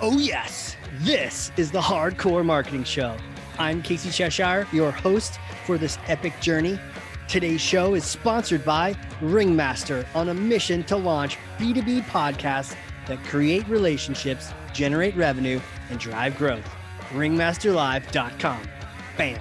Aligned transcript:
Oh, 0.00 0.16
yes, 0.16 0.76
this 1.00 1.50
is 1.56 1.72
the 1.72 1.80
Hard 1.80 2.18
Corps 2.18 2.44
Marketing 2.44 2.84
Show. 2.84 3.16
I'm 3.58 3.82
Casey 3.82 4.10
Cheshire, 4.10 4.64
your 4.72 4.92
host 4.92 5.40
for 5.66 5.76
this 5.76 5.98
epic 6.06 6.38
journey. 6.40 6.78
Today's 7.26 7.60
show 7.60 7.94
is 7.94 8.04
sponsored 8.04 8.64
by 8.64 8.94
Ringmaster 9.20 10.06
on 10.14 10.28
a 10.28 10.34
mission 10.34 10.84
to 10.84 10.96
launch 10.96 11.36
B2B 11.58 12.02
podcasts 12.02 12.76
that 13.08 13.18
create 13.24 13.66
relationships, 13.66 14.52
generate 14.72 15.16
revenue, 15.16 15.58
and 15.90 15.98
drive 15.98 16.38
growth. 16.38 16.64
Ringmasterlive.com. 17.10 18.68
Bam. 19.16 19.40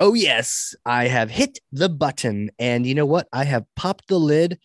Oh, 0.00 0.14
yes, 0.14 0.74
I 0.86 1.08
have 1.08 1.30
hit 1.30 1.58
the 1.72 1.90
button. 1.90 2.50
And 2.58 2.86
you 2.86 2.94
know 2.94 3.04
what? 3.04 3.28
I 3.34 3.44
have 3.44 3.66
popped 3.76 4.08
the 4.08 4.18
lid 4.18 4.58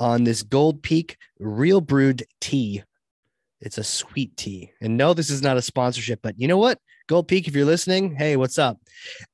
on 0.00 0.24
this 0.24 0.42
Gold 0.42 0.82
Peak 0.82 1.16
Real 1.38 1.80
Brewed 1.80 2.24
tea. 2.40 2.82
It's 3.60 3.78
a 3.78 3.84
sweet 3.84 4.36
tea. 4.36 4.72
And 4.80 4.96
no, 4.96 5.12
this 5.12 5.30
is 5.30 5.42
not 5.42 5.58
a 5.58 5.62
sponsorship, 5.62 6.20
but 6.22 6.34
you 6.40 6.48
know 6.48 6.56
what? 6.56 6.78
Gold 7.06 7.28
Peak, 7.28 7.46
if 7.46 7.54
you're 7.54 7.66
listening, 7.66 8.16
hey, 8.16 8.36
what's 8.36 8.58
up? 8.58 8.78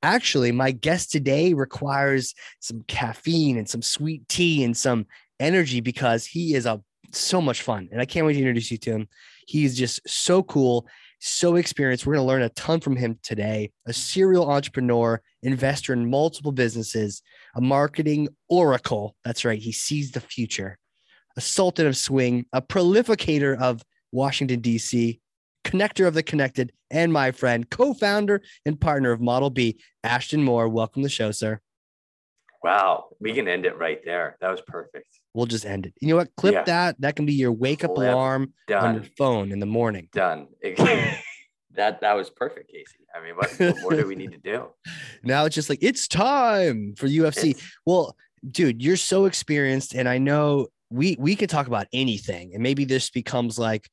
Actually, 0.03 0.51
my 0.51 0.73
guest 0.73 1.13
today 1.13 1.55
requires 1.55 2.35
some 2.59 2.83
caffeine 2.89 3.57
and 3.57 3.69
some 3.69 3.83
sweet 3.83 4.29
tea 4.29 4.65
and 4.65 4.77
some 4.77 5.07
energy 5.39 5.81
because 5.81 6.27
he 6.27 6.55
is 6.55 6.67
a 6.67 6.83
so 7.13 7.41
much 7.41 7.63
fun. 7.63 7.89
And 7.93 8.01
I 8.01 8.05
can't 8.05 8.27
wait 8.27 8.33
to 8.33 8.41
introduce 8.41 8.71
you 8.71 8.79
to 8.79 8.91
him. 8.91 9.09
He's 9.47 9.79
just 9.79 10.01
so 10.09 10.43
cool 10.43 10.89
so 11.21 11.57
experienced. 11.57 12.07
We're 12.07 12.15
going 12.15 12.25
to 12.25 12.29
learn 12.29 12.43
a 12.43 12.49
ton 12.51 12.81
from 12.81 12.97
him 12.97 13.19
today. 13.23 13.71
A 13.87 13.93
serial 13.93 14.51
entrepreneur, 14.51 15.21
investor 15.43 15.93
in 15.93 16.11
multiple 16.11 16.53
businesses, 16.53 17.23
a 17.57 17.61
marketing 17.61 18.29
oracle. 18.49 19.17
That's 19.25 19.45
right. 19.45 19.59
He 19.59 19.73
sees 19.73 20.13
the 20.13 20.21
future. 20.21 20.79
A 21.37 21.41
sultan 21.41 21.87
of 21.87 21.97
swing, 21.97 22.47
a 22.53 22.63
prolificator 22.63 23.59
of 23.59 23.83
Washington, 24.13 24.61
D.C., 24.61 25.21
connector 25.65 26.07
of 26.07 26.15
the 26.15 26.23
connected, 26.23 26.73
and 26.91 27.13
my 27.13 27.33
friend, 27.33 27.69
co 27.69 27.93
founder 27.95 28.43
and 28.65 28.81
partner 28.81 29.11
of 29.11 29.21
Model 29.21 29.51
B, 29.51 29.81
Ashtan 30.05 30.43
Moore. 30.43 30.69
Welcome 30.69 31.03
to 31.03 31.07
the 31.07 31.11
show, 31.11 31.33
sir. 31.33 31.61
Wow. 32.63 33.07
We 33.21 33.33
can 33.33 33.49
end 33.49 33.67
it 33.67 33.77
right 33.79 34.01
there. 34.05 34.37
That 34.41 34.51
was 34.51 34.61
perfect. 34.67 35.07
We'll 35.35 35.47
just 35.47 35.67
end 35.67 35.87
it. 35.87 35.95
You 36.01 36.09
know 36.09 36.17
what? 36.17 36.35
Clip 36.37 36.55
yeah. 36.55 36.65
that. 36.65 37.01
That 37.01 37.17
can 37.17 37.27
be 37.27 37.35
your 37.35 37.53
wake 37.53 37.85
up 37.85 37.95
Clip. 37.95 38.13
alarm 38.13 38.53
Done. 38.69 38.85
on 38.85 38.95
your 38.95 39.05
phone 39.19 39.53
in 39.53 39.61
the 39.61 39.67
morning. 39.67 40.09
Done. 40.13 40.49
that 41.77 42.01
that 42.01 42.15
was 42.15 42.31
perfect, 42.31 42.71
Casey. 42.71 42.99
I 43.15 43.23
mean, 43.23 43.37
what, 43.37 43.51
what 43.59 43.83
more 43.83 43.91
do 43.93 44.07
we 44.07 44.15
need 44.15 44.33
to 44.33 44.39
do? 44.39 44.69
Now 45.23 45.45
it's 45.45 45.55
just 45.55 45.69
like 45.69 45.81
it's 45.83 46.07
time 46.07 46.95
for 46.97 47.09
UFC. 47.09 47.51
It's- 47.51 47.71
well, 47.85 48.17
dude, 48.49 48.83
you're 48.83 48.97
so 48.97 49.25
experienced, 49.25 49.95
and 49.95 50.09
I 50.09 50.19
know 50.19 50.69
we 50.91 51.17
we 51.19 51.35
can 51.35 51.49
talk 51.49 51.67
about 51.67 51.89
anything, 51.93 52.55
and 52.55 52.63
maybe 52.63 52.85
this 52.85 53.11
becomes 53.11 53.59
like 53.59 53.89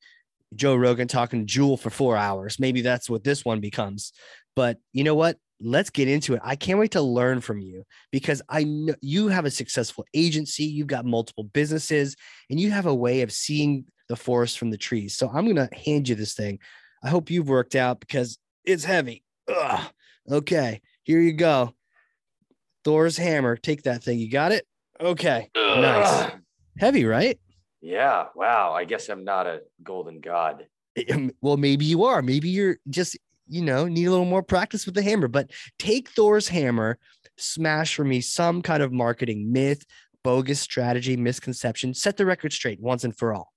Joe 0.54 0.76
Rogan 0.76 1.08
talking 1.08 1.46
Juul 1.46 1.78
for 1.78 1.90
four 1.90 2.16
hours. 2.16 2.60
Maybe 2.60 2.82
that's 2.82 3.10
what 3.10 3.24
this 3.24 3.44
one 3.44 3.60
becomes. 3.60 4.12
But 4.54 4.78
you 4.92 5.02
know 5.02 5.16
what? 5.16 5.36
let's 5.60 5.90
get 5.90 6.08
into 6.08 6.34
it. 6.34 6.40
I 6.44 6.56
can't 6.56 6.78
wait 6.78 6.92
to 6.92 7.00
learn 7.00 7.40
from 7.40 7.60
you 7.60 7.84
because 8.12 8.42
I 8.48 8.64
know 8.64 8.94
you 9.00 9.28
have 9.28 9.44
a 9.44 9.50
successful 9.50 10.04
agency, 10.14 10.64
you've 10.64 10.86
got 10.86 11.06
multiple 11.06 11.44
businesses, 11.44 12.16
and 12.50 12.60
you 12.60 12.70
have 12.70 12.86
a 12.86 12.94
way 12.94 13.22
of 13.22 13.32
seeing 13.32 13.86
the 14.08 14.16
forest 14.16 14.58
from 14.58 14.70
the 14.70 14.76
trees. 14.76 15.16
So 15.16 15.28
I'm 15.28 15.44
going 15.44 15.56
to 15.56 15.74
hand 15.74 16.08
you 16.08 16.14
this 16.14 16.34
thing. 16.34 16.58
I 17.04 17.10
hope 17.10 17.30
you've 17.30 17.48
worked 17.48 17.74
out 17.74 18.00
because 18.00 18.38
it's 18.64 18.84
heavy. 18.84 19.22
Ugh. 19.48 19.86
Okay, 20.30 20.80
here 21.02 21.20
you 21.20 21.34
go. 21.34 21.74
Thor's 22.82 23.16
hammer. 23.16 23.56
Take 23.56 23.82
that 23.82 24.02
thing. 24.02 24.18
You 24.18 24.30
got 24.30 24.52
it? 24.52 24.66
Okay. 25.00 25.50
Ugh. 25.54 25.80
Nice. 25.80 26.32
Heavy, 26.78 27.04
right? 27.04 27.38
Yeah. 27.80 28.26
Wow. 28.34 28.72
I 28.72 28.84
guess 28.84 29.08
I'm 29.08 29.24
not 29.24 29.46
a 29.46 29.60
golden 29.82 30.20
god. 30.20 30.66
Um, 31.12 31.32
well, 31.40 31.56
maybe 31.56 31.84
you 31.84 32.04
are. 32.04 32.22
Maybe 32.22 32.50
you're 32.50 32.76
just 32.88 33.18
you 33.46 33.62
know, 33.62 33.86
need 33.86 34.06
a 34.06 34.10
little 34.10 34.24
more 34.24 34.42
practice 34.42 34.86
with 34.86 34.94
the 34.94 35.02
hammer. 35.02 35.28
But 35.28 35.50
take 35.78 36.08
Thor's 36.10 36.48
hammer, 36.48 36.98
smash 37.36 37.94
for 37.94 38.04
me 38.04 38.20
some 38.20 38.62
kind 38.62 38.82
of 38.82 38.92
marketing 38.92 39.52
myth, 39.52 39.84
bogus 40.22 40.60
strategy, 40.60 41.16
misconception, 41.16 41.94
set 41.94 42.16
the 42.16 42.26
record 42.26 42.52
straight 42.52 42.80
once 42.80 43.04
and 43.04 43.16
for 43.16 43.34
all. 43.34 43.52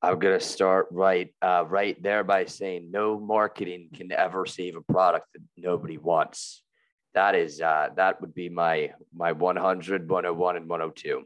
I'm 0.00 0.18
gonna 0.18 0.40
start 0.40 0.88
right, 0.90 1.34
uh, 1.42 1.64
right 1.66 2.00
there 2.02 2.22
by 2.24 2.44
saying 2.44 2.90
no 2.90 3.18
marketing 3.18 3.88
can 3.94 4.12
ever 4.12 4.46
save 4.46 4.76
a 4.76 4.92
product 4.92 5.26
that 5.34 5.42
nobody 5.56 5.98
wants. 5.98 6.62
That 7.14 7.34
is, 7.34 7.60
uh, 7.60 7.88
that 7.96 8.20
would 8.20 8.34
be 8.34 8.48
my 8.48 8.92
my 9.14 9.32
100, 9.32 10.08
101, 10.08 10.56
and 10.56 10.68
102. 10.68 11.24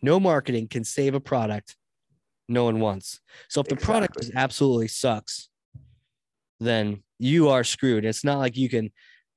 No 0.00 0.20
marketing 0.20 0.68
can 0.68 0.84
save 0.84 1.14
a 1.14 1.20
product 1.20 1.76
no 2.48 2.64
one 2.64 2.80
wants. 2.80 3.20
So 3.48 3.60
if 3.60 3.68
the 3.68 3.74
exactly. 3.74 3.92
product 3.92 4.30
absolutely 4.34 4.88
sucks, 4.88 5.48
then 6.60 7.02
you 7.18 7.50
are 7.50 7.62
screwed. 7.62 8.04
It's 8.04 8.24
not 8.24 8.38
like 8.38 8.56
you 8.56 8.68
can, 8.68 8.90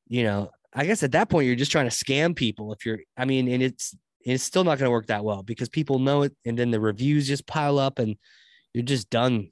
you 0.08 0.24
know, 0.24 0.52
I 0.74 0.86
guess 0.86 1.04
at 1.04 1.12
that 1.12 1.30
point 1.30 1.48
you're 1.48 1.56
just 1.56 1.72
trying 1.72 1.90
to 1.90 1.96
scam 1.96 2.36
people. 2.36 2.72
If 2.72 2.86
you're, 2.86 3.00
I 3.18 3.26
mean, 3.26 3.48
and 3.50 3.62
it's 3.62 3.96
it's 4.24 4.44
still 4.44 4.64
not 4.64 4.78
going 4.78 4.88
to 4.88 4.92
work 4.92 5.08
that 5.08 5.24
well 5.24 5.44
because 5.44 5.68
people 5.68 6.00
know 6.00 6.22
it, 6.22 6.34
and 6.46 6.58
then 6.58 6.72
the 6.72 6.80
reviews 6.80 7.28
just 7.28 7.46
pile 7.46 7.78
up, 7.78 8.00
and 8.00 8.16
you're 8.74 8.84
just 8.84 9.10
done. 9.10 9.52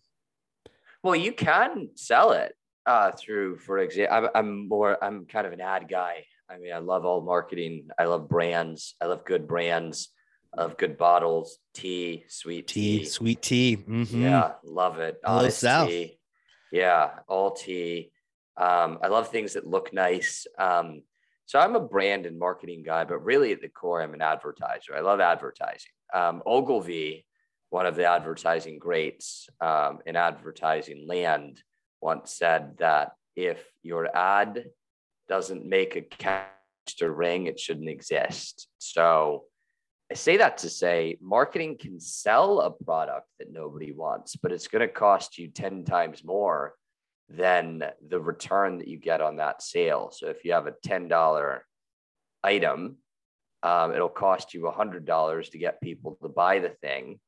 Well, 1.03 1.15
you 1.15 1.31
can 1.33 1.89
sell 1.95 2.31
it 2.31 2.53
uh, 2.85 3.11
through, 3.11 3.57
for 3.59 3.79
example, 3.79 4.15
I'm, 4.15 4.29
I'm 4.35 4.67
more, 4.67 5.03
I'm 5.03 5.25
kind 5.25 5.47
of 5.47 5.53
an 5.53 5.61
ad 5.61 5.87
guy. 5.89 6.25
I 6.49 6.57
mean, 6.57 6.73
I 6.73 6.79
love 6.79 7.05
all 7.05 7.21
marketing. 7.21 7.89
I 7.97 8.05
love 8.05 8.27
brands. 8.27 8.95
I 9.01 9.05
love 9.05 9.23
good 9.25 9.47
brands. 9.47 10.09
of 10.57 10.77
good 10.77 10.97
bottles, 10.97 11.59
tea, 11.73 12.23
sweet 12.27 12.67
tea, 12.67 12.99
tea 12.99 13.05
sweet 13.05 13.41
tea. 13.41 13.77
Mm-hmm. 13.77 14.23
Yeah, 14.23 14.53
love 14.63 14.99
it. 14.99 15.19
Honest 15.23 15.61
tea. 15.61 16.19
Yeah, 16.71 17.11
all 17.27 17.51
tea. 17.51 18.11
Um, 18.57 18.99
I 19.01 19.07
love 19.07 19.29
things 19.29 19.53
that 19.53 19.65
look 19.65 19.93
nice. 19.93 20.45
Um, 20.57 21.03
so 21.45 21.59
I'm 21.59 21.75
a 21.75 21.79
brand 21.79 22.25
and 22.25 22.37
marketing 22.37 22.83
guy, 22.83 23.05
but 23.05 23.23
really 23.23 23.51
at 23.51 23.61
the 23.61 23.69
core, 23.69 24.01
I'm 24.01 24.13
an 24.13 24.21
advertiser. 24.21 24.95
I 24.95 25.01
love 25.01 25.19
advertising. 25.19 25.91
Um, 26.13 26.43
Ogilvy, 26.45 27.25
one 27.69 27.85
of 27.85 27.95
the 27.95 28.05
advertising 28.05 28.79
greats 28.79 29.47
um, 29.61 29.99
in 30.05 30.15
advertising 30.15 31.05
land, 31.07 31.61
once 32.01 32.33
said 32.33 32.77
that 32.79 33.11
if 33.35 33.63
your 33.83 34.15
ad 34.15 34.65
doesn't 35.27 35.65
make 35.65 35.95
a 35.95 36.01
catch 36.01 36.47
to 36.97 37.11
ring, 37.11 37.45
it 37.45 37.59
shouldn't 37.59 37.89
exist. 37.89 38.67
So 38.79 39.45
I 40.11 40.15
say 40.15 40.37
that 40.37 40.57
to 40.59 40.69
say 40.69 41.17
marketing 41.21 41.77
can 41.77 41.99
sell 41.99 42.61
a 42.61 42.71
product 42.71 43.27
that 43.37 43.51
nobody 43.51 43.91
wants, 43.91 44.35
but 44.35 44.51
it's 44.51 44.67
going 44.67 44.81
to 44.81 44.93
cost 44.93 45.37
you 45.37 45.49
10 45.49 45.85
times 45.85 46.23
more 46.23 46.73
than 47.29 47.83
the 48.07 48.19
return 48.19 48.79
that 48.79 48.87
you 48.87 48.97
get 48.97 49.21
on 49.21 49.37
that 49.37 49.61
sale. 49.61 50.09
So 50.11 50.27
if 50.27 50.43
you 50.43 50.53
have 50.53 50.65
a 50.65 50.73
$10 50.85 51.59
item, 52.43 52.97
um, 53.61 53.93
it'll 53.93 54.09
cost 54.09 54.53
you 54.55 54.61
$100 54.61 55.51
to 55.51 55.57
get 55.59 55.81
people 55.81 56.17
to 56.23 56.29
buy 56.29 56.57
the 56.57 56.69
thing. 56.69 57.19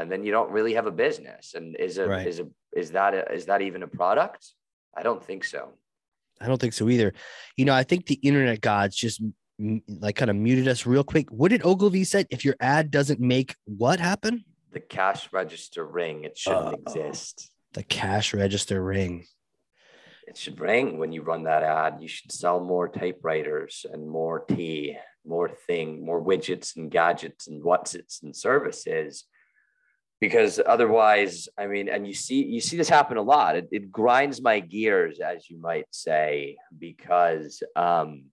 And 0.00 0.10
then 0.10 0.24
you 0.24 0.32
don't 0.32 0.50
really 0.50 0.74
have 0.74 0.86
a 0.86 0.90
business. 0.90 1.54
And 1.54 1.76
is 1.76 1.98
a, 1.98 2.08
right. 2.08 2.26
is 2.26 2.40
a, 2.40 2.46
is 2.74 2.92
that, 2.92 3.14
a, 3.14 3.32
is 3.32 3.46
that 3.46 3.62
even 3.62 3.82
a 3.82 3.88
product? 3.88 4.52
I 4.96 5.02
don't 5.02 5.22
think 5.22 5.44
so. 5.44 5.70
I 6.40 6.46
don't 6.46 6.60
think 6.60 6.72
so 6.72 6.88
either. 6.88 7.12
You 7.56 7.64
know, 7.64 7.74
I 7.74 7.82
think 7.82 8.06
the 8.06 8.14
internet 8.22 8.60
gods 8.60 8.96
just 8.96 9.22
like 9.88 10.16
kind 10.16 10.30
of 10.30 10.36
muted 10.36 10.68
us 10.68 10.86
real 10.86 11.04
quick. 11.04 11.30
What 11.30 11.50
did 11.50 11.64
Ogilvy 11.64 12.04
said? 12.04 12.26
If 12.30 12.44
your 12.44 12.54
ad 12.60 12.90
doesn't 12.90 13.20
make 13.20 13.56
what 13.64 13.98
happen? 14.00 14.44
The 14.72 14.80
cash 14.80 15.32
register 15.32 15.84
ring. 15.86 16.24
It 16.24 16.38
shouldn't 16.38 16.66
uh, 16.66 16.76
exist. 16.86 17.50
The 17.72 17.82
cash 17.82 18.34
register 18.34 18.82
ring. 18.82 19.24
It 20.26 20.36
should 20.36 20.60
ring 20.60 20.98
when 20.98 21.10
you 21.10 21.22
run 21.22 21.44
that 21.44 21.62
ad. 21.62 21.98
You 22.00 22.08
should 22.08 22.30
sell 22.30 22.60
more 22.60 22.88
typewriters 22.88 23.86
and 23.90 24.08
more 24.08 24.44
tea, 24.44 24.96
more 25.24 25.48
thing, 25.48 26.04
more 26.04 26.22
widgets 26.22 26.76
and 26.76 26.90
gadgets 26.90 27.48
and 27.48 27.64
what's 27.64 27.94
its 27.94 28.22
and 28.22 28.36
services. 28.36 29.24
Because 30.20 30.60
otherwise, 30.64 31.48
I 31.56 31.66
mean, 31.68 31.88
and 31.88 32.06
you 32.06 32.14
see, 32.14 32.44
you 32.44 32.60
see 32.60 32.76
this 32.76 32.88
happen 32.88 33.18
a 33.18 33.22
lot. 33.22 33.54
It, 33.54 33.68
it 33.70 33.92
grinds 33.92 34.42
my 34.42 34.58
gears, 34.58 35.20
as 35.20 35.48
you 35.48 35.60
might 35.60 35.86
say, 35.92 36.56
because 36.76 37.62
um, 37.76 38.24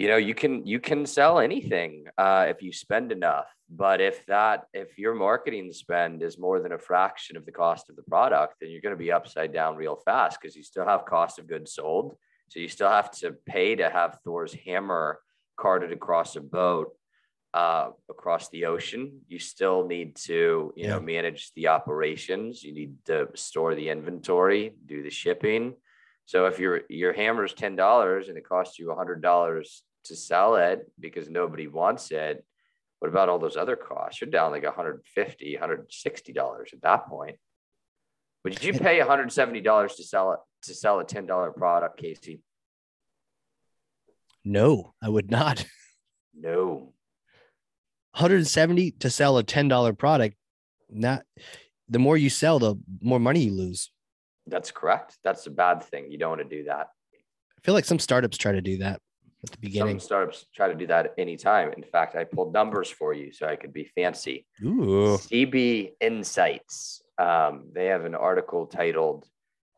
you 0.00 0.08
know 0.08 0.16
you 0.16 0.34
can 0.34 0.64
you 0.64 0.80
can 0.80 1.04
sell 1.04 1.38
anything 1.38 2.04
uh, 2.16 2.46
if 2.48 2.62
you 2.62 2.72
spend 2.72 3.12
enough 3.12 3.46
but 3.68 4.00
if 4.00 4.24
that 4.26 4.64
if 4.72 4.98
your 4.98 5.14
marketing 5.14 5.70
spend 5.72 6.22
is 6.22 6.38
more 6.38 6.60
than 6.60 6.72
a 6.72 6.78
fraction 6.78 7.36
of 7.36 7.44
the 7.44 7.52
cost 7.52 7.90
of 7.90 7.96
the 7.96 8.02
product 8.02 8.54
then 8.60 8.70
you're 8.70 8.80
going 8.80 8.94
to 8.94 9.04
be 9.04 9.12
upside 9.12 9.52
down 9.52 9.76
real 9.76 9.96
fast 9.96 10.40
because 10.40 10.56
you 10.56 10.62
still 10.62 10.86
have 10.86 11.04
cost 11.04 11.38
of 11.38 11.46
goods 11.46 11.74
sold 11.74 12.14
so 12.48 12.60
you 12.60 12.68
still 12.68 12.88
have 12.88 13.10
to 13.10 13.32
pay 13.44 13.74
to 13.74 13.90
have 13.90 14.18
thor's 14.24 14.54
hammer 14.54 15.20
carted 15.58 15.92
across 15.92 16.34
a 16.36 16.40
boat 16.40 16.92
uh, 17.52 17.90
across 18.08 18.48
the 18.50 18.66
ocean 18.66 19.20
you 19.26 19.38
still 19.38 19.86
need 19.86 20.14
to 20.14 20.72
you 20.76 20.84
yeah. 20.84 20.90
know 20.90 21.00
manage 21.00 21.52
the 21.54 21.66
operations 21.66 22.62
you 22.62 22.72
need 22.72 22.94
to 23.04 23.26
store 23.34 23.74
the 23.74 23.88
inventory 23.88 24.72
do 24.86 25.02
the 25.02 25.10
shipping 25.10 25.74
so 26.26 26.46
if 26.46 26.60
your 26.60 26.82
your 26.88 27.12
hammer 27.12 27.44
is 27.44 27.52
ten 27.54 27.74
dollars 27.74 28.28
and 28.28 28.38
it 28.38 28.48
costs 28.48 28.78
you 28.78 28.92
a 28.92 28.94
hundred 28.94 29.20
dollars 29.20 29.82
to 30.04 30.16
sell 30.16 30.54
it 30.54 30.90
because 30.98 31.28
nobody 31.28 31.66
wants 31.66 32.10
it, 32.10 32.44
what 32.98 33.08
about 33.08 33.28
all 33.28 33.38
those 33.38 33.56
other 33.56 33.76
costs? 33.76 34.20
You're 34.20 34.30
down 34.30 34.52
like 34.52 34.62
150, 34.62 35.54
160 35.54 36.32
dollars 36.32 36.70
at 36.72 36.82
that 36.82 37.08
point. 37.08 37.36
Would 38.44 38.62
you 38.62 38.72
pay 38.72 38.98
170 38.98 39.60
dollars 39.60 39.96
to 39.96 40.04
sell 40.04 40.32
it 40.32 40.38
to 40.64 40.74
sell 40.74 41.00
a 41.00 41.04
10 41.04 41.26
dollar 41.26 41.50
product, 41.50 41.98
Casey? 41.98 42.40
No, 44.44 44.94
I 45.02 45.08
would 45.08 45.30
not. 45.30 45.64
No. 46.32 46.94
170 48.12 48.92
to 48.92 49.10
sell 49.10 49.38
a 49.38 49.44
$10 49.44 49.96
product. 49.98 50.36
Not 50.90 51.22
the 51.88 51.98
more 51.98 52.16
you 52.16 52.30
sell, 52.30 52.58
the 52.58 52.76
more 53.00 53.20
money 53.20 53.40
you 53.40 53.52
lose. 53.52 53.90
That's 54.46 54.70
correct. 54.70 55.18
That's 55.22 55.46
a 55.46 55.50
bad 55.50 55.82
thing. 55.82 56.10
You 56.10 56.18
don't 56.18 56.30
want 56.30 56.48
to 56.48 56.56
do 56.56 56.64
that. 56.64 56.88
I 57.12 57.60
feel 57.62 57.74
like 57.74 57.84
some 57.84 57.98
startups 57.98 58.38
try 58.38 58.52
to 58.52 58.60
do 58.60 58.78
that 58.78 59.00
at 59.44 59.50
the 59.50 59.58
beginning. 59.58 60.00
Some 60.00 60.06
startups 60.06 60.46
try 60.54 60.68
to 60.68 60.74
do 60.74 60.86
that 60.88 61.14
anytime. 61.18 61.72
In 61.76 61.82
fact, 61.82 62.16
I 62.16 62.24
pulled 62.24 62.52
numbers 62.52 62.90
for 62.90 63.12
you 63.12 63.32
so 63.32 63.46
I 63.46 63.56
could 63.56 63.72
be 63.72 63.84
fancy. 63.84 64.46
Ooh. 64.64 65.18
CB 65.18 65.92
Insights. 66.00 67.02
Um, 67.18 67.66
they 67.74 67.86
have 67.86 68.04
an 68.04 68.14
article 68.14 68.66
titled, 68.66 69.26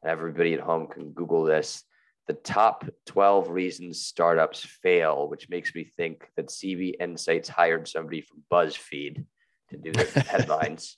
and 0.02 0.11
everybody 0.11 0.55
at 0.55 0.61
home 0.61 0.87
can 0.87 1.11
Google 1.11 1.44
this 1.44 1.84
the 2.27 2.35
top 2.35 2.85
12 3.07 3.51
reasons 3.51 4.05
startups 4.05 4.61
fail, 4.61 5.29
which 5.29 5.49
makes 5.49 5.75
me 5.75 5.85
think 5.85 6.29
that 6.37 6.49
CB 6.49 6.95
Insights 7.01 7.49
hired 7.49 7.89
somebody 7.89 8.21
from 8.21 8.43
BuzzFeed 8.51 9.25
to 9.71 9.77
do 9.77 9.93
the 9.93 10.21
headlines. 10.21 10.97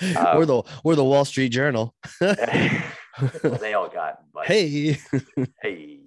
Um, 0.00 0.36
or 0.36 0.46
the 0.46 0.62
or 0.84 0.96
the 0.96 1.04
Wall 1.04 1.24
Street 1.24 1.50
Journal. 1.50 1.94
they 2.20 3.74
all 3.74 3.88
got 3.88 4.18
hey 4.44 4.68
hey 4.98 4.98
hey! 5.62 6.00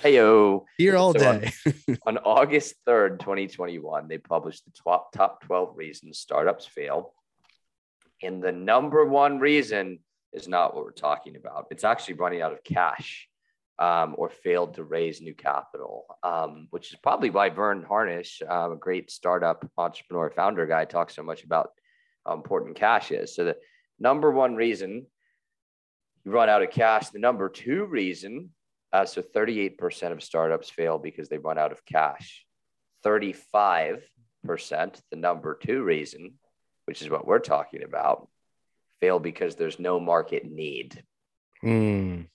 heyo 0.00 0.64
here 0.78 0.96
all 0.96 1.12
so 1.12 1.18
day. 1.18 1.52
on, 1.88 1.98
on 2.06 2.18
August 2.18 2.74
3rd, 2.86 3.18
2021, 3.18 4.08
they 4.08 4.18
published 4.18 4.64
the 4.64 4.70
top 4.70 5.12
top 5.12 5.44
12 5.44 5.76
reasons 5.76 6.18
startups 6.18 6.66
fail. 6.66 7.14
And 8.22 8.42
the 8.42 8.52
number 8.52 9.04
one 9.04 9.38
reason 9.38 9.98
is 10.32 10.48
not 10.48 10.74
what 10.74 10.84
we're 10.84 10.92
talking 10.92 11.36
about. 11.36 11.66
It's 11.70 11.84
actually 11.84 12.14
running 12.14 12.42
out 12.42 12.52
of 12.52 12.62
cash 12.62 13.28
um, 13.78 14.14
or 14.16 14.30
failed 14.30 14.74
to 14.74 14.84
raise 14.84 15.20
new 15.20 15.34
capital, 15.34 16.06
um, 16.22 16.68
which 16.70 16.92
is 16.92 16.98
probably 17.02 17.30
why 17.30 17.50
Verne 17.50 17.82
Harnish, 17.82 18.40
uh, 18.48 18.72
a 18.72 18.76
great 18.76 19.10
startup 19.10 19.68
entrepreneur 19.76 20.30
founder 20.30 20.66
guy, 20.66 20.84
talks 20.84 21.14
so 21.14 21.22
much 21.22 21.44
about 21.44 21.70
how 22.24 22.34
important 22.34 22.76
cash 22.76 23.10
is. 23.10 23.34
So 23.34 23.44
the 23.44 23.56
number 23.98 24.30
one 24.30 24.54
reason 24.54 25.06
you 26.24 26.32
run 26.32 26.48
out 26.48 26.62
of 26.62 26.70
cash. 26.70 27.10
The 27.10 27.18
number 27.18 27.48
two 27.48 27.84
reason, 27.84 28.50
uh, 28.92 29.04
so 29.04 29.22
38% 29.22 30.12
of 30.12 30.22
startups 30.22 30.70
fail 30.70 30.98
because 30.98 31.28
they 31.28 31.38
run 31.38 31.58
out 31.58 31.72
of 31.72 31.84
cash. 31.84 32.44
35%, 33.04 34.00
the 34.42 35.16
number 35.16 35.58
two 35.62 35.82
reason, 35.82 36.34
which 36.86 37.02
is 37.02 37.10
what 37.10 37.26
we're 37.26 37.38
talking 37.38 37.84
about, 37.84 38.28
fail 39.00 39.18
because 39.18 39.54
there's 39.54 39.78
no 39.78 40.00
market 40.00 40.50
need. 40.50 41.04
Mm 41.62 42.26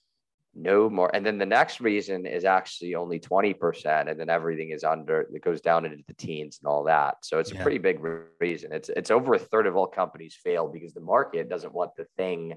no 0.54 0.90
more. 0.90 1.10
And 1.14 1.24
then 1.24 1.38
the 1.38 1.46
next 1.46 1.80
reason 1.80 2.26
is 2.26 2.44
actually 2.44 2.94
only 2.94 3.18
20%. 3.18 4.10
And 4.10 4.18
then 4.18 4.28
everything 4.28 4.70
is 4.70 4.84
under, 4.84 5.22
it 5.22 5.42
goes 5.42 5.60
down 5.60 5.84
into 5.84 6.04
the 6.06 6.14
teens 6.14 6.58
and 6.62 6.68
all 6.68 6.84
that. 6.84 7.16
So 7.22 7.38
it's 7.38 7.52
yeah. 7.52 7.60
a 7.60 7.62
pretty 7.62 7.78
big 7.78 8.00
reason. 8.40 8.72
It's, 8.72 8.90
it's 8.90 9.10
over 9.10 9.34
a 9.34 9.38
third 9.38 9.66
of 9.66 9.76
all 9.76 9.86
companies 9.86 10.38
fail 10.42 10.68
because 10.68 10.92
the 10.92 11.00
market 11.00 11.48
doesn't 11.48 11.72
want 11.72 11.92
the 11.96 12.06
thing 12.16 12.54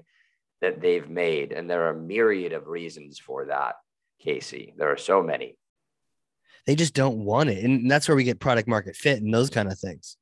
that 0.60 0.80
they've 0.80 1.08
made. 1.08 1.52
And 1.52 1.68
there 1.68 1.86
are 1.86 1.90
a 1.90 2.00
myriad 2.00 2.52
of 2.52 2.66
reasons 2.66 3.18
for 3.18 3.46
that, 3.46 3.76
Casey. 4.20 4.74
There 4.76 4.90
are 4.90 4.98
so 4.98 5.22
many. 5.22 5.56
They 6.66 6.74
just 6.74 6.94
don't 6.94 7.24
want 7.24 7.48
it. 7.48 7.64
And 7.64 7.90
that's 7.90 8.08
where 8.08 8.16
we 8.16 8.24
get 8.24 8.40
product 8.40 8.68
market 8.68 8.96
fit 8.96 9.22
and 9.22 9.32
those 9.32 9.50
kind 9.50 9.70
of 9.70 9.78
things. 9.78 10.16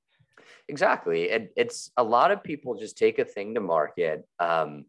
Exactly. 0.69 1.25
It, 1.25 1.53
it's 1.57 1.91
a 1.97 2.05
lot 2.05 2.31
of 2.31 2.43
people 2.43 2.75
just 2.79 2.97
take 2.97 3.19
a 3.19 3.25
thing 3.25 3.55
to 3.55 3.61
market. 3.61 4.27
Um, 4.39 4.87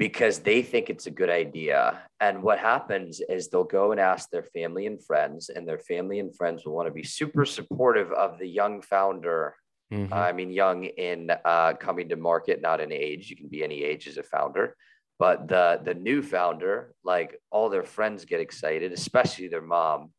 because 0.00 0.38
they 0.38 0.62
think 0.62 0.88
it's 0.88 1.06
a 1.06 1.10
good 1.10 1.28
idea. 1.28 2.00
And 2.20 2.42
what 2.42 2.58
happens 2.58 3.20
is 3.28 3.48
they'll 3.48 3.64
go 3.64 3.92
and 3.92 4.00
ask 4.00 4.30
their 4.30 4.44
family 4.44 4.86
and 4.86 5.04
friends, 5.04 5.50
and 5.50 5.68
their 5.68 5.78
family 5.78 6.20
and 6.20 6.34
friends 6.34 6.64
will 6.64 6.72
want 6.72 6.88
to 6.88 6.90
be 6.92 7.02
super 7.02 7.44
supportive 7.44 8.10
of 8.12 8.38
the 8.38 8.46
young 8.46 8.80
founder. 8.80 9.56
Mm-hmm. 9.92 10.10
Uh, 10.10 10.16
I 10.16 10.32
mean, 10.32 10.50
young 10.52 10.84
in 10.84 11.30
uh, 11.44 11.74
coming 11.74 12.08
to 12.08 12.16
market, 12.16 12.62
not 12.62 12.80
in 12.80 12.90
age. 12.90 13.28
You 13.28 13.36
can 13.36 13.48
be 13.48 13.62
any 13.62 13.84
age 13.84 14.08
as 14.08 14.16
a 14.16 14.22
founder. 14.22 14.74
But 15.18 15.48
the 15.48 15.82
the 15.84 15.92
new 15.92 16.22
founder, 16.22 16.94
like 17.04 17.38
all 17.50 17.68
their 17.68 17.84
friends 17.84 18.24
get 18.24 18.40
excited, 18.40 18.92
especially 18.92 19.48
their 19.48 19.60
mom, 19.60 20.12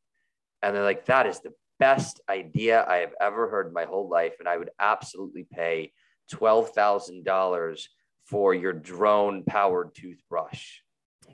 and 0.61 0.75
they're 0.75 0.83
like, 0.83 1.05
"That 1.05 1.25
is 1.25 1.39
the 1.39 1.53
best 1.79 2.21
idea 2.29 2.85
I 2.87 2.97
have 2.97 3.15
ever 3.19 3.49
heard 3.49 3.65
in 3.65 3.73
my 3.73 3.85
whole 3.85 4.07
life, 4.07 4.35
and 4.37 4.47
I 4.47 4.57
would 4.57 4.69
absolutely 4.79 5.47
pay 5.51 5.91
twelve 6.29 6.69
thousand 6.69 7.25
dollars 7.25 7.89
for 8.31 8.53
your 8.55 8.71
drone 8.71 9.43
powered 9.43 9.93
toothbrush. 9.93 10.77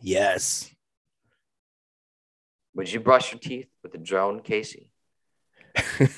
Yes. 0.01 0.69
Would 2.73 2.91
you 2.91 2.99
brush 2.99 3.31
your 3.31 3.39
teeth 3.39 3.69
with 3.83 3.93
a 3.93 3.99
drone, 3.99 4.41
Casey? 4.41 4.89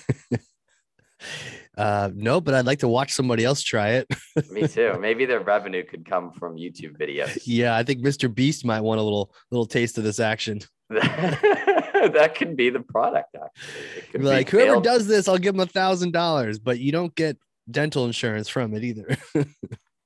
uh, 1.78 2.10
no, 2.16 2.40
but 2.40 2.54
I'd 2.54 2.66
like 2.66 2.80
to 2.80 2.88
watch 2.88 3.12
somebody 3.12 3.44
else 3.44 3.62
try 3.62 3.90
it. 3.90 4.08
Me 4.52 4.68
too. 4.68 4.98
Maybe 5.00 5.26
their 5.26 5.42
revenue 5.42 5.84
could 5.84 6.06
come 6.06 6.32
from 6.32 6.56
YouTube 6.56 6.98
videos. 6.98 7.42
Yeah, 7.46 7.76
I 7.76 7.84
think 7.84 8.00
Mr. 8.00 8.34
Beast 8.34 8.64
might 8.66 8.82
want 8.82 9.02
a 9.02 9.04
little 9.04 9.34
little 9.52 9.66
taste 9.66 9.98
of 9.98 10.06
this 10.06 10.22
action. 10.22 10.62
that 10.90 12.34
could 12.38 12.56
be 12.56 12.70
the 12.70 12.80
product. 12.80 13.36
Actually, 13.36 14.24
like 14.24 14.50
whoever 14.50 14.72
failed. 14.74 14.84
does 14.86 15.08
this, 15.08 15.28
I'll 15.28 15.38
give 15.38 15.56
them 15.56 15.62
a 15.62 15.66
thousand 15.66 16.14
dollars, 16.14 16.58
but 16.58 16.80
you 16.80 16.94
don't 16.94 17.14
get 17.16 17.38
dental 17.70 18.06
insurance 18.06 18.50
from 18.50 18.74
it 18.74 18.84
either 18.84 19.18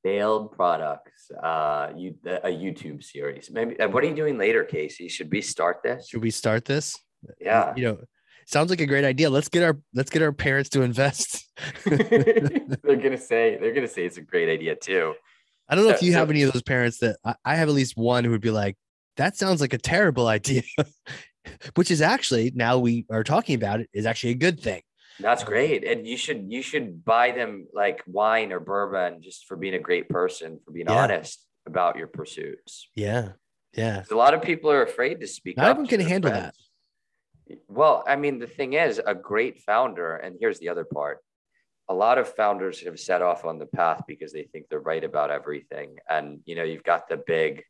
failed 0.03 0.51
products 0.51 1.31
uh 1.41 1.91
you 1.95 2.15
a 2.25 2.49
youtube 2.49 3.03
series. 3.03 3.49
Maybe 3.51 3.79
uh, 3.79 3.87
what 3.87 4.03
are 4.03 4.07
you 4.07 4.15
doing 4.15 4.37
later 4.37 4.63
casey? 4.63 5.07
Should 5.07 5.31
we 5.31 5.41
start 5.41 5.81
this? 5.83 6.09
Should 6.09 6.21
we 6.21 6.31
start 6.31 6.65
this? 6.65 6.97
Yeah. 7.39 7.73
You 7.75 7.83
know 7.83 7.97
sounds 8.45 8.69
like 8.69 8.81
a 8.81 8.85
great 8.85 9.05
idea. 9.05 9.29
Let's 9.29 9.49
get 9.49 9.63
our 9.63 9.79
let's 9.93 10.09
get 10.09 10.21
our 10.21 10.33
parents 10.33 10.69
to 10.71 10.81
invest. 10.81 11.49
They're 11.85 12.95
gonna 12.95 13.17
say 13.17 13.57
they're 13.59 13.73
gonna 13.73 13.87
say 13.87 14.05
it's 14.05 14.17
a 14.17 14.21
great 14.21 14.49
idea 14.49 14.75
too. 14.75 15.13
I 15.69 15.75
don't 15.75 15.85
know 15.85 15.91
so, 15.91 15.95
if 15.95 16.03
you 16.03 16.11
so, 16.11 16.19
have 16.19 16.29
any 16.29 16.43
of 16.43 16.51
those 16.51 16.63
parents 16.63 16.99
that 16.99 17.17
I, 17.23 17.35
I 17.45 17.55
have 17.55 17.69
at 17.69 17.75
least 17.75 17.97
one 17.97 18.23
who 18.23 18.31
would 18.31 18.41
be 18.41 18.51
like 18.51 18.77
that 19.17 19.37
sounds 19.37 19.61
like 19.61 19.73
a 19.73 19.77
terrible 19.77 20.27
idea 20.37 20.63
which 21.75 21.91
is 21.91 22.01
actually 22.01 22.51
now 22.55 22.77
we 22.77 23.05
are 23.09 23.23
talking 23.23 23.55
about 23.55 23.79
it 23.79 23.89
is 23.93 24.05
actually 24.05 24.31
a 24.31 24.35
good 24.35 24.59
thing 24.59 24.81
that's 25.19 25.43
great. 25.43 25.83
And 25.83 26.07
you 26.07 26.17
should 26.17 26.51
you 26.51 26.61
should 26.61 27.05
buy 27.05 27.31
them 27.31 27.67
like 27.73 28.03
wine 28.07 28.51
or 28.51 28.59
bourbon 28.59 29.21
just 29.21 29.45
for 29.47 29.55
being 29.55 29.75
a 29.75 29.79
great 29.79 30.09
person, 30.09 30.59
for 30.65 30.71
being 30.71 30.87
yeah. 30.87 31.03
honest 31.03 31.45
about 31.65 31.97
your 31.97 32.07
pursuits. 32.07 32.89
Yeah. 32.95 33.29
Yeah. 33.73 34.03
A 34.11 34.15
lot 34.15 34.33
of 34.33 34.41
people 34.41 34.71
are 34.71 34.83
afraid 34.83 35.19
to 35.21 35.27
speak 35.27 35.57
Not 35.57 35.67
everyone 35.67 35.87
can 35.87 35.99
handle 35.99 36.29
friends. 36.31 36.57
that. 37.47 37.59
Well, 37.67 38.03
I 38.07 38.15
mean, 38.15 38.39
the 38.39 38.47
thing 38.47 38.73
is, 38.73 39.01
a 39.05 39.15
great 39.15 39.61
founder, 39.61 40.15
and 40.15 40.37
here's 40.39 40.59
the 40.59 40.69
other 40.69 40.85
part. 40.85 41.19
A 41.89 41.93
lot 41.93 42.17
of 42.17 42.33
founders 42.33 42.79
have 42.81 42.99
set 42.99 43.21
off 43.21 43.45
on 43.45 43.59
the 43.59 43.65
path 43.65 44.03
because 44.07 44.31
they 44.31 44.43
think 44.43 44.67
they're 44.69 44.79
right 44.79 45.03
about 45.03 45.31
everything. 45.31 45.97
And 46.09 46.39
you 46.45 46.55
know, 46.55 46.63
you've 46.63 46.83
got 46.83 47.09
the 47.09 47.17
big 47.17 47.63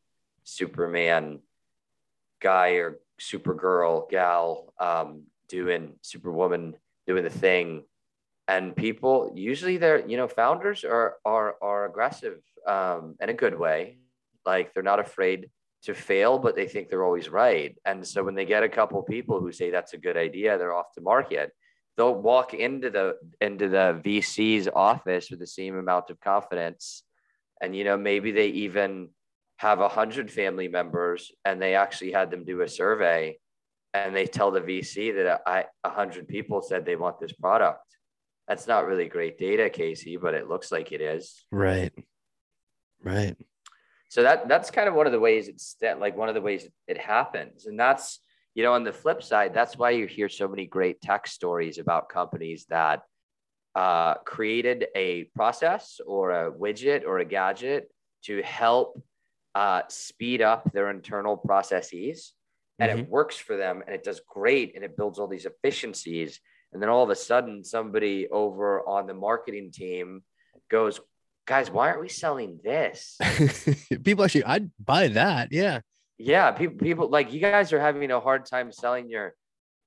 Superman 0.43 1.39
guy 2.41 2.71
or 2.73 2.99
Supergirl 3.19 4.09
gal 4.09 4.73
um, 4.79 5.23
doing 5.47 5.93
Superwoman 6.01 6.75
doing 7.07 7.23
the 7.23 7.29
thing. 7.29 7.83
And 8.47 8.75
people 8.75 9.31
usually 9.35 9.77
they're 9.77 10.05
you 10.07 10.17
know 10.17 10.27
founders 10.27 10.83
are 10.83 11.15
are 11.25 11.55
are 11.61 11.85
aggressive 11.85 12.39
um, 12.67 13.15
in 13.21 13.29
a 13.29 13.33
good 13.33 13.57
way. 13.57 13.97
Like 14.45 14.73
they're 14.73 14.83
not 14.83 14.99
afraid 14.99 15.49
to 15.83 15.93
fail 15.93 16.39
but 16.39 16.55
they 16.55 16.67
think 16.67 16.89
they're 16.89 17.05
always 17.05 17.29
right. 17.29 17.75
And 17.85 18.05
so 18.05 18.23
when 18.23 18.35
they 18.35 18.45
get 18.45 18.63
a 18.63 18.69
couple 18.69 19.01
people 19.03 19.39
who 19.39 19.51
say 19.51 19.69
that's 19.69 19.93
a 19.93 19.97
good 19.97 20.17
idea 20.17 20.57
they're 20.57 20.73
off 20.73 20.93
to 20.93 21.01
market 21.01 21.51
they'll 21.97 22.15
walk 22.15 22.53
into 22.53 22.89
the 22.89 23.17
into 23.41 23.69
the 23.69 24.01
vc's 24.03 24.67
office 24.73 25.29
with 25.29 25.39
the 25.39 25.47
same 25.47 25.77
amount 25.77 26.09
of 26.09 26.19
confidence. 26.19 27.03
And 27.61 27.75
you 27.75 27.83
know 27.83 27.97
maybe 27.97 28.31
they 28.31 28.47
even 28.47 29.09
have 29.57 29.79
a 29.79 29.87
hundred 29.87 30.31
family 30.31 30.67
members 30.67 31.31
and 31.45 31.61
they 31.61 31.75
actually 31.75 32.11
had 32.11 32.31
them 32.31 32.43
do 32.43 32.61
a 32.61 32.67
survey 32.67 33.37
and 33.93 34.15
they 34.15 34.25
tell 34.25 34.51
the 34.51 34.61
VC 34.61 35.13
that 35.15 35.41
I, 35.45 35.65
a 35.83 35.89
hundred 35.89 36.27
people 36.27 36.61
said 36.61 36.85
they 36.85 36.95
want 36.95 37.19
this 37.19 37.33
product. 37.33 37.85
That's 38.47 38.67
not 38.67 38.87
really 38.87 39.07
great 39.07 39.37
data, 39.37 39.69
Casey, 39.69 40.17
but 40.17 40.33
it 40.33 40.49
looks 40.49 40.71
like 40.71 40.91
it 40.91 41.01
is. 41.01 41.45
Right. 41.51 41.93
Right. 43.01 43.37
So 44.09 44.23
that 44.23 44.47
that's 44.47 44.71
kind 44.71 44.87
of 44.87 44.93
one 44.93 45.05
of 45.05 45.11
the 45.11 45.19
ways 45.19 45.47
it's 45.47 45.75
that 45.81 45.99
like 45.99 46.15
one 46.15 46.29
of 46.29 46.35
the 46.35 46.41
ways 46.41 46.67
it 46.87 46.97
happens. 46.97 47.65
And 47.65 47.79
that's, 47.79 48.19
you 48.53 48.63
know, 48.63 48.73
on 48.73 48.83
the 48.83 48.93
flip 48.93 49.23
side, 49.23 49.53
that's 49.53 49.77
why 49.77 49.91
you 49.91 50.05
hear 50.05 50.29
so 50.29 50.47
many 50.47 50.65
great 50.65 51.01
tech 51.01 51.25
stories 51.27 51.77
about 51.79 52.09
companies 52.09 52.65
that 52.69 53.01
uh, 53.75 54.15
created 54.15 54.85
a 54.95 55.23
process 55.35 55.99
or 56.05 56.31
a 56.31 56.51
widget 56.51 57.05
or 57.05 57.19
a 57.19 57.25
gadget 57.25 57.89
to 58.25 58.41
help 58.43 59.01
uh, 59.55 59.81
speed 59.89 60.41
up 60.41 60.71
their 60.73 60.89
internal 60.89 61.37
processes 61.37 62.33
and 62.83 62.91
mm-hmm. 62.91 62.99
it 63.05 63.09
works 63.09 63.37
for 63.37 63.55
them 63.55 63.81
and 63.85 63.95
it 63.95 64.03
does 64.03 64.21
great 64.27 64.75
and 64.75 64.83
it 64.83 64.97
builds 64.97 65.19
all 65.19 65.27
these 65.27 65.45
efficiencies 65.45 66.39
And 66.71 66.81
then 66.81 66.89
all 66.89 67.03
of 67.03 67.09
a 67.09 67.15
sudden, 67.15 67.63
somebody 67.63 68.27
over 68.29 68.81
on 68.87 69.05
the 69.05 69.13
marketing 69.13 69.71
team 69.71 70.23
goes, 70.69 70.99
guys, 71.45 71.69
why 71.69 71.89
aren't 71.89 72.01
we 72.01 72.09
selling 72.09 72.59
this? 72.63 73.17
people 74.03 74.23
actually, 74.23 74.45
I'd 74.45 74.71
buy 74.83 75.09
that. 75.09 75.49
Yeah. 75.51 75.81
Yeah. 76.17 76.51
People, 76.51 76.77
people 76.77 77.09
like 77.09 77.31
you 77.31 77.39
guys 77.39 77.73
are 77.73 77.79
having 77.79 78.09
a 78.11 78.19
hard 78.19 78.45
time 78.45 78.71
selling 78.71 79.07
your, 79.07 79.35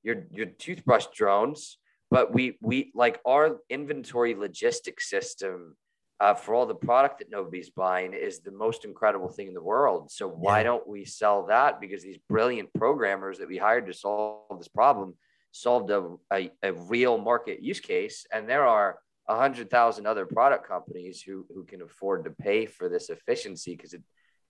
your, 0.04 0.26
your 0.30 0.46
toothbrush 0.46 1.06
drones, 1.12 1.78
but 2.08 2.32
we, 2.32 2.56
we 2.60 2.92
like 2.94 3.20
our 3.26 3.58
inventory 3.68 4.34
logistics 4.36 5.10
system 5.10 5.76
uh, 6.18 6.34
for 6.34 6.54
all 6.54 6.66
the 6.66 6.74
product 6.74 7.18
that 7.18 7.30
nobody's 7.30 7.70
buying 7.70 8.14
is 8.14 8.40
the 8.40 8.50
most 8.50 8.84
incredible 8.84 9.28
thing 9.28 9.48
in 9.48 9.54
the 9.54 9.62
world. 9.62 10.10
So 10.10 10.26
why 10.28 10.58
yeah. 10.58 10.64
don't 10.64 10.88
we 10.88 11.04
sell 11.04 11.46
that? 11.46 11.80
Because 11.80 12.02
these 12.02 12.18
brilliant 12.28 12.72
programmers 12.74 13.38
that 13.38 13.48
we 13.48 13.58
hired 13.58 13.86
to 13.86 13.92
solve 13.92 14.58
this 14.58 14.68
problem 14.68 15.14
solved 15.52 15.90
a, 15.90 16.16
a, 16.32 16.50
a 16.62 16.72
real 16.72 17.18
market 17.18 17.62
use 17.62 17.80
case. 17.80 18.26
And 18.32 18.48
there 18.48 18.66
are 18.66 18.98
a 19.28 19.36
hundred 19.36 19.68
thousand 19.68 20.06
other 20.06 20.24
product 20.24 20.66
companies 20.66 21.20
who, 21.20 21.46
who 21.54 21.64
can 21.64 21.82
afford 21.82 22.24
to 22.24 22.30
pay 22.30 22.64
for 22.64 22.88
this 22.88 23.10
efficiency 23.10 23.76
because 23.76 23.92
it, 23.92 24.02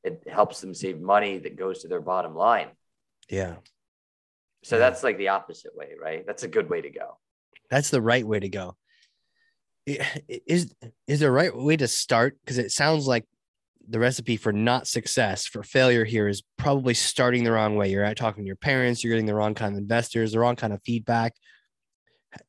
it 0.04 0.23
helps 0.30 0.61
them 0.61 0.73
save 0.75 1.00
money 1.00 1.38
that 1.38 1.56
goes 1.56 1.82
to 1.82 1.88
their 1.88 2.00
bottom 2.00 2.37
line. 2.37 2.68
Yeah. 3.28 3.56
So 4.62 4.76
yeah. 4.76 4.80
that's 4.80 5.02
like 5.02 5.18
the 5.18 5.28
opposite 5.28 5.75
way, 5.75 5.90
right? 6.00 6.25
That's 6.26 6.44
a 6.44 6.49
good 6.49 6.70
way 6.70 6.80
to 6.80 6.90
go. 6.90 7.18
That's 7.70 7.90
the 7.90 8.02
right 8.02 8.26
way 8.26 8.38
to 8.38 8.49
go 8.49 8.76
is 9.87 10.75
is 11.07 11.21
there 11.21 11.33
right 11.33 11.57
way 11.57 11.76
to 11.76 11.88
start? 11.88 12.37
Because 12.40 12.59
it 12.59 12.73
sounds 12.73 13.07
like 13.07 13.25
the 13.88 13.99
recipe 13.99 14.37
for 14.37 14.52
not 14.52 14.88
success 14.88 15.47
for 15.47 15.62
failure 15.62 16.05
here 16.05 16.26
is 16.26 16.43
probably 16.57 16.95
starting 16.95 17.45
the 17.45 17.52
wrong 17.52 17.76
way. 17.76 17.90
You're 17.90 18.05
at 18.05 18.16
talking 18.16 18.43
to 18.43 18.47
your 18.47 18.57
parents 18.57 19.05
you're 19.05 19.12
getting 19.12 19.26
the 19.26 19.35
wrong 19.35 19.55
kind 19.55 19.75
of 19.75 19.78
investors 19.78 20.33
the 20.33 20.40
wrong 20.40 20.57
kind 20.57 20.73
of 20.73 20.83
feedback. 20.83 21.35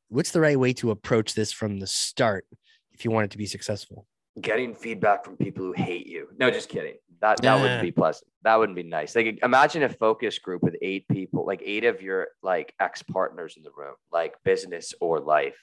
What's 0.09 0.31
the 0.31 0.41
right 0.41 0.59
way 0.59 0.73
to 0.73 0.91
approach 0.91 1.35
this 1.35 1.51
from 1.51 1.79
the 1.79 1.87
start 1.87 2.45
if 2.91 3.05
you 3.05 3.11
want 3.11 3.25
it 3.25 3.31
to 3.31 3.37
be 3.37 3.45
successful? 3.45 4.07
Getting 4.41 4.73
feedback 4.73 5.23
from 5.23 5.37
people 5.37 5.63
who 5.63 5.73
hate 5.73 6.07
you. 6.07 6.29
No 6.39 6.49
just 6.49 6.69
kidding. 6.69 6.95
That 7.21 7.41
that 7.41 7.61
wouldn't 7.61 7.81
be 7.81 7.91
pleasant. 7.91 8.29
That 8.43 8.57
wouldn't 8.57 8.75
be 8.75 8.83
nice. 8.83 9.15
Like 9.15 9.39
imagine 9.43 9.83
a 9.83 9.89
focus 9.89 10.39
group 10.39 10.63
with 10.63 10.75
eight 10.81 11.07
people 11.07 11.45
like 11.45 11.61
eight 11.63 11.83
of 11.83 12.01
your 12.01 12.29
like 12.41 12.73
ex 12.79 13.03
partners 13.03 13.55
in 13.57 13.63
the 13.63 13.71
room 13.77 13.95
like 14.11 14.35
business 14.43 14.93
or 14.99 15.19
life 15.19 15.57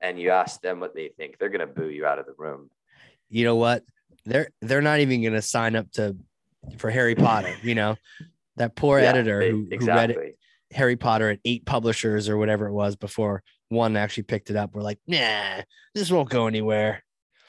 and 0.00 0.18
you 0.18 0.30
ask 0.30 0.60
them 0.60 0.80
what 0.80 0.94
they 0.94 1.08
think, 1.16 1.38
they're 1.38 1.48
gonna 1.48 1.66
boo 1.66 1.88
you 1.88 2.06
out 2.06 2.18
of 2.18 2.26
the 2.26 2.34
room. 2.36 2.70
You 3.28 3.44
know 3.44 3.56
what? 3.56 3.82
They're 4.24 4.50
they're 4.60 4.82
not 4.82 5.00
even 5.00 5.22
gonna 5.22 5.42
sign 5.42 5.76
up 5.76 5.90
to 5.92 6.16
for 6.78 6.90
Harry 6.90 7.14
Potter. 7.14 7.54
You 7.62 7.74
know, 7.74 7.96
that 8.56 8.74
poor 8.74 9.00
yeah, 9.00 9.10
editor 9.10 9.40
they, 9.40 9.50
who, 9.50 9.68
exactly. 9.70 10.14
who 10.14 10.20
read 10.20 10.28
it, 10.28 10.38
Harry 10.72 10.96
Potter 10.96 11.30
at 11.30 11.40
eight 11.44 11.64
publishers 11.64 12.28
or 12.28 12.36
whatever 12.36 12.66
it 12.66 12.72
was 12.72 12.96
before 12.96 13.42
one 13.68 13.96
actually 13.96 14.24
picked 14.24 14.50
it 14.50 14.56
up. 14.56 14.74
We're 14.74 14.82
like, 14.82 15.00
nah, 15.06 15.62
this 15.94 16.10
won't 16.10 16.28
go 16.28 16.46
anywhere. 16.46 17.02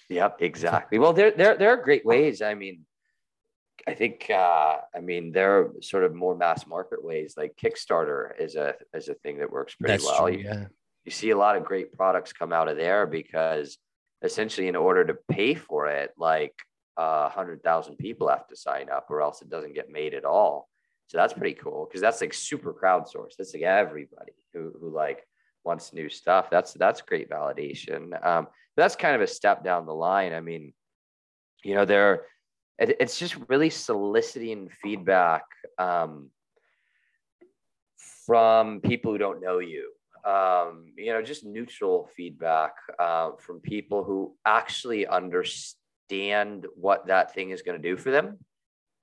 Yep, 0.09 0.37
exactly. 0.39 0.99
Well, 0.99 1.13
there 1.13 1.31
there 1.31 1.57
there 1.57 1.69
are 1.71 1.77
great 1.77 2.05
ways. 2.05 2.41
I 2.41 2.53
mean, 2.53 2.85
I 3.85 3.93
think 3.93 4.29
uh, 4.29 4.77
I 4.95 5.01
mean 5.01 5.31
there 5.31 5.59
are 5.59 5.73
sort 5.81 6.05
of 6.05 6.15
more 6.15 6.35
mass 6.35 6.65
market 6.65 7.03
ways. 7.03 7.33
Like 7.35 7.57
Kickstarter 7.61 8.39
is 8.39 8.55
a 8.55 8.75
is 8.93 9.09
a 9.09 9.15
thing 9.15 9.39
that 9.39 9.51
works 9.51 9.75
pretty 9.75 9.93
That's 9.93 10.05
well. 10.05 10.27
True, 10.27 10.37
yeah 10.37 10.65
you 11.07 11.11
see 11.11 11.29
a 11.29 11.37
lot 11.37 11.55
of 11.55 11.63
great 11.63 11.93
products 11.93 12.33
come 12.33 12.51
out 12.51 12.67
of 12.67 12.75
there 12.75 13.07
because 13.07 13.77
essentially 14.23 14.67
in 14.67 14.75
order 14.75 15.05
to 15.05 15.15
pay 15.31 15.55
for 15.55 15.87
it 15.87 16.11
like 16.17 16.53
a 16.97 17.01
uh, 17.01 17.29
hundred 17.29 17.63
thousand 17.63 17.95
people 17.95 18.27
have 18.27 18.45
to 18.45 18.57
sign 18.57 18.89
up 18.89 19.05
or 19.09 19.21
else 19.21 19.41
it 19.41 19.49
doesn't 19.49 19.73
get 19.73 19.89
made 19.89 20.13
at 20.13 20.25
all. 20.25 20.67
So 21.07 21.17
that's 21.17 21.31
pretty 21.31 21.53
cool 21.53 21.85
because 21.85 22.01
that's 22.01 22.19
like 22.19 22.33
super 22.33 22.73
crowdsourced. 22.73 23.37
That's 23.37 23.53
like 23.53 23.63
everybody 23.63 24.33
who, 24.53 24.73
who 24.81 24.89
like 24.89 25.25
wants 25.63 25.93
new 25.93 26.09
stuff. 26.09 26.49
That's 26.49 26.73
that's 26.73 26.99
great 26.99 27.29
validation. 27.29 28.25
Um, 28.25 28.47
that's 28.75 28.97
kind 28.97 29.15
of 29.15 29.21
a 29.21 29.27
step 29.27 29.63
down 29.63 29.85
the 29.85 29.93
line. 29.93 30.33
I 30.33 30.41
mean 30.41 30.73
you 31.63 31.73
know 31.73 31.85
there 31.85 32.25
it, 32.79 32.97
it's 32.99 33.17
just 33.17 33.37
really 33.47 33.69
soliciting 33.69 34.67
feedback 34.83 35.43
um, 35.79 36.31
from 38.25 38.81
people 38.81 39.13
who 39.13 39.17
don't 39.17 39.41
know 39.41 39.59
you 39.59 39.93
um, 40.25 40.85
you 40.97 41.13
know, 41.13 41.21
just 41.21 41.45
neutral 41.45 42.09
feedback 42.15 42.73
uh, 42.99 43.31
from 43.39 43.59
people 43.59 44.03
who 44.03 44.35
actually 44.45 45.07
understand 45.07 46.65
what 46.75 47.07
that 47.07 47.33
thing 47.33 47.51
is 47.51 47.61
going 47.61 47.81
to 47.81 47.89
do 47.89 47.97
for 47.97 48.11
them. 48.11 48.37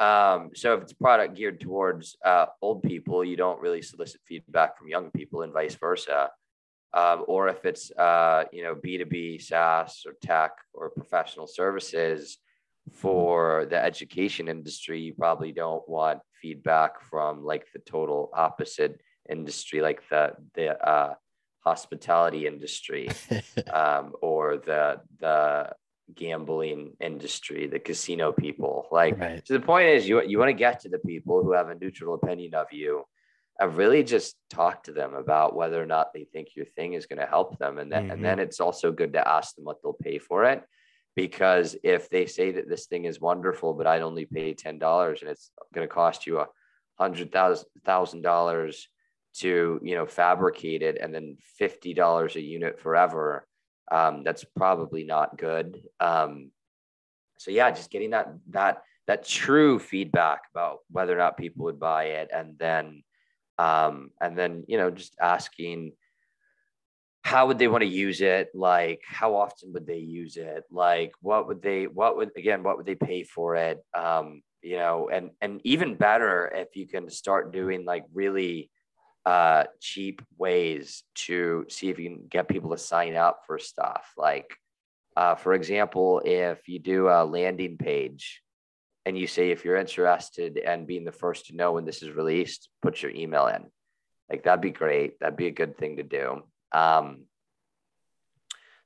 Um, 0.01 0.51
so 0.55 0.75
if 0.75 0.83
it's 0.83 0.93
a 0.93 0.97
product 0.97 1.37
geared 1.37 1.61
towards 1.61 2.17
uh, 2.25 2.47
old 2.61 2.83
people, 2.83 3.25
you 3.25 3.37
don't 3.37 3.61
really 3.61 3.83
solicit 3.83 4.21
feedback 4.27 4.77
from 4.77 4.89
young 4.89 5.11
people 5.11 5.43
and 5.43 5.53
vice 5.53 5.77
versa. 5.77 6.31
Um, 6.93 7.25
or 7.27 7.49
if 7.49 7.65
it's 7.65 7.91
uh, 7.93 8.45
you 8.53 8.63
know 8.63 8.75
B2B 8.75 9.43
SaaS 9.43 10.05
or 10.07 10.15
tech 10.23 10.53
or 10.73 10.91
professional 10.91 11.47
services 11.47 12.39
for 12.93 13.67
the 13.69 13.83
education 13.83 14.49
industry, 14.49 15.01
you 15.01 15.15
probably 15.15 15.53
don't 15.53 15.89
want 15.89 16.21
feedback 16.41 17.01
from 17.01 17.45
like 17.45 17.67
the 17.73 17.81
total 17.81 18.31
opposite 18.35 19.01
industry 19.29 19.81
like 19.81 20.03
the 20.09 20.35
the 20.55 20.89
uh, 20.89 21.15
hospitality 21.61 22.47
industry 22.47 23.09
um, 23.73 24.13
or 24.21 24.59
the 24.59 25.01
the 25.19 25.73
gambling 26.15 26.93
industry, 27.01 27.67
the 27.67 27.79
casino 27.79 28.33
people. 28.33 28.87
Like, 28.91 29.19
right. 29.19 29.47
so 29.47 29.55
the 29.55 29.61
point 29.61 29.89
is, 29.89 30.09
you 30.09 30.23
you 30.23 30.39
want 30.39 30.51
to 30.51 30.55
get 30.55 30.81
to 30.81 30.89
the 30.89 30.99
people 30.99 31.43
who 31.43 31.53
have 31.53 31.69
a 31.69 31.75
neutral 31.75 32.15
opinion 32.15 32.55
of 32.55 32.67
you, 32.73 33.05
and 33.59 33.77
really 33.77 34.03
just 34.03 34.37
talk 34.51 34.85
to 34.85 34.93
them 34.93 35.15
about 35.15 35.57
whether 35.57 35.83
or 35.83 35.87
not 35.87 36.13
they 36.13 36.25
think 36.25 36.49
your 36.55 36.67
thing 36.67 36.95
is 36.95 37.07
going 37.07 37.21
to 37.21 37.27
help 37.27 37.59
them, 37.59 37.79
and 37.79 37.91
then 37.91 38.05
mm-hmm. 38.05 38.13
and 38.13 38.25
then 38.25 38.39
it's 38.39 38.61
also 38.61 38.93
good 38.93 39.13
to 39.15 39.29
ask 39.29 39.55
them 39.55 39.65
what 39.65 39.83
they'll 39.83 39.93
pay 39.95 40.19
for 40.19 40.45
it. 40.45 40.63
Because 41.17 41.77
if 41.85 42.11
they 42.11 42.27
say 42.27 42.51
that 42.53 42.69
this 42.69 42.87
thing 42.87 43.05
is 43.05 43.21
wonderful, 43.21 43.73
but 43.73 43.87
I'd 43.87 44.03
only 44.03 44.27
pay 44.27 44.53
ten 44.53 44.79
dollars 44.79 45.23
and 45.23 45.31
it's 45.31 45.51
going 45.73 45.87
to 45.87 45.93
cost 45.93 46.27
you 46.27 46.41
a 46.41 46.49
hundred 46.99 47.33
thousand 47.85 48.23
dollars 48.23 48.89
to 49.35 49.81
you 49.83 49.95
know 49.95 50.07
fabricate 50.07 50.83
it 50.83 50.99
and 51.01 51.15
then 51.15 51.37
$50 51.61 52.37
a 52.37 52.41
unit 52.41 52.79
forever 52.81 53.47
um, 53.91 54.25
that's 54.25 54.45
probably 54.57 55.05
not 55.05 55.37
good. 55.37 55.83
Um, 56.01 56.51
so 57.39 57.51
yeah 57.51 57.71
just 57.71 57.91
getting 57.91 58.11
that 58.11 58.33
that 58.51 58.83
that 59.07 59.27
true 59.27 59.79
feedback 59.79 60.43
about 60.55 60.79
whether 60.91 61.13
or 61.13 61.19
not 61.19 61.37
people 61.37 61.65
would 61.65 61.79
buy 61.79 62.05
it 62.05 62.31
and 62.33 62.57
then 62.59 63.03
um, 63.59 64.11
and 64.21 64.39
then 64.39 64.65
you 64.69 64.79
know 64.79 64.91
just 64.91 65.17
asking 65.21 65.93
how 67.23 67.47
would 67.47 67.59
they 67.59 67.69
want 67.69 67.81
to 67.81 67.89
use 67.89 68.21
it? 68.21 68.51
Like 68.55 69.01
how 69.07 69.35
often 69.35 69.73
would 69.73 69.87
they 69.87 69.99
use 69.99 70.37
it? 70.37 70.65
Like 70.71 71.13
what 71.21 71.49
would 71.49 71.63
they 71.63 71.87
what 71.87 72.17
would 72.17 72.31
again 72.37 72.63
what 72.63 72.77
would 72.77 72.87
they 72.87 72.95
pay 72.95 73.25
for 73.25 73.57
it? 73.57 73.85
Um, 73.95 74.43
you 74.63 74.77
know 74.77 75.11
and 75.13 75.31
and 75.41 75.61
even 75.65 75.95
better 75.95 76.51
if 76.55 76.75
you 76.75 76.87
can 76.87 77.11
start 77.11 77.53
doing 77.53 77.85
like 77.85 78.05
really 78.13 78.71
uh, 79.27 79.65
cheap 79.81 80.23
ways 80.37 81.03
to 81.15 81.65
see 81.69 81.89
if 81.89 81.99
you 81.99 82.11
can 82.11 82.27
get 82.29 82.49
people 82.49 82.71
to 82.71 82.79
sign 82.79 83.17
up 83.17 83.43
for 83.47 83.59
stuff. 83.59 84.13
Like, 84.17 84.55
uh, 85.17 85.35
for 85.35 85.55
example, 85.55 86.21
if 86.25 86.69
you 86.69 86.79
do 86.79 87.09
a 87.09 87.25
landing 87.25 87.79
page 87.79 88.43
and 89.07 89.17
you 89.17 89.27
say 89.27 89.51
if 89.51 89.65
you're 89.65 89.77
interested 89.77 90.59
and 90.59 90.87
being 90.87 91.05
the 91.05 91.13
first 91.13 91.47
to 91.47 91.57
know 91.57 91.73
when 91.73 91.85
this 91.85 92.03
is 92.03 92.11
released, 92.11 92.69
put 92.83 93.03
your 93.03 93.13
email 93.13 93.47
in. 93.47 93.65
Like 94.31 94.45
that'd 94.45 94.61
be 94.61 94.71
great. 94.71 95.19
That'd 95.21 95.37
be 95.37 95.47
a 95.47 95.53
good 95.53 95.77
thing 95.77 95.97
to 95.97 96.03
do. 96.03 96.43
Um, 96.73 97.25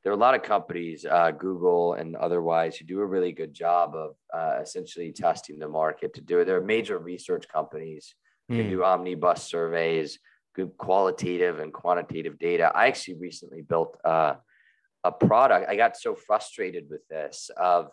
there 0.02 0.12
are 0.12 0.16
a 0.16 0.18
lot 0.18 0.34
of 0.34 0.42
companies, 0.42 1.04
uh, 1.04 1.32
Google 1.32 1.94
and 1.94 2.16
otherwise, 2.16 2.76
who 2.76 2.84
do 2.84 3.00
a 3.00 3.06
really 3.06 3.32
good 3.32 3.52
job 3.52 3.94
of 3.94 4.14
uh, 4.32 4.60
essentially 4.62 5.12
testing 5.12 5.58
the 5.58 5.68
market 5.68 6.14
to 6.14 6.20
do 6.20 6.38
it. 6.38 6.44
There 6.44 6.56
are 6.56 6.64
major 6.64 6.98
research 6.98 7.48
companies 7.48 8.14
mm. 8.50 8.56
can 8.56 8.70
do 8.70 8.84
omnibus 8.84 9.42
surveys, 9.42 10.18
good 10.54 10.76
qualitative 10.76 11.60
and 11.60 11.72
quantitative 11.72 12.38
data. 12.38 12.70
I 12.74 12.88
actually 12.88 13.14
recently 13.14 13.62
built 13.62 13.98
uh, 14.04 14.34
a 15.04 15.12
product. 15.12 15.68
I 15.68 15.76
got 15.76 15.96
so 15.96 16.14
frustrated 16.14 16.86
with 16.90 17.06
this 17.08 17.50
of 17.56 17.90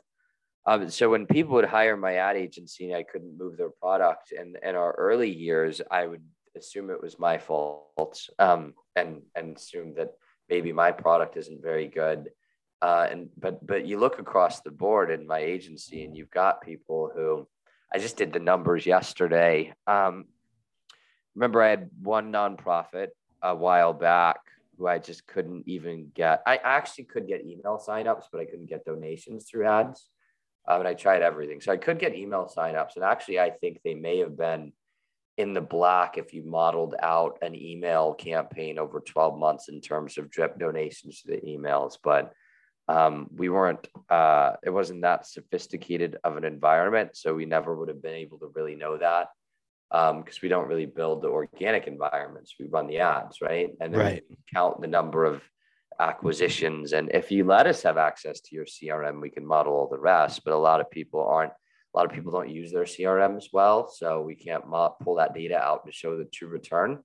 um, 0.68 0.90
so 0.90 1.12
when 1.12 1.28
people 1.28 1.54
would 1.56 1.66
hire 1.66 1.96
my 1.96 2.16
ad 2.16 2.38
agency 2.38 2.88
and 2.88 2.96
I 2.96 3.04
couldn't 3.04 3.38
move 3.38 3.56
their 3.56 3.70
product 3.70 4.32
and 4.32 4.58
in 4.64 4.76
our 4.76 4.94
early 4.94 5.30
years, 5.30 5.80
I 5.92 6.08
would 6.08 6.24
assume 6.58 6.90
it 6.90 7.02
was 7.02 7.20
my 7.20 7.38
fault 7.38 8.30
um, 8.40 8.74
and 8.96 9.22
and 9.36 9.56
assume 9.56 9.94
that 9.96 10.14
maybe 10.50 10.72
my 10.72 10.92
product 10.92 11.38
isn't 11.38 11.62
very 11.62 11.88
good. 11.88 12.32
Uh, 12.82 13.08
and 13.10 13.30
but 13.38 13.66
but 13.66 13.86
you 13.86 14.00
look 14.00 14.20
across 14.20 14.62
the 14.62 14.72
board 14.72 15.12
in 15.12 15.28
my 15.28 15.40
agency 15.40 16.04
and 16.04 16.16
you've 16.16 16.32
got 16.32 16.62
people 16.62 17.12
who 17.14 17.48
I 17.94 18.00
just 18.00 18.18
did 18.18 18.34
the 18.34 18.40
numbers 18.40 18.86
yesterday. 18.86 19.74
Um, 19.88 20.26
remember 21.36 21.62
I 21.62 21.70
had 21.70 21.90
one 22.02 22.32
nonprofit 22.32 23.10
a 23.42 23.56
while 23.56 23.94
back 23.94 24.38
who 24.78 24.88
I 24.88 25.00
just 25.00 25.28
couldn't 25.28 25.64
even 25.68 26.12
get. 26.14 26.42
I 26.46 26.58
actually 26.58 27.06
could 27.06 27.28
get 27.28 27.46
email 27.46 27.82
signups, 27.86 28.24
but 28.32 28.42
I 28.42 28.46
couldn't 28.46 28.70
get 28.70 28.86
donations 28.86 29.46
through 29.50 29.68
ads. 29.68 30.10
Um, 30.68 30.80
and 30.80 30.88
I 30.88 30.96
tried 30.96 31.22
everything. 31.22 31.62
So 31.62 31.72
I 31.72 31.78
could 31.78 32.00
get 32.00 32.16
email 32.16 32.52
signups. 32.54 32.96
And 32.96 33.04
actually, 33.04 33.40
I 33.40 33.52
think 33.52 33.82
they 33.84 33.94
may 33.94 34.18
have 34.20 34.36
been 34.36 34.74
in 35.38 35.54
the 35.54 35.62
black 35.62 36.18
if 36.18 36.34
you 36.34 36.44
modeled 36.44 36.96
out 37.02 37.38
an 37.42 37.56
email 37.56 38.14
campaign 38.14 38.80
over 38.80 39.00
12 39.00 39.38
months 39.38 39.70
in 39.70 39.82
terms 39.82 40.18
of 40.18 40.32
drip 40.32 40.58
donations 40.58 41.22
to 41.22 41.28
the 41.28 41.42
emails. 41.42 41.98
But 42.04 42.34
um, 42.88 43.28
we 43.36 43.50
weren't, 43.50 43.88
uh, 44.10 44.54
it 44.64 44.70
wasn't 44.72 45.02
that 45.02 45.28
sophisticated 45.28 46.18
of 46.24 46.38
an 46.38 46.46
environment. 46.46 47.12
So 47.14 47.34
we 47.34 47.46
never 47.46 47.76
would 47.76 47.90
have 47.90 48.02
been 48.02 48.16
able 48.16 48.40
to 48.40 48.52
really 48.56 48.76
know 48.76 48.98
that 48.98 49.28
because 49.92 50.36
um, 50.36 50.40
we 50.42 50.50
don't 50.50 50.68
really 50.68 50.86
build 50.86 51.22
the 51.22 51.28
organic 51.28 51.88
environments. 51.88 52.56
We 52.60 52.68
run 52.68 52.88
the 52.88 53.00
ads, 53.00 53.42
right? 53.42 53.70
And 53.80 53.94
then 53.94 54.02
right. 54.02 54.24
count 54.54 54.82
the 54.82 54.88
number 54.88 55.26
of 55.26 55.42
acquisitions. 56.00 56.94
And 56.94 57.10
if 57.14 57.32
you 57.32 57.44
let 57.44 57.68
us 57.68 57.84
have 57.84 57.98
access 57.98 58.42
to 58.42 58.56
your 58.56 58.66
CRM, 58.66 59.22
we 59.22 59.30
can 59.30 59.46
model 59.46 59.74
all 59.74 59.88
the 59.88 60.00
rest. 60.00 60.44
But 60.44 60.54
a 60.54 60.58
lot 60.58 60.82
of 60.82 60.90
people 60.90 61.26
aren't 61.26 61.52
a 61.52 61.98
lot 61.98 62.06
of 62.06 62.12
people 62.12 62.34
don't 62.34 62.50
use 62.50 62.74
their 62.74 62.84
CRMs 62.84 63.46
well, 63.54 63.88
so 63.88 64.22
we 64.22 64.36
can't 64.36 64.66
pull 65.02 65.16
that 65.16 65.34
data 65.34 65.58
out 65.58 65.86
to 65.86 65.94
show 65.94 66.18
the 66.18 66.26
true 66.26 66.50
return. 66.50 67.00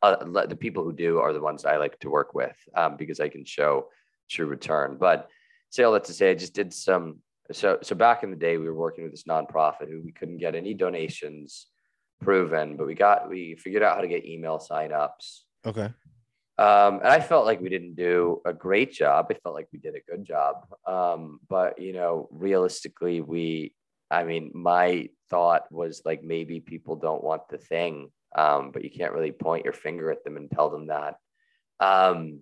Uh, 0.00 0.44
the 0.46 0.54
people 0.54 0.84
who 0.84 0.92
do 0.92 1.18
are 1.18 1.32
the 1.32 1.40
ones 1.40 1.64
I 1.64 1.78
like 1.78 1.98
to 2.00 2.10
work 2.10 2.32
with 2.32 2.56
um, 2.76 2.96
because 2.96 3.18
I 3.18 3.28
can 3.28 3.44
show 3.44 3.88
true 4.30 4.46
return. 4.46 4.98
But 5.00 5.28
say 5.70 5.82
all 5.82 5.94
that 5.94 6.04
to 6.04 6.12
say, 6.12 6.30
I 6.30 6.34
just 6.34 6.54
did 6.54 6.72
some. 6.72 7.18
So 7.50 7.78
so 7.82 7.96
back 7.96 8.22
in 8.22 8.30
the 8.30 8.36
day, 8.36 8.56
we 8.56 8.66
were 8.66 8.74
working 8.74 9.02
with 9.02 9.12
this 9.12 9.24
nonprofit 9.24 9.88
who 9.88 10.00
we 10.04 10.12
couldn't 10.12 10.38
get 10.38 10.54
any 10.54 10.74
donations 10.74 11.66
proven, 12.20 12.76
but 12.76 12.86
we 12.86 12.94
got 12.94 13.28
we 13.28 13.54
figured 13.56 13.82
out 13.82 13.96
how 13.96 14.02
to 14.02 14.08
get 14.08 14.24
email 14.24 14.58
signups. 14.58 15.42
Okay. 15.66 15.90
Um, 16.58 16.96
and 16.96 17.06
I 17.06 17.20
felt 17.20 17.46
like 17.46 17.60
we 17.60 17.68
didn't 17.68 17.94
do 17.94 18.42
a 18.44 18.52
great 18.52 18.92
job. 18.92 19.26
I 19.30 19.34
felt 19.34 19.54
like 19.54 19.68
we 19.72 19.78
did 19.78 19.94
a 19.94 20.10
good 20.10 20.24
job. 20.24 20.66
Um, 20.86 21.38
but 21.48 21.80
you 21.80 21.92
know, 21.92 22.28
realistically, 22.32 23.20
we 23.20 23.74
I 24.10 24.24
mean, 24.24 24.50
my 24.54 25.10
thought 25.30 25.70
was 25.70 26.02
like 26.04 26.22
maybe 26.22 26.60
people 26.60 26.96
don't 26.96 27.22
want 27.22 27.48
the 27.48 27.58
thing, 27.58 28.10
um, 28.36 28.70
but 28.70 28.82
you 28.82 28.90
can't 28.90 29.12
really 29.12 29.32
point 29.32 29.64
your 29.64 29.74
finger 29.74 30.10
at 30.10 30.24
them 30.24 30.36
and 30.36 30.50
tell 30.50 30.70
them 30.70 30.86
that. 30.86 31.16
Um, 31.80 32.40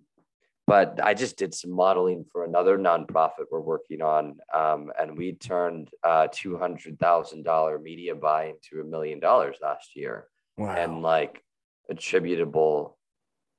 but 0.67 0.99
I 1.03 1.15
just 1.15 1.37
did 1.37 1.55
some 1.55 1.71
modeling 1.71 2.25
for 2.33 2.45
another 2.45 2.79
nonprofit 2.79 3.47
we're 3.51 3.61
working 3.61 4.03
on, 4.03 4.39
um, 4.53 4.91
and 4.99 5.17
we 5.17 5.33
turned 5.33 5.91
uh, 6.03 6.29
two 6.33 6.57
hundred 6.59 6.99
thousand 6.99 7.45
dollar 7.45 7.79
media 7.79 8.15
buy 8.15 8.47
into 8.47 8.81
a 8.81 8.85
million 8.85 9.21
dollars 9.21 9.57
last 9.63 9.97
year, 9.97 10.27
wow. 10.57 10.75
and 10.75 11.03
like 11.03 11.43
attributable 11.89 12.99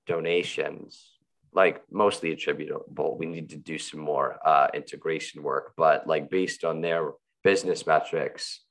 donations 0.06 1.18
like 1.58 1.82
mostly 1.92 2.32
attributable. 2.32 3.18
We 3.18 3.26
need 3.26 3.50
to 3.50 3.58
do 3.58 3.80
some 3.80 4.00
more 4.00 4.38
uh, 4.46 4.68
integration 4.74 5.42
work, 5.42 5.74
but 5.76 6.08
like 6.08 6.30
based 6.30 6.64
on 6.64 6.82
their 6.82 7.14
business 7.44 7.88
metrics, 7.88 8.62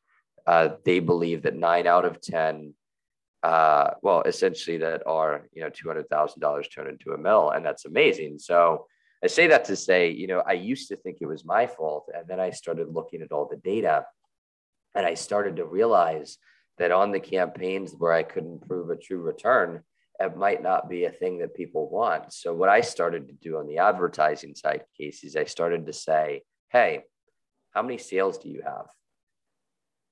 uh, 0.46 0.68
they 0.84 1.00
believe 1.00 1.42
that 1.42 1.56
nine 1.56 1.86
out 1.88 2.04
of 2.04 2.20
10, 2.20 2.74
uh, 3.46 3.94
well, 4.02 4.22
essentially 4.22 4.76
that 4.78 5.06
are, 5.06 5.46
you 5.52 5.62
know, 5.62 5.70
$200,000 5.70 6.64
turned 6.68 6.88
into 6.88 7.12
a 7.12 7.18
mill. 7.18 7.50
And 7.50 7.64
that's 7.64 7.84
amazing. 7.84 8.40
So 8.40 8.86
I 9.22 9.28
say 9.28 9.46
that 9.46 9.66
to 9.66 9.76
say, 9.76 10.10
you 10.10 10.26
know, 10.26 10.42
I 10.44 10.54
used 10.54 10.88
to 10.88 10.96
think 10.96 11.18
it 11.20 11.26
was 11.26 11.44
my 11.44 11.68
fault. 11.68 12.08
And 12.12 12.26
then 12.26 12.40
I 12.40 12.50
started 12.50 12.88
looking 12.88 13.22
at 13.22 13.30
all 13.30 13.46
the 13.48 13.56
data 13.58 14.04
and 14.96 15.06
I 15.06 15.14
started 15.14 15.56
to 15.56 15.64
realize 15.64 16.38
that 16.78 16.90
on 16.90 17.12
the 17.12 17.20
campaigns 17.20 17.94
where 17.96 18.12
I 18.12 18.24
couldn't 18.24 18.66
prove 18.66 18.90
a 18.90 18.96
true 18.96 19.20
return, 19.20 19.84
it 20.18 20.36
might 20.36 20.60
not 20.60 20.88
be 20.88 21.04
a 21.04 21.12
thing 21.12 21.38
that 21.38 21.54
people 21.54 21.88
want. 21.88 22.32
So 22.32 22.52
what 22.52 22.68
I 22.68 22.80
started 22.80 23.28
to 23.28 23.34
do 23.34 23.58
on 23.58 23.68
the 23.68 23.78
advertising 23.78 24.56
side 24.56 24.82
cases, 24.98 25.36
I 25.36 25.44
started 25.44 25.86
to 25.86 25.92
say, 25.92 26.42
hey, 26.70 27.04
how 27.70 27.82
many 27.82 27.98
sales 27.98 28.38
do 28.38 28.48
you 28.48 28.62
have? 28.64 28.86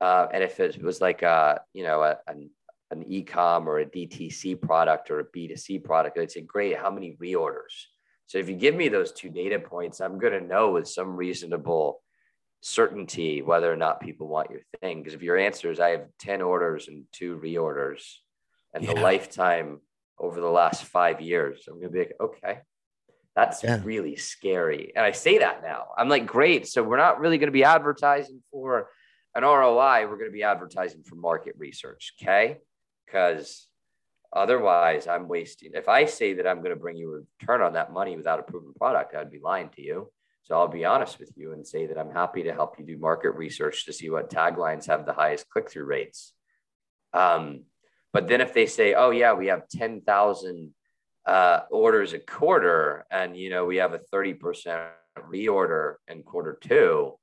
Uh, 0.00 0.28
and 0.32 0.44
if 0.44 0.60
it 0.60 0.80
was 0.80 1.00
like 1.00 1.22
a, 1.22 1.62
you 1.72 1.82
know, 1.82 2.02
a, 2.02 2.18
an, 2.28 2.50
an 2.94 3.04
e-com 3.06 3.68
or 3.68 3.80
a 3.80 3.86
DTC 3.86 4.60
product 4.60 5.10
or 5.10 5.20
a 5.20 5.24
B2C 5.24 5.82
product, 5.82 6.18
I'd 6.18 6.30
say, 6.30 6.40
great, 6.40 6.78
how 6.78 6.90
many 6.90 7.16
reorders? 7.20 7.86
So 8.26 8.38
if 8.38 8.48
you 8.48 8.56
give 8.56 8.74
me 8.74 8.88
those 8.88 9.12
two 9.12 9.28
data 9.28 9.58
points, 9.58 10.00
I'm 10.00 10.18
going 10.18 10.32
to 10.32 10.46
know 10.46 10.72
with 10.72 10.88
some 10.88 11.16
reasonable 11.16 12.00
certainty 12.60 13.42
whether 13.42 13.70
or 13.70 13.76
not 13.76 14.00
people 14.00 14.26
want 14.26 14.50
your 14.50 14.62
thing. 14.80 15.00
Because 15.00 15.14
if 15.14 15.22
your 15.22 15.36
answer 15.36 15.70
is 15.70 15.80
I 15.80 15.90
have 15.90 16.06
10 16.20 16.40
orders 16.40 16.88
and 16.88 17.04
two 17.12 17.38
reorders 17.42 18.02
and 18.72 18.82
yeah. 18.82 18.94
the 18.94 19.00
lifetime 19.00 19.80
over 20.18 20.40
the 20.40 20.48
last 20.48 20.84
five 20.84 21.20
years, 21.20 21.64
I'm 21.68 21.74
going 21.74 21.88
to 21.88 21.92
be 21.92 21.98
like, 21.98 22.16
okay, 22.20 22.60
that's 23.36 23.62
yeah. 23.62 23.80
really 23.84 24.16
scary. 24.16 24.92
And 24.96 25.04
I 25.04 25.12
say 25.12 25.38
that 25.38 25.62
now. 25.62 25.88
I'm 25.98 26.08
like, 26.08 26.26
great. 26.26 26.66
So 26.66 26.82
we're 26.82 26.96
not 26.96 27.20
really 27.20 27.36
going 27.36 27.48
to 27.48 27.52
be 27.52 27.64
advertising 27.64 28.42
for 28.50 28.88
an 29.34 29.42
ROI. 29.42 30.06
We're 30.08 30.16
going 30.16 30.30
to 30.30 30.34
be 30.34 30.44
advertising 30.44 31.02
for 31.02 31.16
market 31.16 31.54
research. 31.58 32.14
Okay. 32.22 32.58
Because 33.04 33.68
otherwise, 34.32 35.06
I'm 35.06 35.28
wasting. 35.28 35.72
If 35.74 35.88
I 35.88 36.04
say 36.04 36.34
that 36.34 36.46
I'm 36.46 36.58
going 36.58 36.70
to 36.70 36.76
bring 36.76 36.96
you 36.96 37.14
a 37.14 37.20
return 37.40 37.62
on 37.62 37.74
that 37.74 37.92
money 37.92 38.16
without 38.16 38.40
a 38.40 38.42
proven 38.42 38.72
product, 38.74 39.14
I'd 39.14 39.30
be 39.30 39.40
lying 39.40 39.70
to 39.76 39.82
you. 39.82 40.10
So 40.42 40.56
I'll 40.56 40.68
be 40.68 40.84
honest 40.84 41.18
with 41.18 41.32
you 41.36 41.52
and 41.52 41.66
say 41.66 41.86
that 41.86 41.98
I'm 41.98 42.12
happy 42.12 42.42
to 42.42 42.52
help 42.52 42.78
you 42.78 42.84
do 42.84 42.98
market 42.98 43.30
research 43.30 43.86
to 43.86 43.92
see 43.92 44.10
what 44.10 44.30
taglines 44.30 44.86
have 44.86 45.06
the 45.06 45.14
highest 45.14 45.48
click 45.48 45.70
through 45.70 45.86
rates. 45.86 46.34
Um, 47.14 47.62
but 48.12 48.28
then 48.28 48.40
if 48.40 48.52
they 48.52 48.66
say, 48.66 48.92
oh, 48.94 49.10
yeah, 49.10 49.32
we 49.32 49.46
have 49.46 49.68
10,000 49.68 50.74
uh, 51.26 51.60
orders 51.70 52.12
a 52.12 52.18
quarter 52.18 53.06
and 53.10 53.36
you 53.36 53.50
know 53.50 53.64
we 53.64 53.76
have 53.76 53.94
a 53.94 54.00
30% 54.12 54.88
reorder 55.30 55.94
in 56.08 56.22
quarter 56.22 56.58
two 56.60 57.14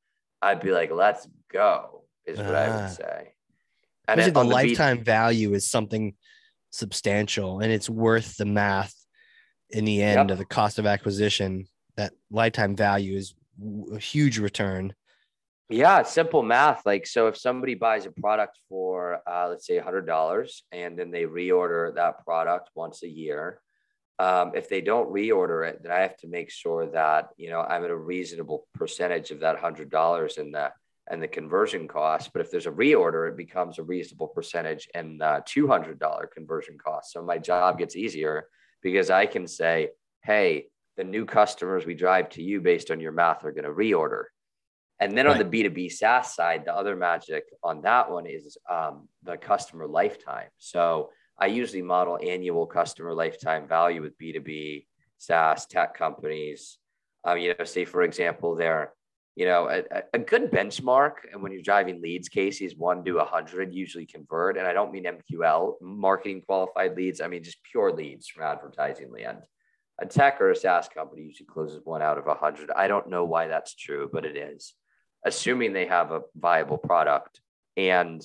i'd 0.41 0.61
be 0.61 0.71
like 0.71 0.91
let's 0.91 1.27
go 1.51 2.03
is 2.25 2.37
what 2.39 2.55
i 2.55 2.67
would 2.67 2.85
ah. 2.85 2.87
say 2.87 3.33
and 4.19 4.30
it, 4.30 4.34
the 4.34 4.43
lifetime 4.43 4.97
beat- 4.97 5.06
value 5.06 5.54
is 5.54 5.69
something 5.69 6.15
substantial 6.71 7.60
and 7.60 7.71
it's 7.71 7.89
worth 7.89 8.38
the 8.38 8.45
math 8.45 8.95
in 9.69 9.86
the 9.86 10.02
end 10.02 10.30
yep. 10.30 10.32
of 10.32 10.38
the 10.38 10.45
cost 10.45 10.80
of 10.80 10.86
acquisition. 10.86 11.65
That 11.97 12.13
lifetime 12.30 12.76
value 12.76 13.17
is 13.17 13.36
a 13.93 14.00
huge 14.00 14.39
return. 14.39 14.93
Yeah 15.69 16.04
simple 16.04 16.43
math. 16.43 16.86
Like 16.86 17.08
so 17.08 17.28
if 17.28 17.38
somebody 17.38 17.76
buys 17.76 18.06
a 18.06 18.12
product 18.12 18.58
for 18.69 19.21
uh, 19.28 19.47
let's 19.50 19.65
say 19.65 19.80
$100 19.80 20.62
and 20.71 20.97
then 20.97 21.12
they 21.12 21.24
reorder 21.24 21.95
that 21.95 22.24
product 22.26 22.69
once 22.76 23.04
a 23.04 23.10
year 23.10 23.62
um, 24.21 24.52
if 24.54 24.69
they 24.69 24.82
don't 24.82 25.12
reorder 25.12 25.67
it, 25.67 25.82
then 25.82 25.91
I 25.91 26.02
have 26.02 26.15
to 26.17 26.28
make 26.28 26.52
sure 26.52 26.86
that 26.91 27.30
you 27.38 27.50
know 27.50 27.62
I'm 27.62 27.84
at 27.84 27.89
a 27.89 27.97
reasonable 27.97 28.67
percentage 28.76 29.32
of 29.32 29.39
that 29.39 29.58
hundred 29.58 29.89
dollars 29.89 30.38
in 30.38 30.52
the 30.52 30.71
and 31.12 31.21
the 31.21 31.28
conversion 31.28 31.88
cost. 31.88 32.32
But 32.34 32.41
if 32.41 32.50
there's 32.50 32.67
a 32.67 32.71
reorder, 32.71 33.28
it 33.28 33.36
becomes 33.36 33.78
a 33.78 33.84
reasonable 33.84 34.28
percentage 34.28 34.88
and 34.95 35.21
hundred 35.21 36.00
dollar 36.00 36.26
conversion 36.26 36.78
cost. 36.84 37.12
So 37.12 37.21
my 37.21 37.38
job 37.38 37.78
gets 37.78 37.97
easier 37.97 38.47
because 38.82 39.12
I 39.12 39.26
can 39.26 39.45
say, 39.45 39.89
hey, 40.24 40.67
the 40.95 41.04
new 41.04 41.26
customers 41.26 41.86
we 41.86 41.95
drive 41.95 42.30
to 42.30 42.41
you 42.41 42.62
based 42.62 42.91
on 42.91 43.02
your 43.02 43.12
math 43.12 43.43
are 43.43 43.52
going 43.52 43.65
to 43.65 43.71
reorder. 43.71 44.24
And 45.02 45.17
then 45.17 45.26
right. 45.26 45.41
on 45.41 45.50
the 45.52 45.63
B2B 45.63 45.91
SaaS 45.91 46.34
side, 46.34 46.63
the 46.65 46.76
other 46.76 46.95
magic 46.95 47.43
on 47.63 47.82
that 47.82 48.10
one 48.10 48.26
is 48.26 48.58
um, 48.69 49.10
the 49.24 49.36
customer 49.36 49.88
lifetime. 49.88 50.47
So 50.60 51.10
I 51.38 51.47
usually 51.47 51.82
model 51.82 52.19
annual 52.21 52.67
customer 52.67 53.13
lifetime 53.13 53.67
value 53.67 54.02
with 54.02 54.17
B2B 54.17 54.86
SaaS 55.17 55.65
tech 55.65 55.97
companies. 55.97 56.78
Um, 57.24 57.38
you 57.39 57.54
know, 57.58 57.65
say 57.65 57.84
for 57.84 58.04
example, 58.04 58.56
they're, 58.56 58.93
you 59.41 59.47
know, 59.47 59.67
a, 59.67 60.04
a 60.13 60.19
good 60.19 60.51
benchmark. 60.51 61.13
And 61.32 61.41
when 61.41 61.51
you're 61.51 61.63
driving 61.63 61.99
leads 61.99 62.30
cases, 62.30 62.75
one 62.75 63.04
to 63.06 63.13
a 63.13 63.23
100 63.23 63.73
usually 63.73 64.06
convert. 64.06 64.56
And 64.56 64.67
I 64.67 64.71
don't 64.71 64.91
mean 64.91 65.06
MQL, 65.06 65.82
marketing 65.82 66.43
qualified 66.43 66.95
leads. 66.95 67.21
I 67.21 67.27
mean, 67.27 67.41
just 67.43 67.58
pure 67.63 67.91
leads 67.91 68.27
from 68.27 68.43
advertising 68.43 69.12
land. 69.12 69.39
A 69.99 70.06
tech 70.06 70.39
or 70.41 70.51
a 70.51 70.56
SaaS 70.56 70.89
company 70.89 71.23
usually 71.23 71.47
closes 71.47 71.82
one 71.84 72.04
out 72.04 72.19
of 72.19 72.25
a 72.25 72.36
100. 72.36 72.69
I 72.69 72.88
don't 72.88 73.10
know 73.10 73.25
why 73.25 73.47
that's 73.47 73.73
true, 73.73 74.12
but 74.13 74.27
it 74.27 74.38
is, 74.38 74.75
assuming 75.25 75.73
they 75.73 75.88
have 75.88 76.12
a 76.12 76.21
viable 76.36 76.77
product. 76.77 77.41
And 77.75 78.23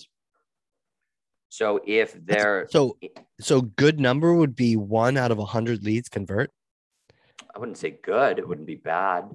so 1.49 1.81
if 1.87 2.13
they're 2.27 2.67
so 2.69 2.99
so 3.41 3.63
good 3.63 3.99
number 3.99 4.35
would 4.35 4.55
be 4.55 4.77
one 4.77 5.17
out 5.17 5.31
of 5.31 5.39
a 5.39 5.47
hundred 5.47 5.83
leads 5.83 6.11
convert. 6.11 6.51
I 7.55 7.59
wouldn't 7.59 7.79
say 7.79 7.99
good. 8.03 8.39
It 8.39 8.47
wouldn't 8.47 8.67
be 8.67 8.75
bad. 8.75 9.31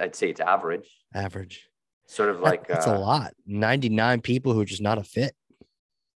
I'd 0.00 0.14
say 0.14 0.30
it's 0.30 0.40
average. 0.40 0.88
Average. 1.14 1.68
Sort 2.06 2.28
of 2.28 2.40
like 2.40 2.68
that's 2.68 2.86
uh, 2.86 2.96
a 2.96 2.98
lot. 2.98 3.34
Ninety 3.46 3.88
nine 3.88 4.20
people 4.20 4.52
who 4.52 4.60
are 4.60 4.66
just 4.66 4.82
not 4.82 4.98
a 4.98 5.04
fit. 5.04 5.34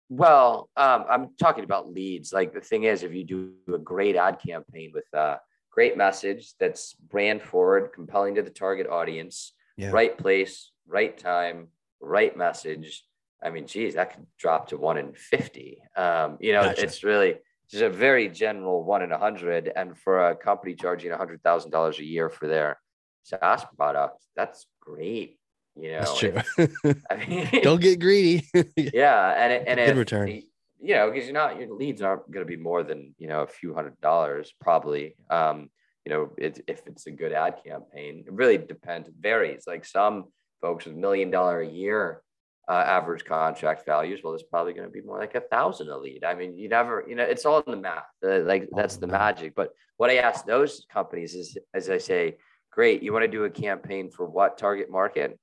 Well, 0.09 0.69
um, 0.75 1.05
I'm 1.09 1.29
talking 1.39 1.63
about 1.63 1.91
leads. 1.91 2.33
Like 2.33 2.53
the 2.53 2.61
thing 2.61 2.83
is, 2.83 3.03
if 3.03 3.13
you 3.13 3.23
do 3.23 3.53
a 3.73 3.77
great 3.77 4.15
ad 4.15 4.39
campaign 4.45 4.91
with 4.93 5.05
a 5.13 5.39
great 5.71 5.95
message 5.97 6.53
that's 6.59 6.93
brand 6.93 7.41
forward, 7.41 7.91
compelling 7.93 8.35
to 8.35 8.41
the 8.41 8.49
target 8.49 8.87
audience, 8.87 9.53
yeah. 9.77 9.91
right 9.91 10.17
place, 10.17 10.71
right 10.85 11.17
time, 11.17 11.69
right 12.01 12.35
message, 12.35 13.05
I 13.41 13.51
mean, 13.51 13.67
geez, 13.67 13.95
that 13.95 14.13
could 14.13 14.27
drop 14.37 14.67
to 14.69 14.77
one 14.77 14.97
in 14.97 15.13
50. 15.13 15.81
Um, 15.95 16.37
you 16.41 16.51
know, 16.51 16.63
gotcha. 16.63 16.83
it's 16.83 17.03
really 17.05 17.37
just 17.69 17.81
a 17.81 17.89
very 17.89 18.27
general 18.27 18.83
one 18.83 19.01
in 19.01 19.13
a 19.13 19.17
hundred. 19.17 19.71
And 19.73 19.97
for 19.97 20.29
a 20.29 20.35
company 20.35 20.75
charging 20.75 21.11
a 21.11 21.17
hundred 21.17 21.41
thousand 21.41 21.71
dollars 21.71 21.99
a 21.99 22.05
year 22.05 22.29
for 22.29 22.47
their 22.47 22.80
SaaS 23.23 23.65
product, 23.75 24.23
that's 24.35 24.65
great. 24.79 25.37
You 25.75 25.91
know, 25.93 25.99
that's 25.99 26.17
true. 26.17 26.35
I 27.09 27.15
mean, 27.15 27.49
don't 27.63 27.81
get 27.81 27.99
greedy. 27.99 28.47
yeah. 28.75 29.33
And, 29.37 29.53
it, 29.53 29.63
and 29.67 29.77
good 29.79 29.97
return. 29.97 30.27
you 30.27 30.95
know, 30.95 31.09
because 31.09 31.25
you're 31.25 31.33
not 31.33 31.59
your 31.59 31.73
leads 31.73 32.01
aren't 32.01 32.29
going 32.29 32.45
to 32.45 32.49
be 32.49 32.61
more 32.61 32.83
than 32.83 33.15
you 33.17 33.27
know 33.27 33.41
a 33.41 33.47
few 33.47 33.73
hundred 33.73 33.99
dollars 34.01 34.53
probably. 34.59 35.15
Um, 35.29 35.69
you 36.05 36.11
know, 36.11 36.31
it, 36.37 36.63
if 36.67 36.87
it's 36.87 37.05
a 37.05 37.11
good 37.11 37.31
ad 37.31 37.61
campaign, 37.65 38.23
it 38.25 38.33
really 38.33 38.57
depends. 38.57 39.07
It 39.07 39.13
varies. 39.19 39.63
Like 39.67 39.85
some 39.85 40.25
folks 40.59 40.85
with 40.85 40.95
million 40.95 41.31
dollar 41.31 41.61
a 41.61 41.67
year 41.67 42.21
uh, 42.67 42.83
average 42.85 43.25
contract 43.25 43.85
values, 43.85 44.21
well, 44.23 44.33
it's 44.33 44.43
probably 44.43 44.73
going 44.73 44.87
to 44.87 44.91
be 44.91 45.01
more 45.01 45.19
like 45.19 45.35
a 45.35 45.41
thousand 45.41 45.89
a 45.89 45.97
lead. 45.97 46.23
I 46.23 46.33
mean, 46.35 46.57
you 46.57 46.69
never, 46.69 47.03
you 47.07 47.15
know, 47.15 47.23
it's 47.23 47.45
all 47.45 47.59
in 47.61 47.71
the 47.71 47.77
math. 47.77 48.05
Uh, 48.25 48.39
like 48.41 48.69
that's 48.71 48.97
the 48.97 49.07
magic. 49.07 49.55
But 49.55 49.71
what 49.97 50.09
I 50.09 50.17
ask 50.17 50.45
those 50.45 50.85
companies 50.91 51.35
is, 51.35 51.57
as 51.73 51.89
I 51.89 51.97
say, 51.97 52.37
great, 52.71 53.03
you 53.03 53.13
want 53.13 53.23
to 53.23 53.31
do 53.31 53.43
a 53.43 53.49
campaign 53.49 54.09
for 54.09 54.25
what 54.25 54.57
target 54.57 54.89
market? 54.89 55.37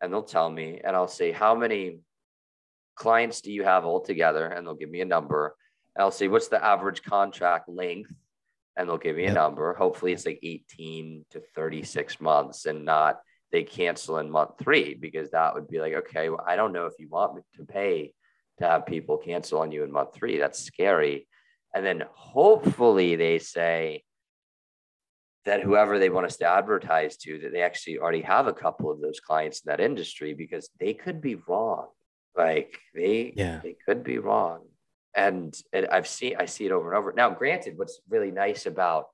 And 0.00 0.12
they'll 0.12 0.22
tell 0.22 0.50
me, 0.50 0.80
and 0.84 0.94
I'll 0.94 1.08
say, 1.08 1.32
how 1.32 1.54
many 1.54 1.98
clients 2.94 3.40
do 3.40 3.52
you 3.52 3.64
have 3.64 3.84
altogether? 3.84 4.46
And 4.46 4.66
they'll 4.66 4.74
give 4.74 4.90
me 4.90 5.00
a 5.00 5.06
number. 5.06 5.56
And 5.96 6.02
I'll 6.02 6.10
say, 6.10 6.28
what's 6.28 6.48
the 6.48 6.62
average 6.62 7.02
contract 7.02 7.68
length? 7.68 8.12
And 8.76 8.88
they'll 8.88 8.98
give 8.98 9.16
me 9.16 9.24
a 9.26 9.32
number. 9.32 9.72
Hopefully, 9.74 10.12
it's 10.12 10.26
like 10.26 10.40
18 10.42 11.24
to 11.30 11.40
36 11.54 12.20
months 12.20 12.66
and 12.66 12.84
not 12.84 13.20
they 13.54 13.62
cancel 13.62 14.18
in 14.18 14.28
month 14.28 14.50
three 14.58 14.94
because 14.94 15.30
that 15.30 15.54
would 15.54 15.68
be 15.68 15.78
like, 15.78 15.94
okay, 15.94 16.28
well, 16.28 16.44
I 16.44 16.56
don't 16.56 16.72
know 16.72 16.86
if 16.86 16.94
you 16.98 17.08
want 17.08 17.36
me 17.36 17.42
to 17.54 17.64
pay 17.64 18.12
to 18.58 18.66
have 18.66 18.84
people 18.84 19.16
cancel 19.16 19.60
on 19.60 19.70
you 19.70 19.84
in 19.84 19.92
month 19.92 20.12
three. 20.12 20.38
That's 20.38 20.58
scary. 20.58 21.28
And 21.72 21.86
then 21.86 22.02
hopefully 22.12 23.14
they 23.14 23.38
say 23.38 24.02
that 25.44 25.62
whoever 25.62 25.98
they 25.98 26.10
want 26.10 26.26
us 26.26 26.36
to 26.38 26.46
advertise 26.46 27.16
to, 27.18 27.38
that 27.38 27.52
they 27.52 27.62
actually 27.62 27.98
already 27.98 28.22
have 28.22 28.46
a 28.46 28.52
couple 28.52 28.90
of 28.90 29.00
those 29.00 29.20
clients 29.20 29.60
in 29.60 29.70
that 29.70 29.80
industry 29.80 30.34
because 30.34 30.70
they 30.80 30.94
could 30.94 31.20
be 31.20 31.36
wrong. 31.46 31.88
Like 32.36 32.78
they, 32.94 33.32
yeah. 33.36 33.60
they 33.62 33.76
could 33.86 34.02
be 34.02 34.18
wrong. 34.18 34.66
And, 35.14 35.54
and 35.72 35.86
I've 35.88 36.08
seen, 36.08 36.36
I 36.38 36.46
see 36.46 36.66
it 36.66 36.72
over 36.72 36.90
and 36.90 36.98
over. 36.98 37.12
Now, 37.12 37.30
granted, 37.30 37.78
what's 37.78 38.00
really 38.08 38.30
nice 38.30 38.66
about 38.66 39.06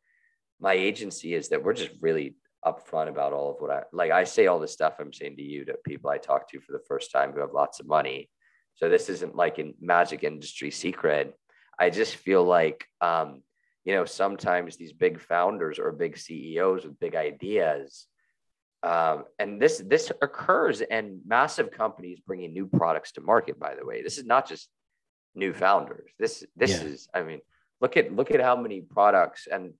my 0.60 0.72
agency 0.72 1.34
is 1.34 1.48
that 1.48 1.62
we're 1.62 1.74
just 1.74 1.90
really 2.00 2.36
upfront 2.64 3.08
about 3.08 3.32
all 3.32 3.50
of 3.50 3.56
what 3.58 3.70
I 3.70 3.82
like. 3.92 4.10
I 4.10 4.24
say 4.24 4.46
all 4.46 4.60
the 4.60 4.68
stuff 4.68 4.96
I'm 4.98 5.12
saying 5.12 5.36
to 5.36 5.42
you 5.42 5.64
to 5.64 5.74
people 5.84 6.10
I 6.10 6.18
talk 6.18 6.48
to 6.50 6.60
for 6.60 6.72
the 6.72 6.84
first 6.86 7.10
time 7.10 7.32
who 7.32 7.40
have 7.40 7.52
lots 7.52 7.80
of 7.80 7.86
money. 7.86 8.30
So 8.74 8.88
this 8.88 9.08
isn't 9.08 9.34
like 9.34 9.58
a 9.58 9.72
magic 9.80 10.24
industry 10.24 10.70
secret. 10.70 11.34
I 11.78 11.90
just 11.90 12.16
feel 12.16 12.44
like, 12.44 12.84
um, 13.00 13.42
you 13.84 13.94
know, 13.94 14.04
sometimes 14.04 14.76
these 14.76 14.92
big 14.92 15.20
founders 15.20 15.78
or 15.78 15.92
big 15.92 16.18
CEOs 16.18 16.84
with 16.84 17.00
big 17.00 17.14
ideas, 17.14 18.06
um, 18.82 19.24
and 19.38 19.60
this 19.60 19.82
this 19.86 20.10
occurs 20.22 20.80
in 20.80 21.20
massive 21.26 21.70
companies 21.70 22.20
bringing 22.26 22.52
new 22.52 22.66
products 22.66 23.12
to 23.12 23.20
market. 23.20 23.58
By 23.58 23.74
the 23.74 23.86
way, 23.86 24.02
this 24.02 24.18
is 24.18 24.24
not 24.24 24.48
just 24.48 24.68
new 25.34 25.52
founders. 25.52 26.10
This 26.18 26.44
this 26.56 26.72
yeah. 26.72 26.88
is, 26.88 27.08
I 27.14 27.22
mean, 27.22 27.40
look 27.80 27.96
at 27.96 28.14
look 28.14 28.30
at 28.30 28.40
how 28.40 28.56
many 28.56 28.80
products 28.80 29.46
and 29.50 29.74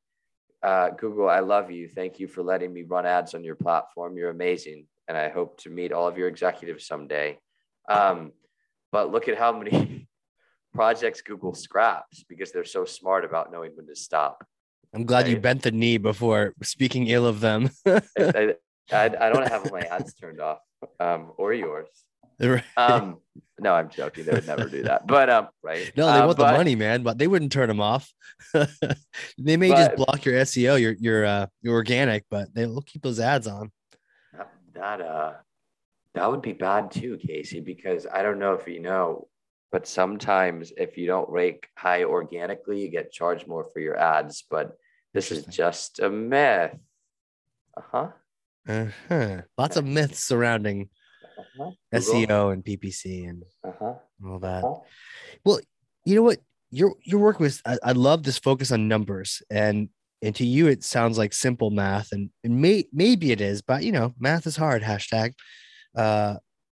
uh, 0.62 0.90
Google, 0.90 1.28
I 1.28 1.40
love 1.40 1.70
you. 1.70 1.88
Thank 1.88 2.20
you 2.20 2.28
for 2.28 2.42
letting 2.42 2.72
me 2.72 2.82
run 2.82 3.06
ads 3.06 3.34
on 3.34 3.44
your 3.44 3.54
platform. 3.54 4.16
You're 4.16 4.30
amazing. 4.30 4.86
And 5.08 5.16
I 5.16 5.28
hope 5.28 5.58
to 5.62 5.70
meet 5.70 5.92
all 5.92 6.06
of 6.06 6.18
your 6.18 6.28
executives 6.28 6.86
someday. 6.86 7.38
Um, 7.88 8.32
but 8.92 9.10
look 9.10 9.28
at 9.28 9.38
how 9.38 9.52
many 9.52 10.06
projects 10.74 11.20
Google 11.20 11.54
scraps 11.54 12.24
because 12.28 12.52
they're 12.52 12.64
so 12.64 12.84
smart 12.84 13.24
about 13.24 13.52
knowing 13.52 13.72
when 13.74 13.86
to 13.86 13.96
stop. 13.96 14.46
I'm 14.94 15.04
glad 15.04 15.26
right? 15.26 15.30
you 15.32 15.40
bent 15.40 15.62
the 15.62 15.70
knee 15.70 15.98
before 15.98 16.54
speaking 16.62 17.06
ill 17.08 17.26
of 17.26 17.40
them. 17.40 17.70
I, 17.86 18.54
I, 18.90 19.04
I, 19.04 19.28
don't 19.28 19.48
have 19.48 19.70
my 19.70 19.80
ads 19.82 20.14
turned 20.14 20.40
off 20.40 20.58
um, 20.98 21.32
or 21.36 21.52
yours. 21.52 21.88
Right. 22.40 22.64
Um, 22.76 23.18
no, 23.60 23.74
I'm 23.74 23.90
joking. 23.90 24.24
They 24.24 24.32
would 24.32 24.46
never 24.46 24.68
do 24.68 24.82
that. 24.84 25.06
But 25.06 25.28
um, 25.28 25.48
right. 25.62 25.92
No, 25.96 26.06
they 26.06 26.12
uh, 26.12 26.26
want 26.26 26.38
but, 26.38 26.52
the 26.52 26.56
money, 26.56 26.74
man. 26.74 27.02
But 27.02 27.18
they 27.18 27.26
wouldn't 27.26 27.52
turn 27.52 27.68
them 27.68 27.80
off. 27.80 28.12
they 28.54 29.56
may 29.56 29.68
but, 29.68 29.76
just 29.76 29.96
block 29.96 30.24
your 30.24 30.34
SEO, 30.36 30.80
your 30.80 30.92
your 30.92 31.24
uh, 31.26 31.46
your 31.60 31.74
organic, 31.74 32.24
but 32.30 32.52
they'll 32.54 32.80
keep 32.82 33.02
those 33.02 33.20
ads 33.20 33.46
on. 33.46 33.70
That, 34.32 34.50
that 34.74 35.00
uh, 35.02 35.32
that 36.14 36.30
would 36.30 36.40
be 36.40 36.54
bad 36.54 36.90
too, 36.90 37.18
Casey. 37.18 37.60
Because 37.60 38.06
I 38.10 38.22
don't 38.22 38.38
know 38.38 38.54
if 38.54 38.66
you 38.66 38.80
know, 38.80 39.28
but 39.72 39.86
sometimes 39.86 40.72
if 40.76 40.96
you 40.96 41.06
don't 41.06 41.28
rank 41.30 41.68
high 41.76 42.04
organically, 42.04 42.80
you 42.80 42.88
get 42.88 43.12
charged 43.12 43.46
more 43.46 43.64
for 43.72 43.80
your 43.80 43.96
ads. 43.96 44.44
But 44.50 44.76
this 45.14 45.30
is 45.30 45.44
just 45.46 46.00
a 46.00 46.10
myth. 46.10 46.76
Uh 47.76 47.82
huh. 47.92 48.08
Uh 48.68 48.86
huh. 49.08 49.42
Lots 49.56 49.76
of 49.76 49.84
myths 49.84 50.24
surrounding 50.24 50.88
uh-huh. 51.38 51.70
SEO 51.94 52.52
and 52.52 52.64
PPC 52.64 53.28
and 53.28 53.44
uh-huh. 53.64 53.94
all 54.26 54.38
that. 54.40 54.64
Uh-huh. 54.64 54.80
Well, 55.44 55.60
you 56.04 56.16
know 56.16 56.22
what? 56.22 56.38
Your 56.70 56.94
your 57.02 57.20
work 57.20 57.40
was 57.40 57.62
I, 57.66 57.78
I, 57.82 57.92
love 57.92 58.22
this 58.22 58.38
focus 58.38 58.70
on 58.70 58.86
numbers 58.86 59.42
and 59.50 59.88
and 60.22 60.36
to 60.36 60.46
you 60.46 60.68
it 60.68 60.84
sounds 60.84 61.18
like 61.18 61.32
simple 61.32 61.70
math 61.70 62.12
and, 62.12 62.30
and 62.44 62.60
may, 62.60 62.84
maybe 62.92 63.32
it 63.32 63.40
is, 63.40 63.60
but 63.62 63.82
you 63.82 63.90
know, 63.90 64.14
math 64.20 64.46
is 64.46 64.56
hard, 64.56 64.82
hashtag. 64.82 65.32
Uh, 65.96 66.36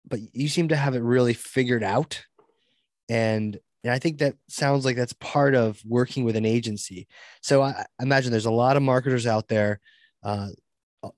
but 0.07 0.20
you 0.33 0.48
seem 0.48 0.68
to 0.68 0.76
have 0.76 0.94
it 0.94 1.03
really 1.03 1.35
figured 1.35 1.83
out. 1.83 2.22
And 3.11 3.59
and 3.83 3.92
I 3.92 3.99
think 3.99 4.18
that 4.18 4.35
sounds 4.49 4.85
like 4.85 4.96
that's 4.96 5.14
part 5.14 5.55
of 5.55 5.81
working 5.87 6.25
with 6.25 6.37
an 6.37 6.44
agency. 6.44 7.09
So 7.42 7.62
I, 7.62 7.87
imagine 8.01 8.31
there's 8.31 8.46
a 8.46 8.51
lot 8.51 8.77
of 8.77 8.83
marketers 8.83 9.27
out 9.27 9.49
there, 9.49 9.81
uh, 10.23 10.49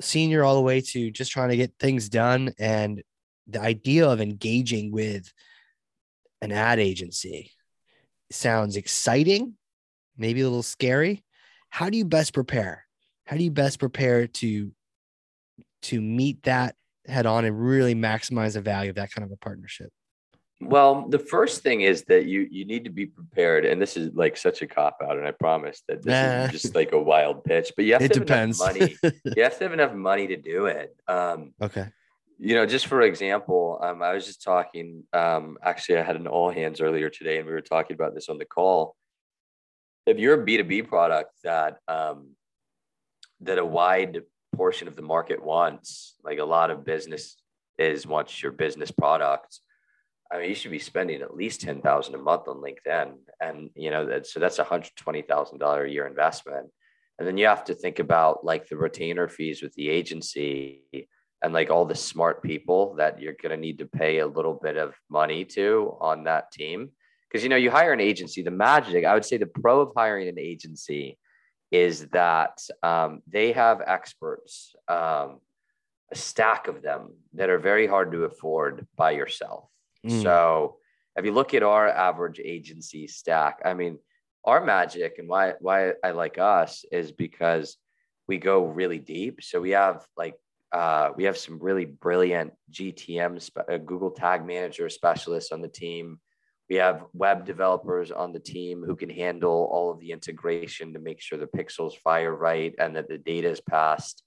senior 0.01 0.45
all 0.45 0.55
the 0.55 0.63
way 0.63 0.81
to 0.81 1.11
just 1.11 1.33
trying 1.33 1.49
to 1.51 1.57
get 1.57 1.75
things 1.81 2.09
done. 2.09 2.55
And 2.59 3.03
the 3.49 3.61
idea 3.61 4.09
of 4.09 4.21
engaging 4.21 4.93
with 4.93 5.33
an 6.41 6.53
ad 6.53 6.79
agency 6.79 7.51
sounds 8.31 8.77
exciting, 8.77 9.55
maybe 10.17 10.41
a 10.41 10.45
little 10.45 10.63
scary. 10.63 11.25
How 11.69 11.91
do 11.91 11.99
you 11.99 12.05
best 12.05 12.33
prepare? 12.33 12.87
How 13.27 13.37
do 13.37 13.43
you 13.43 13.51
best 13.51 13.79
prepare 13.81 14.29
to 14.29 14.73
to 15.83 16.01
meet 16.01 16.45
that 16.45 16.77
head 17.07 17.27
on 17.27 17.45
and 17.45 17.61
really 17.61 17.95
maximize 17.97 18.53
the 18.55 18.61
value 18.61 18.91
of 18.91 18.97
that 18.97 19.11
kind 19.11 19.25
of 19.25 19.33
a 19.33 19.37
partnership? 19.37 19.91
Well, 20.65 21.09
the 21.09 21.19
first 21.19 21.63
thing 21.63 21.83
is 21.83 22.05
that 22.05 22.27
you 22.27 22.47
you 22.51 22.65
need 22.65 22.85
to 22.85 22.91
be 22.91 23.07
prepared, 23.07 23.65
and 23.65 23.81
this 23.81 23.97
is 23.97 24.15
like 24.15 24.37
such 24.37 24.63
a 24.63 24.67
cop 24.67 24.99
out, 25.03 25.17
and 25.19 25.27
I 25.27 25.33
promise 25.33 25.83
that 25.89 26.03
this 26.03 26.13
nah. 26.13 26.45
is 26.45 26.63
just 26.63 26.75
like 26.75 26.93
a 26.93 26.99
wild 26.99 27.45
pitch. 27.45 27.73
But 27.77 27.85
you 27.85 27.95
have 27.95 28.03
it 28.03 28.13
to 28.13 28.21
have 28.21 28.27
depends. 28.27 28.61
enough 28.61 28.75
money. 28.75 28.97
you 29.37 29.43
have 29.43 29.59
to 29.59 29.65
have 29.65 29.73
enough 29.73 29.95
money 29.95 30.27
to 30.29 30.37
do 30.37 30.67
it. 30.67 30.95
Um, 31.09 31.53
okay 31.61 31.89
you 32.45 32.57
know, 32.57 32.67
just 32.67 32.89
for 32.89 33.03
example, 33.03 33.79
um, 33.81 34.03
I 34.03 34.15
was 34.15 34.27
just 34.27 34.43
talking. 34.43 35.05
Um, 35.13 35.59
actually, 35.63 35.99
I 35.99 36.03
had 36.03 36.17
an 36.17 36.27
all 36.27 36.51
hands 36.51 36.81
earlier 36.81 37.09
today, 37.09 37.39
and 37.39 37.47
we 37.47 37.53
were 37.53 37.61
talking 37.61 37.95
about 37.95 38.15
this 38.15 38.29
on 38.29 38.37
the 38.37 38.45
call. 38.45 38.97
If 40.07 40.19
you're 40.19 40.41
a 40.41 40.45
B 40.45 40.57
two 40.57 40.65
B 40.65 40.83
product 40.83 41.31
that 41.45 41.77
um, 41.87 42.31
that 43.43 43.59
a 43.59 43.65
wide 43.65 44.23
portion 44.57 44.89
of 44.89 44.97
the 44.97 45.03
market 45.03 45.41
wants, 45.41 46.17
like 46.25 46.41
a 46.41 46.45
lot 46.45 46.73
of 46.73 46.85
business 46.85 47.37
is 47.79 48.09
wants 48.09 48.43
your 48.43 48.51
business 48.51 48.91
product. 48.91 49.61
I 50.33 50.39
mean, 50.39 50.49
you 50.49 50.55
should 50.55 50.71
be 50.71 50.79
spending 50.79 51.21
at 51.21 51.37
least 51.37 51.61
ten 51.61 51.83
thousand 51.83 52.15
a 52.15 52.19
month 52.19 52.49
on 52.49 52.57
LinkedIn, 52.57 53.13
and 53.41 53.71
you 53.75 53.91
know 53.91 54.07
that 54.07 54.27
so 54.27 54.41
that's 54.41 54.59
a 54.59 54.65
hundred 54.65 54.93
twenty 54.97 55.23
thousand 55.23 55.59
dollar 55.59 55.85
a 55.85 55.91
year 55.91 56.07
investment. 56.07 56.69
And 57.19 57.29
then 57.29 57.37
you 57.37 57.47
have 57.47 57.65
to 57.65 57.75
think 57.75 57.99
about 57.99 58.45
like 58.45 58.69
the 58.69 58.77
retainer 58.77 59.29
fees 59.29 59.63
with 59.63 59.75
the 59.75 59.91
agency 59.91 61.09
and 61.43 61.53
like 61.53 61.71
all 61.71 61.85
the 61.85 61.95
smart 61.95 62.43
people 62.43 62.95
that 62.95 63.21
you're 63.21 63.35
going 63.35 63.51
to 63.51 63.57
need 63.57 63.79
to 63.79 63.87
pay 63.87 64.21
a 64.21 64.27
little 64.27 64.55
bit 64.55 64.77
of 64.77 64.95
money 65.11 65.45
to 65.45 65.97
on 66.01 66.25
that 66.25 66.53
team 66.53 66.91
because 67.29 67.43
you 67.43 67.49
know 67.49 67.57
you 67.57 67.71
hire 67.71 67.93
an 67.93 68.01
agency 68.01 68.43
the 68.43 68.51
magic 68.51 69.05
i 69.05 69.15
would 69.15 69.25
say 69.25 69.37
the 69.37 69.47
pro 69.47 69.81
of 69.81 69.93
hiring 69.97 70.29
an 70.29 70.39
agency 70.39 71.19
is 71.71 72.07
that 72.09 72.59
um, 72.83 73.23
they 73.27 73.53
have 73.53 73.81
experts 73.87 74.75
um, 74.89 75.41
a 76.11 76.15
stack 76.15 76.69
of 76.69 76.83
them 76.83 77.15
that 77.33 77.49
are 77.49 77.59
very 77.59 77.87
hard 77.87 78.13
to 78.13 78.25
afford 78.25 78.87
by 78.97 79.11
yourself 79.11 79.69
mm. 80.07 80.23
so 80.23 80.77
if 81.17 81.25
you 81.25 81.33
look 81.33 81.55
at 81.55 81.63
our 81.63 81.89
average 81.89 82.41
agency 82.43 83.07
stack 83.07 83.61
i 83.65 83.75
mean 83.75 83.99
our 84.45 84.65
magic 84.65 85.19
and 85.19 85.29
why 85.29 85.55
why 85.61 85.93
i 86.03 86.11
like 86.11 86.39
us 86.39 86.85
is 86.91 87.13
because 87.13 87.77
we 88.29 88.39
go 88.39 88.67
really 88.67 88.99
deep 88.99 89.43
so 89.43 89.61
we 89.61 89.71
have 89.71 90.05
like 90.17 90.35
uh, 90.73 91.11
we 91.17 91.25
have 91.25 91.37
some 91.37 91.59
really 91.59 91.85
brilliant 91.85 92.53
GTM, 92.73 93.51
uh, 93.57 93.77
Google 93.79 94.11
Tag 94.11 94.47
Manager 94.47 94.89
specialists 94.89 95.53
on 95.53 95.61
the 95.61 95.69
team. 95.69 96.19
We 96.71 96.77
have 96.77 97.05
web 97.13 97.45
developers 97.45 98.11
on 98.11 98.33
the 98.33 98.41
team 98.41 98.83
who 98.83 98.97
can 98.97 99.11
handle 99.11 99.69
all 99.71 99.91
of 99.91 100.01
the 100.01 100.13
integration 100.13 100.95
to 100.95 100.99
make 100.99 101.21
sure 101.21 101.39
the 101.39 101.47
pixels 101.47 101.97
fire 101.99 102.35
right 102.35 102.75
and 102.79 102.97
that 102.97 103.09
the 103.09 103.19
data 103.19 103.51
is 103.51 103.61
passed 103.61 104.23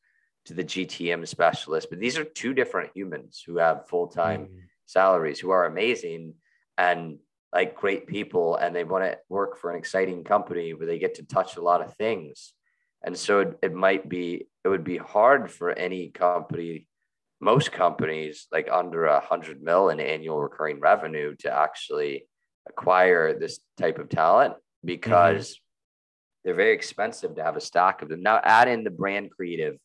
to 0.46 0.54
the 0.54 0.64
GTM 0.64 1.28
specialist. 1.28 1.88
But 1.90 2.00
these 2.00 2.20
are 2.20 2.24
two 2.24 2.54
different 2.54 2.92
humans 2.94 3.42
who 3.44 3.58
have 3.58 3.88
full 3.88 4.08
time 4.08 4.42
mm. 4.42 4.60
Salaries, 4.86 5.40
who 5.40 5.50
are 5.52 5.66
amazing 5.66 6.34
and 6.78 7.20
like 7.54 7.76
great 7.76 8.06
people, 8.08 8.56
and 8.58 8.76
they 8.76 8.84
want 8.84 9.04
to 9.06 9.18
work 9.30 9.58
for 9.58 9.72
an 9.72 9.78
exciting 9.78 10.24
company 10.24 10.74
where 10.74 10.88
they 10.88 11.00
get 11.00 11.16
to 11.16 11.24
touch 11.24 11.56
a 11.56 11.62
lot 11.62 11.82
of 11.82 11.96
things. 11.96 12.54
And 13.04 13.18
so 13.18 13.40
it, 13.40 13.60
it 13.62 13.74
might 13.74 14.10
be, 14.10 14.48
it 14.64 14.68
would 14.68 14.84
be 14.84 14.98
hard 14.98 15.52
for 15.52 15.72
any 15.72 16.10
company, 16.10 16.88
most 17.40 17.72
companies 17.72 18.48
like 18.52 18.68
under 18.72 19.06
a 19.06 19.20
hundred 19.20 19.62
mil 19.62 19.90
in 19.90 20.00
annual 20.00 20.42
recurring 20.42 20.80
revenue 20.80 21.36
to 21.40 21.52
actually 21.52 22.26
acquire 22.68 23.38
this 23.38 23.60
type 23.78 24.00
of 24.00 24.10
talent 24.10 24.56
because 24.84 25.52
mm-hmm. 25.52 25.62
they're 26.44 26.56
very 26.56 26.74
expensive 26.74 27.36
to 27.36 27.44
have 27.44 27.56
a 27.56 27.62
stock 27.62 28.02
of 28.02 28.10
them. 28.10 28.22
Now 28.22 28.40
add 28.44 28.68
in 28.68 28.84
the 28.84 28.90
brand 28.90 29.32
creative 29.32 29.78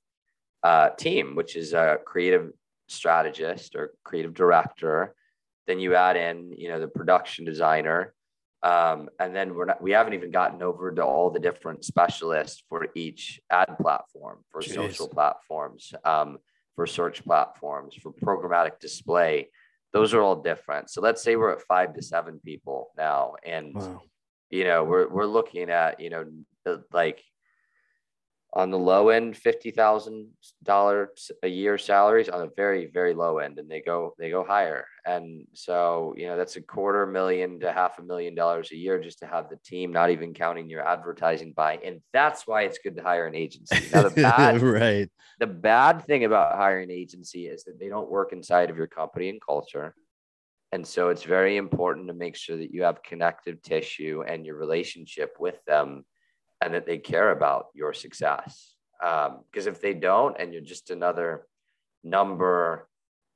uh, 0.62 0.90
team, 0.90 1.34
which 1.34 1.56
is 1.56 1.72
a 1.72 1.98
creative 2.04 2.50
strategist 2.90 3.74
or 3.76 3.92
creative 4.04 4.34
director. 4.34 5.14
Then 5.66 5.80
you 5.80 5.94
add 5.94 6.16
in, 6.16 6.52
you 6.56 6.68
know, 6.68 6.80
the 6.80 6.88
production 6.88 7.44
designer, 7.44 8.14
um, 8.62 9.08
and 9.18 9.34
then 9.34 9.54
we're 9.54 9.64
not, 9.64 9.82
we 9.82 9.92
haven't 9.92 10.14
even 10.14 10.30
gotten 10.30 10.62
over 10.62 10.92
to 10.92 11.02
all 11.02 11.30
the 11.30 11.40
different 11.40 11.84
specialists 11.84 12.62
for 12.68 12.88
each 12.94 13.40
ad 13.50 13.76
platform, 13.80 14.44
for 14.50 14.60
Jeez. 14.60 14.74
social 14.74 15.08
platforms, 15.08 15.94
um, 16.04 16.38
for 16.76 16.86
search 16.86 17.24
platforms, 17.24 17.94
for 17.94 18.12
programmatic 18.12 18.78
display. 18.78 19.48
Those 19.92 20.12
are 20.12 20.20
all 20.20 20.36
different. 20.36 20.90
So 20.90 21.00
let's 21.00 21.22
say 21.22 21.36
we're 21.36 21.52
at 21.52 21.62
five 21.62 21.94
to 21.94 22.02
seven 22.02 22.38
people 22.44 22.90
now, 22.96 23.34
and 23.44 23.74
wow. 23.74 24.02
you 24.50 24.64
know 24.64 24.84
we're 24.84 25.08
we're 25.08 25.26
looking 25.26 25.70
at 25.70 25.98
you 25.98 26.10
know 26.10 26.26
like 26.92 27.24
on 28.52 28.70
the 28.70 28.78
low 28.78 29.10
end 29.10 29.36
fifty 29.36 29.70
thousand 29.70 30.28
dollars 30.64 31.30
a 31.42 31.48
year 31.48 31.78
salaries 31.78 32.28
on 32.28 32.42
a 32.42 32.50
very 32.56 32.86
very 32.86 33.14
low 33.14 33.38
end 33.38 33.58
and 33.58 33.70
they 33.70 33.80
go 33.80 34.14
they 34.18 34.30
go 34.30 34.44
higher. 34.44 34.86
And 35.06 35.46
so 35.54 36.14
you 36.16 36.26
know 36.26 36.36
that's 36.36 36.56
a 36.56 36.60
quarter 36.60 37.06
million 37.06 37.60
to 37.60 37.72
half 37.72 37.98
a 37.98 38.02
million 38.02 38.34
dollars 38.34 38.72
a 38.72 38.76
year 38.76 39.00
just 39.00 39.20
to 39.20 39.26
have 39.26 39.48
the 39.48 39.58
team 39.64 39.92
not 39.92 40.10
even 40.10 40.34
counting 40.34 40.68
your 40.68 40.86
advertising 40.86 41.52
buy 41.52 41.78
and 41.84 42.00
that's 42.12 42.46
why 42.46 42.62
it's 42.62 42.78
good 42.78 42.96
to 42.96 43.02
hire 43.02 43.26
an 43.26 43.36
agency. 43.36 43.88
Now 43.92 44.08
the 44.08 44.10
bad 44.22 44.60
right. 44.62 45.08
the 45.38 45.46
bad 45.46 46.04
thing 46.04 46.24
about 46.24 46.56
hiring 46.56 46.90
an 46.90 46.96
agency 46.96 47.46
is 47.46 47.64
that 47.64 47.78
they 47.78 47.88
don't 47.88 48.10
work 48.10 48.32
inside 48.32 48.70
of 48.70 48.76
your 48.76 48.88
company 48.88 49.28
and 49.28 49.40
culture. 49.40 49.94
And 50.72 50.86
so 50.86 51.08
it's 51.08 51.24
very 51.24 51.56
important 51.56 52.06
to 52.08 52.14
make 52.14 52.36
sure 52.36 52.56
that 52.56 52.72
you 52.72 52.82
have 52.84 53.02
connective 53.02 53.60
tissue 53.62 54.22
and 54.26 54.46
your 54.46 54.56
relationship 54.56 55.34
with 55.40 55.58
them 55.66 56.04
and 56.60 56.74
that 56.74 56.86
they 56.86 56.98
care 56.98 57.30
about 57.30 57.66
your 57.74 57.92
success. 57.92 58.74
Because 59.00 59.66
um, 59.66 59.72
if 59.72 59.80
they 59.80 59.94
don't, 59.94 60.36
and 60.38 60.52
you're 60.52 60.62
just 60.62 60.90
another 60.90 61.46
number 62.04 62.88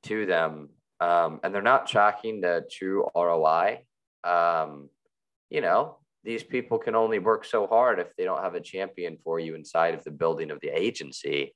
to 0.03 0.25
them, 0.25 0.69
um, 0.99 1.39
and 1.43 1.53
they're 1.53 1.61
not 1.61 1.87
tracking 1.87 2.41
the 2.41 2.65
true 2.71 3.07
ROI, 3.15 3.83
um, 4.23 4.89
you 5.49 5.61
know, 5.61 5.97
these 6.23 6.43
people 6.43 6.79
can 6.79 6.95
only 6.95 7.19
work 7.19 7.45
so 7.45 7.67
hard 7.67 7.99
if 7.99 8.15
they 8.15 8.23
don't 8.23 8.43
have 8.43 8.55
a 8.55 8.61
champion 8.61 9.17
for 9.23 9.39
you 9.39 9.55
inside 9.55 9.93
of 9.93 10.03
the 10.03 10.11
building 10.11 10.51
of 10.51 10.59
the 10.61 10.69
agency. 10.69 11.53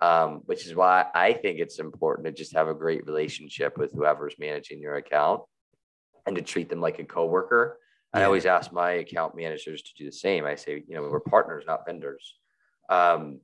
Um, 0.00 0.42
which 0.46 0.64
is 0.64 0.76
why 0.76 1.06
I 1.12 1.32
think 1.32 1.58
it's 1.58 1.80
important 1.80 2.26
to 2.26 2.32
just 2.32 2.54
have 2.54 2.68
a 2.68 2.74
great 2.74 3.04
relationship 3.04 3.76
with 3.76 3.90
whoever's 3.92 4.36
managing 4.38 4.80
your 4.80 4.94
account 4.94 5.42
and 6.24 6.36
to 6.36 6.42
treat 6.42 6.68
them 6.68 6.80
like 6.80 7.00
a 7.00 7.04
coworker 7.04 7.80
I 8.14 8.24
always 8.24 8.46
ask 8.46 8.72
my 8.72 8.92
account 8.92 9.36
managers 9.36 9.82
to 9.82 9.90
do 9.98 10.04
the 10.06 10.12
same. 10.12 10.44
I 10.44 10.54
say, 10.54 10.82
you 10.86 10.94
know, 10.94 11.02
we're 11.02 11.20
partners, 11.20 11.64
not 11.66 11.84
vendors. 11.86 12.34
Um, 12.88 13.40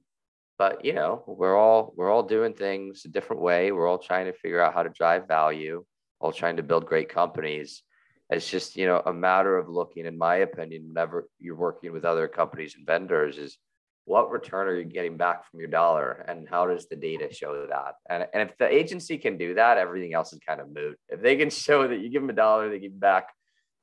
but 0.59 0.85
you 0.85 0.93
know, 0.95 1.23
we're 1.27 1.57
all 1.57 1.93
we're 1.97 2.11
all 2.11 2.23
doing 2.23 2.55
things 2.55 3.05
a 3.05 3.09
different 3.09 3.43
way. 3.43 3.73
We're 3.73 3.89
all 3.89 3.99
trying 3.99 4.27
to 4.27 4.33
figure 4.33 4.61
out 4.61 4.73
how 4.73 4.83
to 4.83 4.89
drive 4.89 5.29
value, 5.29 5.85
all 6.21 6.33
trying 6.33 6.57
to 6.57 6.63
build 6.63 6.87
great 6.87 7.09
companies. 7.09 7.83
It's 8.31 8.51
just, 8.51 8.77
you 8.77 8.87
know, 8.87 9.03
a 9.05 9.13
matter 9.13 9.59
of 9.59 9.69
looking, 9.69 10.07
in 10.07 10.17
my 10.17 10.37
opinion, 10.37 10.89
whenever 10.89 11.29
you're 11.39 11.57
working 11.57 11.93
with 11.93 12.07
other 12.07 12.27
companies 12.27 12.75
and 12.77 12.87
vendors, 12.87 13.37
is 13.37 13.59
what 14.07 14.31
return 14.31 14.69
are 14.69 14.79
you 14.79 14.85
getting 14.85 15.17
back 15.17 15.51
from 15.51 15.61
your 15.61 15.69
dollar 15.69 16.25
and 16.29 16.49
how 16.49 16.67
does 16.67 16.87
the 16.89 16.97
data 16.97 17.33
show 17.33 17.67
that 17.67 17.95
and, 18.11 18.27
and 18.35 18.49
if 18.49 18.57
the 18.59 18.69
agency 18.69 19.17
can 19.17 19.39
do 19.39 19.55
that 19.55 19.79
everything 19.79 20.13
else 20.13 20.33
is 20.33 20.39
kind 20.47 20.61
of 20.61 20.71
moot 20.71 20.99
if 21.09 21.23
they 21.23 21.37
can 21.37 21.49
show 21.67 21.89
that 21.89 22.01
you 22.01 22.11
give 22.11 22.23
them 22.23 22.31
a 22.31 22.35
dollar 22.35 22.69
they 22.69 22.79
give 22.79 22.99
back 23.01 23.29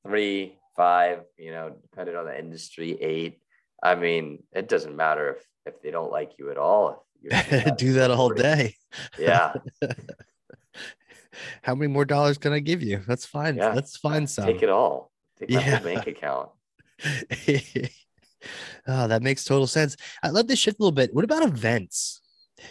three 0.05 0.57
five, 0.75 1.19
you 1.37 1.51
know, 1.51 1.75
depending 1.81 2.15
on 2.15 2.25
the 2.25 2.37
industry, 2.37 2.97
eight. 3.01 3.39
I 3.83 3.95
mean, 3.95 4.43
it 4.53 4.67
doesn't 4.69 4.95
matter 4.95 5.35
if 5.35 5.45
if 5.65 5.81
they 5.81 5.91
don't 5.91 6.11
like 6.11 6.33
you 6.37 6.51
at 6.51 6.57
all. 6.57 7.05
Do 7.77 7.93
that 7.93 8.11
all 8.11 8.29
day. 8.29 8.75
Yeah. 9.17 9.53
How 11.61 11.75
many 11.75 11.87
more 11.87 12.03
dollars 12.03 12.37
can 12.37 12.51
I 12.51 12.59
give 12.59 12.83
you? 12.83 13.01
That's 13.07 13.25
fine. 13.25 13.55
Yeah. 13.55 13.69
That's 13.69 13.95
fine. 13.95 14.27
Some. 14.27 14.45
Take 14.45 14.63
it 14.63 14.69
all. 14.69 15.13
Take 15.39 15.49
my 15.49 15.61
yeah. 15.61 15.79
bank 15.79 16.07
account. 16.07 16.49
oh, 18.85 19.07
that 19.07 19.21
makes 19.21 19.45
total 19.45 19.65
sense. 19.65 19.95
I'd 20.21 20.33
love 20.33 20.47
this 20.47 20.59
shift 20.59 20.77
a 20.77 20.83
little 20.83 20.91
bit. 20.91 21.13
What 21.13 21.23
about 21.23 21.43
events? 21.43 22.19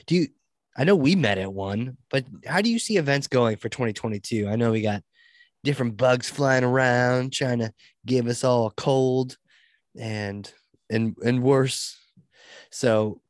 Do 0.07 0.15
you 0.15 0.29
I 0.77 0.85
know 0.85 0.97
we 0.97 1.17
met 1.17 1.39
at 1.39 1.53
one, 1.53 1.97
but 2.11 2.25
how 2.47 2.61
do 2.61 2.71
you 2.71 2.79
see 2.79 2.97
events 2.97 3.27
going 3.27 3.57
for 3.57 3.69
2022? 3.69 4.49
I 4.49 4.57
know 4.57 4.73
we 4.73 4.83
got 4.83 5.03
different 5.65 5.97
bugs 5.97 6.29
flying 6.29 6.65
around 6.65 7.33
trying 7.33 7.59
to 7.59 7.73
give 8.07 8.27
us 8.27 8.45
all 8.45 8.67
a 8.67 8.71
cold 8.73 9.37
and 9.99 10.53
and 10.89 11.17
and 11.25 11.43
worse. 11.43 11.97
So 12.71 13.21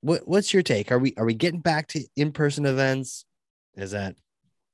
what 0.00 0.26
what's 0.26 0.52
your 0.52 0.62
take? 0.62 0.92
Are 0.92 0.98
we 0.98 1.14
are 1.16 1.24
we 1.24 1.34
getting 1.34 1.60
back 1.60 1.88
to 1.88 2.04
in-person 2.16 2.66
events? 2.66 3.24
Is 3.76 3.92
that 3.92 4.16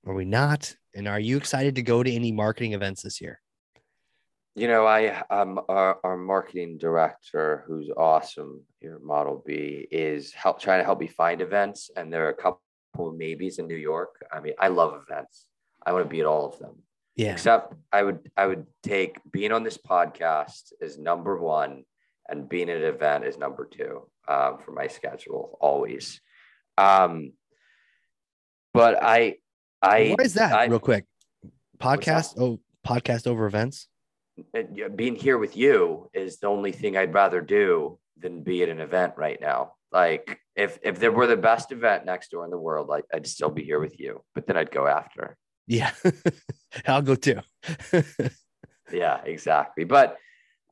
are 0.06 0.14
we 0.14 0.24
not? 0.24 0.74
And 0.94 1.06
are 1.06 1.20
you 1.20 1.36
excited 1.36 1.76
to 1.76 1.82
go 1.82 2.02
to 2.02 2.10
any 2.10 2.32
marketing 2.32 2.72
events 2.72 3.02
this 3.02 3.20
year? 3.20 3.40
You 4.56 4.66
know 4.66 4.84
i 4.84 5.22
um 5.30 5.60
our, 5.68 5.98
our 6.02 6.16
marketing 6.16 6.76
director 6.76 7.64
who's 7.66 7.88
awesome 7.96 8.62
at 8.82 9.00
model 9.00 9.42
b 9.46 9.86
is 9.90 10.32
help 10.32 10.60
trying 10.60 10.80
to 10.80 10.84
help 10.84 11.00
me 11.00 11.06
find 11.06 11.40
events 11.40 11.90
and 11.96 12.12
there 12.12 12.26
are 12.26 12.30
a 12.30 12.34
couple 12.34 12.60
of 12.98 13.14
maybes 13.16 13.58
in 13.58 13.68
new 13.68 13.76
york. 13.76 14.22
I 14.32 14.40
mean 14.40 14.54
i 14.58 14.68
love 14.68 15.00
events. 15.08 15.46
I 15.86 15.92
want 15.92 16.04
to 16.04 16.10
be 16.10 16.20
at 16.20 16.26
all 16.26 16.46
of 16.46 16.58
them 16.58 16.82
yeah. 17.20 17.32
Except 17.32 17.74
I 17.92 18.02
would 18.02 18.30
I 18.34 18.46
would 18.46 18.66
take 18.82 19.18
being 19.30 19.52
on 19.52 19.62
this 19.62 19.76
podcast 19.76 20.72
as 20.80 20.96
number 20.96 21.38
one 21.38 21.84
and 22.26 22.48
being 22.48 22.70
at 22.70 22.78
an 22.78 22.84
event 22.84 23.26
is 23.26 23.36
number 23.36 23.66
two 23.66 24.08
um, 24.26 24.56
for 24.64 24.72
my 24.72 24.86
schedule 24.86 25.58
always. 25.60 26.18
Um, 26.78 27.32
but 28.72 29.02
I 29.02 29.36
I 29.82 30.14
what 30.16 30.24
is 30.24 30.34
that 30.34 30.54
I, 30.54 30.64
real 30.64 30.78
quick? 30.78 31.04
Podcast 31.78 32.40
oh 32.40 32.58
podcast 32.86 33.26
over 33.26 33.44
events. 33.44 33.88
Being 34.96 35.16
here 35.16 35.36
with 35.36 35.58
you 35.58 36.08
is 36.14 36.38
the 36.38 36.46
only 36.46 36.72
thing 36.72 36.96
I'd 36.96 37.12
rather 37.12 37.42
do 37.42 37.98
than 38.16 38.42
be 38.42 38.62
at 38.62 38.70
an 38.70 38.80
event 38.80 39.12
right 39.18 39.38
now. 39.38 39.72
Like 39.92 40.40
if 40.56 40.78
if 40.82 40.98
there 40.98 41.12
were 41.12 41.26
the 41.26 41.36
best 41.36 41.70
event 41.70 42.06
next 42.06 42.30
door 42.30 42.46
in 42.46 42.50
the 42.50 42.58
world, 42.58 42.88
like 42.88 43.04
I'd 43.12 43.26
still 43.26 43.50
be 43.50 43.62
here 43.62 43.78
with 43.78 44.00
you, 44.00 44.24
but 44.34 44.46
then 44.46 44.56
I'd 44.56 44.70
go 44.70 44.86
after. 44.86 45.36
Yeah, 45.66 45.92
I'll 46.86 47.02
go 47.02 47.14
too. 47.14 47.40
yeah, 48.92 49.20
exactly. 49.24 49.84
But 49.84 50.18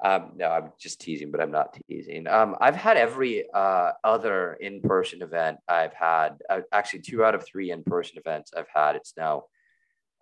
um, 0.04 0.32
no, 0.36 0.48
I'm 0.50 0.72
just 0.78 1.00
teasing, 1.00 1.30
but 1.30 1.40
I'm 1.40 1.50
not 1.50 1.76
teasing. 1.88 2.28
Um, 2.28 2.56
I've 2.60 2.76
had 2.76 2.96
every 2.96 3.46
uh, 3.52 3.92
other 4.04 4.54
in 4.54 4.80
person 4.80 5.22
event 5.22 5.58
I've 5.68 5.94
had, 5.94 6.38
uh, 6.48 6.60
actually, 6.72 7.00
two 7.00 7.24
out 7.24 7.34
of 7.34 7.44
three 7.44 7.72
in 7.72 7.82
person 7.82 8.18
events 8.18 8.52
I've 8.56 8.68
had. 8.72 8.94
It's 8.94 9.14
now 9.16 9.44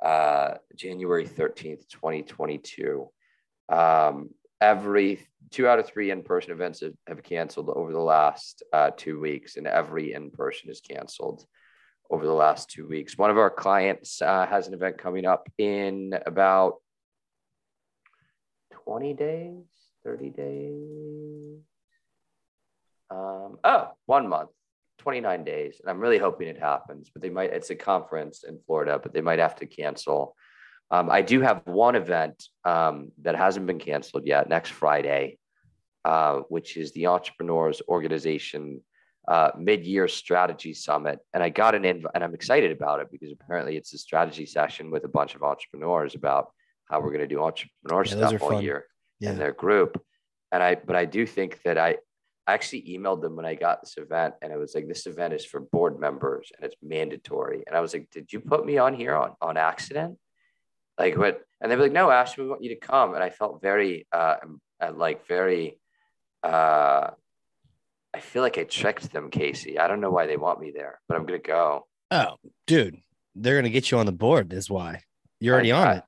uh, 0.03 0.55
January 0.75 1.27
13th, 1.27 1.89
2022. 1.89 3.09
Um, 3.69 4.31
every 4.61 5.27
two 5.51 5.67
out 5.67 5.79
of 5.79 5.87
three 5.87 6.11
in 6.11 6.23
person 6.23 6.53
events 6.53 6.81
have, 6.81 6.95
have, 7.07 7.23
canceled 7.23 7.69
over 7.69 7.93
the 7.93 7.99
last 7.99 8.63
uh, 8.73 8.91
two 8.97 9.21
weeks, 9.21 9.57
and 9.57 9.67
every 9.67 10.15
in 10.15 10.31
person 10.31 10.71
is 10.71 10.81
canceled 10.81 11.45
over 12.11 12.27
the 12.27 12.33
last 12.33 12.71
two 12.71 12.87
weeks. 12.87 13.19
One 13.19 13.31
of 13.31 13.39
our 13.39 13.51
clients 13.51 14.23
uh, 14.23 14.47
has 14.47 14.69
an 14.69 14.75
event 14.75 14.99
coming 14.99 15.27
up 15.27 15.49
in 15.59 16.13
about 16.27 16.77
20 18.85 19.15
days, 19.15 19.65
30 20.05 20.31
days. 20.31 21.61
Um, 23.11 23.59
oh, 23.65 23.91
one 24.07 24.29
month, 24.29 24.51
29 24.99 25.45
days. 25.45 25.81
And 25.81 25.91
I'm 25.91 26.01
really 26.01 26.19
hoping 26.19 26.49
it 26.49 26.59
happens, 26.59 27.11
but 27.13 27.23
they 27.23 27.31
might, 27.31 27.53
it's 27.53 27.71
a 27.71 27.75
conference 27.75 28.45
in 28.45 28.59
Florida, 28.67 29.01
but 29.03 29.13
they 29.13 29.21
might 29.21 29.39
have 29.39 29.57
to 29.57 29.67
cancel. 29.67 30.37
Um, 30.91 31.11
I 31.11 31.23
do 31.23 31.41
have 31.41 31.63
one 31.65 31.97
event 31.97 32.45
um, 32.65 33.11
that 33.23 33.37
hasn't 33.37 33.67
been 33.67 33.79
canceled 33.79 34.27
yet 34.27 34.49
next 34.49 34.71
Friday, 34.71 35.39
uh, 36.05 36.41
which 36.49 36.77
is 36.77 36.93
the 36.93 37.07
Entrepreneurs 37.07 37.83
Organization 37.89 38.83
uh, 39.29 39.51
mid-year 39.59 40.09
strategy 40.09 40.73
summit, 40.73 41.19
and 41.35 41.43
I 41.43 41.49
got 41.49 41.75
an 41.75 41.85
invite, 41.85 42.13
and 42.15 42.23
I'm 42.23 42.35
excited 42.35 42.73
about 42.73 43.01
it 43.01 43.09
because 43.11 43.31
apparently 43.33 43.77
it's 43.77 43.93
a 43.93 43.99
strategy 43.99 44.47
session 44.47 44.91
with 44.91 45.05
a 45.05 45.09
bunch 45.09 45.35
of 45.35 45.43
entrepreneurs 45.43 46.15
about 46.15 46.53
how 46.89 47.01
we're 47.01 47.11
going 47.11 47.29
to 47.29 47.35
do 47.35 47.43
entrepreneur 47.43 48.05
yeah, 48.05 48.29
stuff 48.29 48.43
all 48.43 48.51
fun. 48.51 48.63
year 48.63 48.87
yeah. 49.19 49.31
in 49.31 49.39
their 49.39 49.53
group. 49.53 50.01
And 50.53 50.63
I, 50.63 50.77
but 50.77 50.95
I 50.95 51.05
do 51.05 51.27
think 51.27 51.61
that 51.65 51.77
I, 51.77 51.97
I 52.47 52.55
actually 52.55 52.83
emailed 52.83 53.23
them 53.23 53.35
when 53.35 53.45
I 53.45 53.57
got 53.57 53.81
this 53.81 53.97
event, 53.97 54.35
and 54.41 54.53
it 54.53 54.59
was 54.59 54.75
like, 54.77 54.87
this 54.87 55.07
event 55.07 55.35
is 55.35 55.45
for 55.45 55.59
board 55.59 55.99
members 55.99 56.53
and 56.55 56.65
it's 56.65 56.77
mandatory. 56.81 57.65
And 57.67 57.77
I 57.77 57.81
was 57.81 57.93
like, 57.93 58.09
did 58.13 58.33
you 58.33 58.39
put 58.39 58.65
me 58.65 58.79
on 58.79 58.95
here 58.95 59.17
on 59.17 59.33
on 59.41 59.57
accident? 59.57 60.17
Like 60.97 61.17
what? 61.17 61.43
And 61.61 61.71
they 61.71 61.77
were 61.77 61.83
like, 61.83 61.93
no, 61.93 62.11
Ashley, 62.11 62.45
we 62.45 62.51
want 62.51 62.63
you 62.63 62.71
to 62.71 62.77
come. 62.77 63.15
And 63.15 63.25
I 63.25 63.31
felt 63.31 63.61
very, 63.61 64.07
uh, 64.13 64.37
like 64.95 65.27
very, 65.27 65.81
uh, 66.45 67.11
I 68.17 68.21
feel 68.21 68.41
like 68.41 68.57
I 68.57 68.65
tricked 68.65 69.13
them, 69.13 69.31
Casey. 69.31 69.79
I 69.79 69.87
don't 69.89 70.01
know 70.01 70.11
why 70.11 70.27
they 70.27 70.39
want 70.39 70.59
me 70.59 70.71
there, 70.75 71.01
but 71.07 71.17
I'm 71.17 71.27
gonna 71.27 71.39
go. 71.39 71.87
Oh, 72.11 72.37
dude, 72.67 72.97
they're 73.35 73.57
gonna 73.57 73.69
get 73.69 73.91
you 73.91 73.99
on 73.99 74.07
the 74.07 74.13
board. 74.13 74.55
Is 74.55 74.71
why 74.71 75.03
you're 75.39 75.53
already 75.53 75.73
I, 75.73 75.81
on 75.83 75.87
I, 75.89 75.97
it. 75.97 76.05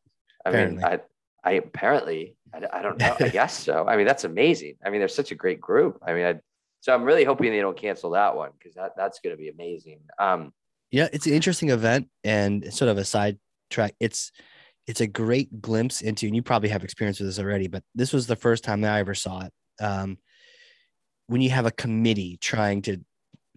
I 0.46 0.50
mean, 0.50 0.82
I, 0.82 1.00
I 1.44 1.52
apparently, 1.52 2.34
I, 2.54 2.62
I 2.72 2.80
don't 2.80 2.96
know. 2.96 3.14
I 3.20 3.28
guess 3.32 3.62
so. 3.62 3.86
I 3.86 3.98
mean, 3.98 4.06
that's 4.06 4.24
amazing. 4.24 4.76
I 4.82 4.88
mean, 4.88 5.00
they're 5.00 5.08
such 5.08 5.32
a 5.32 5.34
great 5.34 5.60
group. 5.60 5.98
I 6.02 6.14
mean, 6.14 6.24
I, 6.24 6.34
so 6.80 6.94
I'm 6.94 7.04
really 7.04 7.24
hoping 7.24 7.50
they 7.50 7.60
don't 7.60 7.76
cancel 7.76 8.10
that 8.12 8.34
one 8.34 8.52
because 8.58 8.74
that, 8.76 8.92
that's 8.96 9.20
going 9.20 9.36
to 9.36 9.38
be 9.38 9.50
amazing. 9.50 10.00
Um, 10.18 10.54
yeah, 10.90 11.08
it's 11.12 11.26
an 11.26 11.34
interesting 11.34 11.68
event 11.68 12.08
and 12.24 12.72
sort 12.72 12.88
of 12.88 12.96
a 12.96 13.04
side 13.04 13.38
track. 13.68 13.94
It's 14.00 14.32
it's 14.86 15.02
a 15.02 15.06
great 15.06 15.60
glimpse 15.60 16.00
into, 16.00 16.26
and 16.26 16.34
you 16.34 16.42
probably 16.42 16.70
have 16.70 16.84
experience 16.84 17.20
with 17.20 17.28
this 17.28 17.38
already, 17.38 17.68
but 17.68 17.82
this 17.94 18.14
was 18.14 18.26
the 18.26 18.36
first 18.36 18.64
time 18.64 18.80
that 18.80 18.94
I 18.94 19.00
ever 19.00 19.14
saw 19.14 19.42
it. 19.42 19.52
Um, 19.84 20.16
when 21.28 21.40
you 21.40 21.50
have 21.50 21.66
a 21.66 21.70
committee 21.70 22.38
trying 22.40 22.82
to 22.82 22.98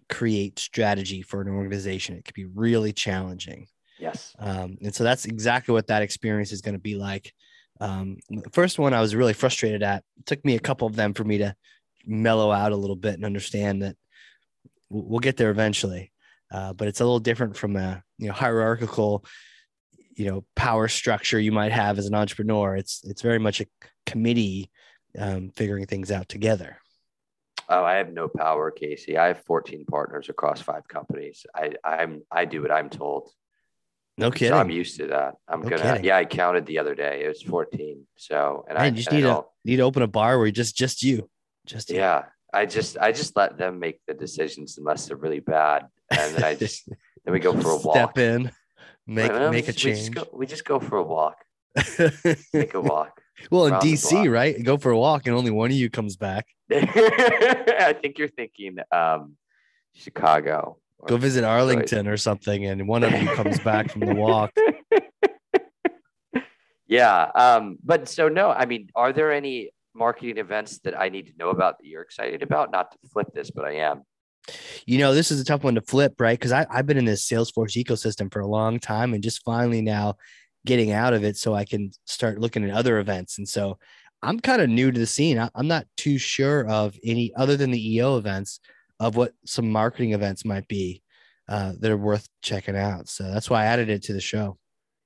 create 0.08 0.58
strategy 0.58 1.22
for 1.22 1.40
an 1.40 1.48
organization, 1.48 2.16
it 2.16 2.24
could 2.24 2.34
be 2.34 2.44
really 2.44 2.92
challenging. 2.92 3.66
Yes. 3.98 4.34
Um, 4.38 4.76
and 4.82 4.94
so 4.94 5.04
that's 5.04 5.24
exactly 5.24 5.72
what 5.72 5.86
that 5.88 6.02
experience 6.02 6.52
is 6.52 6.60
going 6.60 6.74
to 6.74 6.80
be 6.80 6.94
like. 6.94 7.32
Um, 7.80 8.18
the 8.28 8.50
first 8.52 8.78
one 8.78 8.94
I 8.94 9.00
was 9.00 9.14
really 9.14 9.32
frustrated 9.32 9.82
at. 9.82 10.04
It 10.18 10.26
took 10.26 10.44
me 10.44 10.54
a 10.54 10.60
couple 10.60 10.86
of 10.86 10.96
them 10.96 11.14
for 11.14 11.24
me 11.24 11.38
to 11.38 11.54
mellow 12.06 12.52
out 12.52 12.72
a 12.72 12.76
little 12.76 12.96
bit 12.96 13.14
and 13.14 13.24
understand 13.24 13.82
that 13.82 13.96
we'll 14.90 15.20
get 15.20 15.36
there 15.36 15.50
eventually. 15.50 16.12
Uh, 16.50 16.72
but 16.74 16.88
it's 16.88 17.00
a 17.00 17.04
little 17.04 17.20
different 17.20 17.56
from 17.56 17.76
a 17.76 18.02
you 18.18 18.26
know 18.26 18.34
hierarchical, 18.34 19.24
you 20.14 20.26
know, 20.26 20.44
power 20.54 20.88
structure 20.88 21.40
you 21.40 21.52
might 21.52 21.72
have 21.72 21.98
as 21.98 22.06
an 22.06 22.14
entrepreneur. 22.14 22.76
It's 22.76 23.00
it's 23.04 23.22
very 23.22 23.38
much 23.38 23.60
a 23.62 23.66
committee 24.04 24.70
um, 25.18 25.50
figuring 25.56 25.86
things 25.86 26.10
out 26.10 26.28
together. 26.28 26.76
Oh, 27.72 27.84
I 27.84 27.94
have 27.94 28.12
no 28.12 28.28
power, 28.28 28.70
Casey. 28.70 29.16
I 29.16 29.28
have 29.28 29.42
14 29.44 29.86
partners 29.86 30.28
across 30.28 30.60
five 30.60 30.86
companies. 30.88 31.46
I 31.54 31.72
I'm 31.82 32.22
I 32.30 32.44
do 32.44 32.60
what 32.62 32.70
I'm 32.70 32.90
told. 32.90 33.30
No 34.18 34.30
kidding. 34.30 34.52
So 34.52 34.58
I'm 34.58 34.70
used 34.70 34.98
to 34.98 35.06
that. 35.06 35.36
I'm 35.48 35.62
no 35.62 35.70
gonna. 35.70 35.82
Kidding. 35.82 36.04
Yeah, 36.04 36.18
I 36.18 36.26
counted 36.26 36.66
the 36.66 36.78
other 36.78 36.94
day. 36.94 37.24
It 37.24 37.28
was 37.28 37.42
14. 37.42 38.06
So 38.16 38.64
and 38.68 38.76
Man, 38.76 38.84
I 38.86 38.90
just 38.90 39.10
need 39.10 39.22
to 39.22 39.44
need 39.64 39.76
to 39.76 39.82
open 39.82 40.02
a 40.02 40.06
bar 40.06 40.36
where 40.36 40.46
you 40.46 40.52
just 40.52 40.76
just 40.76 41.02
you, 41.02 41.30
just 41.64 41.88
you. 41.90 41.96
yeah. 41.96 42.24
I 42.52 42.66
just 42.66 42.98
I 42.98 43.12
just 43.12 43.34
let 43.34 43.56
them 43.56 43.78
make 43.78 44.00
the 44.06 44.12
decisions 44.12 44.76
unless 44.76 45.06
they're 45.06 45.16
really 45.16 45.40
bad, 45.40 45.86
and 46.10 46.34
then 46.34 46.44
I 46.44 46.54
just 46.54 46.86
then 47.24 47.32
we 47.32 47.40
go 47.40 47.58
for 47.58 47.70
a 47.70 47.78
walk. 47.78 47.96
Step 47.96 48.18
in, 48.18 48.50
make 49.06 49.32
make 49.50 49.68
a 49.68 49.72
change. 49.72 50.10
We 50.10 50.14
just, 50.14 50.14
go, 50.14 50.28
we 50.36 50.46
just 50.46 50.64
go 50.66 50.78
for 50.78 50.98
a 50.98 51.02
walk. 51.02 51.38
Take 52.52 52.74
a 52.74 52.80
walk. 52.82 53.21
Well, 53.50 53.66
in 53.66 53.74
DC, 53.74 54.30
right? 54.30 54.62
Go 54.62 54.76
for 54.76 54.90
a 54.90 54.98
walk, 54.98 55.26
and 55.26 55.34
only 55.34 55.50
one 55.50 55.70
of 55.70 55.76
you 55.76 55.90
comes 55.90 56.16
back. 56.16 56.46
I 56.72 57.94
think 58.00 58.18
you're 58.18 58.28
thinking 58.28 58.78
um, 58.90 59.36
Chicago. 59.94 60.78
Go 61.06 61.16
visit 61.16 61.42
Arlington 61.42 62.06
or 62.06 62.16
something, 62.16 62.66
and 62.66 62.86
one 62.86 63.02
of 63.02 63.12
you 63.12 63.28
comes 63.34 63.58
back 63.58 63.90
from 63.90 64.02
the 64.02 64.14
walk. 64.14 64.52
Yeah. 66.92 67.30
Um, 67.34 67.78
but 67.82 68.06
so 68.06 68.28
no, 68.28 68.50
I 68.50 68.66
mean, 68.66 68.90
are 68.94 69.14
there 69.14 69.32
any 69.32 69.70
marketing 69.94 70.36
events 70.36 70.78
that 70.80 70.98
I 70.98 71.08
need 71.08 71.26
to 71.28 71.32
know 71.38 71.48
about 71.48 71.78
that 71.78 71.86
you're 71.86 72.02
excited 72.02 72.42
about? 72.42 72.70
Not 72.70 72.92
to 72.92 72.98
flip 73.08 73.28
this, 73.32 73.50
but 73.50 73.64
I 73.64 73.76
am. 73.76 74.02
You 74.84 74.98
know, 74.98 75.14
this 75.14 75.30
is 75.30 75.40
a 75.40 75.44
tough 75.44 75.64
one 75.64 75.76
to 75.76 75.80
flip, 75.80 76.16
right? 76.18 76.38
Because 76.38 76.52
I've 76.52 76.86
been 76.86 76.98
in 76.98 77.06
this 77.06 77.26
Salesforce 77.26 77.82
ecosystem 77.82 78.30
for 78.30 78.40
a 78.40 78.46
long 78.46 78.78
time 78.78 79.14
and 79.14 79.22
just 79.22 79.42
finally 79.42 79.80
now 79.80 80.16
getting 80.64 80.92
out 80.92 81.14
of 81.14 81.24
it 81.24 81.36
so 81.36 81.54
I 81.54 81.64
can 81.64 81.90
start 82.06 82.38
looking 82.38 82.64
at 82.64 82.76
other 82.76 82.98
events. 82.98 83.38
And 83.38 83.48
so 83.48 83.78
I'm 84.22 84.38
kind 84.38 84.62
of 84.62 84.68
new 84.68 84.90
to 84.92 84.98
the 84.98 85.06
scene. 85.06 85.48
I'm 85.54 85.68
not 85.68 85.86
too 85.96 86.18
sure 86.18 86.66
of 86.68 86.96
any 87.04 87.34
other 87.34 87.56
than 87.56 87.70
the 87.70 87.94
EO 87.94 88.18
events 88.18 88.60
of 89.00 89.16
what 89.16 89.32
some 89.44 89.70
marketing 89.70 90.12
events 90.12 90.44
might 90.44 90.68
be 90.68 91.02
uh, 91.48 91.72
that 91.80 91.90
are 91.90 91.96
worth 91.96 92.28
checking 92.40 92.76
out. 92.76 93.08
So 93.08 93.24
that's 93.24 93.50
why 93.50 93.62
I 93.62 93.66
added 93.66 93.90
it 93.90 94.04
to 94.04 94.12
the 94.12 94.20
show. 94.20 94.58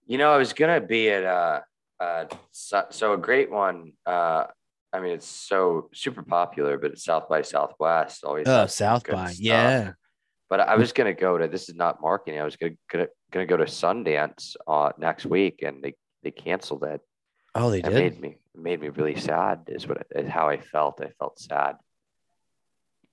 You 0.07 0.19
know, 0.19 0.31
I 0.31 0.37
was 0.37 0.53
gonna 0.53 0.81
be 0.81 1.11
at 1.11 1.25
uh, 1.25 1.61
uh 1.99 2.27
so, 2.53 2.85
so 2.91 3.13
a 3.15 3.19
great 3.19 3.51
one. 3.51 3.93
Uh, 4.05 4.45
I 4.93 5.01
mean, 5.01 5.13
it's 5.13 5.27
so 5.27 5.89
super 5.93 6.23
popular, 6.23 6.79
but 6.79 6.93
it's 6.93 7.05
South 7.05 7.29
by 7.29 7.43
Southwest 7.43 8.23
always. 8.23 8.47
Oh, 8.47 8.67
South 8.67 9.07
by, 9.07 9.31
stuff. 9.31 9.41
yeah. 9.41 9.93
But 10.49 10.61
I 10.61 10.77
was 10.77 10.93
gonna 10.93 11.15
go 11.15 11.39
to. 11.39 11.49
This 11.49 11.69
is 11.69 11.75
not 11.75 12.01
marketing. 12.01 12.41
I 12.41 12.45
was 12.45 12.57
gonna 12.57 12.75
gonna, 12.91 13.09
gonna 13.33 13.47
go 13.47 13.57
to 13.57 13.65
Sundance 13.65 14.57
uh, 14.67 14.93
next 14.99 15.27
week, 15.27 15.63
and 15.63 15.83
they 15.83 15.95
they 16.23 16.31
canceled 16.31 16.85
it. 16.85 17.01
Oh, 17.55 17.71
they 17.71 17.79
it 17.79 17.85
did. 17.85 17.95
Made 17.95 18.21
me 18.21 18.39
made 18.55 18.81
me 18.81 18.89
really 18.91 19.19
sad. 19.19 19.63
Is 19.69 19.89
what 19.89 20.07
is 20.15 20.29
how 20.29 20.49
I 20.49 20.59
felt. 20.61 21.01
I 21.01 21.11
felt 21.19 21.39
sad. 21.39 21.77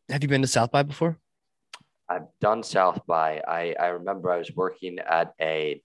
Have 0.09 0.21
you 0.21 0.29
been 0.29 0.41
to 0.41 0.47
South 0.47 0.71
by 0.71 0.83
before? 0.83 1.17
I've 2.07 2.27
done 2.39 2.61
South 2.63 3.05
by. 3.07 3.41
I 3.47 3.75
I 3.79 3.87
remember 3.87 4.31
I 4.31 4.37
was 4.37 4.51
working 4.55 4.99
at 4.99 5.33
a 5.41 5.81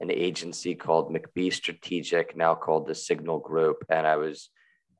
an 0.00 0.10
agency 0.10 0.74
called 0.74 1.14
McBee 1.14 1.52
Strategic, 1.52 2.36
now 2.36 2.54
called 2.54 2.86
the 2.86 2.94
Signal 2.94 3.38
Group, 3.38 3.84
and 3.88 4.06
I 4.06 4.16
was 4.16 4.48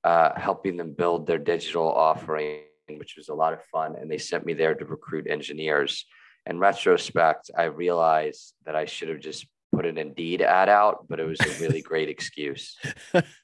uh, 0.05 0.39
helping 0.39 0.77
them 0.77 0.93
build 0.93 1.27
their 1.27 1.39
digital 1.39 1.91
offering, 1.91 2.61
which 2.99 3.15
was 3.17 3.29
a 3.29 3.35
lot 3.35 3.53
of 3.53 3.65
fun. 3.73 3.97
And 3.97 4.11
they 4.11 4.19
sent 4.19 4.47
me 4.47 4.55
there 4.55 4.75
to 4.75 4.85
recruit 4.85 5.27
engineers. 5.29 6.07
In 6.47 6.59
retrospect, 6.59 7.51
I 7.57 7.65
realized 7.65 8.55
that 8.65 8.75
I 8.75 8.87
should 8.87 9.09
have 9.09 9.21
just 9.21 9.47
put 9.73 9.87
an 9.87 9.99
Indeed 9.99 10.43
ad 10.43 10.69
out, 10.69 11.07
but 11.09 11.21
it 11.21 11.27
was 11.27 11.41
a 11.41 11.63
really 11.63 11.83
great 11.91 12.09
excuse. 12.09 12.77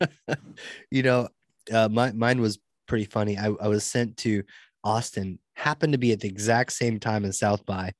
you 0.90 1.02
know, 1.02 1.28
uh, 1.72 1.88
my, 1.88 2.12
mine 2.12 2.40
was 2.40 2.58
pretty 2.86 3.04
funny. 3.04 3.36
I, 3.38 3.46
I 3.60 3.68
was 3.68 3.84
sent 3.84 4.16
to 4.18 4.42
Austin, 4.84 5.38
happened 5.54 5.92
to 5.92 5.98
be 5.98 6.12
at 6.12 6.20
the 6.20 6.28
exact 6.28 6.72
same 6.72 7.00
time 7.00 7.24
in 7.24 7.32
South 7.32 7.66
by, 7.66 7.92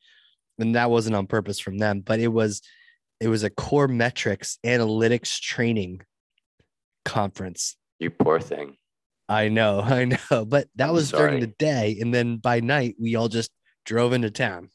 and 0.58 0.74
that 0.76 0.90
wasn't 0.90 1.16
on 1.16 1.26
purpose 1.26 1.58
from 1.58 1.78
them, 1.78 2.00
but 2.00 2.20
it 2.20 2.28
was 2.28 2.62
it 3.20 3.28
was 3.28 3.42
a 3.42 3.50
Coremetrics 3.50 4.58
analytics 4.64 5.40
training 5.40 6.02
conference. 7.04 7.76
You 7.98 8.10
poor 8.10 8.40
thing. 8.40 8.76
I 9.28 9.48
know, 9.48 9.80
I 9.84 10.04
know, 10.04 10.44
but 10.44 10.68
that 10.76 10.92
was 10.92 11.10
during 11.10 11.40
the 11.40 11.46
day, 11.46 11.98
and 12.00 12.12
then 12.12 12.38
by 12.38 12.60
night 12.60 12.96
we 13.00 13.16
all 13.16 13.28
just 13.28 13.50
drove 13.84 14.12
into 14.12 14.30
town. 14.30 14.70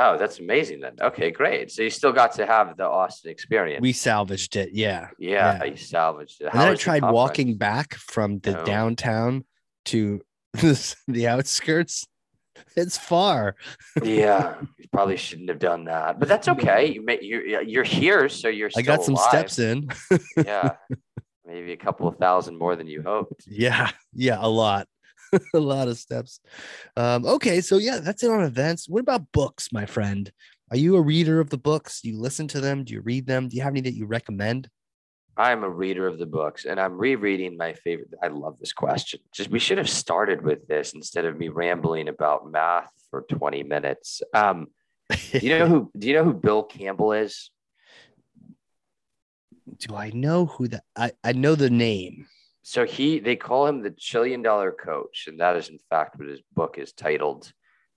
Oh, 0.00 0.16
that's 0.16 0.38
amazing 0.38 0.80
then. 0.80 0.94
Okay, 1.00 1.32
great. 1.32 1.72
So 1.72 1.82
you 1.82 1.90
still 1.90 2.12
got 2.12 2.32
to 2.34 2.46
have 2.46 2.76
the 2.76 2.86
Austin 2.86 3.32
experience. 3.32 3.82
We 3.82 3.92
salvaged 3.92 4.54
it. 4.54 4.70
Yeah. 4.72 5.08
Yeah, 5.18 5.58
yeah. 5.58 5.64
you 5.64 5.76
salvaged 5.76 6.40
it. 6.40 6.50
How 6.50 6.52
and 6.52 6.60
then 6.60 6.72
I 6.72 6.76
tried 6.76 7.02
the 7.02 7.10
walking 7.10 7.56
back 7.56 7.94
from 7.94 8.38
the 8.38 8.52
no. 8.52 8.64
downtown 8.64 9.44
to 9.86 10.20
the 10.54 11.26
outskirts. 11.26 12.06
It's 12.76 12.96
far. 12.96 13.56
yeah, 14.04 14.54
you 14.78 14.86
probably 14.92 15.16
shouldn't 15.16 15.48
have 15.48 15.58
done 15.58 15.84
that, 15.84 16.20
but 16.20 16.28
that's 16.28 16.48
okay. 16.48 16.92
You 16.92 17.04
may, 17.04 17.18
you're 17.20 17.62
you're 17.62 17.84
here, 17.84 18.28
so 18.28 18.48
you're. 18.48 18.70
I 18.76 18.82
got 18.82 19.04
some 19.04 19.14
alive. 19.14 19.28
steps 19.28 19.58
in. 19.60 19.88
yeah, 20.36 20.72
maybe 21.48 21.72
a 21.72 21.76
couple 21.76 22.06
of 22.06 22.16
thousand 22.18 22.58
more 22.58 22.76
than 22.76 22.86
you 22.86 23.02
hoped. 23.02 23.44
Yeah, 23.46 23.90
yeah, 24.12 24.38
a 24.40 24.48
lot. 24.48 24.86
a 25.54 25.58
lot 25.58 25.88
of 25.88 25.98
steps. 25.98 26.40
Um, 26.96 27.26
okay, 27.26 27.60
so 27.60 27.78
yeah, 27.78 27.98
that's 27.98 28.22
it 28.22 28.30
on 28.30 28.44
events. 28.44 28.88
What 28.88 29.00
about 29.00 29.32
books, 29.32 29.72
my 29.72 29.86
friend? 29.86 30.30
Are 30.70 30.76
you 30.76 30.96
a 30.96 31.00
reader 31.00 31.40
of 31.40 31.50
the 31.50 31.58
books? 31.58 32.00
Do 32.02 32.10
you 32.10 32.20
listen 32.20 32.46
to 32.48 32.60
them? 32.60 32.84
Do 32.84 32.92
you 32.92 33.00
read 33.00 33.26
them? 33.26 33.48
Do 33.48 33.56
you 33.56 33.62
have 33.62 33.72
any 33.72 33.80
that 33.82 33.94
you 33.94 34.06
recommend? 34.06 34.68
I'm 35.36 35.62
a 35.64 35.70
reader 35.70 36.06
of 36.06 36.18
the 36.18 36.26
books 36.26 36.64
and 36.64 36.80
I'm 36.80 36.98
rereading 36.98 37.56
my 37.56 37.72
favorite. 37.72 38.08
I 38.22 38.26
love 38.26 38.58
this 38.58 38.72
question. 38.72 39.20
Just 39.32 39.50
we 39.50 39.60
should 39.60 39.78
have 39.78 39.88
started 39.88 40.42
with 40.42 40.66
this 40.66 40.94
instead 40.94 41.24
of 41.24 41.38
me 41.38 41.48
rambling 41.48 42.08
about 42.08 42.50
math 42.50 42.90
for 43.10 43.22
20 43.30 43.62
minutes. 43.62 44.20
Um, 44.34 44.66
do 45.30 45.38
you 45.38 45.58
know 45.58 45.66
who 45.68 45.90
do 45.96 46.08
you 46.08 46.14
know 46.14 46.24
who 46.24 46.34
Bill 46.34 46.64
Campbell 46.64 47.12
is? 47.12 47.50
Do 49.80 49.94
I 49.94 50.10
know 50.10 50.46
who 50.46 50.68
that 50.68 50.84
I, 50.96 51.12
I 51.22 51.32
know 51.32 51.54
the 51.54 51.70
name. 51.70 52.26
So 52.62 52.84
he 52.84 53.18
they 53.18 53.36
call 53.36 53.66
him 53.66 53.82
the 53.82 53.90
trillion 53.90 54.42
dollar 54.42 54.72
coach 54.72 55.26
and 55.26 55.40
that 55.40 55.56
is 55.56 55.68
in 55.68 55.78
fact 55.88 56.18
what 56.18 56.28
his 56.28 56.42
book 56.54 56.76
is 56.78 56.92
titled. 56.92 57.52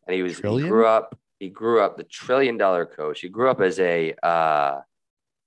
And 0.08 0.16
he 0.16 0.24
was 0.24 0.40
trillion? 0.40 0.64
he 0.64 0.70
grew 0.70 0.86
up 0.86 1.18
he 1.40 1.50
grew 1.50 1.82
up 1.82 1.98
the 1.98 2.04
trillion 2.04 2.58
dollar 2.58 2.86
coach. 2.86 3.22
He 3.22 3.30
grew 3.30 3.50
up 3.50 3.62
as 3.62 3.80
a 3.80 4.14
uh, 4.24 4.82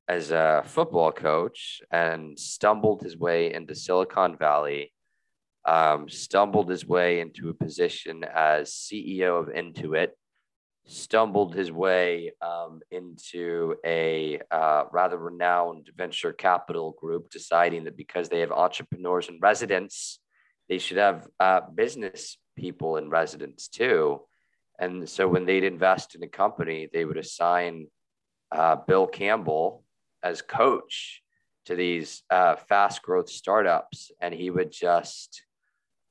as 0.09 0.31
a 0.31 0.63
football 0.67 1.13
coach 1.13 1.81
and 1.91 2.39
stumbled 2.39 3.03
his 3.03 3.17
way 3.17 3.55
into 3.55 3.75
silicon 3.75 4.37
valley 4.37 4.93
um, 5.65 6.09
stumbled 6.09 6.69
his 6.69 6.87
way 6.87 7.21
into 7.21 7.49
a 7.49 7.55
position 7.55 8.25
as 8.25 8.71
ceo 8.71 9.41
of 9.41 9.49
intuit 9.49 10.11
stumbled 10.87 11.55
his 11.55 11.73
way 11.73 12.33
um, 12.43 12.81
into 12.91 13.77
a 13.85 14.41
uh, 14.51 14.85
rather 14.93 15.17
renowned 15.17 15.91
venture 15.97 16.33
capital 16.33 16.93
group, 17.01 17.31
deciding 17.31 17.85
that 17.85 17.97
because 17.97 18.29
they 18.29 18.41
have 18.41 18.53
entrepreneurs 18.53 19.29
in 19.29 19.39
residence, 19.41 20.21
they 20.69 20.79
should 20.79 20.99
have 20.99 21.27
uh, 21.41 21.61
business 21.75 22.37
people 22.57 22.97
in 22.97 23.09
residence 23.09 23.69
too. 23.69 24.21
And 24.79 25.09
so 25.09 25.29
when 25.29 25.47
they'd 25.47 25.65
invest 25.65 26.15
in 26.15 26.23
a 26.23 26.29
company, 26.29 26.89
they 26.93 27.05
would 27.05 27.17
assign 27.17 27.87
uh, 28.53 28.77
Bill 28.77 29.07
Campbell 29.07 29.85
as 30.23 30.43
coach 30.43 31.23
to 31.67 31.75
these 31.75 32.23
uh, 32.31 32.57
fast 32.57 33.03
growth 33.03 33.31
startups, 33.31 34.11
and 34.21 34.35
he 34.35 34.51
would 34.51 34.71
just 34.71 35.43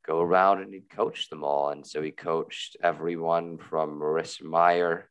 go 0.05 0.21
around 0.21 0.61
and 0.61 0.73
he'd 0.73 0.89
coach 0.89 1.29
them 1.29 1.43
all. 1.43 1.69
And 1.69 1.85
so 1.85 2.01
he 2.01 2.11
coached 2.11 2.77
everyone 2.81 3.57
from 3.57 3.99
Marissa 3.99 4.43
Mayer 4.43 5.09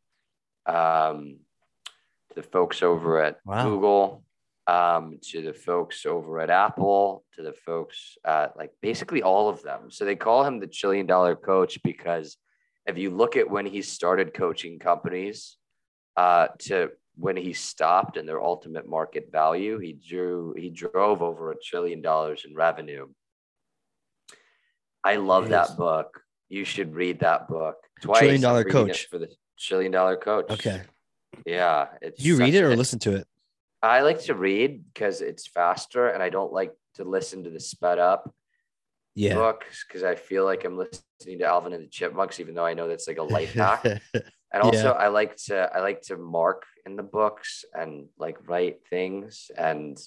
um, 0.67 1.39
to 2.29 2.35
the 2.37 2.43
folks 2.43 2.83
over 2.83 3.23
at 3.23 3.39
wow. 3.45 3.65
Google. 3.65 4.25
um, 4.67 5.19
to 5.23 5.43
the 5.43 5.53
folks 5.53 6.07
over 6.07 6.41
at 6.41 6.51
Apple, 6.51 7.25
to 7.35 7.43
the 7.43 7.53
folks 7.53 8.17
at 8.25 8.57
like 8.57 8.71
basically 8.81 9.23
all 9.23 9.49
of 9.49 9.63
them. 9.63 9.91
So 9.91 10.05
they 10.05 10.15
call 10.17 10.45
him 10.45 10.61
the 10.61 10.69
trillion 10.69 11.07
dollar 11.07 11.35
coach 11.35 11.83
because 11.83 12.37
if 12.87 12.97
you 12.97 13.11
look 13.11 13.37
at 13.37 13.51
when 13.51 13.67
he 13.67 13.83
started 13.83 14.35
coaching 14.35 14.79
companies 14.79 15.57
uh, 16.17 16.49
to 16.61 16.91
when 17.17 17.37
he 17.37 17.53
stopped 17.53 18.17
and 18.17 18.29
their 18.29 18.43
ultimate 18.43 18.89
market 18.89 19.31
value, 19.33 19.79
he 19.79 19.93
drew 19.93 20.55
he 20.57 20.71
drove 20.71 21.23
over 21.23 21.51
a 21.51 21.61
trillion 21.61 22.01
dollars 22.01 22.45
in 22.47 22.55
revenue. 22.55 23.09
I 25.05 25.17
love 25.17 25.49
that 25.51 25.77
book. 25.77 26.23
You 26.49 26.65
should 26.65 26.95
read 26.95 27.21
that 27.21 27.49
book 27.49 27.77
twice. 28.01 28.19
Trillion 28.19 28.41
dollar 28.41 28.65
coach 28.65 29.07
for 29.07 29.19
the 29.19 29.29
trillion 29.59 29.93
dollar 29.93 30.17
coach. 30.17 30.51
Okay. 30.51 30.83
Yeah. 31.47 31.89
It's 32.01 32.23
you 32.23 32.37
read 32.37 32.55
it 32.55 32.63
or 32.63 32.77
listen 32.77 32.99
to 33.01 33.17
it? 33.17 33.27
I 33.83 34.03
like 34.03 34.21
to 34.25 34.35
read 34.35 34.85
because 34.93 35.21
it's 35.21 35.47
faster 35.47 36.09
and 36.09 36.23
I 36.23 36.29
don't 36.29 36.53
like 36.53 36.73
to 36.95 37.05
listen 37.05 37.45
to 37.45 37.51
the 37.51 37.59
sped 37.59 37.99
up 37.99 38.33
yeah. 39.15 39.35
books 39.35 39.85
because 39.87 40.05
I 40.05 40.15
feel 40.15 40.45
like 40.45 40.65
I'm 40.65 40.77
listening 40.77 41.39
to 41.39 41.45
Alvin 41.45 41.73
and 41.73 41.83
the 41.83 41.89
Chipmunks, 41.89 42.39
even 42.39 42.55
though 42.55 42.65
I 42.65 42.75
know 42.75 42.89
that's 42.89 43.09
like 43.09 43.19
a 43.19 43.23
light 43.23 43.49
hack. 43.49 43.85
and 44.15 44.63
also 44.63 44.93
yeah. 44.93 44.93
I 44.93 45.09
like 45.09 45.37
to 45.47 45.71
I 45.75 45.81
like 45.81 46.03
to 46.03 46.17
mark 46.17 46.65
in 46.87 46.97
the 46.97 47.03
books 47.03 47.65
and 47.75 48.07
like 48.19 48.37
write 48.49 48.87
things. 48.89 49.51
And 49.57 49.99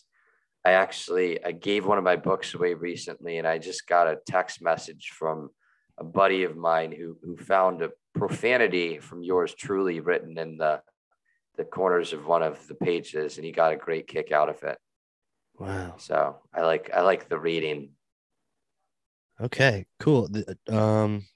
I 0.65 0.71
actually 0.71 1.43
I 1.45 1.51
gave 1.51 1.85
one 1.85 1.99
of 1.99 2.03
my 2.03 2.15
books 2.15 2.55
away 2.55 2.73
recently 2.73 3.37
and 3.37 3.47
I 3.47 3.59
just 3.59 3.87
got 3.87 4.07
a 4.07 4.17
text 4.25 4.63
message 4.63 5.11
from 5.13 5.51
a 5.99 6.03
buddy 6.03 6.43
of 6.43 6.57
mine 6.57 6.91
who 6.91 7.17
who 7.21 7.37
found 7.37 7.83
a 7.83 7.91
profanity 8.15 8.97
from 8.97 9.21
yours 9.21 9.53
truly 9.53 9.99
written 9.99 10.37
in 10.39 10.57
the 10.57 10.81
the 11.55 11.65
corners 11.65 12.13
of 12.13 12.25
one 12.25 12.41
of 12.41 12.67
the 12.67 12.73
pages 12.73 13.37
and 13.37 13.45
he 13.45 13.51
got 13.51 13.73
a 13.73 13.77
great 13.77 14.07
kick 14.07 14.31
out 14.31 14.49
of 14.49 14.61
it. 14.63 14.77
Wow. 15.59 15.95
So 15.97 16.37
I 16.51 16.63
like 16.63 16.89
I 16.91 17.01
like 17.01 17.29
the 17.29 17.39
reading. 17.39 17.91
Okay, 19.39 19.85
cool. 19.99 20.27
Um 20.67 21.27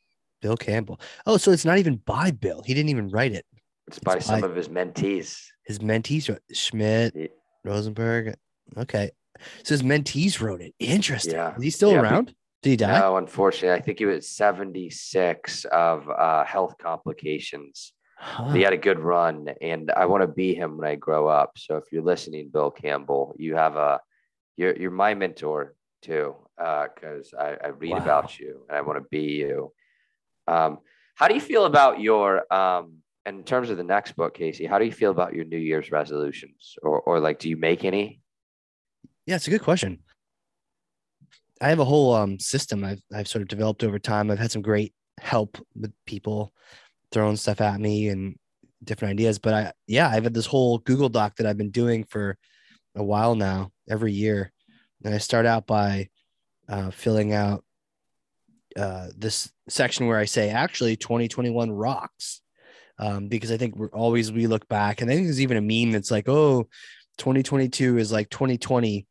Bill 0.41 0.57
Campbell. 0.57 0.99
Oh, 1.27 1.37
so 1.37 1.51
it's 1.51 1.65
not 1.65 1.77
even 1.77 1.97
by 1.97 2.31
Bill. 2.31 2.63
He 2.65 2.73
didn't 2.73 2.89
even 2.89 3.09
write 3.09 3.33
it. 3.33 3.45
It's, 3.87 3.97
it's 3.97 4.03
by, 4.03 4.15
by 4.15 4.19
some 4.19 4.43
of 4.43 4.55
his 4.55 4.69
mentees. 4.69 5.39
His 5.65 5.79
mentees 5.79 6.35
Schmidt, 6.51 7.13
yeah. 7.15 7.27
Rosenberg. 7.63 8.35
Okay. 8.77 9.11
His 9.65 9.83
mentees 9.83 10.39
wrote 10.39 10.61
it. 10.61 10.73
Interesting. 10.79 11.33
Yeah. 11.33 11.55
Is 11.55 11.63
he 11.63 11.69
still 11.69 11.91
yeah, 11.91 12.01
around? 12.01 12.33
Did 12.61 12.69
he 12.71 12.75
die? 12.75 12.99
No, 12.99 13.17
unfortunately. 13.17 13.77
I 13.77 13.81
think 13.81 13.99
he 13.99 14.05
was 14.05 14.27
76 14.27 15.65
of 15.65 16.09
uh, 16.09 16.43
health 16.43 16.75
complications. 16.77 17.93
Huh. 18.17 18.49
He 18.49 18.61
had 18.61 18.73
a 18.73 18.77
good 18.77 18.99
run, 18.99 19.47
and 19.61 19.91
I 19.91 20.05
want 20.05 20.23
to 20.23 20.27
be 20.27 20.53
him 20.53 20.77
when 20.77 20.89
I 20.89 20.95
grow 20.95 21.27
up. 21.27 21.53
So 21.57 21.77
if 21.77 21.85
you're 21.91 22.03
listening, 22.03 22.49
Bill 22.51 22.69
Campbell, 22.69 23.33
you 23.37 23.55
have 23.55 23.77
a 23.77 24.01
you're 24.57 24.75
you're 24.75 24.91
my 24.91 25.13
mentor 25.13 25.73
too, 26.01 26.35
because 26.57 27.33
uh, 27.33 27.41
I, 27.41 27.57
I, 27.63 27.67
read 27.69 27.93
wow. 27.93 27.97
about 27.99 28.39
you 28.39 28.65
and 28.67 28.77
I 28.77 28.81
want 28.81 29.01
to 29.01 29.07
be 29.09 29.35
you. 29.35 29.71
Um, 30.47 30.79
how 31.15 31.29
do 31.29 31.33
you 31.33 31.39
feel 31.41 31.63
about 31.63 32.01
your 32.01 32.51
um, 32.53 32.97
in 33.25 33.43
terms 33.43 33.69
of 33.69 33.77
the 33.77 33.83
next 33.85 34.17
book, 34.17 34.33
Casey? 34.33 34.65
How 34.65 34.79
do 34.79 34.85
you 34.85 34.91
feel 34.91 35.11
about 35.11 35.33
your 35.33 35.45
New 35.45 35.57
Year's 35.57 35.89
resolutions, 35.89 36.75
or 36.81 36.99
or 36.99 37.21
like, 37.21 37.39
do 37.39 37.47
you 37.47 37.55
make 37.55 37.85
any? 37.85 38.19
Yeah, 39.29 39.35
it's 39.35 39.45
a 39.45 39.51
good 39.51 39.61
question. 39.61 39.99
I 41.61 41.69
have 41.69 41.77
a 41.77 41.85
whole 41.85 42.15
um, 42.15 42.39
system 42.39 42.83
I've 42.83 43.03
I've 43.13 43.27
sort 43.27 43.43
of 43.43 43.47
developed 43.47 43.83
over 43.83 43.99
time. 43.99 44.31
I've 44.31 44.39
had 44.39 44.49
some 44.49 44.63
great 44.63 44.91
help 45.21 45.63
with 45.75 45.93
people 46.07 46.51
throwing 47.11 47.35
stuff 47.35 47.61
at 47.61 47.79
me 47.79 48.07
and 48.07 48.39
different 48.83 49.11
ideas. 49.11 49.37
But 49.37 49.53
I, 49.53 49.71
yeah, 49.85 50.09
I've 50.09 50.23
had 50.23 50.33
this 50.33 50.47
whole 50.47 50.79
Google 50.79 51.09
Doc 51.09 51.35
that 51.35 51.45
I've 51.45 51.59
been 51.59 51.69
doing 51.69 52.05
for 52.05 52.39
a 52.95 53.03
while 53.03 53.35
now, 53.35 53.71
every 53.87 54.13
year. 54.13 54.51
And 55.03 55.13
I 55.13 55.19
start 55.19 55.45
out 55.45 55.67
by 55.67 56.09
uh, 56.67 56.89
filling 56.89 57.31
out 57.31 57.63
uh, 58.75 59.09
this 59.15 59.51
section 59.67 60.07
where 60.07 60.17
I 60.17 60.25
say, 60.25 60.49
actually, 60.49 60.95
2021 60.95 61.69
rocks. 61.69 62.41
Um, 62.97 63.27
because 63.27 63.51
I 63.51 63.57
think 63.57 63.75
we're 63.75 63.89
always, 63.89 64.31
we 64.31 64.47
look 64.47 64.67
back, 64.67 65.01
and 65.01 65.11
I 65.11 65.13
think 65.13 65.27
there's 65.27 65.39
even 65.39 65.57
a 65.57 65.61
meme 65.61 65.91
that's 65.91 66.09
like, 66.09 66.27
oh, 66.27 66.67
2022 67.19 67.99
is 67.99 68.11
like 68.11 68.29
2020 68.31 69.05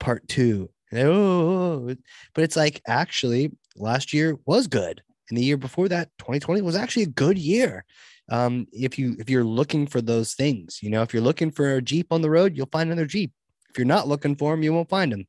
part 0.00 0.26
two. 0.26 0.70
Oh, 0.92 0.98
oh, 0.98 1.88
oh, 1.88 1.94
but 2.34 2.44
it's 2.44 2.56
like, 2.56 2.82
actually, 2.88 3.52
last 3.76 4.12
year 4.12 4.36
was 4.44 4.66
good. 4.66 5.02
And 5.28 5.38
the 5.38 5.44
year 5.44 5.56
before 5.56 5.88
that 5.88 6.10
2020 6.18 6.62
was 6.62 6.74
actually 6.74 7.04
a 7.04 7.06
good 7.06 7.38
year. 7.38 7.84
Um, 8.30 8.66
if 8.72 8.98
you 8.98 9.16
if 9.18 9.28
you're 9.28 9.44
looking 9.44 9.88
for 9.88 10.00
those 10.00 10.34
things 10.34 10.78
you 10.82 10.88
know 10.88 11.02
if 11.02 11.12
you're 11.12 11.20
looking 11.20 11.50
for 11.50 11.74
a 11.74 11.82
jeep 11.82 12.12
on 12.12 12.22
the 12.22 12.30
road 12.30 12.56
you'll 12.56 12.68
find 12.70 12.88
another 12.88 13.06
jeep. 13.06 13.32
If 13.70 13.78
you're 13.78 13.86
not 13.86 14.06
looking 14.06 14.36
for 14.36 14.52
them 14.52 14.62
you 14.62 14.72
won't 14.72 14.88
find 14.88 15.12
them 15.12 15.26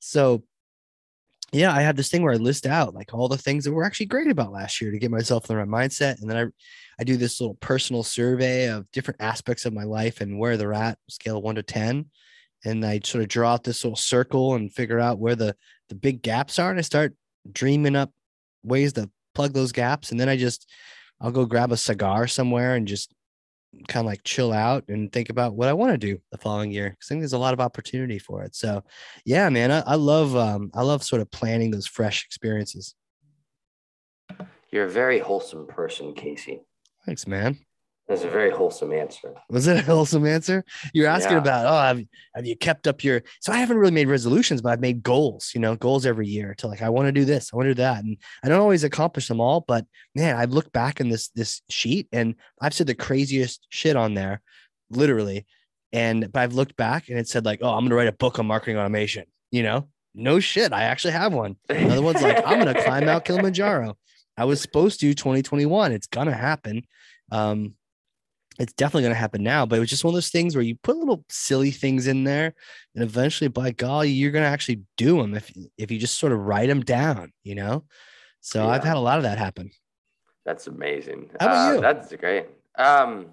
so 0.00 0.42
yeah 1.52 1.72
i 1.72 1.80
have 1.82 1.94
this 1.94 2.08
thing 2.08 2.22
where 2.22 2.32
i 2.32 2.36
list 2.36 2.66
out 2.66 2.94
like 2.94 3.14
all 3.14 3.28
the 3.28 3.38
things 3.38 3.64
that 3.64 3.72
were 3.72 3.84
actually 3.84 4.06
great 4.06 4.30
about 4.30 4.52
last 4.52 4.80
year 4.80 4.90
to 4.90 4.98
get 4.98 5.12
myself 5.12 5.48
in 5.48 5.54
the 5.54 5.64
right 5.64 5.68
mindset. 5.68 6.20
And 6.20 6.28
then 6.28 6.36
i 6.36 6.44
i 7.00 7.04
do 7.04 7.16
this 7.16 7.40
little 7.40 7.54
personal 7.54 8.02
survey 8.02 8.68
of 8.68 8.90
different 8.90 9.20
aspects 9.20 9.64
of 9.64 9.72
my 9.72 9.84
life 9.84 10.20
and 10.20 10.36
where 10.36 10.56
they're 10.56 10.74
at 10.74 10.98
scale 11.08 11.38
of 11.38 11.44
1 11.44 11.54
to 11.54 11.62
10 11.62 12.06
and 12.64 12.84
i 12.84 13.00
sort 13.04 13.22
of 13.22 13.28
draw 13.28 13.52
out 13.52 13.64
this 13.64 13.84
little 13.84 13.96
circle 13.96 14.54
and 14.54 14.72
figure 14.72 15.00
out 15.00 15.18
where 15.18 15.34
the 15.34 15.54
the 15.88 15.94
big 15.94 16.22
gaps 16.22 16.58
are 16.58 16.70
and 16.70 16.78
i 16.78 16.82
start 16.82 17.14
dreaming 17.52 17.96
up 17.96 18.10
ways 18.62 18.92
to 18.92 19.10
plug 19.34 19.52
those 19.52 19.72
gaps 19.72 20.10
and 20.10 20.18
then 20.18 20.28
i 20.28 20.36
just 20.36 20.70
i'll 21.20 21.30
go 21.30 21.44
grab 21.44 21.72
a 21.72 21.76
cigar 21.76 22.26
somewhere 22.26 22.74
and 22.74 22.88
just 22.88 23.14
kind 23.88 24.06
of 24.06 24.06
like 24.06 24.22
chill 24.22 24.52
out 24.52 24.84
and 24.88 25.12
think 25.12 25.30
about 25.30 25.54
what 25.54 25.68
i 25.68 25.72
want 25.72 25.92
to 25.92 25.98
do 25.98 26.18
the 26.30 26.38
following 26.38 26.70
year 26.70 26.90
Cause 26.90 27.06
i 27.06 27.08
think 27.10 27.22
there's 27.22 27.32
a 27.32 27.38
lot 27.38 27.54
of 27.54 27.60
opportunity 27.60 28.18
for 28.18 28.42
it. 28.44 28.54
So 28.54 28.84
yeah 29.24 29.48
man 29.48 29.72
i, 29.72 29.80
I 29.80 29.94
love 29.96 30.36
um 30.36 30.70
i 30.74 30.82
love 30.82 31.02
sort 31.02 31.22
of 31.22 31.30
planning 31.30 31.70
those 31.70 31.86
fresh 31.86 32.24
experiences. 32.24 32.94
You're 34.70 34.86
a 34.86 34.90
very 34.90 35.18
wholesome 35.18 35.66
person 35.66 36.14
casey. 36.14 36.62
Thanks 37.04 37.26
man 37.26 37.58
that's 38.08 38.22
a 38.22 38.28
very 38.28 38.50
wholesome 38.50 38.92
answer. 38.92 39.34
Was 39.48 39.66
it 39.66 39.78
a 39.78 39.82
wholesome 39.82 40.26
answer? 40.26 40.62
You're 40.92 41.08
asking 41.08 41.32
yeah. 41.32 41.38
about, 41.38 41.66
oh, 41.66 41.80
have, 41.80 42.04
have 42.34 42.46
you 42.46 42.54
kept 42.54 42.86
up 42.86 43.02
your? 43.02 43.22
So 43.40 43.50
I 43.50 43.56
haven't 43.56 43.78
really 43.78 43.92
made 43.92 44.08
resolutions, 44.08 44.60
but 44.60 44.72
I've 44.72 44.80
made 44.80 45.02
goals, 45.02 45.52
you 45.54 45.60
know, 45.60 45.74
goals 45.74 46.04
every 46.04 46.26
year 46.26 46.54
to 46.58 46.66
like, 46.66 46.82
I 46.82 46.90
want 46.90 47.06
to 47.06 47.12
do 47.12 47.24
this, 47.24 47.50
I 47.52 47.56
want 47.56 47.66
to 47.66 47.74
do 47.74 47.82
that. 47.82 48.04
And 48.04 48.18
I 48.44 48.48
don't 48.48 48.60
always 48.60 48.84
accomplish 48.84 49.28
them 49.28 49.40
all, 49.40 49.62
but 49.62 49.86
man, 50.14 50.36
I've 50.36 50.52
looked 50.52 50.72
back 50.72 51.00
in 51.00 51.08
this, 51.08 51.28
this 51.28 51.62
sheet 51.70 52.08
and 52.12 52.34
I've 52.60 52.74
said 52.74 52.88
the 52.88 52.94
craziest 52.94 53.66
shit 53.70 53.96
on 53.96 54.12
there, 54.12 54.42
literally. 54.90 55.46
And, 55.92 56.30
but 56.30 56.40
I've 56.40 56.54
looked 56.54 56.76
back 56.76 57.08
and 57.08 57.18
it 57.18 57.28
said 57.28 57.46
like, 57.46 57.60
oh, 57.62 57.70
I'm 57.70 57.80
going 57.80 57.90
to 57.90 57.96
write 57.96 58.08
a 58.08 58.12
book 58.12 58.38
on 58.38 58.46
marketing 58.46 58.76
automation, 58.76 59.24
you 59.50 59.62
know, 59.62 59.88
no 60.14 60.40
shit. 60.40 60.74
I 60.74 60.84
actually 60.84 61.12
have 61.12 61.32
one. 61.32 61.56
Another 61.70 62.02
one's 62.02 62.20
like, 62.20 62.46
I'm 62.46 62.60
going 62.60 62.74
to 62.74 62.82
climb 62.82 63.06
Mount 63.06 63.24
Kilimanjaro. 63.24 63.96
I 64.36 64.44
was 64.44 64.60
supposed 64.60 65.00
to 65.00 65.14
2021. 65.14 65.92
It's 65.92 66.06
going 66.06 66.26
to 66.26 66.34
happen. 66.34 66.82
Um, 67.32 67.74
it's 68.58 68.72
definitely 68.72 69.02
going 69.02 69.14
to 69.14 69.20
happen 69.20 69.42
now, 69.42 69.66
but 69.66 69.76
it 69.76 69.80
was 69.80 69.90
just 69.90 70.04
one 70.04 70.12
of 70.12 70.16
those 70.16 70.30
things 70.30 70.54
where 70.54 70.62
you 70.62 70.76
put 70.76 70.96
little 70.96 71.24
silly 71.28 71.70
things 71.70 72.06
in 72.06 72.24
there, 72.24 72.54
and 72.94 73.02
eventually, 73.02 73.48
by 73.48 73.72
golly, 73.72 74.10
you're 74.10 74.30
going 74.30 74.44
to 74.44 74.48
actually 74.48 74.82
do 74.96 75.20
them 75.20 75.34
if 75.34 75.52
if 75.76 75.90
you 75.90 75.98
just 75.98 76.18
sort 76.18 76.32
of 76.32 76.40
write 76.40 76.68
them 76.68 76.82
down, 76.82 77.32
you 77.42 77.54
know. 77.54 77.84
So 78.40 78.64
yeah. 78.64 78.70
I've 78.70 78.84
had 78.84 78.96
a 78.96 79.00
lot 79.00 79.18
of 79.18 79.24
that 79.24 79.38
happen. 79.38 79.70
That's 80.44 80.66
amazing. 80.66 81.30
How 81.40 81.46
about 81.46 81.70
uh, 81.70 81.74
you? 81.74 81.80
That's 81.80 82.14
great. 82.16 82.46
Um, 82.76 83.28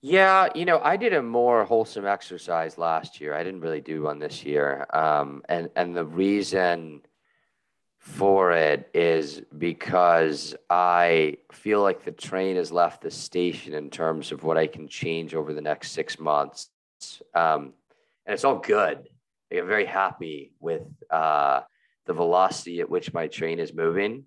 yeah, 0.00 0.48
you 0.54 0.64
know, 0.64 0.80
I 0.80 0.96
did 0.96 1.12
a 1.12 1.22
more 1.22 1.64
wholesome 1.64 2.06
exercise 2.06 2.78
last 2.78 3.20
year. 3.20 3.34
I 3.34 3.42
didn't 3.42 3.60
really 3.60 3.80
do 3.80 4.02
one 4.02 4.20
this 4.20 4.44
year, 4.44 4.86
um, 4.94 5.42
and 5.48 5.68
and 5.74 5.96
the 5.96 6.04
reason 6.04 7.02
for 7.98 8.52
it 8.52 8.88
is 8.94 9.42
because 9.56 10.54
I 10.70 11.38
feel 11.52 11.82
like 11.82 12.04
the 12.04 12.12
train 12.12 12.56
has 12.56 12.72
left 12.72 13.02
the 13.02 13.10
station 13.10 13.74
in 13.74 13.90
terms 13.90 14.32
of 14.32 14.44
what 14.44 14.56
I 14.56 14.66
can 14.66 14.88
change 14.88 15.34
over 15.34 15.52
the 15.52 15.60
next 15.60 15.92
six 15.92 16.18
months. 16.18 16.70
Um, 17.34 17.74
and 18.24 18.34
it's 18.34 18.44
all 18.44 18.58
good. 18.58 19.08
I'm 19.52 19.66
very 19.66 19.86
happy 19.86 20.52
with 20.60 20.82
uh, 21.10 21.62
the 22.06 22.12
velocity 22.12 22.80
at 22.80 22.90
which 22.90 23.12
my 23.12 23.26
train 23.26 23.58
is 23.58 23.74
moving. 23.74 24.24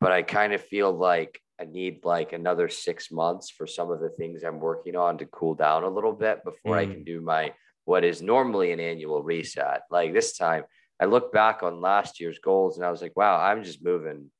But 0.00 0.12
I 0.12 0.22
kind 0.22 0.52
of 0.52 0.62
feel 0.62 0.92
like 0.92 1.40
I 1.60 1.64
need 1.64 2.04
like 2.04 2.32
another 2.32 2.68
six 2.68 3.10
months 3.10 3.48
for 3.48 3.66
some 3.66 3.90
of 3.90 4.00
the 4.00 4.10
things 4.10 4.42
I'm 4.42 4.58
working 4.58 4.96
on 4.96 5.18
to 5.18 5.26
cool 5.26 5.54
down 5.54 5.84
a 5.84 5.88
little 5.88 6.12
bit 6.12 6.44
before 6.44 6.76
mm. 6.76 6.80
I 6.80 6.86
can 6.86 7.04
do 7.04 7.20
my 7.20 7.52
what 7.84 8.04
is 8.04 8.22
normally 8.22 8.72
an 8.72 8.80
annual 8.80 9.22
reset. 9.22 9.82
Like 9.90 10.12
this 10.12 10.36
time, 10.36 10.64
I 11.00 11.06
look 11.06 11.32
back 11.32 11.62
on 11.62 11.80
last 11.80 12.20
year's 12.20 12.38
goals 12.38 12.76
and 12.76 12.86
I 12.86 12.90
was 12.90 13.02
like, 13.02 13.16
wow, 13.16 13.38
I'm 13.40 13.64
just 13.64 13.84
moving. 13.84 14.30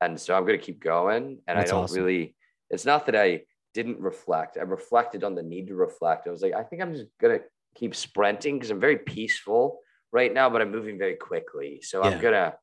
And 0.00 0.18
so 0.20 0.36
I'm 0.36 0.46
going 0.46 0.58
to 0.58 0.64
keep 0.64 0.80
going. 0.80 1.38
And 1.46 1.58
That's 1.58 1.70
I 1.70 1.74
don't 1.74 1.84
awesome. 1.84 2.02
really, 2.02 2.36
it's 2.70 2.84
not 2.84 3.06
that 3.06 3.16
I 3.16 3.42
didn't 3.72 4.00
reflect. 4.00 4.56
I 4.58 4.62
reflected 4.62 5.24
on 5.24 5.34
the 5.34 5.42
need 5.42 5.68
to 5.68 5.74
reflect. 5.74 6.26
I 6.26 6.30
was 6.30 6.42
like, 6.42 6.54
I 6.54 6.62
think 6.62 6.82
I'm 6.82 6.94
just 6.94 7.06
going 7.20 7.38
to 7.38 7.44
keep 7.74 7.94
sprinting 7.94 8.56
because 8.56 8.70
I'm 8.70 8.80
very 8.80 8.98
peaceful 8.98 9.80
right 10.12 10.32
now, 10.32 10.48
but 10.50 10.62
I'm 10.62 10.70
moving 10.70 10.98
very 10.98 11.16
quickly. 11.16 11.80
So 11.82 12.04
yeah. 12.04 12.10
I'm 12.10 12.20
going 12.20 12.34
to 12.34 12.54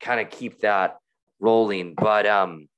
kind 0.00 0.20
of 0.20 0.30
keep 0.30 0.60
that 0.60 0.98
rolling. 1.40 1.94
But 1.94 2.26
um, 2.26 2.68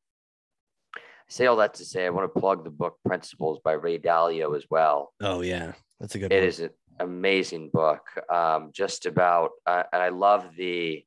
say 1.29 1.47
all 1.47 1.57
that 1.57 1.75
to 1.75 1.85
say, 1.85 2.07
I 2.07 2.11
want 2.11 2.33
to 2.33 2.41
plug 2.41 2.65
the 2.65 2.71
book 2.71 2.99
Principles 3.05 3.59
by 3.65 3.73
Ray 3.73 3.99
Dalio 3.99 4.57
as 4.57 4.67
well. 4.71 5.13
Oh 5.21 5.41
yeah, 5.41 5.73
that's 5.99 6.15
a 6.15 6.19
good. 6.19 6.33
It 6.33 6.41
one. 6.41 6.45
is 6.45 6.61
an 6.61 6.71
amazing 7.01 7.71
book, 7.73 8.07
um, 8.29 8.71
just 8.73 9.07
about, 9.07 9.51
uh, 9.67 9.85
and 9.93 10.03
I 10.03 10.11
love 10.11 10.55
the 10.57 11.05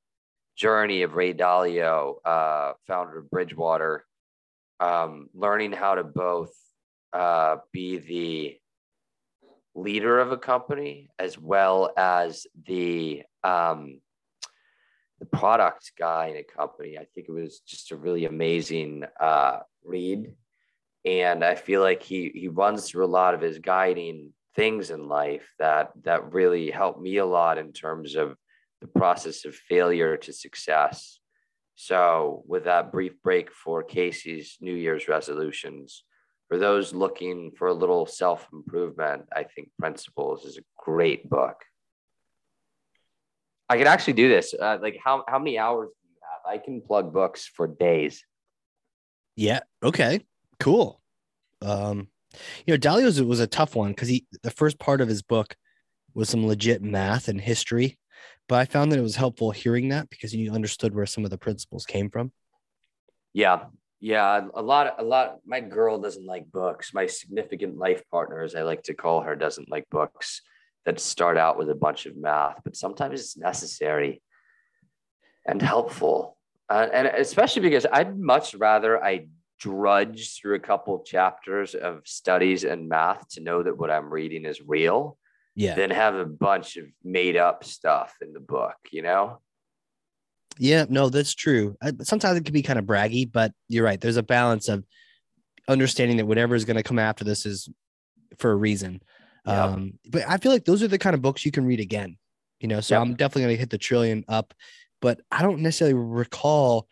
journey 0.56 1.04
of 1.04 1.14
Ray 1.14 1.34
Dalio, 1.34 2.16
uh, 2.26 2.74
founder 2.88 3.20
of 3.20 3.30
Bridgewater, 3.30 4.06
um, 4.80 5.30
learning 5.34 5.72
how 5.72 5.96
to 5.96 6.04
both 6.04 6.54
uh, 7.14 7.58
be 7.72 7.98
the 7.98 8.58
leader 9.76 10.20
of 10.20 10.32
a 10.32 10.38
company 10.38 11.10
as 11.18 11.38
well 11.38 11.92
as 11.98 12.46
the 12.68 13.24
um, 13.44 14.00
the 15.20 15.26
product 15.26 15.94
guy 15.98 16.28
in 16.28 16.38
a 16.38 16.44
company. 16.44 16.98
I 16.98 17.06
think 17.14 17.28
it 17.30 17.32
was 17.32 17.60
just 17.60 17.92
a 17.92 17.96
really 17.96 18.26
amazing 18.26 19.06
uh, 19.20 19.60
read, 19.84 20.34
and 21.06 21.44
I 21.44 21.56
feel 21.56 21.82
like 21.82 22.04
he 22.04 22.32
he 22.34 22.48
runs 22.48 22.90
through 22.90 23.06
a 23.06 23.08
lot 23.08 23.34
of 23.34 23.42
his 23.42 23.60
guiding 23.60 24.34
things 24.56 24.92
in 24.92 25.08
life 25.08 25.48
that 25.60 25.92
that 26.04 26.34
really 26.34 26.70
helped 26.70 27.02
me 27.02 27.18
a 27.18 27.26
lot 27.26 27.58
in 27.58 27.74
terms 27.74 28.16
of 28.16 28.36
the 28.82 28.88
process 28.88 29.46
of 29.46 29.56
failure 29.56 30.18
to 30.18 30.34
success. 30.34 31.20
So, 31.76 32.44
with 32.48 32.66
that 32.66 32.92
brief 32.92 33.14
break 33.24 33.52
for 33.52 33.82
Casey's 33.82 34.58
New 34.62 34.76
Year's 34.76 35.08
resolutions, 35.08 36.04
for 36.48 36.58
those 36.58 36.94
looking 36.94 37.52
for 37.58 37.68
a 37.68 37.74
little 37.74 38.06
self 38.06 38.48
improvement, 38.54 39.24
I 39.36 39.44
think 39.44 39.70
Principles 39.80 40.46
is 40.46 40.58
a 40.58 40.64
great 40.78 41.30
book. 41.30 41.64
I 43.70 43.78
could 43.78 43.88
actually 43.88 44.14
do 44.14 44.30
this. 44.30 44.54
Uh, 44.54 44.78
like, 44.82 45.00
how, 45.04 45.24
how 45.28 45.40
many 45.40 45.58
hours 45.58 45.90
do 45.90 46.10
you 46.10 46.20
have? 46.22 46.54
I 46.54 46.64
can 46.64 46.82
plug 46.82 47.12
books 47.12 47.48
for 47.48 47.66
days. 47.68 48.24
Yeah. 49.36 49.62
Okay. 49.82 50.22
Cool. 50.60 51.02
Um, 51.62 52.08
you 52.66 52.74
know, 52.74 52.78
Dalio's 52.78 53.22
was 53.22 53.40
a 53.40 53.48
tough 53.48 53.76
one 53.76 53.92
because 53.92 54.08
he 54.08 54.26
the 54.44 54.52
first 54.52 54.80
part 54.80 55.02
of 55.02 55.08
his 55.08 55.22
book 55.22 55.56
was 56.14 56.30
some 56.30 56.46
legit 56.46 56.82
math 56.82 57.28
and 57.28 57.42
history, 57.42 57.98
but 58.48 58.60
I 58.60 58.66
found 58.66 58.92
that 58.92 59.00
it 59.00 59.04
was 59.04 59.16
helpful 59.16 59.52
hearing 59.52 59.90
that 59.90 60.10
because 60.10 60.34
you 60.34 60.52
understood 60.52 60.94
where 60.94 61.06
some 61.06 61.24
of 61.24 61.32
the 61.32 61.38
principles 61.38 61.86
came 61.86 62.10
from. 62.10 62.32
Yeah, 63.34 63.66
yeah, 64.00 64.48
a 64.54 64.62
lot, 64.62 64.96
a 65.00 65.04
lot. 65.04 65.38
My 65.46 65.62
girl 65.62 65.98
doesn't 65.98 66.26
like 66.26 66.52
books. 66.52 66.94
My 66.94 67.08
significant 67.08 67.78
life 67.78 68.04
partner, 68.10 68.42
as 68.42 68.54
I 68.54 68.64
like 68.64 68.84
to 68.84 68.94
call 68.94 69.22
her, 69.22 69.36
doesn't 69.36 69.72
like 69.72 69.90
books 69.90 70.42
that 70.86 71.00
start 71.00 71.38
out 71.38 71.58
with 71.58 71.70
a 71.70 71.76
bunch 71.76 72.06
of 72.06 72.18
math, 72.18 72.60
but 72.64 72.76
sometimes 72.76 73.20
it's 73.20 73.38
necessary 73.38 74.22
and 75.46 75.62
helpful. 75.62 76.38
Uh, 76.70 76.88
and 76.92 77.08
especially 77.08 77.62
because 77.62 77.86
I'd 77.92 78.20
much 78.20 78.56
rather 78.56 79.02
I 79.02 79.28
drudge 79.64 80.38
through 80.38 80.56
a 80.56 80.60
couple 80.60 81.00
chapters 81.04 81.74
of 81.74 82.02
studies 82.04 82.66
and 82.66 82.90
math 82.90 83.30
to 83.30 83.40
know 83.40 83.64
that 83.64 83.78
what 83.78 83.90
I'm 83.90 84.14
reading 84.14 84.44
is 84.44 84.62
real 84.62 85.18
yeah. 85.56 85.74
than 85.74 85.90
have 85.90 86.16
a 86.16 86.26
bunch 86.26 86.76
of 86.76 86.86
made 87.02 87.38
up 87.38 87.64
stuff 87.64 88.14
in 88.22 88.34
the 88.34 88.42
book, 88.42 88.76
you 88.92 89.02
know? 89.02 89.40
Yeah, 90.60 90.86
no, 90.90 91.08
that's 91.08 91.34
true. 91.34 91.78
Sometimes 92.02 92.38
it 92.38 92.44
can 92.44 92.54
be 92.54 92.62
kind 92.62 92.78
of 92.78 92.84
braggy, 92.84 93.32
but 93.32 93.54
you're 93.70 93.86
right. 93.86 94.02
There's 94.02 94.18
a 94.18 94.24
balance 94.24 94.68
of 94.68 94.84
understanding 95.70 96.18
that 96.18 96.26
whatever 96.26 96.56
is 96.56 96.66
going 96.66 96.76
to 96.76 96.84
come 96.84 97.00
after 97.00 97.24
this 97.24 97.46
is 97.46 97.70
for 98.38 98.52
a 98.52 98.56
reason. 98.56 99.02
Yep. 99.48 99.58
Um, 99.58 99.94
but 100.10 100.24
I 100.28 100.38
feel 100.38 100.52
like 100.52 100.66
those 100.66 100.84
are 100.84 100.90
the 100.90 101.00
kind 101.00 101.14
of 101.14 101.22
books 101.22 101.46
you 101.46 101.52
can 101.52 101.66
read 101.66 101.80
again, 101.80 102.18
you 102.60 102.68
know. 102.68 102.82
So 102.82 102.96
yep. 102.96 103.02
I'm 103.02 103.16
definitely 103.16 103.44
going 103.44 103.56
to 103.56 103.60
hit 103.60 103.70
the 103.70 103.78
trillion 103.78 104.26
up, 104.28 104.54
but 105.02 105.22
I 105.32 105.42
don't 105.42 105.62
necessarily 105.62 105.96
recall 105.96 106.90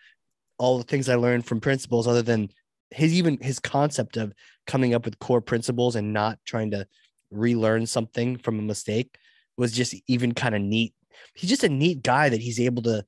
all 0.57 0.77
the 0.77 0.83
things 0.85 1.09
I 1.09 1.15
learned 1.15 1.45
from 1.45 1.59
principles 1.59 2.07
other 2.07 2.21
than 2.21 2.49
his 2.91 3.13
even 3.13 3.39
his 3.41 3.59
concept 3.59 4.17
of 4.17 4.33
coming 4.67 4.93
up 4.93 5.05
with 5.05 5.19
core 5.19 5.41
principles 5.41 5.95
and 5.95 6.13
not 6.13 6.39
trying 6.45 6.71
to 6.71 6.85
relearn 7.31 7.85
something 7.85 8.37
from 8.37 8.59
a 8.59 8.63
mistake 8.63 9.17
was 9.57 9.71
just 9.71 9.95
even 10.07 10.33
kind 10.33 10.55
of 10.55 10.61
neat. 10.61 10.93
He's 11.35 11.49
just 11.49 11.63
a 11.63 11.69
neat 11.69 12.03
guy 12.03 12.29
that 12.29 12.41
he's 12.41 12.59
able 12.59 12.83
to 12.83 13.05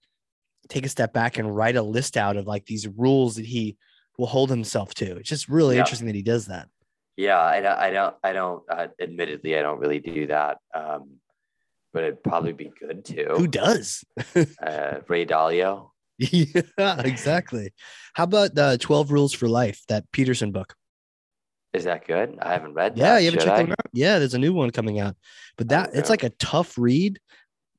take 0.69 0.85
a 0.85 0.89
step 0.89 1.13
back 1.13 1.37
and 1.37 1.55
write 1.55 1.75
a 1.75 1.81
list 1.81 2.17
out 2.17 2.37
of 2.37 2.47
like 2.47 2.65
these 2.65 2.87
rules 2.87 3.35
that 3.35 3.45
he 3.45 3.77
will 4.17 4.27
hold 4.27 4.49
himself 4.49 4.93
to. 4.95 5.17
It's 5.17 5.29
just 5.29 5.49
really 5.49 5.75
yeah. 5.75 5.81
interesting 5.81 6.07
that 6.07 6.15
he 6.15 6.21
does 6.21 6.45
that. 6.47 6.69
Yeah, 7.15 7.39
I, 7.39 7.87
I 7.87 7.91
don't, 7.91 8.15
I 8.23 8.33
don't, 8.33 8.63
uh, 8.69 8.87
admittedly, 8.99 9.57
I 9.57 9.61
don't 9.61 9.79
really 9.79 9.99
do 9.99 10.27
that. 10.27 10.57
Um, 10.73 11.17
but 11.93 12.03
it'd 12.03 12.23
probably 12.23 12.53
be 12.53 12.71
good 12.79 13.05
too. 13.05 13.27
Who 13.35 13.47
does? 13.47 14.03
uh, 14.35 14.99
Ray 15.07 15.25
Dalio. 15.25 15.91
Yeah, 16.77 17.01
exactly. 17.01 17.73
How 18.13 18.23
about 18.25 18.55
the 18.55 18.77
12 18.79 19.11
Rules 19.11 19.33
for 19.33 19.47
Life, 19.47 19.81
that 19.89 20.09
Peterson 20.11 20.51
book? 20.51 20.75
Is 21.73 21.85
that 21.85 22.05
good? 22.05 22.37
I 22.39 22.53
haven't 22.53 22.75
read 22.75 22.95
that. 22.95 22.99
Yeah, 22.99 23.17
you 23.17 23.25
haven't 23.31 23.45
checked 23.45 23.57
them 23.57 23.71
out. 23.71 23.89
Yeah, 23.93 24.19
there's 24.19 24.35
a 24.35 24.39
new 24.39 24.53
one 24.53 24.69
coming 24.69 24.99
out. 24.99 25.15
But 25.57 25.69
that 25.69 25.89
it's 25.93 26.09
like 26.09 26.23
a 26.23 26.29
tough 26.29 26.77
read 26.77 27.19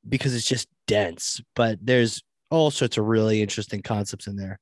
because 0.07 0.35
it's 0.35 0.45
just 0.45 0.67
dense, 0.85 1.41
but 1.55 1.79
there's 1.81 2.21
all 2.51 2.71
sorts 2.71 2.97
of 2.97 3.05
really 3.05 3.41
interesting 3.41 3.81
concepts 3.81 4.27
in 4.27 4.35
there. 4.35 4.59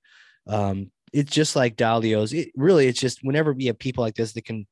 Um, 0.47 0.91
it's 1.11 1.31
just 1.31 1.55
like 1.55 1.75
Dalio's. 1.75 2.31
It 2.31 2.51
really, 2.55 2.87
it's 2.87 2.99
just 2.99 3.19
whenever 3.23 3.53
we 3.53 3.65
have 3.65 3.79
people 3.79 4.03
like 4.03 4.15
this 4.15 4.33
that 4.33 4.45
can 4.45 4.67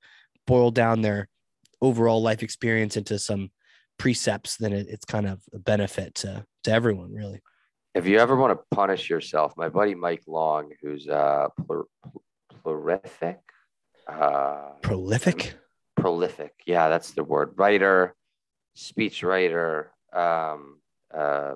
boil 0.45 0.69
down 0.69 1.01
their 1.01 1.27
overall 1.81 2.21
life 2.21 2.43
experience 2.43 2.97
into 2.97 3.17
some 3.17 3.49
precepts, 3.97 4.57
then 4.57 4.73
it, 4.73 4.87
it's 4.89 5.05
kind 5.05 5.27
of 5.27 5.41
a 5.53 5.59
benefit 5.59 6.15
to 6.15 6.45
to 6.65 6.71
everyone, 6.71 7.11
really. 7.13 7.41
If 7.93 8.07
you 8.07 8.19
ever 8.19 8.35
want 8.35 8.57
to 8.57 8.75
punish 8.75 9.09
yourself, 9.09 9.53
my 9.57 9.67
buddy 9.67 9.95
Mike 9.95 10.23
Long, 10.27 10.71
who's 10.81 11.07
uh, 11.09 11.47
plur- 11.65 11.87
prolific, 12.63 13.39
uh, 14.07 14.71
prolific, 14.81 15.55
prolific, 15.97 16.53
yeah, 16.65 16.87
that's 16.87 17.11
the 17.11 17.23
word. 17.23 17.51
Writer, 17.57 18.15
speech 18.75 19.23
writer, 19.23 19.91
um, 20.13 20.79
uh, 21.13 21.55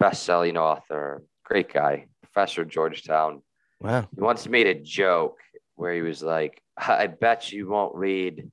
best-selling 0.00 0.56
author, 0.56 1.22
great 1.44 1.70
guy, 1.70 2.06
professor 2.22 2.62
at 2.62 2.68
Georgetown. 2.68 3.42
Wow. 3.80 4.08
He 4.14 4.22
once 4.22 4.48
made 4.48 4.66
a 4.66 4.74
joke 4.74 5.38
where 5.74 5.94
he 5.94 6.00
was 6.00 6.22
like, 6.22 6.62
I 6.78 7.08
bet 7.08 7.52
you 7.52 7.68
won't 7.68 7.94
read 7.94 8.50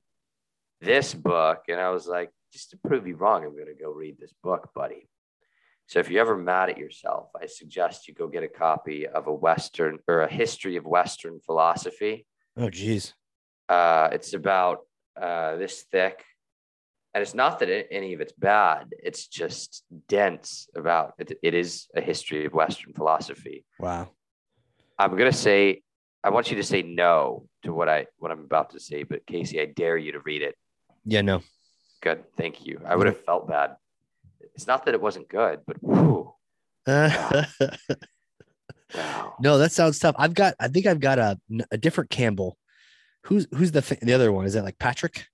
this 0.82 1.14
book. 1.14 1.62
And 1.68 1.80
I 1.80 1.90
was 1.90 2.06
like, 2.06 2.30
just 2.52 2.70
to 2.70 2.76
prove 2.76 3.06
you 3.06 3.16
wrong, 3.16 3.44
I'm 3.44 3.54
going 3.54 3.66
to 3.66 3.82
go 3.82 3.90
read 3.90 4.18
this 4.18 4.34
book, 4.42 4.68
buddy. 4.74 5.08
So 5.86 5.98
if 5.98 6.10
you're 6.10 6.22
ever 6.22 6.36
mad 6.36 6.70
at 6.70 6.78
yourself, 6.78 7.30
I 7.40 7.46
suggest 7.46 8.08
you 8.08 8.14
go 8.14 8.28
get 8.28 8.42
a 8.42 8.48
copy 8.48 9.06
of 9.06 9.26
a 9.26 9.32
Western 9.32 9.98
or 10.08 10.22
a 10.22 10.32
history 10.32 10.76
of 10.76 10.84
Western 10.84 11.40
philosophy. 11.40 12.26
Oh, 12.56 12.70
geez. 12.70 13.14
Uh, 13.68 14.08
it's 14.12 14.32
about 14.32 14.80
uh, 15.20 15.56
this 15.56 15.84
thick 15.90 16.24
and 17.14 17.20
it's 17.20 17.34
not 17.34 17.58
that 17.58 17.68
it, 17.68 17.88
any 17.90 18.14
of 18.14 18.20
it's 18.20 18.32
bad. 18.32 18.94
It's 19.02 19.26
just 19.26 19.84
dense 20.08 20.68
about 20.74 21.14
it, 21.18 21.38
it 21.42 21.54
is 21.54 21.88
a 21.94 22.00
history 22.00 22.46
of 22.46 22.54
western 22.54 22.92
philosophy. 22.94 23.64
Wow. 23.78 24.08
I'm 24.98 25.10
going 25.16 25.30
to 25.30 25.36
say 25.36 25.82
i 26.24 26.30
want 26.30 26.50
you 26.50 26.56
to 26.56 26.62
say 26.62 26.82
no 26.82 27.48
to 27.64 27.72
what 27.72 27.88
i 27.88 28.06
what 28.18 28.30
i'm 28.30 28.44
about 28.44 28.70
to 28.70 28.78
say 28.78 29.02
but 29.02 29.26
casey 29.26 29.60
i 29.60 29.64
dare 29.64 29.98
you 29.98 30.12
to 30.12 30.20
read 30.20 30.42
it. 30.42 30.54
Yeah 31.04 31.22
no. 31.22 31.42
Good. 32.00 32.24
Thank 32.36 32.66
you. 32.66 32.80
I 32.84 32.96
would 32.96 33.06
have 33.06 33.24
felt 33.24 33.48
bad 33.48 33.76
it's 34.54 34.66
not 34.66 34.84
that 34.84 34.94
it 34.94 35.00
wasn't 35.00 35.28
good 35.28 35.60
but 35.66 35.76
whew, 35.82 36.32
wow. 36.86 37.44
wow. 38.94 39.34
no 39.40 39.58
that 39.58 39.72
sounds 39.72 39.98
tough 39.98 40.14
i've 40.18 40.34
got 40.34 40.54
i 40.60 40.68
think 40.68 40.86
i've 40.86 41.00
got 41.00 41.18
a, 41.18 41.38
a 41.70 41.78
different 41.78 42.10
campbell 42.10 42.56
who's 43.24 43.46
who's 43.54 43.72
the 43.72 43.98
the 44.02 44.12
other 44.12 44.32
one 44.32 44.44
is 44.44 44.54
that 44.54 44.64
like 44.64 44.78
patrick 44.78 45.26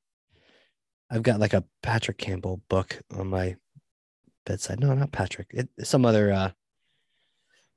I've 1.11 1.23
got 1.23 1.41
like 1.41 1.55
a 1.55 1.65
Patrick 1.83 2.19
Campbell 2.19 2.61
book 2.69 3.01
on 3.17 3.29
my 3.29 3.57
bedside. 4.45 4.81
No, 4.81 4.93
not 4.95 5.13
Patrick. 5.13 5.49
It, 5.51 5.69
some 5.83 6.05
other. 6.05 6.33
uh 6.33 6.51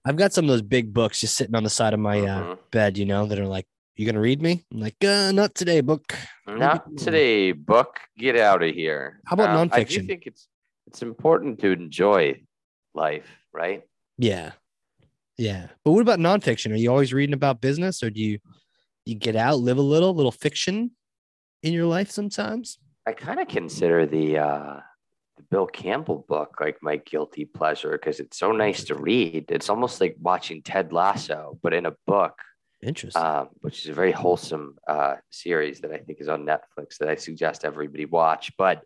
I've 0.03 0.17
got 0.17 0.33
some 0.33 0.45
of 0.45 0.49
those 0.49 0.63
big 0.63 0.93
books 0.93 1.19
just 1.19 1.35
sitting 1.35 1.55
on 1.55 1.63
the 1.63 1.69
side 1.69 1.93
of 1.93 1.99
my 1.99 2.21
uh, 2.21 2.41
mm-hmm. 2.41 2.53
bed, 2.71 2.97
you 2.97 3.05
know, 3.05 3.27
that 3.27 3.37
are 3.37 3.47
like, 3.47 3.67
"You 3.95 4.07
gonna 4.07 4.19
read 4.19 4.41
me?" 4.41 4.65
I'm 4.73 4.79
like, 4.79 4.95
uh, 5.03 5.31
"Not 5.31 5.53
today, 5.53 5.81
book." 5.81 6.15
Not 6.47 6.97
today, 6.97 7.51
book. 7.51 7.99
Get 8.17 8.35
out 8.35 8.63
of 8.63 8.73
here. 8.73 9.21
How 9.27 9.35
about 9.35 9.55
um, 9.55 9.69
nonfiction? 9.69 9.75
I 9.75 9.83
do 9.83 10.07
think 10.07 10.23
it's 10.25 10.47
it's 10.91 11.01
important 11.01 11.59
to 11.59 11.71
enjoy 11.71 12.41
life, 12.93 13.25
right? 13.53 13.83
Yeah, 14.17 14.51
yeah. 15.37 15.67
But 15.85 15.93
what 15.93 16.01
about 16.01 16.19
nonfiction? 16.19 16.73
Are 16.73 16.75
you 16.75 16.89
always 16.89 17.13
reading 17.13 17.33
about 17.33 17.61
business, 17.61 18.03
or 18.03 18.09
do 18.09 18.19
you 18.19 18.39
you 19.05 19.15
get 19.15 19.37
out, 19.37 19.59
live 19.59 19.77
a 19.77 19.81
little, 19.81 20.13
little 20.13 20.33
fiction 20.33 20.91
in 21.63 21.71
your 21.71 21.85
life 21.85 22.11
sometimes? 22.11 22.77
I 23.07 23.13
kind 23.13 23.39
of 23.39 23.47
consider 23.47 24.05
the 24.05 24.37
uh, 24.37 24.79
the 25.37 25.43
Bill 25.43 25.65
Campbell 25.65 26.25
book 26.27 26.57
like 26.59 26.77
my 26.81 26.97
guilty 26.97 27.45
pleasure 27.45 27.91
because 27.91 28.19
it's 28.19 28.37
so 28.37 28.51
nice 28.51 28.83
to 28.85 28.95
read. 28.95 29.45
It's 29.47 29.69
almost 29.69 30.01
like 30.01 30.17
watching 30.19 30.61
Ted 30.61 30.91
Lasso, 30.91 31.57
but 31.63 31.73
in 31.73 31.85
a 31.85 31.95
book. 32.05 32.33
Interesting. 32.83 33.21
Um, 33.21 33.49
which 33.61 33.79
is 33.81 33.89
a 33.89 33.93
very 33.93 34.11
wholesome 34.11 34.75
uh, 34.87 35.15
series 35.29 35.79
that 35.81 35.93
I 35.93 35.99
think 35.99 36.19
is 36.19 36.27
on 36.27 36.45
Netflix 36.45 36.97
that 36.99 37.07
I 37.07 37.15
suggest 37.15 37.63
everybody 37.63 38.05
watch. 38.05 38.51
But 38.57 38.83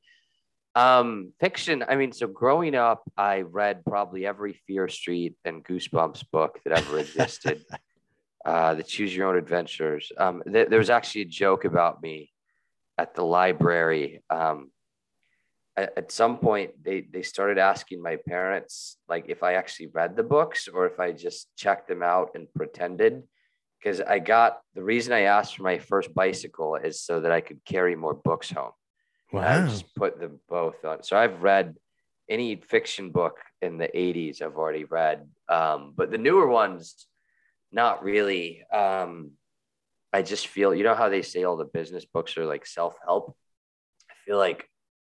um, 0.76 1.32
fiction, 1.40 1.84
I 1.88 1.96
mean, 1.96 2.12
so 2.12 2.28
growing 2.28 2.76
up, 2.76 3.04
I 3.18 3.42
read 3.42 3.86
probably 3.86 4.26
every 4.26 4.54
Fear 4.68 4.90
Street 4.90 5.36
and 5.46 5.64
Goosebumps 5.64 6.30
book 6.32 6.60
that 6.66 6.78
ever 6.78 7.00
existed. 7.00 7.64
uh, 8.46 8.76
the 8.76 8.84
Choose 8.84 9.16
Your 9.16 9.28
Own 9.30 9.38
Adventures. 9.38 10.12
Um, 10.18 10.44
th- 10.46 10.70
there 10.70 10.80
was 10.80 10.90
actually 10.90 11.22
a 11.22 11.26
joke 11.26 11.66
about 11.66 12.02
me 12.02 12.30
at 12.98 13.16
the 13.16 13.24
library. 13.24 14.22
Um, 14.30 14.72
at, 15.78 15.94
at 15.98 16.12
some 16.12 16.38
point, 16.38 16.72
they 16.84 17.02
they 17.02 17.24
started 17.24 17.58
asking 17.58 18.02
my 18.02 18.18
parents 18.28 18.98
like 19.10 19.26
if 19.28 19.44
I 19.44 19.54
actually 19.54 19.88
read 19.88 20.16
the 20.16 20.24
books 20.24 20.68
or 20.68 20.86
if 20.86 21.00
I 21.00 21.12
just 21.12 21.48
checked 21.56 21.88
them 21.88 22.04
out 22.04 22.32
and 22.36 22.54
pretended. 22.54 23.24
Because 23.82 24.02
I 24.02 24.20
got 24.20 24.62
the 24.74 24.84
reason 24.84 25.14
I 25.14 25.22
asked 25.22 25.58
for 25.58 25.64
my 25.64 25.78
first 25.78 26.14
bicycle 26.14 26.76
is 26.76 27.02
so 27.02 27.22
that 27.22 27.32
I 27.32 27.42
could 27.42 27.64
carry 27.66 27.96
more 27.96 28.16
books 28.16 28.50
home. 28.50 28.72
Wow. 29.32 29.42
I 29.42 29.68
just 29.68 29.96
put 29.96 30.20
them 30.20 30.40
both 30.48 30.84
on. 30.86 31.04
So 31.04 31.18
I've 31.18 31.42
read 31.42 31.76
any 32.30 32.56
fiction 32.56 33.12
book 33.12 33.38
in 33.62 33.78
the 33.78 33.88
80s, 33.88 34.42
I've 34.42 34.56
already 34.56 34.86
read. 34.86 35.28
Um, 35.50 35.94
but 35.96 36.12
the 36.12 36.18
newer 36.18 36.48
ones, 36.48 37.08
not 37.72 38.04
really. 38.04 38.64
Um, 38.72 39.32
I 40.14 40.22
just 40.22 40.48
feel, 40.48 40.74
you 40.74 40.84
know 40.84 40.96
how 40.96 41.10
they 41.10 41.22
say 41.22 41.44
all 41.44 41.58
the 41.58 41.66
business 41.66 42.06
books 42.06 42.38
are 42.38 42.46
like 42.46 42.66
self 42.66 42.96
help? 43.06 43.36
I 44.10 44.14
feel 44.26 44.38
like 44.38 44.70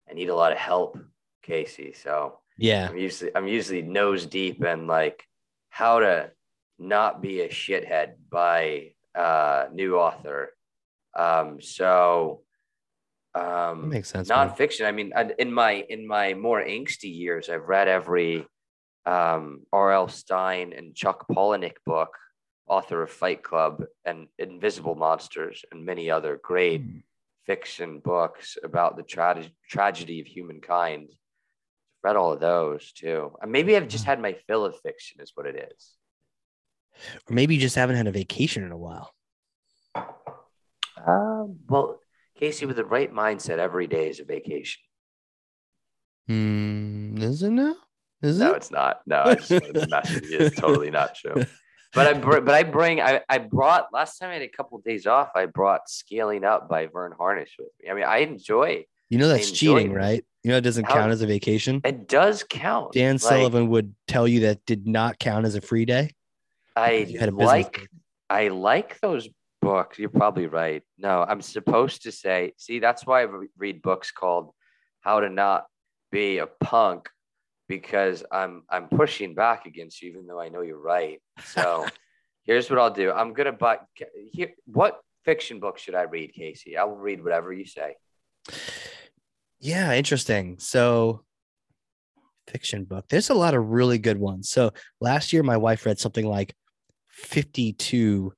I 0.09 0.13
need 0.13 0.29
a 0.29 0.35
lot 0.35 0.51
of 0.51 0.57
help, 0.57 0.97
Casey. 1.43 1.93
So 1.93 2.39
yeah, 2.57 2.87
I'm 2.89 2.97
usually 2.97 3.31
I'm 3.35 3.47
usually 3.47 3.81
nose 3.81 4.25
deep 4.25 4.63
in 4.63 4.87
like 4.87 5.23
how 5.69 5.99
to 5.99 6.31
not 6.79 7.21
be 7.21 7.41
a 7.41 7.49
shithead 7.49 8.13
by 8.29 8.93
uh 9.15 9.65
new 9.73 9.97
author. 9.97 10.53
Um, 11.15 11.61
so 11.61 12.41
um 13.35 13.81
that 13.81 13.87
makes 13.87 14.09
sense. 14.09 14.29
nonfiction. 14.29 14.81
Man. 14.81 14.87
I 14.87 15.23
mean, 15.23 15.33
in 15.39 15.53
my 15.53 15.85
in 15.89 16.07
my 16.07 16.33
more 16.33 16.63
angsty 16.63 17.13
years, 17.13 17.49
I've 17.49 17.67
read 17.67 17.87
every 17.87 18.45
um, 19.05 19.65
R.L. 19.71 20.07
Stine 20.07 20.73
and 20.73 20.95
Chuck 20.95 21.25
Palahniuk 21.29 21.77
book, 21.85 22.15
author 22.67 23.03
of 23.03 23.11
Fight 23.11 23.43
Club 23.43 23.83
and 24.05 24.27
Invisible 24.37 24.95
Monsters, 24.95 25.65
and 25.71 25.85
many 25.85 26.09
other 26.09 26.39
great 26.41 26.83
mm. 26.83 27.03
fiction 27.45 27.99
books 27.99 28.57
about 28.63 28.95
the 28.95 29.03
tra- 29.03 29.45
tragedy 29.69 30.21
of 30.21 30.27
humankind. 30.27 31.09
I've 31.09 32.03
read 32.03 32.15
all 32.15 32.33
of 32.33 32.39
those 32.39 32.91
too. 32.93 33.35
Maybe 33.45 33.75
I've 33.75 33.87
just 33.87 34.03
hmm. 34.05 34.09
had 34.09 34.21
my 34.21 34.33
fill 34.47 34.65
of 34.65 34.79
fiction, 34.81 35.21
is 35.21 35.31
what 35.35 35.45
it 35.45 35.71
is. 35.71 35.91
Or 37.29 37.33
maybe 37.33 37.55
you 37.55 37.61
just 37.61 37.75
haven't 37.75 37.95
had 37.95 38.07
a 38.07 38.11
vacation 38.11 38.63
in 38.63 38.71
a 38.71 38.77
while. 38.77 39.13
Uh, 39.95 41.45
well, 41.67 41.99
Casey, 42.35 42.65
with 42.65 42.75
the 42.75 42.85
right 42.85 43.13
mindset, 43.13 43.59
every 43.59 43.87
day 43.87 44.09
is 44.09 44.19
a 44.19 44.25
vacation. 44.25 44.81
Hmm, 46.27 47.17
is 47.17 47.43
it 47.43 47.51
now? 47.51 47.75
Is 48.21 48.39
no, 48.39 48.53
it? 48.53 48.57
it's 48.57 48.71
not. 48.71 49.01
No, 49.05 49.23
it's, 49.27 49.51
it's 49.51 50.55
totally 50.55 50.91
not 50.91 51.15
true. 51.15 51.43
But 51.95 52.07
I 52.07 52.13
but 52.19 52.49
I 52.49 52.63
bring 52.63 52.99
I, 53.01 53.21
I 53.29 53.37
brought 53.37 53.93
last 53.93 54.17
time 54.17 54.31
I 54.31 54.33
had 54.33 54.41
a 54.41 54.47
couple 54.47 54.79
of 54.79 54.83
days 54.83 55.05
off. 55.05 55.29
I 55.35 55.45
brought 55.45 55.87
Scaling 55.87 56.43
Up 56.43 56.67
by 56.67 56.87
Verne 56.87 57.13
Harnish 57.15 57.55
with 57.59 57.67
me. 57.79 57.89
I 57.89 57.93
mean, 57.93 58.03
I 58.03 58.17
enjoy. 58.17 58.85
You 59.09 59.19
know 59.19 59.27
that's 59.27 59.51
cheating, 59.51 59.91
it. 59.91 59.93
right? 59.93 60.25
You 60.43 60.51
know 60.51 60.57
it 60.57 60.61
doesn't 60.61 60.85
How, 60.85 60.95
count 60.95 61.11
as 61.11 61.21
a 61.21 61.27
vacation. 61.27 61.81
It 61.85 62.07
does 62.07 62.43
count. 62.49 62.93
Dan 62.93 63.15
like, 63.15 63.21
Sullivan 63.21 63.67
would 63.67 63.93
tell 64.07 64.27
you 64.27 64.39
that 64.41 64.65
did 64.65 64.87
not 64.87 65.19
count 65.19 65.45
as 65.45 65.53
a 65.53 65.61
free 65.61 65.85
day. 65.85 66.09
I 66.75 67.15
like 67.31 67.87
I 68.27 68.47
like 68.47 68.99
those 68.99 69.29
books. 69.63 69.97
You're 69.97 70.09
probably 70.09 70.47
right. 70.47 70.83
No, 70.97 71.23
I'm 71.23 71.41
supposed 71.41 72.03
to 72.03 72.11
say. 72.11 72.53
See, 72.57 72.79
that's 72.79 73.05
why 73.05 73.23
I 73.23 73.27
read 73.57 73.81
books 73.81 74.11
called 74.11 74.51
"How 75.01 75.19
to 75.19 75.29
Not 75.29 75.65
Be 76.11 76.39
a 76.39 76.47
Punk," 76.47 77.09
because 77.67 78.23
I'm 78.31 78.63
I'm 78.69 78.87
pushing 78.89 79.33
back 79.33 79.65
against 79.65 80.01
you, 80.01 80.11
even 80.11 80.27
though 80.27 80.39
I 80.39 80.49
know 80.49 80.61
you're 80.61 80.77
right. 80.77 81.21
So 81.45 81.87
here's 82.43 82.69
what 82.69 82.79
I'll 82.79 82.91
do. 82.91 83.11
I'm 83.11 83.33
gonna 83.33 83.53
buy. 83.53 83.79
Here, 84.31 84.51
what 84.65 84.99
fiction 85.25 85.59
book 85.59 85.77
should 85.77 85.95
I 85.95 86.03
read, 86.03 86.33
Casey? 86.33 86.77
I 86.77 86.83
will 86.83 86.97
read 86.97 87.23
whatever 87.23 87.53
you 87.53 87.65
say. 87.65 87.95
Yeah, 89.59 89.93
interesting. 89.93 90.59
So 90.59 91.23
fiction 92.47 92.83
book. 92.83 93.05
There's 93.09 93.29
a 93.29 93.33
lot 93.33 93.53
of 93.53 93.69
really 93.69 93.97
good 93.97 94.17
ones. 94.17 94.49
So 94.49 94.73
last 94.99 95.33
year, 95.33 95.43
my 95.43 95.57
wife 95.57 95.85
read 95.85 95.99
something 95.99 96.25
like 96.25 96.53
52, 97.09 98.33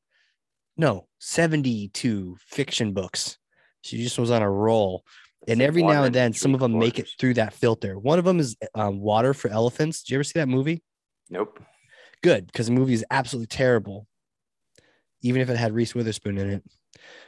no, 0.78 1.08
72 1.26 2.38
fiction 2.40 2.94
books. 2.94 3.40
She 3.82 3.98
just 3.98 4.20
was 4.20 4.30
on 4.30 4.44
a 4.44 4.50
roll. 4.50 5.04
And 5.48 5.60
every 5.60 5.82
now 5.82 6.04
and 6.04 6.14
then, 6.14 6.34
some 6.34 6.54
of 6.54 6.60
them 6.60 6.78
make 6.78 7.00
it 7.00 7.10
through 7.20 7.34
that 7.36 7.54
filter. 7.54 7.98
One 7.98 8.20
of 8.20 8.26
them 8.26 8.40
is 8.40 8.56
um, 8.76 9.00
Water 9.00 9.34
for 9.34 9.50
Elephants. 9.50 10.04
Did 10.04 10.12
you 10.12 10.18
ever 10.18 10.24
see 10.24 10.40
that 10.40 10.48
movie? 10.48 10.84
Nope. 11.32 11.60
Good, 12.22 12.46
because 12.46 12.68
the 12.68 12.74
movie 12.74 12.94
is 12.94 13.04
absolutely 13.10 13.48
terrible. 13.48 14.08
Even 15.22 15.42
if 15.42 15.50
it 15.50 15.58
had 15.58 15.74
Reese 15.74 15.96
Witherspoon 15.96 16.38
in 16.38 16.50
it. 16.52 16.64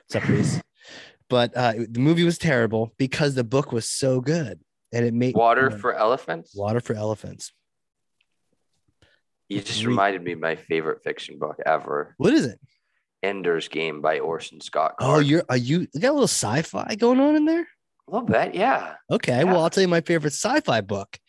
What's 0.07 0.23
up, 0.23 0.29
Reese? 0.29 0.61
but 1.29 1.57
uh, 1.57 1.73
the 1.89 1.99
movie 1.99 2.23
was 2.23 2.37
terrible 2.37 2.93
because 2.99 3.33
the 3.33 3.43
book 3.43 3.71
was 3.71 3.89
so 3.89 4.21
good, 4.21 4.59
and 4.91 5.05
it 5.05 5.13
made 5.13 5.35
Water 5.35 5.71
for 5.71 5.95
Elephants. 5.95 6.55
Water 6.55 6.81
for 6.81 6.93
Elephants. 6.93 7.51
You 9.49 9.61
just 9.61 9.83
reminded 9.83 10.21
me 10.23 10.33
of 10.33 10.39
my 10.39 10.55
favorite 10.55 11.03
fiction 11.03 11.39
book 11.39 11.57
ever. 11.65 12.13
What 12.17 12.33
is 12.33 12.45
it? 12.45 12.59
Ender's 13.23 13.67
Game 13.67 14.01
by 14.01 14.19
Orson 14.19 14.61
Scott 14.61 14.95
Card. 14.97 15.17
Oh, 15.17 15.19
you're 15.19 15.43
are 15.49 15.57
you, 15.57 15.87
you 15.93 15.99
got 15.99 16.11
a 16.11 16.13
little 16.13 16.23
sci-fi 16.25 16.95
going 16.95 17.19
on 17.19 17.35
in 17.35 17.45
there? 17.45 17.67
A 18.07 18.11
little 18.11 18.27
bit, 18.27 18.55
yeah. 18.55 18.95
Okay, 19.11 19.37
yeah. 19.39 19.43
well, 19.43 19.63
I'll 19.63 19.69
tell 19.69 19.81
you 19.81 19.87
my 19.87 20.01
favorite 20.01 20.33
sci-fi 20.33 20.81
book 20.81 21.19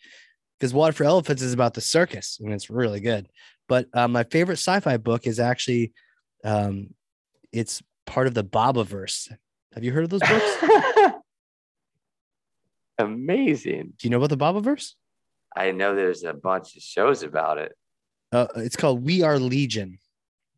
because 0.59 0.73
Water 0.73 0.93
for 0.93 1.03
Elephants 1.03 1.41
is 1.41 1.53
about 1.53 1.73
the 1.73 1.81
circus 1.81 2.39
and 2.39 2.53
it's 2.53 2.69
really 2.69 2.99
good. 2.99 3.27
But 3.67 3.87
uh, 3.93 4.07
my 4.07 4.23
favorite 4.23 4.57
sci-fi 4.57 4.97
book 4.97 5.27
is 5.27 5.39
actually, 5.39 5.93
um, 6.43 6.93
it's 7.51 7.81
part 8.05 8.27
of 8.27 8.33
the 8.33 8.43
Bobiverse. 8.43 9.31
Have 9.73 9.83
you 9.83 9.91
heard 9.91 10.05
of 10.05 10.09
those 10.09 10.21
books? 10.21 11.13
Amazing. 12.97 13.93
Do 13.97 14.07
you 14.07 14.09
know 14.09 14.21
about 14.21 14.29
the 14.29 14.37
Bobiverse? 14.37 14.93
I 15.55 15.71
know 15.71 15.95
there's 15.95 16.23
a 16.23 16.33
bunch 16.33 16.75
of 16.75 16.81
shows 16.81 17.23
about 17.23 17.57
it. 17.57 17.75
Uh, 18.31 18.47
it's 18.57 18.75
called 18.75 19.03
We 19.03 19.23
Are 19.23 19.39
Legion. 19.39 19.99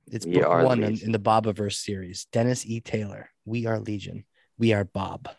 It's 0.08 0.26
we 0.26 0.40
book 0.40 0.64
one 0.64 0.84
in, 0.84 1.00
in, 1.00 1.12
the 1.12 1.20
Bobiverse 1.20 1.74
series. 1.74 2.26
Dennis 2.32 2.66
E. 2.66 2.80
Taylor. 2.80 3.30
We 3.46 3.66
Are 3.66 3.80
Legion. 3.80 4.26
We 4.58 4.74
Are 4.74 4.84
Bob. 4.84 5.30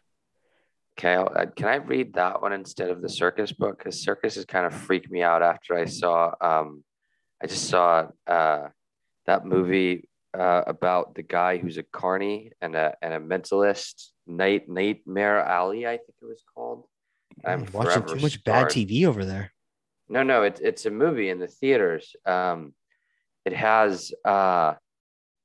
Okay, 0.98 1.14
uh, 1.14 1.46
can 1.56 1.68
I 1.68 1.76
read 1.76 2.14
that 2.14 2.42
one 2.42 2.52
instead 2.52 2.90
of 2.90 3.00
the 3.00 3.08
circus 3.08 3.52
book? 3.52 3.78
Because 3.78 4.02
circus 4.02 4.34
has 4.34 4.44
kind 4.44 4.66
of 4.66 4.74
freaked 4.74 5.10
me 5.10 5.22
out 5.22 5.42
after 5.42 5.74
I 5.74 5.86
saw. 5.86 6.32
Um, 6.40 6.84
I 7.42 7.46
just 7.46 7.68
saw 7.68 8.08
uh, 8.26 8.68
that 9.26 9.46
movie 9.46 10.08
uh, 10.38 10.62
about 10.66 11.14
the 11.14 11.22
guy 11.22 11.58
who's 11.58 11.78
a 11.78 11.82
carny 11.82 12.52
and 12.60 12.74
a 12.74 12.94
and 13.02 13.14
a 13.14 13.18
mentalist. 13.18 14.08
Night 14.26 14.68
Nightmare 14.68 15.40
Alley, 15.40 15.86
I 15.86 15.96
think 15.96 16.14
it 16.20 16.26
was 16.26 16.44
called. 16.54 16.84
I'm 17.44 17.66
watching 17.72 18.04
too 18.04 18.16
much 18.16 18.44
bad 18.44 18.66
TV 18.66 19.06
over 19.06 19.24
there. 19.24 19.52
No, 20.08 20.22
no, 20.22 20.42
it's 20.42 20.60
it's 20.60 20.86
a 20.86 20.90
movie 20.90 21.30
in 21.30 21.38
the 21.38 21.48
theaters. 21.48 22.14
Um, 22.26 22.74
it 23.45 23.53
has 23.53 24.12
uh, 24.24 24.74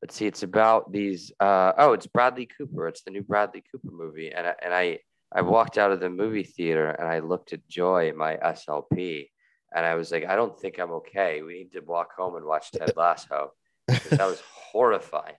let's 0.02 0.16
see, 0.16 0.26
it's 0.28 0.43
about 0.43 0.91
these. 0.91 1.32
Uh, 1.39 1.74
oh, 1.78 1.93
it's 1.93 2.08
Bradley 2.08 2.48
Cooper. 2.58 2.88
It's 2.88 3.04
the 3.04 3.12
new 3.12 3.24
Bradley 3.24 3.64
Cooper 3.72 3.91
movie, 3.91 4.32
and 4.32 4.48
I, 4.48 4.56
and 4.64 4.74
I 4.74 5.00
I 5.32 5.41
walked 5.41 5.78
out 5.78 5.91
of 5.91 6.00
the 6.00 6.10
movie 6.10 6.43
theater 6.43 6.89
and 6.89 7.08
I 7.08 7.20
looked 7.20 7.52
at 7.52 7.68
Joy, 7.68 8.14
my 8.16 8.38
SLP, 8.38 9.30
and 9.76 9.86
I 9.86 9.95
was 9.95 10.12
like, 10.12 10.26
I 10.26 10.36
don't 10.36 10.58
think 10.58 10.80
I'm 10.80 10.91
okay. 10.91 11.41
We 11.41 11.54
need 11.56 11.74
to 11.74 11.82
walk 11.82 12.16
home 12.18 12.36
and 12.36 12.45
watch 12.45 12.72
Ted 12.72 12.93
Lasso. 12.95 13.52
that 13.88 14.20
was 14.20 14.41
horrifying. 14.72 15.36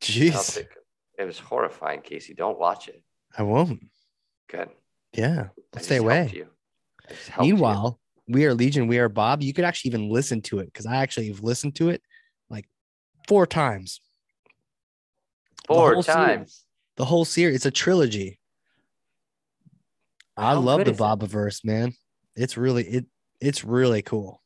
Jeez, 0.00 0.64
it 1.18 1.24
was 1.24 1.38
horrifying, 1.38 2.00
Casey. 2.00 2.34
Don't 2.34 2.58
watch 2.58 2.88
it. 2.88 3.02
I 3.36 3.42
won't. 3.42 3.80
Good. 4.48 4.70
Yeah, 5.12 5.48
stay 5.78 5.96
away. 5.98 6.44
Meanwhile, 7.38 8.00
you. 8.00 8.09
We 8.30 8.46
are 8.46 8.54
Legion, 8.54 8.86
we 8.86 8.98
are 8.98 9.08
Bob. 9.08 9.42
You 9.42 9.52
could 9.52 9.64
actually 9.64 9.88
even 9.88 10.08
listen 10.08 10.40
to 10.42 10.60
it 10.60 10.66
because 10.66 10.86
I 10.86 10.96
actually 10.96 11.28
have 11.28 11.42
listened 11.42 11.74
to 11.76 11.88
it 11.90 12.00
like 12.48 12.68
four 13.26 13.44
times. 13.44 14.00
Four 15.66 16.02
times. 16.02 16.06
Series, 16.06 16.64
the 16.96 17.04
whole 17.04 17.24
series. 17.24 17.56
It's 17.56 17.66
a 17.66 17.70
trilogy. 17.72 18.38
I 20.36 20.54
How 20.54 20.60
love 20.60 20.84
the 20.84 20.92
Bobiverse, 20.92 21.64
man. 21.64 21.92
It's 22.36 22.56
really 22.56 22.84
it. 22.84 23.06
It's 23.40 23.64
really 23.64 24.02
cool. 24.02 24.40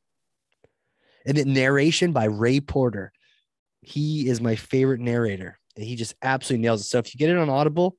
And 1.27 1.37
the 1.37 1.45
narration 1.45 2.13
by 2.13 2.25
Ray 2.25 2.61
Porter. 2.61 3.13
He 3.83 4.29
is 4.29 4.41
my 4.41 4.57
favorite 4.57 5.01
narrator. 5.01 5.59
And 5.77 5.85
he 5.85 5.95
just 5.95 6.15
absolutely 6.23 6.63
nails 6.63 6.81
it. 6.81 6.85
So 6.85 6.99
if 6.99 7.13
you 7.13 7.19
get 7.19 7.29
it 7.29 7.37
on 7.37 7.51
Audible, 7.51 7.99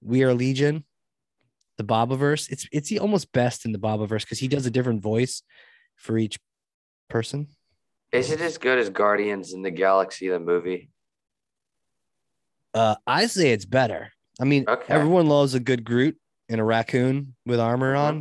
We 0.00 0.22
Are 0.22 0.32
Legion, 0.32 0.84
the 1.78 1.84
Bobiverse. 1.84 2.50
It's 2.50 2.66
it's 2.72 2.88
the 2.88 2.98
almost 2.98 3.32
best 3.32 3.64
in 3.64 3.72
the 3.72 3.78
Bobiverse 3.78 4.22
because 4.22 4.38
he 4.38 4.48
does 4.48 4.66
a 4.66 4.70
different 4.70 5.02
voice 5.02 5.42
for 5.96 6.18
each 6.18 6.38
person. 7.08 7.48
Is 8.12 8.30
it 8.30 8.40
as 8.40 8.58
good 8.58 8.78
as 8.78 8.90
Guardians 8.90 9.52
in 9.52 9.62
the 9.62 9.70
Galaxy, 9.70 10.28
the 10.28 10.38
movie? 10.38 10.90
Uh, 12.74 12.96
I 13.06 13.26
say 13.26 13.52
it's 13.52 13.64
better. 13.64 14.10
I 14.40 14.44
mean, 14.44 14.64
okay. 14.68 14.92
everyone 14.92 15.26
loves 15.26 15.54
a 15.54 15.60
good 15.60 15.84
Groot 15.84 16.16
and 16.48 16.60
a 16.60 16.64
raccoon 16.64 17.34
with 17.46 17.60
armor 17.60 17.94
mm-hmm. 17.94 18.16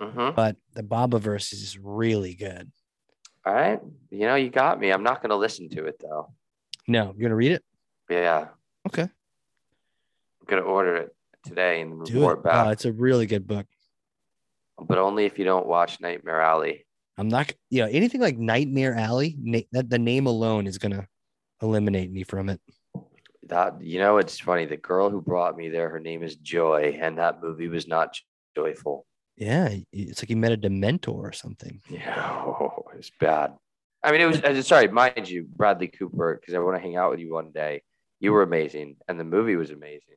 on, 0.00 0.08
mm-hmm. 0.08 0.36
but 0.36 0.56
the 0.74 0.82
Bobiverse 0.82 1.52
is 1.52 1.78
really 1.78 2.34
good. 2.34 2.70
All 3.44 3.52
right. 3.52 3.80
You 4.10 4.26
know, 4.26 4.36
you 4.36 4.50
got 4.50 4.78
me. 4.78 4.90
I'm 4.90 5.02
not 5.02 5.22
going 5.22 5.30
to 5.30 5.36
listen 5.36 5.68
to 5.70 5.86
it 5.86 5.96
though. 6.00 6.32
No, 6.86 7.04
you're 7.06 7.14
going 7.14 7.30
to 7.30 7.36
read 7.36 7.52
it? 7.52 7.64
Yeah. 8.08 8.48
Okay. 8.86 9.02
I'm 9.02 10.46
going 10.46 10.62
to 10.62 10.68
order 10.68 10.96
it 10.96 11.14
today 11.44 11.80
and 11.80 12.00
report 12.00 12.38
it. 12.38 12.44
back. 12.44 12.66
Oh, 12.66 12.70
it's 12.70 12.84
a 12.84 12.92
really 12.92 13.26
good 13.26 13.46
book. 13.46 13.66
but 14.78 14.98
only 14.98 15.24
if 15.24 15.38
you 15.38 15.44
don't 15.44 15.66
watch 15.66 16.00
Nightmare 16.00 16.40
Alley. 16.40 16.86
I'm 17.18 17.28
not, 17.28 17.52
you 17.70 17.82
know, 17.82 17.88
anything 17.90 18.20
like 18.20 18.38
Nightmare 18.38 18.94
Alley, 18.96 19.36
na- 19.40 19.60
that 19.72 19.90
the 19.90 19.98
name 19.98 20.26
alone 20.26 20.66
is 20.66 20.78
going 20.78 20.92
to 20.92 21.06
eliminate 21.60 22.10
me 22.10 22.22
from 22.24 22.48
it. 22.48 22.60
That 23.48 23.82
you 23.82 23.98
know, 23.98 24.16
it's 24.18 24.38
funny. 24.38 24.64
The 24.66 24.76
girl 24.78 25.10
who 25.10 25.20
brought 25.20 25.56
me 25.56 25.68
there, 25.68 25.88
her 25.90 26.00
name 26.00 26.22
is 26.22 26.36
Joy, 26.36 26.98
and 27.00 27.18
that 27.18 27.42
movie 27.42 27.68
was 27.68 27.86
not 27.86 28.18
joyful. 28.56 29.06
Yeah. 29.36 29.76
It's 29.92 30.22
like 30.22 30.30
you 30.30 30.36
met 30.36 30.52
a 30.52 30.56
Dementor 30.56 31.14
or 31.14 31.32
something. 31.32 31.80
Yeah, 31.90 32.42
oh, 32.46 32.84
it's 32.96 33.10
bad. 33.20 33.54
I 34.02 34.10
mean, 34.10 34.20
it 34.20 34.26
was 34.26 34.42
uh, 34.42 34.62
sorry, 34.62 34.88
mind 34.88 35.28
you, 35.28 35.44
Bradley 35.44 35.88
Cooper, 35.88 36.38
because 36.40 36.54
I 36.54 36.58
want 36.58 36.76
to 36.76 36.82
hang 36.82 36.96
out 36.96 37.10
with 37.10 37.20
you 37.20 37.32
one 37.32 37.52
day. 37.52 37.82
You 38.20 38.32
were 38.32 38.42
amazing, 38.42 38.96
and 39.06 39.18
the 39.20 39.24
movie 39.24 39.56
was 39.56 39.70
amazing. 39.70 40.16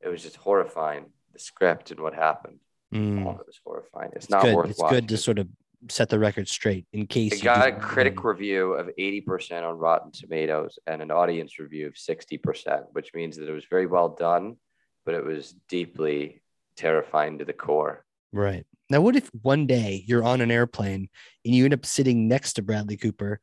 It 0.00 0.08
was 0.08 0.22
just 0.22 0.36
horrifying. 0.36 1.06
The 1.32 1.38
script 1.38 1.90
and 1.90 2.00
what 2.00 2.14
happened. 2.14 2.60
Mm. 2.94 3.26
Oh, 3.26 3.30
it 3.40 3.46
was 3.46 3.60
horrifying. 3.64 4.10
It's, 4.14 4.26
It's 4.26 4.30
not 4.30 4.42
good. 4.42 4.54
worth 4.54 4.70
It's 4.70 4.78
watching. 4.78 4.96
good 5.00 5.08
to 5.10 5.16
sort 5.18 5.38
of 5.38 5.48
set 5.90 6.08
the 6.08 6.18
record 6.18 6.48
straight 6.48 6.86
in 6.92 7.06
case 7.06 7.32
It 7.34 7.38
you 7.38 7.44
got 7.44 7.68
a 7.68 7.72
critic 7.72 8.24
review 8.24 8.72
of 8.72 8.88
80% 8.98 9.62
on 9.68 9.76
Rotten 9.76 10.10
Tomatoes 10.12 10.78
and 10.86 11.02
an 11.02 11.10
audience 11.10 11.58
review 11.58 11.86
of 11.86 11.94
60%, 11.94 12.84
which 12.92 13.12
means 13.14 13.36
that 13.36 13.48
it 13.48 13.52
was 13.52 13.64
very 13.68 13.86
well 13.86 14.08
done, 14.08 14.56
but 15.04 15.14
it 15.14 15.24
was 15.24 15.54
deeply 15.68 16.40
terrifying 16.76 17.38
to 17.38 17.44
the 17.44 17.52
core. 17.52 18.04
Right. 18.32 18.64
Now, 18.88 19.00
what 19.00 19.16
if 19.16 19.28
one 19.42 19.66
day 19.66 20.02
you're 20.06 20.24
on 20.24 20.40
an 20.40 20.50
airplane 20.50 21.08
and 21.44 21.54
you 21.54 21.64
end 21.64 21.74
up 21.74 21.84
sitting 21.84 22.28
next 22.28 22.54
to 22.54 22.62
Bradley 22.62 22.96
Cooper, 22.96 23.40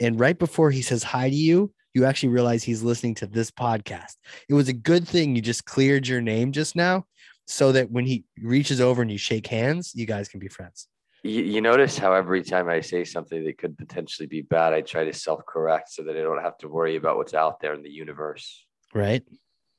and 0.00 0.18
right 0.18 0.38
before 0.38 0.70
he 0.70 0.82
says 0.82 1.02
hi 1.02 1.30
to 1.30 1.34
you, 1.34 1.72
you 1.94 2.04
actually 2.04 2.30
realize 2.30 2.62
he's 2.62 2.82
listening 2.82 3.14
to 3.16 3.26
this 3.26 3.50
podcast? 3.50 4.16
It 4.48 4.54
was 4.54 4.68
a 4.68 4.72
good 4.72 5.06
thing 5.06 5.36
you 5.36 5.42
just 5.42 5.64
cleared 5.64 6.06
your 6.06 6.20
name 6.20 6.52
just 6.52 6.76
now 6.76 7.06
so 7.46 7.72
that 7.72 7.90
when 7.90 8.06
he 8.06 8.24
reaches 8.40 8.80
over 8.80 9.02
and 9.02 9.10
you 9.10 9.18
shake 9.18 9.46
hands, 9.46 9.92
you 9.94 10.06
guys 10.06 10.28
can 10.28 10.40
be 10.40 10.48
friends. 10.48 10.88
You, 11.22 11.42
you 11.42 11.60
notice 11.60 11.98
how 11.98 12.12
every 12.14 12.42
time 12.42 12.68
I 12.68 12.80
say 12.80 13.04
something 13.04 13.44
that 13.44 13.58
could 13.58 13.78
potentially 13.78 14.26
be 14.26 14.42
bad, 14.42 14.72
I 14.72 14.80
try 14.80 15.04
to 15.04 15.12
self 15.12 15.44
correct 15.46 15.90
so 15.90 16.02
that 16.04 16.16
I 16.16 16.20
don't 16.20 16.42
have 16.42 16.58
to 16.58 16.68
worry 16.68 16.96
about 16.96 17.16
what's 17.16 17.34
out 17.34 17.60
there 17.60 17.74
in 17.74 17.82
the 17.82 17.90
universe. 17.90 18.66
Right. 18.92 19.22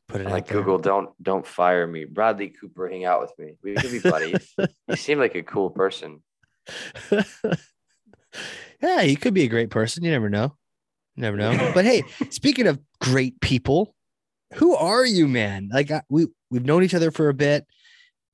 Put 0.08 0.22
it 0.22 0.30
Like. 0.30 0.48
Google, 0.48 0.78
don't 0.78 1.10
don't 1.22 1.46
fire 1.46 1.88
me. 1.88 2.06
Bradley 2.06 2.50
Cooper, 2.50 2.88
hang 2.90 3.06
out 3.06 3.22
with 3.22 3.34
me. 3.38 3.56
We 3.62 3.74
could 3.76 3.92
be 3.92 4.00
buddies. 4.00 4.54
you 4.88 4.96
seem 4.96 5.20
like 5.20 5.36
a 5.36 5.44
cool 5.44 5.70
person. 5.70 6.22
yeah, 8.82 9.02
he 9.02 9.16
could 9.16 9.34
be 9.34 9.44
a 9.44 9.50
great 9.50 9.70
person. 9.70 10.04
You 10.04 10.12
never 10.12 10.30
know. 10.30 10.56
You 11.16 11.22
never 11.22 11.38
know. 11.38 11.72
But 11.74 11.86
hey, 11.86 12.04
speaking 12.30 12.68
of 12.68 12.80
great 13.00 13.40
people, 13.42 13.96
who 14.56 14.76
are 14.76 15.06
you, 15.06 15.28
man? 15.28 15.70
Like 15.72 15.92
I, 15.92 16.02
we 16.10 16.28
we've 16.50 16.66
known 16.66 16.84
each 16.84 16.94
other 16.94 17.12
for 17.12 17.30
a 17.30 17.34
bit, 17.34 17.66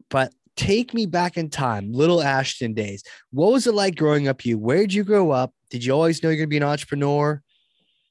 but 0.09 0.33
take 0.55 0.93
me 0.93 1.05
back 1.05 1.37
in 1.37 1.49
time, 1.49 1.93
little 1.93 2.21
Ashtan 2.21 2.73
days. 2.73 3.03
What 3.31 3.51
was 3.51 3.67
it 3.67 3.73
like 3.73 3.95
growing 3.95 4.27
up? 4.27 4.45
You, 4.45 4.57
where 4.57 4.79
did 4.79 4.93
you 4.93 5.03
grow 5.03 5.31
up? 5.31 5.53
Did 5.69 5.85
you 5.85 5.93
always 5.93 6.21
know 6.21 6.29
you're 6.29 6.37
gonna 6.37 6.47
be 6.47 6.57
an 6.57 6.63
entrepreneur? 6.63 7.41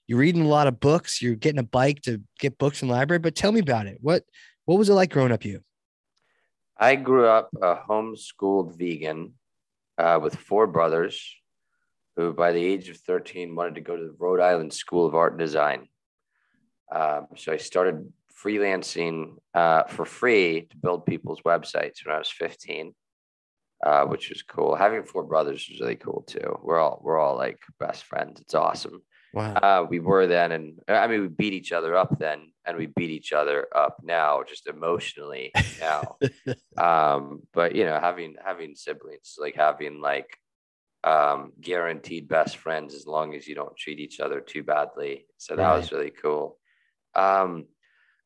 You're 0.07 0.19
reading 0.19 0.43
a 0.43 0.49
lot 0.49 0.67
of 0.67 0.81
books. 0.81 1.21
You're 1.21 1.35
getting 1.35 1.59
a 1.59 1.65
bike 1.65 2.01
to 2.03 2.23
get 2.39 2.57
books 2.57 2.81
in 2.81 2.89
the 2.89 2.95
library. 2.95 3.19
But 3.19 3.35
tell 3.35 3.53
me 3.53 3.61
about 3.61 3.87
it. 3.87 3.99
What 4.01 4.25
what 4.65 4.79
was 4.79 4.89
it 4.89 4.95
like 4.95 5.11
growing 5.11 5.33
up? 5.33 5.45
You. 5.45 5.61
I 6.77 6.95
grew 6.95 7.27
up 7.27 7.51
a 7.61 7.77
homeschooled 7.77 8.79
vegan 8.79 9.35
uh, 9.99 10.21
with 10.23 10.37
four 10.37 10.67
brothers 10.67 11.35
who, 12.19 12.33
by 12.33 12.51
the 12.51 12.63
age 12.63 12.89
of 12.89 12.97
13, 12.97 13.55
wanted 13.55 13.77
to 13.77 13.81
go 13.81 13.97
to 13.97 14.03
the 14.03 14.17
Rhode 14.19 14.41
Island 14.41 14.73
School 14.73 15.07
of 15.07 15.15
Art 15.15 15.35
and 15.35 15.39
Design. 15.39 15.87
Um, 16.93 17.29
so 17.37 17.53
I 17.53 17.59
started 17.59 18.13
freelancing 18.45 19.37
uh, 19.55 19.85
for 19.85 20.05
free 20.05 20.67
to 20.69 20.77
build 20.77 21.07
people's 21.07 21.43
websites 21.43 22.05
when 22.05 22.17
I 22.17 22.19
was 22.19 22.29
15, 22.31 22.93
uh, 23.87 24.07
which 24.07 24.31
was 24.31 24.43
cool. 24.43 24.75
Having 24.75 25.05
four 25.05 25.23
brothers 25.23 25.65
was 25.71 25.81
really 25.81 25.95
cool 25.95 26.25
too. 26.27 26.59
We're 26.61 26.81
all 26.81 27.01
we're 27.05 27.21
all 27.21 27.37
like 27.37 27.61
best 27.79 28.03
friends. 28.03 28.41
It's 28.41 28.55
awesome. 28.55 29.01
Wow. 29.33 29.55
Uh, 29.55 29.87
we 29.89 30.01
were 30.01 30.27
then, 30.27 30.51
and 30.51 30.81
I 30.89 31.07
mean, 31.07 31.21
we 31.21 31.29
beat 31.29 31.53
each 31.53 31.71
other 31.71 31.95
up 31.95 32.19
then, 32.19 32.51
and 32.67 32.77
we 32.77 32.87
beat 32.87 33.11
each 33.11 33.33
other 33.33 33.69
up 33.77 33.99
now, 34.03 34.43
just 34.43 34.67
emotionally 34.67 35.53
now. 35.81 36.17
um, 36.77 37.43
but 37.53 37.77
you 37.77 37.85
know, 37.85 38.01
having 38.01 38.35
having 38.45 38.75
siblings, 38.75 39.37
like 39.39 39.55
having 39.55 40.01
like 40.01 40.37
um, 41.05 41.53
guaranteed 41.61 42.29
best 42.29 42.57
friends, 42.57 42.95
as 42.95 43.07
long 43.07 43.35
as 43.35 43.47
you 43.47 43.55
don't 43.55 43.77
treat 43.77 44.01
each 44.01 44.21
other 44.21 44.41
too 44.41 44.63
badly. 44.63 45.27
So 45.37 45.57
that 45.57 45.73
was 45.73 45.93
really 45.93 46.11
cool. 46.11 46.59
Um, 47.15 47.67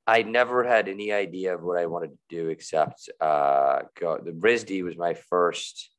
I 0.07 0.23
never 0.23 0.65
had 0.65 0.89
any 0.89 1.13
idea 1.13 1.55
of 1.55 1.63
what 1.63 1.79
I 1.79 1.87
wanted 1.87 2.11
to 2.11 2.19
do 2.29 2.49
except 2.49 3.09
uh, 3.21 3.83
go. 3.99 4.19
The 4.19 4.33
RISD 4.33 4.83
was 4.83 4.97
my 4.97 5.15
first 5.15 5.91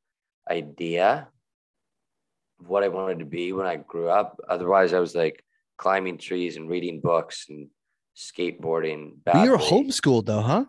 idea 0.50 1.30
of 2.60 2.70
what 2.70 2.84
I 2.84 2.90
wanted 2.90 3.20
to 3.20 3.26
be 3.26 3.54
when 3.54 3.66
I 3.66 3.78
grew 3.78 4.10
up. 4.10 4.40
Otherwise, 4.50 4.94
I 4.94 5.00
was 5.00 5.16
like 5.16 5.44
climbing 5.78 6.18
trees 6.18 6.58
and 6.58 6.70
reading 6.70 7.00
books 7.00 7.46
and 7.50 7.70
skateboarding. 8.16 9.14
But 9.24 9.44
you 9.44 9.52
were 9.52 9.58
homeschooled 9.58 10.26
though, 10.26 10.42
huh? 10.42 10.66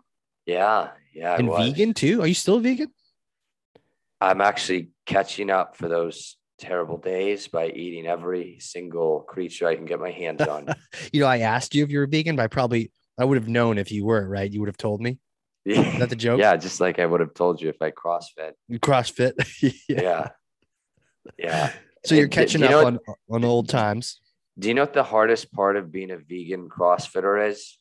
Yeah, 0.46 0.90
yeah. 1.12 1.32
I 1.32 1.36
and 1.36 1.48
was. 1.48 1.66
vegan 1.66 1.94
too. 1.94 2.20
Are 2.22 2.26
you 2.26 2.34
still 2.34 2.60
vegan? 2.60 2.92
I'm 4.20 4.40
actually 4.40 4.90
catching 5.06 5.50
up 5.50 5.76
for 5.76 5.88
those 5.88 6.36
terrible 6.58 6.96
days 6.98 7.48
by 7.48 7.68
eating 7.68 8.06
every 8.06 8.58
single 8.60 9.20
creature 9.20 9.66
I 9.66 9.74
can 9.74 9.84
get 9.86 10.00
my 10.00 10.10
hands 10.10 10.40
on. 10.48 10.68
you 11.12 11.20
know, 11.20 11.26
I 11.26 11.38
asked 11.38 11.74
you 11.74 11.84
if 11.84 11.90
you 11.90 11.98
were 11.98 12.06
vegan, 12.06 12.36
but 12.36 12.42
I 12.42 12.46
probably 12.48 12.90
I 13.18 13.24
would 13.24 13.36
have 13.36 13.48
known 13.48 13.78
if 13.78 13.92
you 13.92 14.04
were, 14.04 14.28
right? 14.28 14.50
You 14.50 14.60
would 14.60 14.68
have 14.68 14.76
told 14.76 15.00
me. 15.00 15.18
Is 15.64 15.98
that 15.98 16.10
the 16.10 16.16
joke? 16.16 16.38
yeah, 16.40 16.56
just 16.56 16.78
like 16.80 16.98
I 16.98 17.06
would 17.06 17.20
have 17.20 17.32
told 17.32 17.60
you 17.62 17.70
if 17.70 17.80
I 17.80 17.90
CrossFit. 17.90 18.52
You 18.68 18.78
CrossFit. 18.78 19.32
yeah. 19.88 20.02
Yeah. 20.02 20.28
Yeah. 21.38 21.72
So 22.04 22.14
you're 22.14 22.24
And 22.24 22.32
catching 22.32 22.60
you 22.60 22.66
up 22.66 22.86
on 22.86 22.98
on 23.30 23.44
old 23.44 23.68
times. 23.70 24.20
Do 24.58 24.68
you 24.68 24.74
know 24.74 24.82
what 24.82 24.92
the 24.92 25.02
hardest 25.02 25.52
part 25.52 25.76
of 25.76 25.90
being 25.90 26.10
a 26.10 26.18
vegan 26.18 26.68
CrossFitter 26.68 27.48
is? 27.48 27.78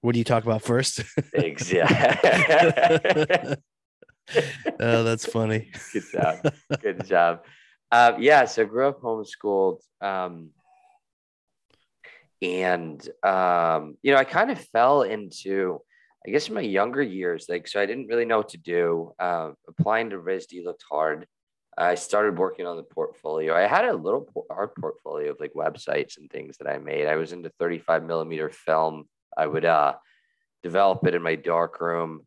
What 0.00 0.12
do 0.12 0.18
you 0.20 0.24
talk 0.24 0.44
about 0.44 0.62
first? 0.62 1.02
Exactly. 1.34 2.30
oh, 4.80 5.04
that's 5.04 5.26
funny. 5.26 5.70
Good 5.92 6.04
job. 6.12 6.54
Good 6.80 7.06
job. 7.06 7.44
Um, 7.92 8.16
yeah, 8.20 8.44
so 8.44 8.64
grew 8.64 8.88
up 8.88 9.00
homeschooled. 9.00 9.80
Um, 10.00 10.50
and, 12.42 13.08
um, 13.22 13.96
you 14.02 14.12
know, 14.12 14.18
I 14.18 14.24
kind 14.24 14.50
of 14.50 14.58
fell 14.58 15.02
into, 15.02 15.80
I 16.26 16.30
guess, 16.30 16.48
in 16.48 16.54
my 16.54 16.60
younger 16.60 17.02
years, 17.02 17.46
like, 17.48 17.66
so 17.68 17.80
I 17.80 17.86
didn't 17.86 18.08
really 18.08 18.24
know 18.24 18.38
what 18.38 18.50
to 18.50 18.58
do. 18.58 19.12
Um, 19.18 19.54
applying 19.68 20.10
to 20.10 20.18
RISD 20.18 20.64
looked 20.64 20.84
hard. 20.90 21.26
I 21.78 21.94
started 21.94 22.38
working 22.38 22.66
on 22.66 22.76
the 22.76 22.82
portfolio. 22.82 23.54
I 23.54 23.66
had 23.66 23.84
a 23.84 23.94
little 23.94 24.46
art 24.50 24.74
portfolio 24.76 25.32
of 25.32 25.40
like 25.40 25.52
websites 25.54 26.16
and 26.18 26.30
things 26.30 26.56
that 26.58 26.68
I 26.68 26.78
made. 26.78 27.06
I 27.06 27.16
was 27.16 27.32
into 27.32 27.50
35 27.58 28.02
millimeter 28.02 28.48
film. 28.50 29.04
I 29.36 29.46
would 29.46 29.66
uh, 29.66 29.94
develop 30.62 31.06
it 31.06 31.14
in 31.14 31.22
my 31.22 31.34
dark 31.34 31.80
room 31.80 32.26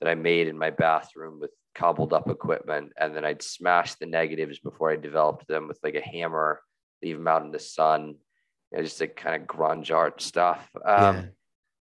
that 0.00 0.08
I 0.08 0.14
made 0.14 0.48
in 0.48 0.58
my 0.58 0.70
bathroom 0.70 1.40
with 1.40 1.50
cobbled 1.74 2.12
up 2.12 2.28
equipment. 2.28 2.92
And 2.98 3.14
then 3.14 3.24
I'd 3.24 3.42
smash 3.42 3.94
the 3.94 4.06
negatives 4.06 4.58
before 4.58 4.90
I 4.90 4.96
developed 4.96 5.46
them 5.48 5.68
with 5.68 5.78
like 5.82 5.94
a 5.94 6.00
hammer, 6.00 6.60
leave 7.02 7.16
them 7.16 7.28
out 7.28 7.42
in 7.42 7.52
the 7.52 7.58
sun. 7.58 8.16
You 8.70 8.78
know, 8.78 8.82
just 8.84 9.00
like 9.00 9.16
kind 9.16 9.40
of 9.40 9.48
grunge 9.48 9.94
art 9.94 10.20
stuff. 10.20 10.68
Um, 10.84 11.16
Yeah. 11.16 11.24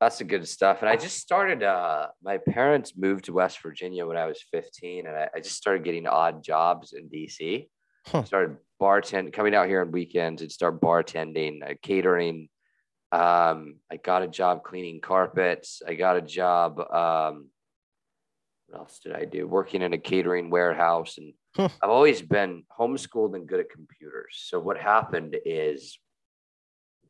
That's 0.01 0.17
the 0.17 0.25
good 0.25 0.49
stuff. 0.49 0.81
And 0.81 0.89
I 0.89 0.97
just 0.97 1.19
started, 1.19 1.63
uh, 1.63 2.07
my 2.23 2.39
parents 2.39 2.95
moved 2.97 3.27
to 3.27 3.35
West 3.35 3.61
Virginia 3.63 4.07
when 4.07 4.17
I 4.17 4.25
was 4.25 4.43
15, 4.51 5.07
and 5.07 5.15
I, 5.15 5.29
I 5.35 5.41
just 5.41 5.57
started 5.57 5.85
getting 5.85 6.07
odd 6.07 6.43
jobs 6.43 6.95
in 6.95 7.11
DC. 7.11 7.69
Huh. 8.07 8.25
Started 8.25 8.57
bartending, 8.81 9.31
coming 9.31 9.55
out 9.55 9.69
here 9.69 9.83
on 9.83 9.93
weekends 9.93 10.41
and 10.41 10.51
start 10.51 10.81
bartending, 10.81 11.63
uh, 11.63 11.75
catering. 11.83 12.49
Um, 13.13 13.77
I 13.93 13.97
got 14.03 14.23
a 14.23 14.29
job 14.29 14.63
cleaning 14.65 15.03
carpets. 15.03 15.83
I 15.87 15.93
got 15.93 16.17
a 16.17 16.23
job. 16.23 16.81
Um, 16.81 17.49
what 18.71 18.81
else 18.81 19.01
did 19.03 19.13
I 19.13 19.25
do? 19.25 19.47
Working 19.47 19.83
in 19.83 19.93
a 19.93 19.99
catering 19.99 20.51
warehouse. 20.51 21.19
And 21.19 21.35
Huh. 21.57 21.69
I've 21.83 21.91
always 21.91 22.23
been 22.23 22.63
homeschooled 22.79 23.35
and 23.35 23.47
good 23.47 23.61
at 23.61 23.71
computers. 23.71 24.41
So 24.47 24.61
what 24.61 24.79
happened 24.79 25.37
is 25.45 25.99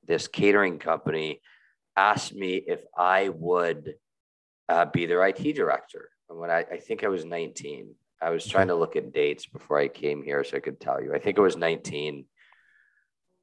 this 0.06 0.28
catering 0.28 0.78
company 0.78 1.42
asked 1.94 2.34
me 2.34 2.54
if 2.54 2.82
I 2.96 3.28
would 3.28 3.94
uh, 4.68 4.86
be 4.86 5.04
their 5.04 5.26
IT 5.26 5.54
director. 5.54 6.08
And 6.30 6.38
when 6.38 6.50
I, 6.50 6.64
I 6.72 6.78
think 6.78 7.04
I 7.04 7.08
was 7.08 7.24
19, 7.24 7.94
I 8.22 8.30
was 8.30 8.46
trying 8.46 8.68
to 8.68 8.74
look 8.74 8.96
at 8.96 9.12
dates 9.12 9.46
before 9.46 9.78
I 9.78 9.88
came 9.88 10.22
here 10.22 10.42
so 10.42 10.56
I 10.56 10.60
could 10.60 10.80
tell 10.80 11.02
you. 11.02 11.14
I 11.14 11.18
think 11.18 11.36
it 11.36 11.42
was 11.42 11.56
19. 11.56 12.24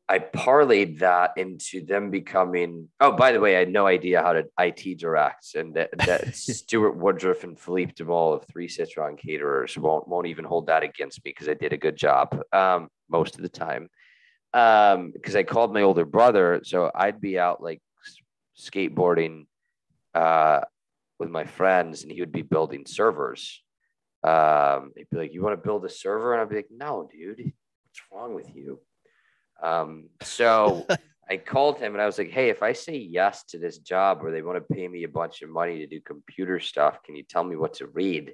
I 0.10 0.20
parlayed 0.20 1.00
that 1.00 1.34
into 1.36 1.86
them 1.86 2.12
becoming. 2.12 2.88
Oh, 3.02 3.12
by 3.12 3.34
the 3.34 3.42
way, 3.42 3.58
I 3.58 3.60
had 3.60 3.72
no 3.72 3.88
idea 3.88 4.22
how 4.22 4.34
to 4.34 4.46
IT 4.58 5.00
direct, 5.00 5.56
and 5.56 5.74
that, 5.74 5.90
that 6.06 6.34
Stuart 6.36 6.96
Woodruff 6.96 7.44
and 7.44 7.60
Philippe 7.60 7.92
Demol 7.94 8.34
of 8.34 8.46
Three 8.46 8.70
Citron 8.70 9.18
Caterers 9.18 9.78
won't 9.78 10.08
won't 10.08 10.28
even 10.28 10.46
hold 10.46 10.68
that 10.68 10.84
against 10.84 11.24
me 11.26 11.32
because 11.32 11.50
I 11.50 11.56
did 11.56 11.74
a 11.74 11.78
good 11.78 11.98
job 11.98 12.42
um, 12.54 12.88
most 13.10 13.36
of 13.36 13.42
the 13.42 13.50
time. 13.50 13.90
Because 14.54 15.36
um, 15.36 15.38
I 15.38 15.44
called 15.44 15.74
my 15.74 15.82
older 15.82 16.06
brother, 16.06 16.62
so 16.64 16.90
I'd 16.96 17.20
be 17.20 17.38
out 17.38 17.62
like 17.62 17.82
skateboarding 18.58 19.48
uh, 20.16 20.62
with 21.20 21.30
my 21.30 21.44
friends, 21.44 22.04
and 22.04 22.12
he 22.12 22.22
would 22.22 22.32
be 22.32 22.44
building 22.44 22.86
servers. 22.86 23.62
Um, 24.24 24.94
he'd 24.96 25.10
be 25.12 25.18
like, 25.18 25.34
"You 25.34 25.44
want 25.44 25.62
to 25.62 25.68
build 25.68 25.84
a 25.84 25.90
server?" 25.90 26.32
And 26.32 26.42
I'd 26.42 26.50
be 26.50 26.56
like, 26.56 26.72
"No, 26.72 27.10
dude, 27.12 27.40
what's 27.40 28.02
wrong 28.10 28.34
with 28.34 28.56
you?" 28.56 28.80
Um, 29.62 30.10
so 30.22 30.86
I 31.30 31.38
called 31.38 31.80
him 31.80 31.94
and 31.94 32.02
I 32.02 32.06
was 32.06 32.18
like, 32.18 32.32
Hey, 32.32 32.50
if 32.50 32.64
I 32.64 32.74
say 32.74 32.98
yes 32.98 33.44
to 33.46 33.58
this 33.58 33.80
job 33.80 34.22
where 34.22 34.32
they 34.32 34.42
want 34.42 34.58
to 34.58 34.74
pay 34.74 34.88
me 34.88 35.04
a 35.04 35.10
bunch 35.10 35.42
of 35.42 35.50
money 35.50 35.80
to 35.80 35.88
do 35.88 36.00
computer 36.02 36.60
stuff, 36.60 37.04
can 37.04 37.16
you 37.16 37.24
tell 37.24 37.44
me 37.44 37.56
what 37.56 37.76
to 37.76 37.88
read? 37.88 38.34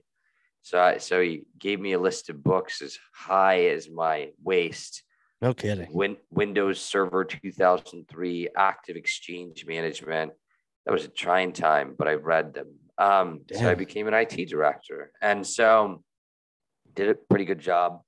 So 0.62 0.80
I, 0.80 0.98
so 0.98 1.22
he 1.22 1.44
gave 1.60 1.80
me 1.80 1.92
a 1.92 2.00
list 2.00 2.30
of 2.30 2.42
books 2.42 2.82
as 2.82 2.98
high 3.14 3.66
as 3.66 3.90
my 3.90 4.30
waist. 4.42 5.04
No 5.42 5.54
kidding. 5.54 5.90
Win, 5.92 6.16
Windows 6.32 6.80
Server 6.80 7.26
2003, 7.26 8.48
Active 8.56 8.96
Exchange 8.96 9.66
Management. 9.66 10.32
That 10.86 10.94
was 10.94 11.04
a 11.04 11.10
trying 11.10 11.52
time, 11.52 11.96
but 11.98 12.08
I 12.08 12.14
read 12.14 12.54
them. 12.54 12.76
Um, 12.98 13.42
so 13.52 13.70
I 13.70 13.76
became 13.76 14.08
an 14.08 14.14
IT 14.14 14.48
director, 14.48 15.12
and 15.22 15.46
so 15.46 16.04
did 16.96 17.10
a 17.10 17.16
pretty 17.16 17.46
good 17.46 17.60
job. 17.60 18.02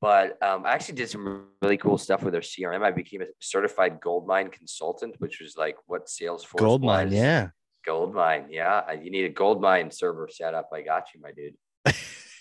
But 0.00 0.42
um, 0.42 0.64
I 0.64 0.72
actually 0.72 0.94
did 0.94 1.10
some 1.10 1.48
really 1.60 1.76
cool 1.76 1.98
stuff 1.98 2.22
with 2.22 2.32
their 2.32 2.40
CRM. 2.40 2.82
I 2.82 2.90
became 2.90 3.20
a 3.20 3.26
certified 3.38 4.00
Goldmine 4.00 4.48
consultant, 4.48 5.16
which 5.18 5.40
was 5.40 5.56
like 5.58 5.76
what 5.86 6.06
Salesforce 6.06 6.56
Goldmine, 6.58 7.06
was. 7.06 7.14
yeah. 7.14 7.48
Goldmine, 7.84 8.46
yeah. 8.50 8.92
You 8.92 9.10
need 9.10 9.24
a 9.24 9.30
Goldmine 9.30 9.90
server 9.90 10.28
set 10.30 10.54
up. 10.54 10.70
I 10.72 10.82
got 10.82 11.08
you, 11.14 11.20
my 11.20 11.32
dude. 11.32 11.56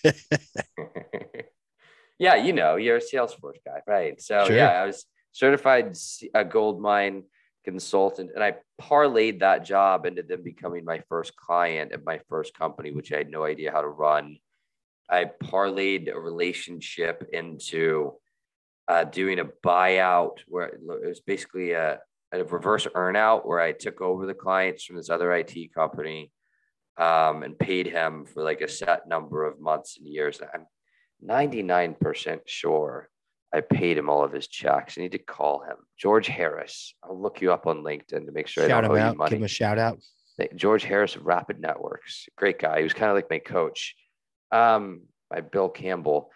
yeah, 2.19 2.35
you 2.35 2.53
know, 2.53 2.75
you're 2.77 2.97
a 2.97 3.01
Salesforce 3.01 3.57
guy, 3.65 3.81
right? 3.87 4.21
So 4.21 4.45
sure. 4.45 4.55
yeah, 4.55 4.81
I 4.81 4.85
was 4.85 5.05
certified 5.31 5.97
a 6.33 6.45
Goldmine 6.45 7.23
consultant, 7.65 8.31
and 8.33 8.43
I 8.43 8.55
parlayed 8.81 9.39
that 9.39 9.65
job 9.65 10.05
into 10.05 10.23
them 10.23 10.43
becoming 10.43 10.85
my 10.85 11.01
first 11.09 11.35
client 11.35 11.91
at 11.91 12.05
my 12.05 12.19
first 12.29 12.57
company, 12.57 12.91
which 12.91 13.11
I 13.11 13.17
had 13.17 13.29
no 13.29 13.43
idea 13.43 13.71
how 13.71 13.81
to 13.81 13.87
run. 13.87 14.37
I 15.09 15.25
parlayed 15.43 16.13
a 16.13 16.19
relationship 16.19 17.27
into 17.33 18.13
uh, 18.87 19.05
doing 19.05 19.39
a 19.39 19.45
buyout 19.45 20.37
where 20.47 20.65
it 20.65 20.79
was 20.81 21.19
basically 21.19 21.71
a, 21.71 21.99
a 22.31 22.43
reverse 22.43 22.87
earnout 22.87 23.45
where 23.45 23.59
I 23.59 23.71
took 23.71 24.01
over 24.01 24.25
the 24.25 24.33
clients 24.33 24.83
from 24.83 24.97
this 24.97 25.09
other 25.09 25.33
IT 25.33 25.73
company 25.73 26.31
um, 26.97 27.43
and 27.43 27.57
paid 27.57 27.87
him 27.87 28.25
for 28.25 28.43
like 28.43 28.61
a 28.61 28.67
set 28.67 29.07
number 29.07 29.45
of 29.45 29.59
months 29.59 29.97
and 29.97 30.07
years. 30.07 30.39
I'm 30.53 30.65
99% 31.25 32.41
sure 32.45 33.09
I 33.53 33.61
paid 33.61 33.97
him 33.97 34.09
all 34.09 34.23
of 34.23 34.31
his 34.31 34.47
checks. 34.47 34.97
I 34.97 35.01
need 35.01 35.13
to 35.13 35.17
call 35.17 35.63
him. 35.63 35.77
George 35.97 36.27
Harris. 36.27 36.93
I'll 37.03 37.19
look 37.19 37.41
you 37.41 37.51
up 37.51 37.65
on 37.65 37.83
LinkedIn 37.83 38.25
to 38.25 38.31
make 38.31 38.47
sure 38.47 38.67
shout 38.67 38.83
I 38.83 38.87
don't 38.87 38.97
owe 38.97 39.01
out, 39.01 39.13
you 39.13 39.17
money. 39.17 39.29
Give 39.31 39.39
him 39.39 39.45
a 39.45 39.47
shout 39.47 39.79
out. 39.79 39.99
George 40.55 40.83
Harris 40.83 41.15
of 41.15 41.25
Rapid 41.25 41.59
Networks. 41.59 42.27
Great 42.37 42.59
guy. 42.59 42.77
He 42.77 42.83
was 42.83 42.93
kind 42.93 43.09
of 43.09 43.15
like 43.15 43.29
my 43.29 43.39
coach 43.39 43.95
um, 44.51 45.01
by 45.29 45.41
Bill 45.41 45.69
Campbell. 45.69 46.31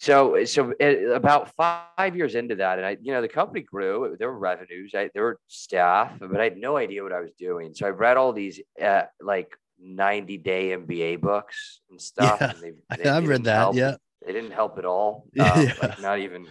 So, 0.00 0.44
so 0.44 0.72
it, 0.78 1.10
about 1.10 1.54
five 1.56 2.16
years 2.16 2.36
into 2.36 2.56
that, 2.56 2.78
and 2.78 2.86
I, 2.86 2.96
you 3.02 3.12
know, 3.12 3.20
the 3.20 3.28
company 3.28 3.62
grew. 3.62 4.16
There 4.18 4.30
were 4.30 4.38
revenues, 4.38 4.94
I, 4.94 5.10
there 5.12 5.24
were 5.24 5.40
staff, 5.48 6.12
but 6.20 6.40
I 6.40 6.44
had 6.44 6.56
no 6.56 6.76
idea 6.76 7.02
what 7.02 7.12
I 7.12 7.20
was 7.20 7.32
doing. 7.36 7.74
So 7.74 7.86
I 7.86 7.90
read 7.90 8.16
all 8.16 8.32
these 8.32 8.60
uh, 8.80 9.02
like 9.20 9.56
90 9.80 10.38
day 10.38 10.76
MBA 10.76 11.20
books 11.20 11.80
and 11.90 12.00
stuff. 12.00 12.38
Yeah, 12.40 12.50
and 12.50 12.60
they, 12.62 12.96
they 13.02 13.10
I've 13.10 13.26
read 13.26 13.44
that. 13.44 13.56
Help. 13.56 13.76
Yeah, 13.76 13.96
they 14.24 14.32
didn't 14.32 14.52
help 14.52 14.78
at 14.78 14.84
all. 14.84 15.26
Um, 15.40 15.62
yeah. 15.62 15.74
like 15.82 16.00
not 16.00 16.20
even, 16.20 16.46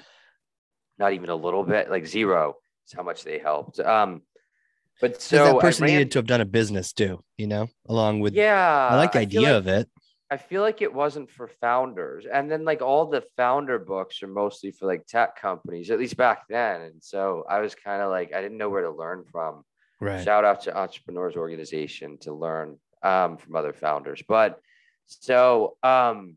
not 1.00 1.14
even 1.14 1.30
a 1.30 1.36
little 1.36 1.64
bit. 1.64 1.90
Like 1.90 2.06
zero 2.06 2.58
is 2.86 2.94
how 2.94 3.04
much 3.04 3.24
they 3.24 3.40
helped. 3.40 3.80
Um, 3.80 4.24
but 5.00 5.22
so 5.22 5.54
that 5.54 5.60
person 5.60 5.86
ran, 5.86 5.94
needed 5.94 6.12
to 6.12 6.20
have 6.20 6.26
done 6.26 6.42
a 6.42 6.46
business 6.46 6.92
too, 6.92 7.24
you 7.38 7.48
know, 7.48 7.70
along 7.88 8.20
with 8.20 8.34
yeah. 8.34 8.90
I 8.92 8.96
like 8.98 9.14
the 9.14 9.20
idea 9.20 9.42
like, 9.42 9.52
of 9.52 9.68
it. 9.68 9.90
I 10.30 10.38
feel 10.38 10.62
like 10.62 10.82
it 10.82 10.94
wasn't 10.94 11.32
for 11.32 11.48
founders. 11.48 12.26
And 12.26 12.52
then 12.52 12.66
like 12.66 12.82
all 12.82 13.06
the 13.06 13.24
founder 13.38 13.80
books 13.80 14.22
are 14.24 14.28
mostly 14.28 14.72
for 14.72 14.86
like 14.86 15.06
tech 15.08 15.40
companies, 15.40 15.90
at 15.90 16.00
least 16.00 16.18
back 16.18 16.48
then. 16.50 16.82
And 16.82 17.02
so 17.02 17.46
I 17.50 17.60
was 17.60 17.76
kind 17.76 18.02
of 18.02 18.10
like, 18.10 18.34
I 18.34 18.42
didn't 18.42 18.58
know 18.58 18.70
where 18.70 18.82
to 18.82 18.92
learn 18.92 19.24
from. 19.32 19.64
Right. 20.02 20.24
Shout 20.24 20.44
out 20.44 20.62
to 20.64 20.78
Entrepreneurs 20.78 21.38
Organization 21.38 22.18
to 22.20 22.34
learn 22.34 22.78
um, 23.04 23.38
from 23.38 23.56
other 23.56 23.72
founders. 23.72 24.22
But 24.28 24.60
so 25.06 25.78
um, 25.82 26.36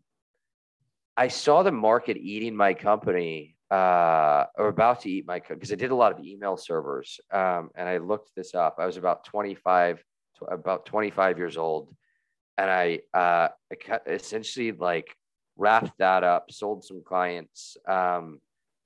I 1.17 1.29
saw 1.29 1.65
the 1.65 1.73
market 1.73 2.17
eating 2.17 2.55
my 2.55 2.75
company 2.75 3.57
uh, 3.73 4.47
or 4.57 4.69
about 4.69 5.01
to 5.01 5.11
eat 5.11 5.27
my 5.27 5.41
because 5.41 5.73
I 5.73 5.77
did 5.77 5.91
a 5.91 5.97
lot 5.97 6.13
of 6.13 6.25
email 6.25 6.57
servers. 6.57 7.21
Um, 7.33 7.71
and 7.75 7.89
I 7.89 7.99
looked 7.99 8.35
this 8.37 8.55
up. 8.55 8.77
I 8.79 8.87
was 8.87 8.97
about 8.97 9.25
25, 9.25 10.03
about 10.49 10.87
25 10.87 11.39
years 11.39 11.57
old 11.57 11.95
and 12.61 12.71
I 12.71 13.01
uh, 13.15 13.49
essentially 14.07 14.73
like 14.73 15.17
wrapped 15.57 15.97
that 15.99 16.25
up, 16.25 16.53
sold 16.53 16.85
some 16.85 17.03
clients, 17.03 17.79
um, 17.89 18.39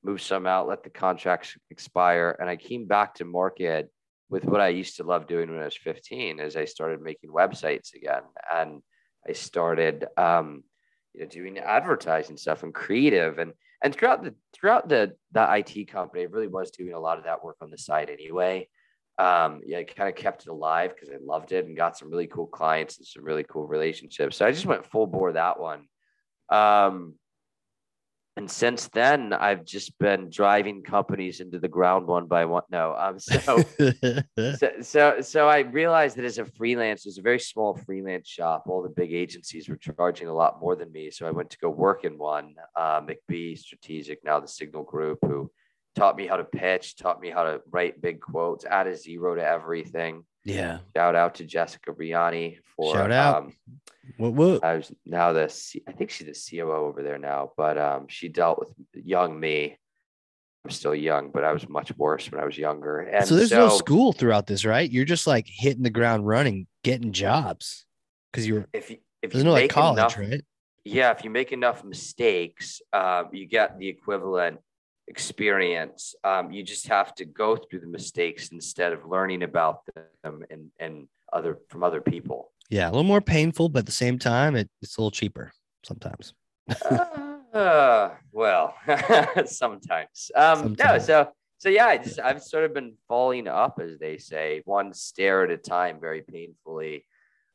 moved 0.05 0.23
some 0.23 0.47
out, 0.47 0.69
let 0.69 0.85
the 0.85 0.91
contracts 0.91 1.57
expire, 1.71 2.37
and 2.39 2.49
I 2.49 2.57
came 2.57 2.87
back 2.87 3.15
to 3.17 3.25
market 3.25 3.91
with 4.31 4.45
what 4.45 4.61
I 4.61 4.69
used 4.69 4.97
to 4.99 5.03
love 5.03 5.27
doing 5.27 5.51
when 5.51 5.61
I 5.61 5.65
was 5.65 5.77
15, 5.77 6.39
as 6.39 6.57
I 6.57 6.67
started 6.67 7.03
making 7.03 7.31
websites 7.31 7.95
again, 7.95 8.23
and 8.53 8.81
I 9.29 9.33
started 9.33 10.07
um, 10.17 10.63
you 11.13 11.23
know 11.23 11.27
doing 11.27 11.59
advertising 11.59 12.37
stuff 12.37 12.63
and 12.63 12.73
creative 12.73 13.39
and 13.41 13.53
and 13.83 13.93
throughout 13.93 14.23
the 14.23 14.35
throughout 14.53 14.89
the 14.89 15.15
the 15.33 15.47
IT 15.57 15.89
company, 15.89 16.23
I 16.23 16.27
really 16.27 16.47
was 16.47 16.71
doing 16.71 16.93
a 16.93 17.01
lot 17.01 17.19
of 17.19 17.25
that 17.25 17.43
work 17.43 17.57
on 17.61 17.71
the 17.71 17.79
side 17.79 18.09
anyway 18.09 18.69
um, 19.19 19.61
yeah, 19.65 19.79
I 19.79 19.85
kind 19.85 20.09
of 20.09 20.17
kept 20.17 20.43
it 20.43 20.49
alive 20.49 20.93
because 20.95 21.11
I 21.11 21.19
loved 21.25 21.53
it 21.53 21.67
and 21.67 21.77
got 21.77 21.97
some 21.97 22.11
really 22.11 22.27
cool 22.27 22.47
clients 22.47 22.99
and 22.99 23.07
some 23.07 23.25
really 23.25 23.45
cool 23.45 23.67
relationships. 23.67 24.37
So 24.37 24.47
I 24.47 24.51
just 24.51 24.67
went 24.67 24.87
full 24.87 25.07
bore 25.07 25.33
that 25.33 25.61
one. 25.61 25.87
Um, 26.49 27.15
and 28.37 28.51
since 28.51 28.89
then, 28.89 29.33
I've 29.33 29.65
just 29.65 29.97
been 30.01 30.29
driving 30.29 30.83
companies 30.83 31.39
into 31.39 31.61
the 31.61 31.69
ground 31.69 32.09
one 32.09 32.27
by 32.27 32.45
one. 32.47 32.65
No, 32.69 32.93
um, 32.99 33.21
so, 33.21 33.63
so, 34.57 34.71
so, 34.81 35.21
so 35.21 35.49
I 35.49 35.61
realized 35.61 36.17
that 36.17 36.25
as 36.25 36.39
a 36.39 36.45
freelance, 36.45 37.07
it 37.07 37.11
was 37.11 37.19
a 37.19 37.23
very 37.23 37.39
small 37.39 37.77
freelance 37.77 38.29
shop. 38.29 38.65
All 38.67 38.83
the 38.83 38.89
big 38.89 39.13
agencies 39.13 39.69
were 39.69 39.77
charging 39.77 40.27
a 40.27 40.35
lot 40.35 40.61
more 40.61 40.75
than 40.75 40.91
me. 40.91 41.13
So 41.13 41.29
I 41.29 41.31
went 41.31 41.51
to 41.51 41.59
go 41.59 41.71
work 41.71 42.05
in 42.05 42.19
one, 42.19 42.57
uh, 42.75 43.03
McBee 43.03 43.57
Strategic, 43.57 44.25
now 44.25 44.41
the 44.41 44.49
Signal 44.49 44.83
Group, 44.83 45.21
who 45.23 45.53
taught 45.95 46.17
me 46.17 46.27
how 46.27 46.37
to 46.37 46.45
pitch, 46.45 46.97
taught 46.97 47.21
me 47.21 47.31
how 47.31 47.45
to 47.45 47.61
write 47.71 48.01
big 48.01 48.21
quotes, 48.21 48.65
add 48.65 48.87
a 48.87 48.97
zero 48.97 49.35
to 49.35 49.45
everything. 49.45 50.25
Yeah. 50.45 50.79
Shout 50.97 51.15
out 51.15 51.37
to 51.37 51.45
Jessica 51.45 51.93
Briani 51.93 52.59
for 52.77 52.95
shout 52.95 53.11
out. 53.11 53.37
Um, 53.37 53.57
what, 54.19 54.33
what? 54.35 54.65
I 54.65 54.77
was 54.77 54.93
now 55.07 55.33
the 55.33 55.49
C, 55.49 55.83
I 55.89 55.93
think 55.93 56.11
she's 56.11 56.27
the 56.27 56.59
COO 56.59 56.73
over 56.73 57.03
there 57.03 57.19
now, 57.19 57.53
but 57.57 57.79
um, 57.79 58.07
she 58.09 58.29
dealt 58.29 58.59
with 58.59 58.69
young 58.93 59.39
me. 59.39 59.79
I'm 60.65 60.71
still 60.71 60.95
young, 60.95 61.31
but 61.31 61.45
I 61.45 61.53
was 61.53 61.69
much 61.69 61.95
worse 61.99 62.31
when 62.31 62.41
I 62.41 62.47
was 62.47 62.57
younger. 62.57 63.01
And 63.01 63.27
so 63.27 63.37
there's 63.37 63.51
so, 63.51 63.69
no 63.69 63.77
school 63.77 64.13
throughout 64.13 64.47
this, 64.47 64.65
right? 64.65 64.91
You're 64.91 65.05
just 65.05 65.27
like 65.27 65.47
hitting 65.47 65.83
the 65.83 65.91
ground 65.91 66.27
running, 66.27 66.67
getting 66.83 67.13
jobs 67.13 67.85
because 68.33 68.47
you're 68.47 68.67
if 68.73 68.91
you, 68.91 68.99
if 69.23 69.33
there's 69.33 69.45
no 69.45 69.53
like 69.53 69.71
college, 69.71 69.99
enough, 69.99 70.19
right? 70.19 70.45
Yeah, 70.85 71.11
if 71.11 71.25
you 71.25 71.31
make 71.31 71.53
enough 71.53 71.85
mistakes, 71.85 72.81
uh, 72.93 73.25
you 73.33 73.47
get 73.47 73.79
the 73.79 73.89
equivalent 73.89 74.59
experience. 75.09 76.15
Um, 76.25 76.51
you 76.51 76.63
just 76.63 76.87
have 76.89 77.15
to 77.17 77.25
go 77.25 77.57
through 77.57 77.81
the 77.81 77.87
mistakes 77.87 78.49
instead 78.49 78.93
of 78.93 79.07
learning 79.07 79.43
about 79.43 79.81
them 80.23 80.45
and, 80.51 80.71
and 80.79 81.09
other 81.33 81.59
from 81.69 81.83
other 81.83 82.01
people. 82.01 82.53
Yeah, 82.71 82.89
a 82.89 82.91
little 82.91 83.05
more 83.05 83.21
painful, 83.21 83.69
but 83.69 83.81
at 83.81 83.87
the 83.87 83.93
same 83.93 84.19
time, 84.19 84.57
it, 84.57 84.69
it's 84.81 84.97
a 84.97 85.01
little 85.01 85.11
cheaper 85.11 85.53
sometimes. 85.85 86.35
uh, 87.53 88.11
well, 88.33 88.75
sometimes. 89.47 90.31
Um, 90.35 90.59
sometimes. 90.59 90.79
No, 90.79 90.99
so 90.99 91.29
so 91.59 91.69
yeah, 91.69 91.87
I 91.87 91.99
just 91.99 92.21
I've 92.21 92.43
sort 92.43 92.65
of 92.65 92.75
been 92.75 92.95
falling 93.09 93.49
up, 93.49 93.81
as 93.83 93.99
they 93.99 94.19
say, 94.19 94.63
one 94.65 94.93
stair 94.93 95.45
at 95.45 95.51
a 95.51 95.57
time, 95.57 96.01
very 96.01 96.23
painfully. 96.23 97.07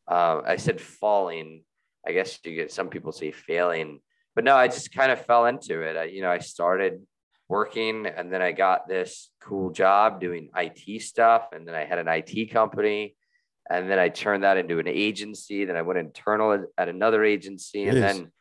Uh, 0.07 0.41
I 0.45 0.55
said 0.55 0.79
falling. 0.81 1.63
I 2.07 2.13
guess 2.13 2.39
you 2.43 2.55
get 2.55 2.71
some 2.71 2.89
people 2.89 3.11
say 3.11 3.31
failing, 3.31 3.99
but 4.35 4.43
no, 4.43 4.55
I 4.55 4.67
just 4.67 4.93
kind 4.93 5.11
of 5.11 5.25
fell 5.25 5.45
into 5.47 5.81
it. 5.81 5.97
I, 5.97 6.03
you 6.05 6.21
know, 6.21 6.31
I 6.31 6.39
started 6.39 7.01
working 7.49 8.05
and 8.05 8.31
then 8.31 8.41
I 8.41 8.51
got 8.51 8.87
this 8.87 9.31
cool 9.41 9.71
job 9.71 10.21
doing 10.21 10.49
IT 10.55 11.01
stuff 11.01 11.49
and 11.51 11.67
then 11.67 11.75
I 11.75 11.83
had 11.83 11.99
an 11.99 12.07
IT 12.07 12.51
company 12.51 13.15
and 13.69 13.89
then 13.89 13.99
I 13.99 14.09
turned 14.09 14.43
that 14.43 14.57
into 14.57 14.79
an 14.79 14.87
agency 14.87 15.65
then 15.65 15.75
I 15.75 15.81
went 15.81 15.99
internal 15.99 16.65
at 16.77 16.87
another 16.87 17.23
agency 17.23 17.87
and 17.87 17.97
then 18.01 18.31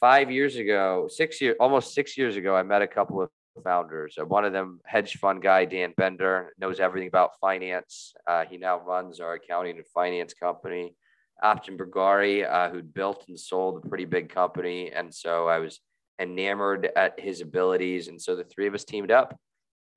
5 0.00 0.30
years 0.30 0.56
ago 0.56 1.08
6 1.10 1.40
years 1.40 1.56
almost 1.58 1.94
6 1.94 2.16
years 2.16 2.36
ago 2.36 2.54
I 2.56 2.62
met 2.62 2.82
a 2.82 2.86
couple 2.86 3.20
of 3.20 3.30
co-founders. 3.58 4.16
Uh, 4.20 4.24
one 4.24 4.44
of 4.44 4.52
them, 4.52 4.80
hedge 4.84 5.16
fund 5.16 5.42
guy 5.42 5.64
Dan 5.64 5.92
Bender, 5.96 6.52
knows 6.58 6.80
everything 6.80 7.08
about 7.08 7.38
finance. 7.40 8.14
Uh, 8.26 8.44
he 8.44 8.56
now 8.56 8.80
runs 8.80 9.20
our 9.20 9.34
accounting 9.34 9.76
and 9.76 9.86
finance 9.86 10.34
company. 10.34 10.94
Apten 11.42 11.76
Bergari, 11.76 12.48
uh, 12.48 12.70
who 12.70 12.82
built 12.82 13.24
and 13.28 13.38
sold 13.38 13.84
a 13.84 13.88
pretty 13.88 14.04
big 14.04 14.28
company, 14.28 14.90
and 14.90 15.14
so 15.14 15.46
I 15.46 15.58
was 15.58 15.80
enamored 16.20 16.90
at 16.96 17.18
his 17.20 17.40
abilities, 17.40 18.08
and 18.08 18.20
so 18.20 18.36
the 18.36 18.44
three 18.44 18.66
of 18.66 18.74
us 18.74 18.84
teamed 18.84 19.10
up. 19.10 19.38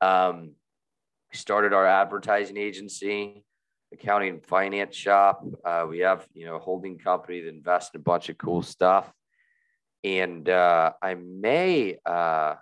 Um, 0.02 0.54
started 1.34 1.74
our 1.74 1.86
advertising 1.86 2.58
agency, 2.58 3.44
accounting 3.94 4.30
and 4.30 4.46
finance 4.46 4.96
shop. 4.96 5.46
Uh, 5.64 5.86
we 5.88 6.00
have 6.00 6.28
you 6.34 6.46
know 6.46 6.56
a 6.56 6.60
holding 6.60 6.98
company 6.98 7.42
that 7.42 7.50
invests 7.50 7.92
in 7.94 8.02
a 8.02 8.04
bunch 8.04 8.30
of 8.30 8.38
cool 8.38 8.62
stuff 8.62 9.12
and 10.04 10.50
uh, 10.50 10.94
I 11.02 11.16
may 11.16 11.98
uh, 12.06 12.56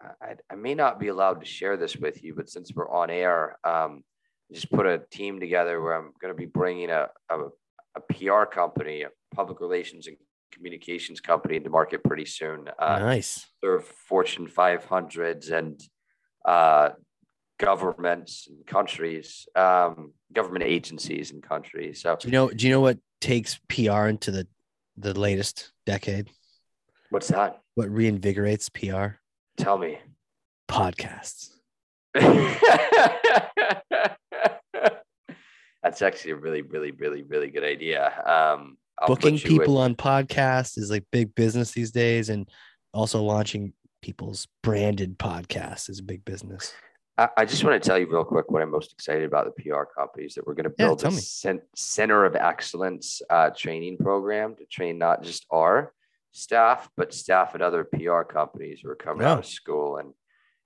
I, 0.00 0.36
I, 0.50 0.54
may 0.54 0.74
not 0.74 1.00
be 1.00 1.08
allowed 1.08 1.40
to 1.40 1.46
share 1.46 1.76
this 1.76 1.96
with 1.96 2.22
you, 2.22 2.34
but 2.34 2.48
since 2.48 2.72
we're 2.74 2.90
on 2.90 3.10
air, 3.10 3.58
um, 3.64 4.04
just 4.52 4.70
put 4.70 4.86
a 4.86 5.02
team 5.10 5.40
together 5.40 5.80
where 5.80 5.94
I'm 5.94 6.12
going 6.20 6.32
to 6.32 6.38
be 6.38 6.46
bringing 6.46 6.90
a, 6.90 7.08
a, 7.28 7.38
a, 7.96 8.00
PR 8.12 8.44
company, 8.44 9.02
a 9.02 9.08
public 9.34 9.60
relations 9.60 10.06
and 10.06 10.16
communications 10.52 11.20
company 11.20 11.56
into 11.56 11.70
market 11.70 12.02
pretty 12.04 12.24
soon. 12.24 12.68
Uh, 12.78 12.98
nice. 12.98 13.46
Serve 13.62 13.84
Fortune 13.84 14.46
500s 14.46 15.50
and 15.50 15.80
uh, 16.44 16.90
governments 17.58 18.48
and 18.48 18.66
countries, 18.66 19.46
um, 19.54 20.12
government 20.32 20.64
agencies 20.64 21.32
and 21.32 21.42
countries. 21.42 22.02
So 22.02 22.16
do 22.16 22.28
you 22.28 22.32
know? 22.32 22.48
Do 22.48 22.66
you 22.66 22.72
know 22.72 22.80
what 22.80 22.98
takes 23.20 23.58
PR 23.68 24.06
into 24.06 24.30
the 24.30 24.46
the 24.96 25.18
latest 25.18 25.72
decade? 25.86 26.30
What's 27.10 27.28
that? 27.28 27.60
What 27.74 27.88
reinvigorates 27.88 28.72
PR? 28.72 29.16
Tell 29.56 29.78
me. 29.78 29.98
Podcasts. 30.68 31.50
That's 35.82 36.02
actually 36.02 36.32
a 36.32 36.36
really, 36.36 36.62
really, 36.62 36.90
really, 36.90 37.22
really 37.22 37.50
good 37.50 37.64
idea. 37.64 38.12
Um, 38.26 38.76
Booking 39.06 39.38
people 39.38 39.74
with... 39.74 39.82
on 39.82 39.94
podcasts 39.94 40.78
is 40.78 40.90
like 40.90 41.04
big 41.12 41.34
business 41.34 41.72
these 41.72 41.90
days, 41.90 42.28
and 42.28 42.48
also 42.92 43.22
launching 43.22 43.72
people's 44.02 44.46
branded 44.62 45.18
podcasts 45.18 45.88
is 45.88 45.98
a 45.98 46.02
big 46.02 46.24
business. 46.24 46.72
I, 47.16 47.28
I 47.38 47.44
just 47.44 47.64
want 47.64 47.80
to 47.82 47.86
tell 47.86 47.98
you 47.98 48.06
real 48.10 48.24
quick 48.24 48.50
what 48.50 48.62
I'm 48.62 48.70
most 48.70 48.92
excited 48.92 49.24
about 49.24 49.46
the 49.46 49.62
PR 49.62 49.82
companies 49.84 50.34
that 50.34 50.46
we're 50.46 50.54
going 50.54 50.64
to 50.64 50.70
build 50.70 51.02
yeah, 51.02 51.08
a 51.08 51.12
cent- 51.12 51.62
center 51.74 52.24
of 52.24 52.36
excellence 52.36 53.20
uh, 53.28 53.50
training 53.50 53.98
program 53.98 54.54
to 54.56 54.64
train 54.66 54.98
not 54.98 55.22
just 55.22 55.44
our 55.50 55.92
staff, 56.30 56.88
but 56.96 57.12
staff 57.12 57.54
at 57.54 57.62
other 57.62 57.84
PR 57.84 58.22
companies 58.22 58.80
who 58.80 58.90
are 58.90 58.96
coming 58.96 59.22
yeah. 59.22 59.32
out 59.32 59.38
of 59.40 59.46
school. 59.46 59.96
And 59.96 60.12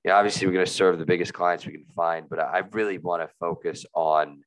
yeah, 0.04 0.16
obviously 0.16 0.46
we're 0.46 0.52
going 0.52 0.66
to 0.66 0.72
serve 0.72 0.98
the 0.98 1.06
biggest 1.06 1.32
clients 1.32 1.64
we 1.64 1.72
can 1.72 1.86
find, 1.96 2.28
but 2.28 2.38
I 2.38 2.62
really 2.72 2.98
want 2.98 3.22
to 3.22 3.34
focus 3.40 3.86
on 3.94 4.42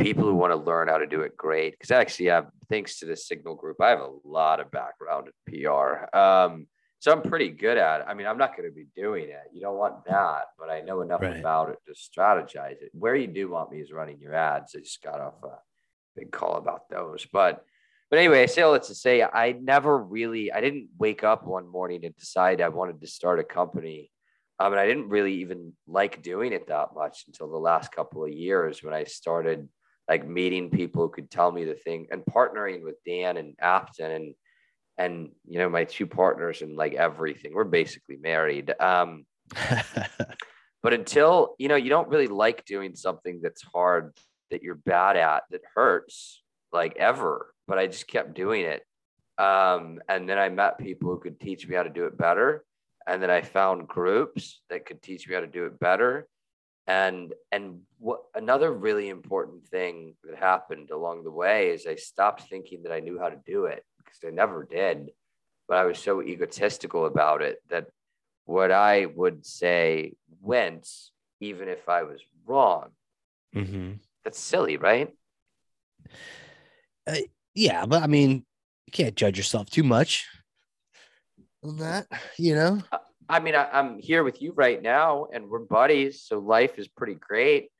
people 0.00 0.24
who 0.24 0.34
want 0.34 0.52
to 0.52 0.56
learn 0.56 0.88
how 0.88 0.98
to 0.98 1.06
do 1.06 1.20
it 1.22 1.36
great. 1.36 1.72
Because 1.72 1.90
actually, 1.90 2.26
have 2.26 2.48
thanks 2.68 2.98
to 3.00 3.06
the 3.06 3.16
Signal 3.16 3.54
Group, 3.54 3.80
I 3.80 3.90
have 3.90 4.00
a 4.00 4.12
lot 4.24 4.60
of 4.60 4.70
background 4.70 5.28
in 5.28 5.62
PR. 5.62 6.16
Um, 6.16 6.66
so 6.98 7.10
I'm 7.12 7.22
pretty 7.22 7.48
good 7.48 7.78
at 7.78 8.02
it. 8.02 8.06
I 8.08 8.14
mean, 8.14 8.26
I'm 8.26 8.36
not 8.36 8.56
going 8.56 8.68
to 8.68 8.74
be 8.74 8.86
doing 8.94 9.30
it. 9.30 9.44
You 9.54 9.62
don't 9.62 9.78
want 9.78 10.04
that, 10.04 10.44
but 10.58 10.68
I 10.68 10.82
know 10.82 11.00
enough 11.00 11.22
right. 11.22 11.38
about 11.38 11.70
it 11.70 11.78
to 11.86 11.92
strategize 11.92 12.82
it. 12.82 12.90
Where 12.92 13.16
you 13.16 13.26
do 13.26 13.50
want 13.50 13.72
me 13.72 13.80
is 13.80 13.90
running 13.90 14.18
your 14.20 14.34
ads. 14.34 14.74
I 14.76 14.80
just 14.80 15.02
got 15.02 15.18
off 15.18 15.42
a 15.42 15.58
big 16.14 16.30
call 16.30 16.56
about 16.56 16.88
those, 16.90 17.26
but 17.32 17.64
but 18.10 18.18
anyway, 18.18 18.42
I 18.42 18.46
say 18.46 18.62
all 18.62 18.72
that 18.72 18.82
to 18.84 18.94
say 18.94 19.22
I 19.22 19.52
never 19.52 19.96
really 19.96 20.50
I 20.52 20.60
didn't 20.60 20.88
wake 20.98 21.22
up 21.22 21.46
one 21.46 21.68
morning 21.68 22.04
and 22.04 22.14
decide 22.16 22.60
I 22.60 22.68
wanted 22.68 23.00
to 23.00 23.06
start 23.06 23.38
a 23.38 23.44
company. 23.44 24.10
Um, 24.58 24.72
and 24.72 24.80
I 24.80 24.86
didn't 24.86 25.08
really 25.08 25.34
even 25.34 25.72
like 25.86 26.20
doing 26.20 26.52
it 26.52 26.66
that 26.66 26.88
much 26.94 27.24
until 27.28 27.48
the 27.48 27.56
last 27.56 27.92
couple 27.92 28.24
of 28.24 28.30
years 28.30 28.82
when 28.82 28.92
I 28.92 29.04
started 29.04 29.68
like 30.08 30.26
meeting 30.26 30.70
people 30.70 31.02
who 31.02 31.10
could 31.10 31.30
tell 31.30 31.52
me 31.52 31.64
the 31.64 31.74
thing 31.74 32.06
and 32.10 32.22
partnering 32.24 32.82
with 32.82 32.96
Dan 33.06 33.36
and 33.36 33.56
Apten 33.62 34.16
and 34.16 34.34
and 34.98 35.30
you 35.46 35.58
know 35.58 35.68
my 35.68 35.84
two 35.84 36.06
partners 36.06 36.62
and 36.62 36.76
like 36.76 36.94
everything. 36.94 37.54
We're 37.54 37.64
basically 37.64 38.16
married. 38.16 38.74
Um, 38.80 39.24
but 40.82 40.92
until 40.92 41.54
you 41.58 41.68
know 41.68 41.76
you 41.76 41.90
don't 41.90 42.08
really 42.08 42.26
like 42.26 42.64
doing 42.64 42.94
something 42.94 43.40
that's 43.42 43.62
hard 43.62 44.16
that 44.50 44.62
you're 44.62 44.74
bad 44.74 45.16
at 45.16 45.44
that 45.50 45.60
hurts 45.74 46.42
like 46.72 46.96
ever 46.96 47.52
but 47.70 47.78
I 47.78 47.86
just 47.86 48.08
kept 48.08 48.34
doing 48.34 48.62
it. 48.62 48.82
Um, 49.38 50.00
and 50.08 50.28
then 50.28 50.38
I 50.38 50.48
met 50.48 50.76
people 50.76 51.08
who 51.08 51.20
could 51.20 51.38
teach 51.38 51.68
me 51.68 51.76
how 51.76 51.84
to 51.84 51.88
do 51.88 52.06
it 52.06 52.18
better. 52.18 52.64
And 53.06 53.22
then 53.22 53.30
I 53.30 53.42
found 53.42 53.86
groups 53.86 54.60
that 54.70 54.84
could 54.84 55.00
teach 55.00 55.28
me 55.28 55.36
how 55.36 55.40
to 55.40 55.46
do 55.46 55.66
it 55.66 55.78
better. 55.78 56.26
And 56.90 57.34
and 57.52 57.82
what 57.98 58.22
another 58.34 58.72
really 58.72 59.10
important 59.10 59.64
thing 59.68 60.16
that 60.24 60.36
happened 60.36 60.90
along 60.90 61.22
the 61.22 61.30
way 61.30 61.70
is 61.70 61.86
I 61.86 61.94
stopped 61.94 62.48
thinking 62.48 62.82
that 62.82 62.92
I 62.92 62.98
knew 62.98 63.16
how 63.16 63.28
to 63.28 63.38
do 63.46 63.66
it 63.66 63.84
because 63.98 64.18
I 64.26 64.30
never 64.30 64.64
did. 64.64 65.10
But 65.68 65.76
I 65.76 65.84
was 65.84 66.00
so 66.00 66.20
egotistical 66.20 67.06
about 67.06 67.42
it 67.42 67.62
that 67.68 67.86
what 68.44 68.72
I 68.72 69.06
would 69.06 69.46
say 69.46 70.14
went, 70.40 70.88
even 71.38 71.68
if 71.68 71.88
I 71.88 72.02
was 72.02 72.20
wrong. 72.44 72.88
Mm-hmm. 73.54 73.92
That's 74.24 74.40
silly, 74.40 74.76
right? 74.76 75.14
yeah, 77.54 77.86
but 77.86 78.02
I 78.02 78.08
mean, 78.08 78.44
you 78.86 78.90
can't 78.92 79.14
judge 79.14 79.38
yourself 79.38 79.70
too 79.70 79.84
much 79.84 80.26
on 81.62 81.76
that, 81.76 82.08
you 82.36 82.56
know. 82.56 82.82
I 83.30 83.40
mean, 83.40 83.54
I, 83.54 83.68
am 83.72 83.98
here 83.98 84.24
with 84.24 84.42
you 84.42 84.52
right 84.52 84.80
now, 84.80 85.26
and 85.32 85.48
we're 85.48 85.60
buddies, 85.60 86.22
so 86.22 86.38
life 86.38 86.78
is 86.78 86.88
pretty 86.88 87.14
great. 87.14 87.70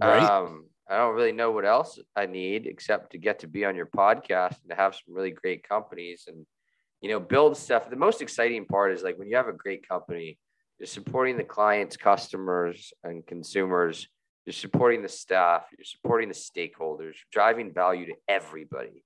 Right. 0.00 0.22
Um, 0.22 0.66
I 0.88 0.96
don't 0.96 1.14
really 1.14 1.32
know 1.32 1.52
what 1.52 1.64
else 1.64 1.98
I 2.16 2.26
need 2.26 2.66
except 2.66 3.12
to 3.12 3.18
get 3.18 3.40
to 3.40 3.46
be 3.46 3.64
on 3.64 3.76
your 3.76 3.86
podcast 3.86 4.60
and 4.62 4.70
to 4.70 4.74
have 4.74 4.94
some 4.94 5.14
really 5.14 5.30
great 5.30 5.66
companies 5.68 6.24
and 6.26 6.44
you 7.00 7.10
know 7.10 7.20
build 7.20 7.56
stuff. 7.56 7.88
The 7.88 7.96
most 7.96 8.22
exciting 8.22 8.66
part 8.66 8.92
is 8.92 9.02
like 9.02 9.16
when 9.16 9.28
you 9.28 9.36
have 9.36 9.48
a 9.48 9.52
great 9.52 9.88
company, 9.88 10.38
you're 10.78 10.86
supporting 10.86 11.36
the 11.36 11.44
clients, 11.44 11.96
customers, 11.96 12.92
and 13.04 13.24
consumers 13.26 14.08
you're 14.46 14.54
supporting 14.54 15.02
the 15.02 15.08
staff, 15.08 15.66
you're 15.76 15.84
supporting 15.84 16.28
the 16.28 16.34
stakeholders, 16.34 17.14
driving 17.30 17.72
value 17.72 18.06
to 18.06 18.14
everybody. 18.28 19.04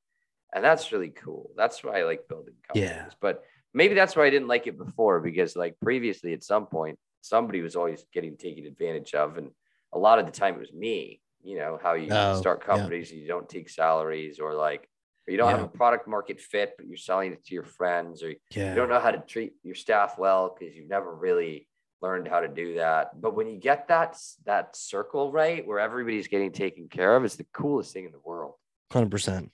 And 0.55 0.65
that's 0.65 0.93
really 0.93 1.11
cool. 1.11 1.51
That's 1.57 1.83
why 1.83 2.01
I 2.01 2.05
like 2.05 2.29
building 2.29 2.55
companies. 2.67 2.91
Yeah. 2.91 3.07
But 3.21 3.43
maybe 3.75 3.95
that's 3.95 4.17
why 4.17 4.25
I 4.25 4.31
didn't 4.31 4.49
like 4.49 4.67
it 4.67 4.79
before 4.79 5.21
because 5.21 5.57
like 5.57 5.77
previously 5.83 6.33
at 6.33 6.43
some 6.45 6.67
point 6.67 6.99
somebody 7.21 7.61
was 7.61 7.77
always 7.77 8.05
getting 8.13 8.37
taken 8.37 8.65
advantage 8.65 9.15
of 9.15 9.37
and 9.37 9.51
a 9.93 9.99
lot 9.99 10.19
of 10.19 10.27
the 10.27 10.33
time 10.33 10.55
it 10.55 10.61
was 10.61 10.73
me, 10.73 11.21
you 11.43 11.57
know, 11.57 11.79
how 11.83 11.95
you 11.95 12.09
oh, 12.11 12.37
start 12.37 12.65
companies 12.65 13.11
yeah. 13.11 13.15
and 13.15 13.23
you 13.23 13.29
don't 13.29 13.49
take 13.49 13.69
salaries 13.69 14.39
or 14.39 14.55
like 14.55 14.89
or 15.27 15.33
you 15.33 15.37
don't 15.37 15.51
yeah. 15.51 15.57
have 15.57 15.67
a 15.67 15.69
product 15.69 16.07
market 16.07 16.41
fit 16.41 16.75
but 16.77 16.87
you're 16.87 16.97
selling 16.97 17.33
it 17.33 17.45
to 17.45 17.55
your 17.55 17.65
friends 17.65 18.23
or 18.23 18.35
yeah. 18.51 18.71
you 18.71 18.75
don't 18.75 18.89
know 18.89 19.01
how 19.01 19.11
to 19.11 19.19
treat 19.19 19.53
your 19.63 19.75
staff 19.75 20.19
well 20.19 20.57
because 20.59 20.75
you've 20.75 20.89
never 20.89 21.15
really 21.15 21.67
learned 22.05 22.29
how 22.29 22.41
to 22.41 22.49
do 22.49 22.75
that. 22.75 23.21
But 23.21 23.35
when 23.35 23.49
you 23.49 23.59
get 23.59 23.89
that 23.89 24.17
that 24.45 24.77
circle 24.77 25.33
right, 25.33 25.67
where 25.67 25.81
everybody's 25.81 26.29
getting 26.29 26.53
taken 26.53 26.89
care 26.89 27.17
of, 27.17 27.25
it's 27.25 27.37
the 27.37 27.47
coolest 27.53 27.93
thing 27.93 28.05
in 28.05 28.13
the 28.13 28.21
world. 28.23 28.55
Hundred 28.93 29.11
percent. 29.11 29.51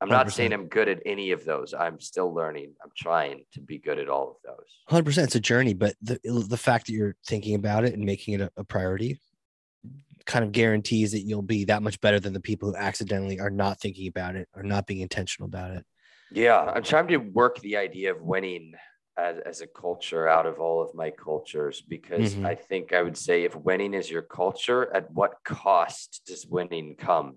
I'm 0.00 0.08
not 0.08 0.32
saying 0.32 0.52
I'm 0.52 0.66
good 0.66 0.88
at 0.88 1.00
any 1.04 1.30
of 1.32 1.44
those. 1.44 1.74
I'm 1.74 2.00
still 2.00 2.32
learning. 2.32 2.72
I'm 2.82 2.90
trying 2.96 3.44
to 3.52 3.60
be 3.60 3.78
good 3.78 3.98
at 3.98 4.08
all 4.08 4.30
of 4.30 4.36
those. 4.44 4.66
Hundred 4.88 5.04
percent. 5.04 5.26
It's 5.26 5.34
a 5.34 5.40
journey, 5.40 5.74
but 5.74 5.94
the 6.00 6.18
the 6.24 6.56
fact 6.56 6.86
that 6.86 6.92
you're 6.92 7.16
thinking 7.26 7.54
about 7.54 7.84
it 7.84 7.92
and 7.92 8.04
making 8.04 8.34
it 8.34 8.40
a, 8.40 8.50
a 8.56 8.64
priority 8.64 9.20
kind 10.26 10.44
of 10.44 10.52
guarantees 10.52 11.12
that 11.12 11.20
you'll 11.20 11.42
be 11.42 11.64
that 11.64 11.82
much 11.82 12.00
better 12.00 12.20
than 12.20 12.32
the 12.32 12.40
people 12.40 12.70
who 12.70 12.76
accidentally 12.76 13.40
are 13.40 13.50
not 13.50 13.80
thinking 13.80 14.06
about 14.06 14.36
it 14.36 14.48
or 14.54 14.62
not 14.62 14.86
being 14.86 15.00
intentional 15.00 15.46
about 15.46 15.72
it. 15.72 15.84
Yeah, 16.30 16.58
I'm 16.60 16.82
trying 16.82 17.08
to 17.08 17.16
work 17.16 17.58
the 17.60 17.76
idea 17.76 18.12
of 18.14 18.22
winning 18.22 18.74
as, 19.18 19.38
as 19.44 19.60
a 19.60 19.66
culture 19.66 20.28
out 20.28 20.46
of 20.46 20.60
all 20.60 20.82
of 20.82 20.94
my 20.94 21.10
cultures 21.10 21.80
because 21.80 22.34
mm-hmm. 22.34 22.46
I 22.46 22.54
think 22.54 22.92
I 22.92 23.02
would 23.02 23.16
say 23.16 23.42
if 23.42 23.56
winning 23.56 23.94
is 23.94 24.10
your 24.10 24.22
culture, 24.22 24.94
at 24.94 25.10
what 25.10 25.34
cost 25.44 26.22
does 26.26 26.46
winning 26.46 26.96
come? 26.96 27.36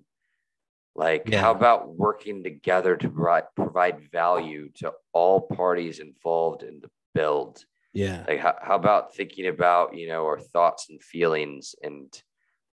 Like, 0.95 1.23
yeah. 1.27 1.41
how 1.41 1.51
about 1.51 1.95
working 1.95 2.43
together 2.43 2.95
to 2.95 3.09
provide, 3.09 3.43
provide 3.55 4.11
value 4.11 4.69
to 4.75 4.93
all 5.11 5.41
parties 5.41 5.99
involved 5.99 6.63
in 6.63 6.79
the 6.81 6.89
build? 7.15 7.65
Yeah. 7.93 8.23
Like, 8.27 8.39
how, 8.39 8.55
how 8.61 8.75
about 8.75 9.15
thinking 9.15 9.47
about, 9.47 9.95
you 9.95 10.07
know, 10.07 10.23
our 10.25 10.39
thoughts 10.39 10.89
and 10.89 11.01
feelings 11.01 11.75
and, 11.81 12.13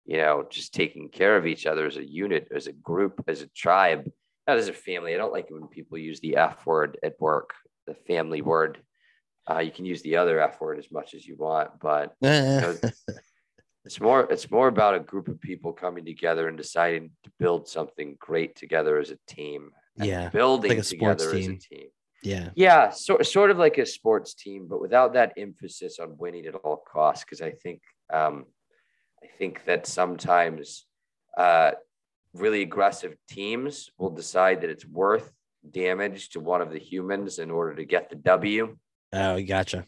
you 0.05 0.16
know, 0.16 0.45
just 0.49 0.75
taking 0.75 1.09
care 1.11 1.37
of 1.37 1.47
each 1.47 1.66
other 1.66 1.87
as 1.87 1.97
a 1.97 2.05
unit, 2.05 2.49
as 2.55 2.66
a 2.66 2.73
group, 2.73 3.23
as 3.29 3.43
a 3.43 3.49
tribe, 3.49 4.11
not 4.49 4.57
as 4.57 4.69
a 4.69 4.73
family. 4.73 5.14
I 5.14 5.19
don't 5.19 5.33
like 5.33 5.47
it 5.51 5.55
when 5.55 5.69
people 5.69 5.99
use 5.99 6.21
the 6.21 6.37
F 6.37 6.66
word 6.66 6.99
at 7.05 7.21
work, 7.21 7.51
the 7.87 7.95
family 7.95 8.43
word. 8.43 8.79
Uh, 9.49 9.61
you 9.61 9.71
can 9.71 9.85
use 9.85 10.03
the 10.03 10.16
other 10.16 10.41
F 10.41 10.61
word 10.61 10.79
as 10.79 10.91
much 10.91 11.14
as 11.14 11.25
you 11.25 11.37
want, 11.37 11.71
but 11.81 12.14
you 12.21 12.29
know, 12.29 12.77
it's 13.89 14.03
more 14.03 14.30
it's 14.30 14.51
more 14.51 14.68
about 14.68 14.95
a 14.95 15.01
group 15.01 15.28
of 15.28 15.41
people 15.41 15.72
coming 15.72 16.05
together 16.05 16.47
and 16.47 16.59
deciding 16.59 17.11
to 17.24 17.30
build 17.39 17.66
something 17.66 18.16
great 18.18 18.55
together 18.55 18.99
as 18.99 19.11
a 19.11 19.18
team. 19.26 19.70
Yeah, 19.97 20.28
building 20.28 20.72
like 20.72 20.80
a 20.80 20.82
together 20.82 21.32
team. 21.32 21.53
as 21.53 21.57
a 21.57 21.74
team. 21.74 21.86
Yeah. 22.22 22.51
Yeah, 22.55 22.91
so, 22.91 23.22
sort 23.22 23.51
of 23.51 23.57
like 23.57 23.78
a 23.78 23.86
sports 23.86 24.34
team, 24.34 24.66
but 24.68 24.82
without 24.82 25.14
that 25.14 25.32
emphasis 25.39 25.99
on 25.99 26.18
winning 26.18 26.45
at 26.45 26.55
all 26.55 26.76
costs. 26.76 27.24
Because 27.24 27.41
I 27.41 27.53
think 27.53 27.80
um, 28.12 28.45
I 29.24 29.28
think 29.39 29.64
that 29.64 29.86
sometimes 29.86 30.84
uh, 31.39 31.70
really 32.34 32.61
aggressive 32.61 33.16
teams 33.26 33.89
will 33.97 34.11
decide 34.11 34.61
that 34.61 34.70
it's 34.70 34.84
worth 34.84 35.32
damage 35.70 36.28
to 36.30 36.41
one 36.41 36.61
of 36.61 36.70
the 36.70 36.78
humans 36.78 37.39
in 37.39 37.51
order 37.51 37.74
to 37.74 37.86
get 37.86 38.11
the 38.11 38.16
W. 38.16 38.76
Oh, 39.14 39.41
gotcha. 39.41 39.86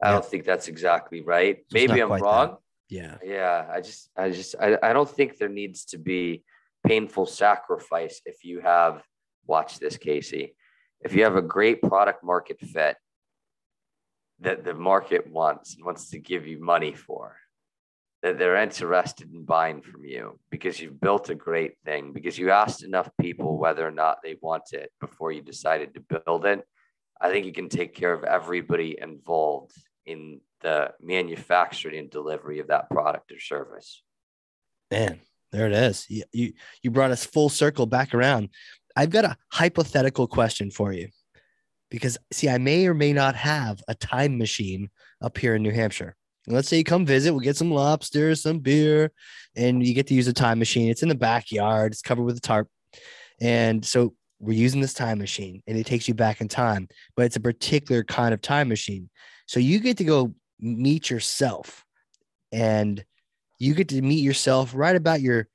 I 0.00 0.12
don't 0.12 0.24
think 0.24 0.44
that's 0.44 0.68
exactly 0.68 1.20
right. 1.20 1.56
It's 1.58 1.74
Maybe 1.74 2.00
I'm 2.00 2.12
wrong. 2.12 2.50
That. 2.50 2.58
Yeah. 2.90 3.16
Yeah. 3.24 3.66
I 3.72 3.80
just, 3.80 4.10
I 4.16 4.30
just, 4.30 4.54
I, 4.60 4.76
I 4.82 4.92
don't 4.92 5.08
think 5.08 5.38
there 5.38 5.48
needs 5.48 5.84
to 5.86 5.98
be 5.98 6.42
painful 6.86 7.26
sacrifice 7.26 8.20
if 8.26 8.44
you 8.44 8.60
have, 8.60 9.02
watch 9.46 9.78
this, 9.78 9.96
Casey. 9.96 10.56
If 11.00 11.14
you 11.14 11.24
have 11.24 11.36
a 11.36 11.42
great 11.42 11.80
product 11.82 12.22
market 12.24 12.60
fit 12.60 12.96
that 14.40 14.64
the 14.64 14.74
market 14.74 15.30
wants 15.30 15.74
and 15.74 15.84
wants 15.84 16.10
to 16.10 16.18
give 16.18 16.46
you 16.46 16.58
money 16.62 16.94
for, 16.94 17.36
that 18.22 18.38
they're 18.38 18.56
interested 18.56 19.32
in 19.32 19.44
buying 19.44 19.80
from 19.80 20.04
you 20.04 20.38
because 20.50 20.78
you've 20.78 21.00
built 21.00 21.30
a 21.30 21.34
great 21.34 21.78
thing, 21.84 22.12
because 22.12 22.36
you 22.36 22.50
asked 22.50 22.82
enough 22.82 23.08
people 23.18 23.56
whether 23.56 23.86
or 23.86 23.90
not 23.90 24.18
they 24.22 24.36
want 24.42 24.72
it 24.72 24.90
before 25.00 25.32
you 25.32 25.40
decided 25.40 25.94
to 25.94 26.20
build 26.26 26.44
it. 26.44 26.62
I 27.20 27.30
think 27.30 27.46
you 27.46 27.52
can 27.52 27.68
take 27.68 27.94
care 27.94 28.12
of 28.12 28.24
everybody 28.24 28.98
involved 29.00 29.72
in 30.04 30.40
the 30.60 30.92
manufacturing 31.00 31.98
and 31.98 32.10
delivery 32.10 32.58
of 32.58 32.68
that 32.68 32.90
product 32.90 33.32
or 33.32 33.40
service. 33.40 34.02
Man, 34.90 35.20
there 35.52 35.66
it 35.66 35.72
is. 35.72 36.06
You, 36.08 36.24
you, 36.32 36.52
you 36.82 36.90
brought 36.90 37.10
us 37.10 37.24
full 37.24 37.48
circle 37.48 37.86
back 37.86 38.14
around. 38.14 38.50
I've 38.96 39.10
got 39.10 39.24
a 39.24 39.36
hypothetical 39.52 40.26
question 40.26 40.70
for 40.70 40.92
you 40.92 41.08
because, 41.90 42.18
see, 42.32 42.48
I 42.48 42.58
may 42.58 42.86
or 42.86 42.94
may 42.94 43.12
not 43.12 43.36
have 43.36 43.82
a 43.88 43.94
time 43.94 44.38
machine 44.38 44.90
up 45.22 45.38
here 45.38 45.54
in 45.54 45.62
New 45.62 45.72
Hampshire. 45.72 46.16
Let's 46.46 46.68
say 46.68 46.78
you 46.78 46.84
come 46.84 47.06
visit, 47.06 47.32
we'll 47.32 47.40
get 47.40 47.56
some 47.56 47.70
lobster, 47.70 48.34
some 48.34 48.58
beer, 48.58 49.12
and 49.54 49.86
you 49.86 49.94
get 49.94 50.06
to 50.08 50.14
use 50.14 50.26
a 50.26 50.32
time 50.32 50.58
machine. 50.58 50.90
It's 50.90 51.02
in 51.02 51.08
the 51.08 51.14
backyard, 51.14 51.92
it's 51.92 52.02
covered 52.02 52.24
with 52.24 52.36
a 52.36 52.40
tarp. 52.40 52.68
And 53.40 53.84
so 53.84 54.14
we're 54.40 54.58
using 54.58 54.80
this 54.80 54.94
time 54.94 55.18
machine 55.18 55.62
and 55.66 55.78
it 55.78 55.86
takes 55.86 56.08
you 56.08 56.14
back 56.14 56.40
in 56.40 56.48
time, 56.48 56.88
but 57.14 57.26
it's 57.26 57.36
a 57.36 57.40
particular 57.40 58.02
kind 58.02 58.34
of 58.34 58.40
time 58.40 58.68
machine. 58.68 59.10
So 59.46 59.60
you 59.60 59.80
get 59.80 59.98
to 59.98 60.04
go 60.04 60.34
meet 60.60 61.10
yourself 61.10 61.84
and 62.52 63.04
you 63.58 63.74
get 63.74 63.88
to 63.88 64.02
meet 64.02 64.22
yourself 64.22 64.72
right 64.74 64.96
about 64.96 65.20
your 65.20 65.48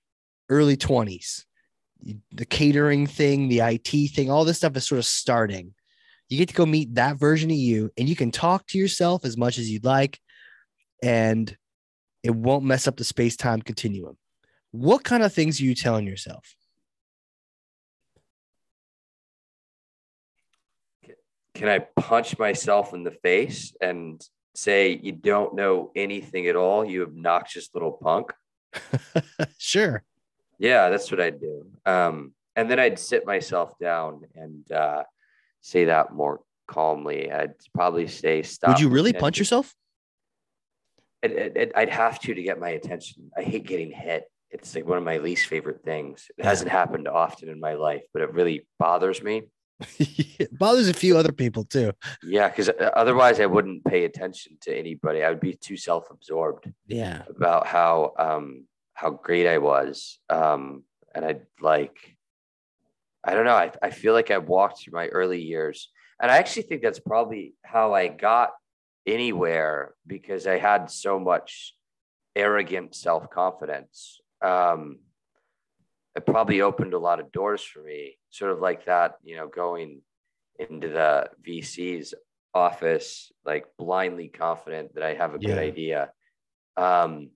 early 0.49 0.78
20s. 0.78 1.43
The 2.32 2.45
catering 2.45 3.08
thing, 3.08 3.47
the 3.47 3.62
IT 3.62 4.12
thing, 4.14 4.30
all 4.30 4.45
this 4.45 4.58
stuff 4.58 4.78
is 4.78 4.88
sort 4.88 4.99
of 4.99 5.06
starting. 5.06 5.74
You 6.30 6.38
get 6.38 6.49
to 6.49 6.56
go 6.56 6.66
meet 6.66 6.95
that 6.95 7.18
version 7.18 7.49
of 7.49 7.58
you 7.58 7.91
and 7.97 8.08
you 8.08 8.16
can 8.16 8.32
talk 8.32 8.68
to 8.68 8.78
yourself 8.78 9.26
as 9.26 9.38
much 9.38 9.58
as 9.58 9.70
you'd 9.70 9.86
like 9.86 10.20
and 11.03 11.56
it 12.24 12.36
won't 12.36 12.66
mess 12.66 12.88
up 12.88 12.97
the 12.97 13.03
space 13.03 13.36
time 13.36 13.62
continuum. 13.62 14.18
What 14.72 15.03
kind 15.03 15.24
of 15.24 15.34
things 15.34 15.62
are 15.62 15.64
you 15.64 15.76
telling 15.76 16.06
yourself? 16.06 16.56
Can 21.53 21.70
I 21.70 21.80
punch 21.80 22.38
myself 22.38 22.93
in 22.93 23.03
the 23.03 23.12
face 23.12 23.74
and 23.80 24.22
say, 24.58 24.99
You 25.01 25.12
don't 25.12 25.56
know 25.56 25.91
anything 25.95 26.47
at 26.47 26.56
all, 26.56 26.86
you 26.86 27.03
obnoxious 27.03 27.70
little 27.74 27.91
punk? 27.91 28.34
sure. 29.58 30.03
Yeah, 30.60 30.89
that's 30.89 31.12
what 31.12 31.20
I'd 31.20 31.39
do. 31.39 31.68
Um, 31.86 32.34
and 32.56 32.70
then 32.72 32.80
I'd 32.80 32.97
sit 32.99 33.26
myself 33.26 33.78
down 33.80 34.22
and 34.36 34.72
uh, 34.72 35.03
say 35.62 35.86
that 35.86 36.14
more 36.14 36.41
calmly. 36.68 37.32
I'd 37.32 37.53
probably 37.74 38.08
say, 38.08 38.43
Stop. 38.43 38.70
Would 38.70 38.80
you 38.80 38.89
really 38.89 39.14
punch 39.14 39.38
yourself? 39.38 39.76
I'd 41.24 41.89
have 41.89 42.20
to 42.20 42.34
to 42.34 42.41
get 42.43 42.60
my 42.60 42.70
attention. 42.70 43.32
I 43.36 43.41
hate 43.41 43.66
getting 43.66 43.91
hit. 43.91 44.26
It's 44.51 44.76
like 44.76 44.86
one 44.86 44.97
of 44.97 45.03
my 45.03 45.18
least 45.18 45.47
favorite 45.47 45.84
things. 45.84 46.28
It 46.38 46.45
hasn't 46.45 46.72
happened 46.72 47.08
often 47.08 47.49
in 47.49 47.60
my 47.60 47.74
life, 47.74 48.03
but 48.14 48.22
it 48.22 48.32
really 48.32 48.68
bothers 48.80 49.22
me. 49.22 49.49
it 49.99 50.57
bothers 50.57 50.88
a 50.88 50.93
few 50.93 51.17
other 51.17 51.32
people 51.32 51.63
too. 51.63 51.91
Yeah, 52.23 52.47
because 52.47 52.69
uh, 52.69 52.91
otherwise 52.95 53.39
I 53.39 53.45
wouldn't 53.45 53.84
pay 53.86 54.05
attention 54.05 54.57
to 54.61 54.78
anybody. 54.78 55.23
I 55.23 55.30
would 55.30 55.39
be 55.39 55.53
too 55.53 55.78
self-absorbed. 55.78 56.71
Yeah, 56.88 57.23
about 57.30 57.67
how 57.67 58.13
um 58.17 58.65
how 58.93 59.11
great 59.11 59.47
I 59.47 59.57
was. 59.57 60.19
Um, 60.30 60.84
and 61.13 61.26
I'd 61.26 61.41
like, 61.61 62.17
I 63.23 63.34
don't 63.34 63.45
know. 63.45 63.55
I 63.55 63.71
I 63.82 63.89
feel 63.89 64.13
like 64.13 64.32
I 64.32 64.38
walked 64.38 64.82
through 64.82 64.93
my 64.93 65.07
early 65.07 65.41
years, 65.41 65.89
and 66.21 66.32
I 66.32 66.38
actually 66.38 66.63
think 66.63 66.82
that's 66.82 66.99
probably 66.99 67.55
how 67.63 67.93
I 67.93 68.07
got 68.07 68.51
anywhere 69.05 69.93
because 70.07 70.47
I 70.47 70.57
had 70.57 70.89
so 70.89 71.19
much 71.19 71.76
arrogant 72.36 72.95
self 72.95 73.30
confidence. 73.30 74.19
Um, 74.41 74.99
it 76.16 76.26
probably 76.26 76.61
opened 76.61 76.93
a 76.93 76.99
lot 76.99 77.20
of 77.20 77.32
doors 77.32 77.63
for 77.63 77.84
me, 77.84 78.18
sort 78.30 78.51
of 78.51 78.59
like 78.59 78.86
that, 78.86 79.16
you 79.24 79.36
know, 79.36 79.47
going 79.47 80.01
into 80.57 80.88
the 80.88 81.30
VC's 81.45 82.13
office, 82.53 83.32
like 83.45 83.66
blindly 83.78 84.30
confident 84.30 84.95
that 84.95 85.03
I 85.03 85.13
have 85.13 85.36
a 85.36 85.38
yeah. 85.39 85.49
good 85.49 85.57
idea 85.57 86.11
um, 86.78 87.30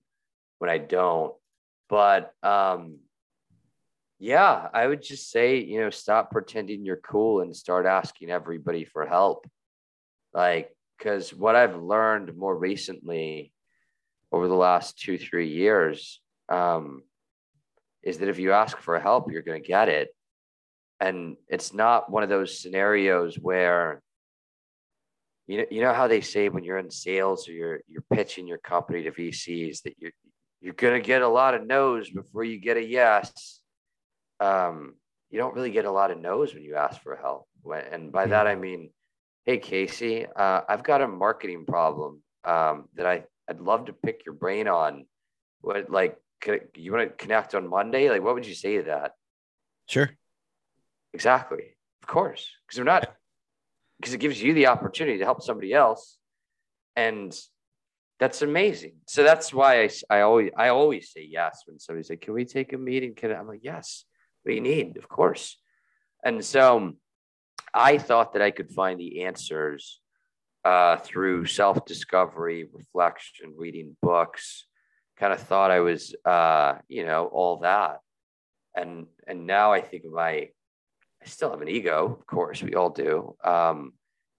when 0.58 0.70
I 0.70 0.78
don't. 0.78 1.34
But 1.90 2.32
um, 2.42 3.00
yeah, 4.18 4.68
I 4.72 4.86
would 4.86 5.02
just 5.02 5.30
say, 5.30 5.58
you 5.58 5.80
know, 5.80 5.90
stop 5.90 6.30
pretending 6.30 6.84
you're 6.84 6.96
cool 6.96 7.40
and 7.40 7.54
start 7.54 7.84
asking 7.84 8.30
everybody 8.30 8.84
for 8.84 9.06
help. 9.06 9.46
Like, 10.32 10.74
because 10.96 11.34
what 11.34 11.56
I've 11.56 11.76
learned 11.76 12.36
more 12.36 12.56
recently 12.56 13.52
over 14.32 14.48
the 14.48 14.54
last 14.54 14.98
two, 14.98 15.18
three 15.18 15.48
years 15.48 16.20
um, 16.48 17.02
is 18.02 18.18
that 18.18 18.28
if 18.28 18.38
you 18.38 18.52
ask 18.52 18.78
for 18.78 18.98
help, 18.98 19.30
you're 19.30 19.42
going 19.42 19.62
to 19.62 19.66
get 19.66 19.88
it. 19.88 20.14
And 21.00 21.36
it's 21.48 21.72
not 21.72 22.10
one 22.10 22.22
of 22.22 22.28
those 22.28 22.60
scenarios 22.60 23.36
where, 23.36 24.02
you 25.46 25.58
know, 25.58 25.64
you 25.70 25.80
know 25.80 25.94
how 25.94 26.06
they 26.06 26.20
say 26.20 26.48
when 26.48 26.64
you're 26.64 26.78
in 26.78 26.90
sales 26.90 27.48
or 27.48 27.52
you're, 27.52 27.80
you're 27.86 28.04
pitching 28.12 28.46
your 28.46 28.58
company 28.58 29.02
to 29.02 29.10
VCs 29.10 29.82
that 29.82 29.94
you're, 29.98 30.12
you're 30.60 30.74
going 30.74 31.00
to 31.00 31.06
get 31.06 31.22
a 31.22 31.28
lot 31.28 31.54
of 31.54 31.66
no's 31.66 32.10
before 32.10 32.44
you 32.44 32.58
get 32.58 32.76
a 32.76 32.84
yes. 32.84 33.60
Um, 34.40 34.94
you 35.30 35.38
don't 35.38 35.54
really 35.54 35.70
get 35.70 35.86
a 35.86 35.90
lot 35.90 36.10
of 36.10 36.20
no's 36.20 36.54
when 36.54 36.62
you 36.62 36.76
ask 36.76 37.00
for 37.02 37.16
help. 37.16 37.46
And 37.90 38.12
by 38.12 38.26
that, 38.26 38.46
I 38.46 38.54
mean, 38.54 38.90
Hey, 39.46 39.56
Casey, 39.56 40.26
uh, 40.36 40.60
I've 40.68 40.82
got 40.82 41.00
a 41.00 41.08
marketing 41.08 41.64
problem 41.64 42.22
um, 42.44 42.84
that 42.94 43.06
I, 43.06 43.24
I'd 43.48 43.60
love 43.60 43.86
to 43.86 43.94
pick 43.94 44.26
your 44.26 44.34
brain 44.34 44.68
on. 44.68 45.06
What, 45.62 45.90
like, 45.90 46.18
you 46.74 46.92
want 46.92 47.08
to 47.08 47.22
connect 47.22 47.54
on 47.54 47.68
Monday? 47.68 48.10
Like, 48.10 48.22
what 48.22 48.34
would 48.34 48.46
you 48.46 48.54
say 48.54 48.78
to 48.78 48.82
that? 48.84 49.12
Sure. 49.86 50.10
Exactly. 51.12 51.76
Of 52.02 52.08
course. 52.08 52.48
Because 52.66 52.76
they're 52.76 52.84
not, 52.84 53.12
because 53.98 54.14
it 54.14 54.18
gives 54.20 54.40
you 54.42 54.54
the 54.54 54.68
opportunity 54.68 55.18
to 55.18 55.24
help 55.24 55.42
somebody 55.42 55.72
else. 55.72 56.18
And 56.96 57.36
that's 58.18 58.42
amazing. 58.42 58.96
So 59.08 59.22
that's 59.22 59.52
why 59.52 59.82
I, 59.82 59.90
I 60.10 60.20
always, 60.20 60.50
I 60.56 60.68
always 60.68 61.10
say 61.12 61.26
yes 61.28 61.62
when 61.66 61.78
somebody's 61.78 62.10
like, 62.10 62.20
can 62.20 62.34
we 62.34 62.44
take 62.44 62.72
a 62.72 62.78
meeting? 62.78 63.14
Can 63.14 63.32
I? 63.32 63.36
I'm 63.36 63.48
like, 63.48 63.60
yes, 63.62 64.04
what 64.42 64.50
do 64.50 64.54
you 64.54 64.60
need? 64.60 64.96
Of 64.96 65.08
course. 65.08 65.56
And 66.24 66.44
so, 66.44 66.94
I 67.74 67.98
thought 67.98 68.32
that 68.32 68.42
I 68.42 68.50
could 68.50 68.70
find 68.70 68.98
the 68.98 69.22
answers 69.24 70.00
uh, 70.64 70.96
through 70.98 71.46
self 71.46 71.84
discovery, 71.84 72.66
reflection, 72.72 73.54
reading 73.56 73.96
books. 74.02 74.66
Kind 75.20 75.32
of 75.32 75.40
thought 75.40 75.70
I 75.70 75.80
was, 75.80 76.14
uh, 76.24 76.78
you 76.88 77.04
know, 77.04 77.26
all 77.26 77.58
that, 77.58 78.00
and 78.74 79.06
and 79.26 79.46
now 79.46 79.72
I 79.72 79.82
think 79.82 80.04
of 80.04 80.12
my, 80.12 80.30
I 80.32 81.26
still 81.26 81.50
have 81.50 81.60
an 81.60 81.68
ego, 81.68 82.16
of 82.18 82.26
course, 82.26 82.62
we 82.62 82.74
all 82.74 82.90
do. 82.90 83.36
Um, 83.44 83.92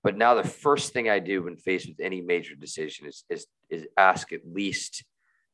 but 0.03 0.17
now 0.17 0.33
the 0.33 0.43
first 0.43 0.91
thing 0.91 1.07
I 1.07 1.19
do 1.19 1.43
when 1.43 1.55
faced 1.55 1.87
with 1.87 1.99
any 1.99 2.21
major 2.21 2.55
decision 2.55 3.05
is 3.07 3.23
is 3.29 3.45
is 3.69 3.87
ask 3.95 4.33
at 4.33 4.41
least 4.45 5.05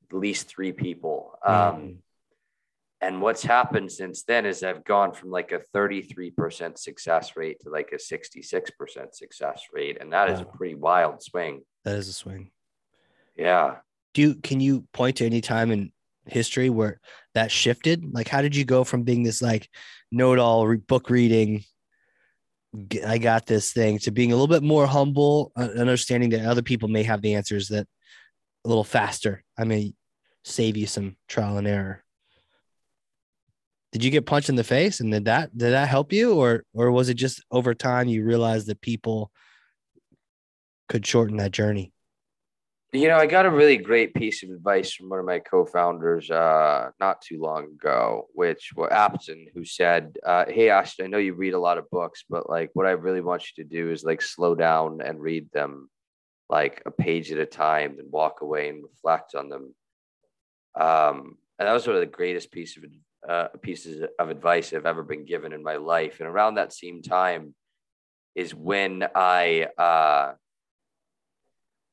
at 0.10 0.18
least 0.18 0.48
three 0.48 0.72
people. 0.72 1.38
Um, 1.46 1.54
mm 1.54 1.98
and 3.00 3.22
what's 3.22 3.44
happened 3.44 3.92
since 3.92 4.24
then 4.24 4.46
is 4.46 4.64
I've 4.64 4.84
gone 4.84 5.14
from 5.14 5.30
like 5.30 5.52
a 5.52 5.62
33% 5.76 6.78
success 6.78 7.36
rate 7.36 7.60
to 7.62 7.70
like 7.70 7.92
a 7.92 7.98
66% 7.98 9.14
success 9.14 9.64
rate. 9.72 9.98
And 10.02 10.14
that 10.14 10.30
wow. 10.30 10.34
is 10.34 10.42
a 10.42 10.46
pretty 10.46 10.76
wild 10.76 11.22
swing. 11.22 11.62
That 11.84 11.96
is 11.96 12.08
a 12.08 12.14
swing. 12.14 12.50
Yeah. 13.36 13.76
Do 14.14 14.22
you, 14.22 14.36
can 14.36 14.60
you 14.60 14.86
point 14.94 15.18
to 15.18 15.26
any 15.26 15.42
time 15.42 15.72
in 15.72 15.92
history 16.26 16.70
where 16.70 17.00
that 17.34 17.52
shifted? 17.52 18.14
Like, 18.14 18.28
how 18.28 18.42
did 18.42 18.56
you 18.56 18.66
go 18.66 18.84
from 18.84 19.04
being 19.04 19.24
this 19.24 19.42
like 19.42 19.70
know 20.12 20.34
it 20.34 20.40
all 20.40 20.76
book 20.78 21.10
reading, 21.10 21.64
I 23.06 23.18
got 23.18 23.46
this 23.46 23.72
thing 23.72 24.00
to 24.00 24.12
being 24.12 24.32
a 24.32 24.36
little 24.36 24.48
bit 24.48 24.64
more 24.64 24.86
humble, 24.86 25.52
uh, 25.56 25.70
understanding 25.78 26.30
that 26.32 26.46
other 26.46 26.62
people 26.62 26.90
may 26.90 27.04
have 27.04 27.22
the 27.22 27.36
answers 27.36 27.70
that 27.70 27.88
a 28.66 28.68
little 28.68 28.84
faster. 28.84 29.44
I 29.58 29.64
may 29.64 29.94
save 30.44 30.78
you 30.78 30.88
some 30.88 31.16
trial 31.28 31.58
and 31.58 31.68
error. 31.68 32.04
did 33.92 34.04
you 34.04 34.12
get 34.12 34.26
punched 34.26 34.50
in 34.50 34.56
the 34.56 34.64
face 34.64 35.00
and 35.00 35.12
did 35.12 35.26
that 35.26 35.58
did 35.58 35.72
that 35.72 35.88
help 35.88 36.14
you 36.14 36.34
or 36.34 36.64
or 36.74 36.92
was 36.92 37.10
it 37.10 37.16
just 37.16 37.44
over 37.52 37.74
time 37.74 38.08
you 38.08 38.24
realized 38.24 38.68
that 38.68 38.82
people 38.82 39.32
could 40.88 41.06
shorten 41.06 41.38
that 41.38 41.52
journey 41.52 41.92
you 42.94 43.08
know 43.08 43.18
i 43.18 43.26
got 43.26 43.46
a 43.46 43.50
really 43.50 43.78
great 43.78 44.14
piece 44.14 44.44
of 44.44 44.50
advice 44.50 44.94
from 44.94 45.10
one 45.10 45.20
of 45.20 45.26
my 45.26 45.40
co-founders 45.40 46.32
uh, 46.32 46.90
not 47.00 47.22
too 47.22 47.40
long 47.40 47.66
ago 47.66 48.28
which 48.34 48.72
was 48.76 48.90
Apton, 48.92 49.48
who 49.54 49.66
said 49.66 50.18
uh, 50.26 50.46
hey 50.48 50.70
Ashtan 50.70 51.06
i 51.06 51.10
know 51.10 51.18
you 51.18 51.34
read 51.34 51.54
a 51.54 51.60
lot 51.60 51.78
of 51.78 51.90
books 51.90 52.24
but 52.30 52.50
like 52.50 52.70
what 52.74 52.86
i 52.86 52.92
really 52.92 53.22
want 53.22 53.44
you 53.44 53.64
to 53.64 53.70
do 53.70 53.92
is 53.92 54.04
like 54.04 54.22
slow 54.22 54.56
down 54.56 55.02
and 55.02 55.20
read 55.20 55.52
them 55.52 55.90
like 56.50 56.82
a 56.86 56.92
page 56.92 57.32
at 57.32 57.40
a 57.40 57.46
time 57.46 57.98
and 58.00 58.12
walk 58.12 58.42
away 58.42 58.70
and 58.70 58.84
reflect 58.84 59.36
on 59.36 59.50
them 59.50 59.74
um, 60.80 61.38
and 61.60 61.68
that 61.68 61.74
was 61.74 61.88
one 61.88 61.96
of 61.96 62.02
the 62.02 62.06
greatest 62.06 62.52
piece 62.52 62.78
of 62.78 62.84
uh, 63.28 63.48
pieces 63.62 64.04
of 64.20 64.30
advice 64.30 64.74
I've 64.74 64.86
ever 64.86 65.04
been 65.04 65.26
given 65.26 65.52
in 65.52 65.64
my 65.64 65.78
life. 65.78 66.20
And 66.20 66.30
around 66.30 66.56
that 66.56 66.72
same 66.72 67.02
time 67.02 67.56
is 68.36 68.54
when 68.54 69.06
I 69.16 69.68
uh, 69.78 70.34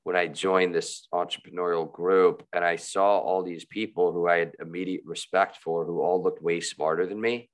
when 0.05 0.17
I 0.17 0.27
joined 0.29 0.75
this 0.75 1.09
entrepreneurial 1.13 1.91
group 1.91 2.47
and 2.53 2.65
I 2.65 2.77
saw 2.77 3.19
all 3.19 3.43
these 3.43 3.65
people 3.65 4.13
who 4.13 4.29
I 4.29 4.39
had 4.39 4.53
immediate 4.61 5.03
respect 5.05 5.59
for, 5.59 5.85
who 5.85 6.01
all 6.01 6.23
looked 6.23 6.43
way 6.43 6.61
smarter 6.61 7.07
than 7.07 7.21
me, 7.21 7.51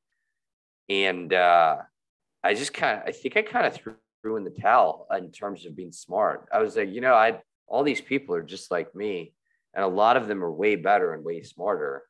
and 0.88 1.32
uh, 1.32 1.76
I 2.44 2.54
just 2.54 2.74
kind 2.74 2.98
of 2.98 3.08
I 3.08 3.12
think 3.12 3.36
I 3.36 3.42
kind 3.42 3.66
of 3.66 3.76
threw 3.76 4.36
in 4.36 4.44
the 4.44 4.50
towel 4.50 5.06
in 5.16 5.30
terms 5.30 5.64
of 5.64 5.76
being 5.76 5.92
smart. 5.92 6.48
I 6.52 6.58
was 6.58 6.76
like, 6.76 6.90
you 6.90 7.00
know, 7.00 7.14
I 7.14 7.40
all 7.66 7.84
these 7.84 8.00
people 8.00 8.34
are 8.34 8.42
just 8.42 8.70
like 8.70 8.94
me, 8.94 9.32
and 9.74 9.84
a 9.84 9.88
lot 9.88 10.16
of 10.16 10.28
them 10.28 10.44
are 10.44 10.52
way 10.52 10.76
better 10.76 11.14
and 11.14 11.24
way 11.24 11.42
smarter 11.42 12.04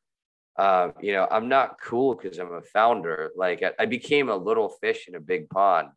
uh, 0.57 0.91
you 1.01 1.13
know, 1.13 1.27
I'm 1.31 1.47
not 1.47 1.79
cool 1.81 2.13
because 2.13 2.37
I'm 2.37 2.53
a 2.53 2.61
founder. 2.61 3.31
Like 3.35 3.63
I, 3.63 3.71
I, 3.79 3.85
became 3.85 4.29
a 4.29 4.35
little 4.35 4.69
fish 4.69 5.07
in 5.07 5.15
a 5.15 5.19
big 5.19 5.49
pond, 5.49 5.89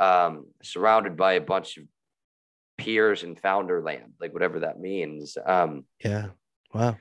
um, 0.00 0.46
surrounded 0.62 1.16
by 1.16 1.34
a 1.34 1.40
bunch 1.40 1.76
of 1.76 1.84
peers 2.78 3.22
in 3.22 3.36
founder 3.36 3.82
land, 3.82 4.12
like 4.20 4.32
whatever 4.32 4.60
that 4.60 4.80
means. 4.80 5.36
Um, 5.44 5.84
yeah. 6.04 6.28
Wow. 6.72 6.96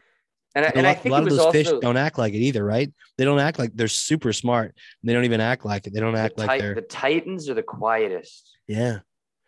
And, 0.56 0.66
and, 0.76 0.86
I 0.86 0.94
think 0.94 1.08
a 1.08 1.10
lot 1.10 1.24
of 1.24 1.30
those 1.30 1.40
also, 1.40 1.52
fish 1.52 1.72
don't 1.82 1.98
act 1.98 2.20
like 2.20 2.34
it 2.34 2.38
either, 2.38 2.64
right? 2.64 2.94
They 3.18 3.26
don't 3.26 3.40
act 3.40 3.58
like 3.58 3.72
they're 3.74 3.88
super 3.88 4.32
smart. 4.34 4.76
They 5.04 5.12
don't 5.12 5.26
even 5.26 5.42
act 5.42 5.66
like 5.66 5.88
it. 5.88 5.94
They 5.94 6.00
don't 6.00 6.16
act 6.16 6.38
the 6.38 6.46
like 6.46 6.62
they're 6.62 6.76
the 6.76 6.82
Titans 6.82 7.50
are 7.50 7.56
the 7.56 7.64
quietest. 7.64 8.56
Yeah. 8.68 9.00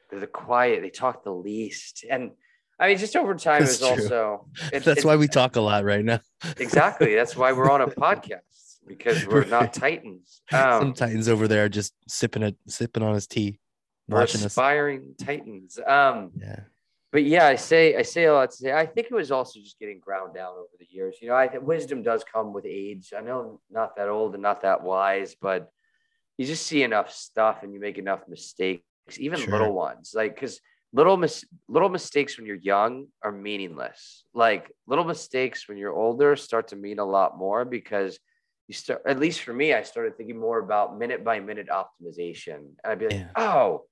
They're 0.09 0.19
the 0.19 0.27
quiet. 0.27 0.81
They 0.81 0.89
talk 0.89 1.23
the 1.23 1.31
least. 1.31 2.05
And 2.09 2.31
I 2.79 2.87
mean, 2.87 2.97
just 2.97 3.15
over 3.15 3.35
time 3.35 3.63
is 3.63 3.83
also. 3.83 4.47
It, 4.73 4.83
that's 4.83 5.01
it, 5.01 5.05
why 5.05 5.15
we 5.15 5.27
talk 5.27 5.55
a 5.57 5.61
lot 5.61 5.83
right 5.83 6.03
now. 6.03 6.21
exactly. 6.57 7.13
That's 7.13 7.35
why 7.35 7.51
we're 7.51 7.69
on 7.69 7.81
a 7.81 7.87
podcast 7.87 8.39
because 8.87 9.27
we're 9.27 9.45
not 9.45 9.73
titans. 9.73 10.41
Um, 10.51 10.81
Some 10.81 10.93
titans 10.93 11.29
over 11.29 11.47
there 11.47 11.69
just 11.69 11.93
sipping 12.07 12.43
it, 12.43 12.55
sipping 12.67 13.03
on 13.03 13.13
his 13.13 13.27
tea, 13.27 13.59
watching 14.07 14.43
aspiring 14.43 15.15
us. 15.19 15.25
titans. 15.25 15.79
Um, 15.85 16.31
yeah. 16.39 16.61
But 17.11 17.23
yeah, 17.23 17.47
I 17.47 17.55
say 17.55 17.95
I 17.95 18.01
say 18.01 18.25
a 18.25 18.33
lot 18.33 18.51
to 18.51 18.57
say. 18.57 18.73
I 18.73 18.85
think 18.85 19.07
it 19.09 19.13
was 19.13 19.31
also 19.31 19.59
just 19.59 19.79
getting 19.79 19.99
ground 19.99 20.35
down 20.35 20.51
over 20.51 20.67
the 20.77 20.87
years. 20.89 21.15
You 21.21 21.29
know, 21.29 21.35
I 21.35 21.47
think 21.47 21.63
wisdom 21.63 22.03
does 22.03 22.25
come 22.25 22.51
with 22.51 22.65
age. 22.65 23.13
I 23.17 23.21
know 23.21 23.39
I'm 23.39 23.59
not 23.73 23.95
that 23.95 24.09
old 24.09 24.33
and 24.33 24.43
not 24.43 24.63
that 24.63 24.83
wise, 24.83 25.35
but 25.39 25.71
you 26.37 26.45
just 26.45 26.67
see 26.67 26.83
enough 26.83 27.11
stuff 27.11 27.63
and 27.63 27.73
you 27.73 27.79
make 27.79 27.97
enough 27.97 28.27
mistakes, 28.27 28.83
even 29.17 29.39
sure. 29.39 29.49
little 29.49 29.73
ones. 29.73 30.11
Like 30.13 30.35
because 30.35 30.59
little 30.91 31.17
mis- 31.17 31.45
little 31.67 31.89
mistakes 31.89 32.37
when 32.37 32.47
you're 32.47 32.55
young 32.55 33.07
are 33.21 33.31
meaningless. 33.31 34.23
Like 34.33 34.71
little 34.87 35.05
mistakes 35.05 35.67
when 35.67 35.77
you're 35.77 35.93
older 35.93 36.35
start 36.35 36.69
to 36.69 36.75
mean 36.75 36.99
a 36.99 37.05
lot 37.05 37.37
more 37.37 37.65
because 37.65 38.19
you 38.67 38.73
start 38.73 39.01
at 39.05 39.19
least 39.19 39.41
for 39.41 39.53
me, 39.53 39.73
I 39.73 39.83
started 39.83 40.17
thinking 40.17 40.39
more 40.39 40.59
about 40.59 40.97
minute 40.97 41.23
by 41.23 41.39
minute 41.39 41.67
optimization. 41.69 42.55
And 42.55 42.77
I'd 42.83 42.99
be 42.99 43.05
like, 43.05 43.15
yeah. 43.15 43.29
oh, 43.35 43.83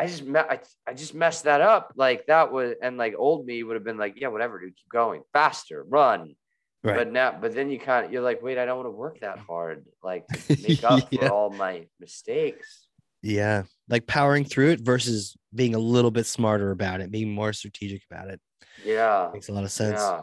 I 0.00 0.06
just 0.06 0.24
me- 0.24 0.40
I, 0.40 0.60
I 0.86 0.94
just 0.94 1.14
messed 1.14 1.44
that 1.44 1.60
up. 1.60 1.92
Like 1.94 2.26
that 2.26 2.50
was 2.50 2.74
and 2.82 2.96
like 2.96 3.14
old 3.18 3.44
me 3.44 3.62
would 3.62 3.74
have 3.74 3.84
been 3.84 3.98
like, 3.98 4.14
yeah, 4.16 4.28
whatever, 4.28 4.58
dude, 4.58 4.74
keep 4.74 4.88
going, 4.88 5.22
faster, 5.34 5.84
run. 5.86 6.34
Right. 6.82 6.96
But 6.96 7.12
now, 7.12 7.36
but 7.38 7.54
then 7.54 7.70
you 7.70 7.78
kind 7.78 8.06
of 8.06 8.12
you're 8.12 8.22
like, 8.22 8.42
wait, 8.42 8.56
I 8.56 8.64
don't 8.64 8.78
want 8.78 8.86
to 8.86 8.92
work 8.92 9.20
that 9.20 9.38
hard, 9.38 9.84
like 10.02 10.26
to 10.26 10.56
make 10.68 10.82
up 10.82 11.06
yeah. 11.10 11.28
for 11.28 11.32
all 11.32 11.50
my 11.50 11.86
mistakes. 12.00 12.86
Yeah. 13.22 13.64
Like 13.90 14.06
powering 14.06 14.46
through 14.46 14.70
it 14.70 14.80
versus 14.80 15.36
being 15.54 15.74
a 15.74 15.78
little 15.78 16.10
bit 16.10 16.24
smarter 16.24 16.70
about 16.70 17.02
it, 17.02 17.10
being 17.10 17.30
more 17.30 17.52
strategic 17.52 18.02
about 18.10 18.30
it. 18.30 18.40
Yeah. 18.82 19.28
Makes 19.34 19.50
a 19.50 19.52
lot 19.52 19.64
of 19.64 19.70
sense. 19.70 20.00
Yeah. 20.00 20.22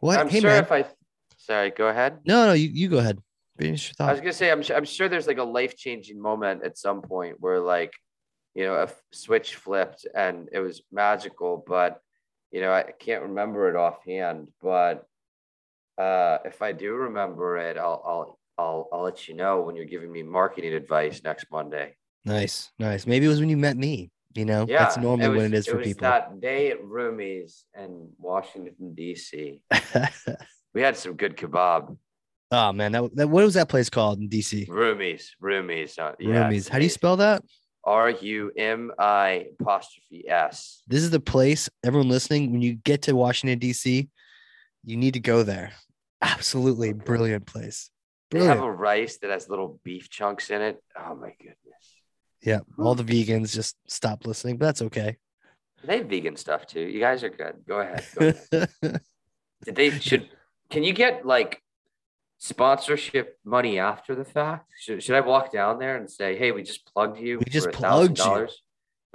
What? 0.00 0.18
I'm 0.18 0.30
hey, 0.30 0.40
sure 0.40 0.50
man. 0.50 0.62
if 0.62 0.72
I, 0.72 0.86
sorry, 1.36 1.70
go 1.70 1.88
ahead. 1.88 2.20
No, 2.24 2.46
no, 2.46 2.52
you, 2.54 2.68
you 2.68 2.88
go 2.88 2.98
ahead. 2.98 3.18
Finish 3.58 3.88
your 3.88 3.94
thought. 3.94 4.08
I 4.08 4.12
was 4.12 4.20
going 4.20 4.32
to 4.32 4.38
say, 4.38 4.50
I'm, 4.50 4.62
I'm 4.74 4.84
sure 4.84 5.10
there's 5.10 5.26
like 5.26 5.38
a 5.38 5.44
life 5.44 5.76
changing 5.76 6.18
moment 6.18 6.64
at 6.64 6.78
some 6.78 7.02
point 7.02 7.36
where 7.40 7.60
like, 7.60 7.92
you 8.58 8.64
know, 8.64 8.74
a 8.74 8.88
switch 9.12 9.54
flipped 9.54 10.04
and 10.16 10.48
it 10.50 10.58
was 10.58 10.82
magical, 10.90 11.62
but, 11.64 12.00
you 12.50 12.60
know, 12.60 12.72
I 12.72 12.86
can't 12.98 13.22
remember 13.22 13.68
it 13.68 13.76
offhand, 13.76 14.48
but 14.60 15.06
uh, 15.96 16.38
if 16.44 16.60
I 16.60 16.72
do 16.72 16.92
remember 16.94 17.58
it, 17.58 17.76
I'll, 17.78 18.02
I'll, 18.04 18.38
I'll, 18.58 18.88
I'll 18.92 19.02
let 19.04 19.28
you 19.28 19.36
know 19.36 19.60
when 19.60 19.76
you're 19.76 19.84
giving 19.84 20.10
me 20.10 20.24
marketing 20.24 20.74
advice 20.74 21.22
next 21.22 21.46
Monday. 21.52 21.94
Nice, 22.24 22.72
nice. 22.80 23.06
Maybe 23.06 23.26
it 23.26 23.28
was 23.28 23.38
when 23.38 23.48
you 23.48 23.56
met 23.56 23.76
me. 23.76 24.10
You 24.34 24.44
know, 24.44 24.66
yeah, 24.68 24.80
that's 24.80 24.96
normally 24.96 25.28
was, 25.28 25.36
when 25.36 25.54
it 25.54 25.56
is 25.56 25.68
for 25.68 25.78
it 25.80 25.84
people. 25.84 26.00
That 26.00 26.40
day 26.40 26.72
at 26.72 26.82
Rumi's 26.82 27.64
in 27.78 28.08
Washington 28.18 28.92
D.C. 28.92 29.60
we 30.74 30.82
had 30.82 30.96
some 30.96 31.14
good 31.14 31.36
kebab. 31.36 31.96
Oh 32.50 32.72
man, 32.72 32.92
that, 32.92 33.16
that 33.16 33.28
what 33.28 33.44
was 33.44 33.54
that 33.54 33.68
place 33.68 33.88
called 33.88 34.18
in 34.18 34.28
DC? 34.28 34.68
Rumi's, 34.68 35.34
Rumi's, 35.40 35.96
uh, 35.98 36.12
Rumi's. 36.20 36.66
How 36.66 36.78
do 36.78 36.84
you 36.84 36.90
spell 36.90 37.16
that? 37.18 37.42
R 37.84 38.10
U 38.10 38.52
M 38.56 38.92
I 38.98 39.46
apostrophe 39.58 40.28
S. 40.28 40.82
This 40.86 41.02
is 41.02 41.10
the 41.10 41.20
place. 41.20 41.68
Everyone 41.84 42.08
listening, 42.08 42.52
when 42.52 42.62
you 42.62 42.74
get 42.74 43.02
to 43.02 43.14
Washington 43.14 43.58
D.C., 43.58 44.08
you 44.84 44.96
need 44.96 45.14
to 45.14 45.20
go 45.20 45.42
there. 45.42 45.72
Absolutely 46.20 46.92
brilliant 46.92 47.46
place. 47.46 47.90
Brilliant. 48.30 48.54
They 48.54 48.56
have 48.56 48.68
a 48.68 48.72
rice 48.72 49.18
that 49.18 49.30
has 49.30 49.48
little 49.48 49.80
beef 49.84 50.10
chunks 50.10 50.50
in 50.50 50.60
it. 50.60 50.82
Oh 50.98 51.14
my 51.14 51.34
goodness. 51.38 51.56
Yeah, 52.42 52.60
all 52.78 52.94
the 52.94 53.04
vegans 53.04 53.52
just 53.52 53.76
stop 53.88 54.26
listening, 54.26 54.58
but 54.58 54.66
that's 54.66 54.82
okay. 54.82 55.16
They 55.84 55.98
have 55.98 56.06
vegan 56.06 56.36
stuff 56.36 56.66
too. 56.66 56.80
You 56.80 57.00
guys 57.00 57.22
are 57.24 57.30
good. 57.30 57.56
Go 57.66 57.80
ahead. 57.80 58.04
Go 58.18 58.32
ahead. 58.52 59.00
Did 59.64 59.74
they 59.76 59.90
should? 59.90 60.28
Can 60.70 60.84
you 60.84 60.92
get 60.92 61.24
like 61.24 61.62
sponsorship 62.38 63.38
money 63.44 63.78
after 63.78 64.14
the 64.14 64.24
fact? 64.24 64.70
Should, 64.80 65.02
should 65.02 65.16
I 65.16 65.20
walk 65.20 65.52
down 65.52 65.78
there 65.78 65.96
and 65.96 66.10
say, 66.10 66.36
"Hey, 66.36 66.52
we 66.52 66.62
just 66.62 66.86
plugged 66.92 67.18
you. 67.18 67.38
We 67.38 67.44
just 67.46 67.70
plugged 67.70 68.18
you 68.18 68.48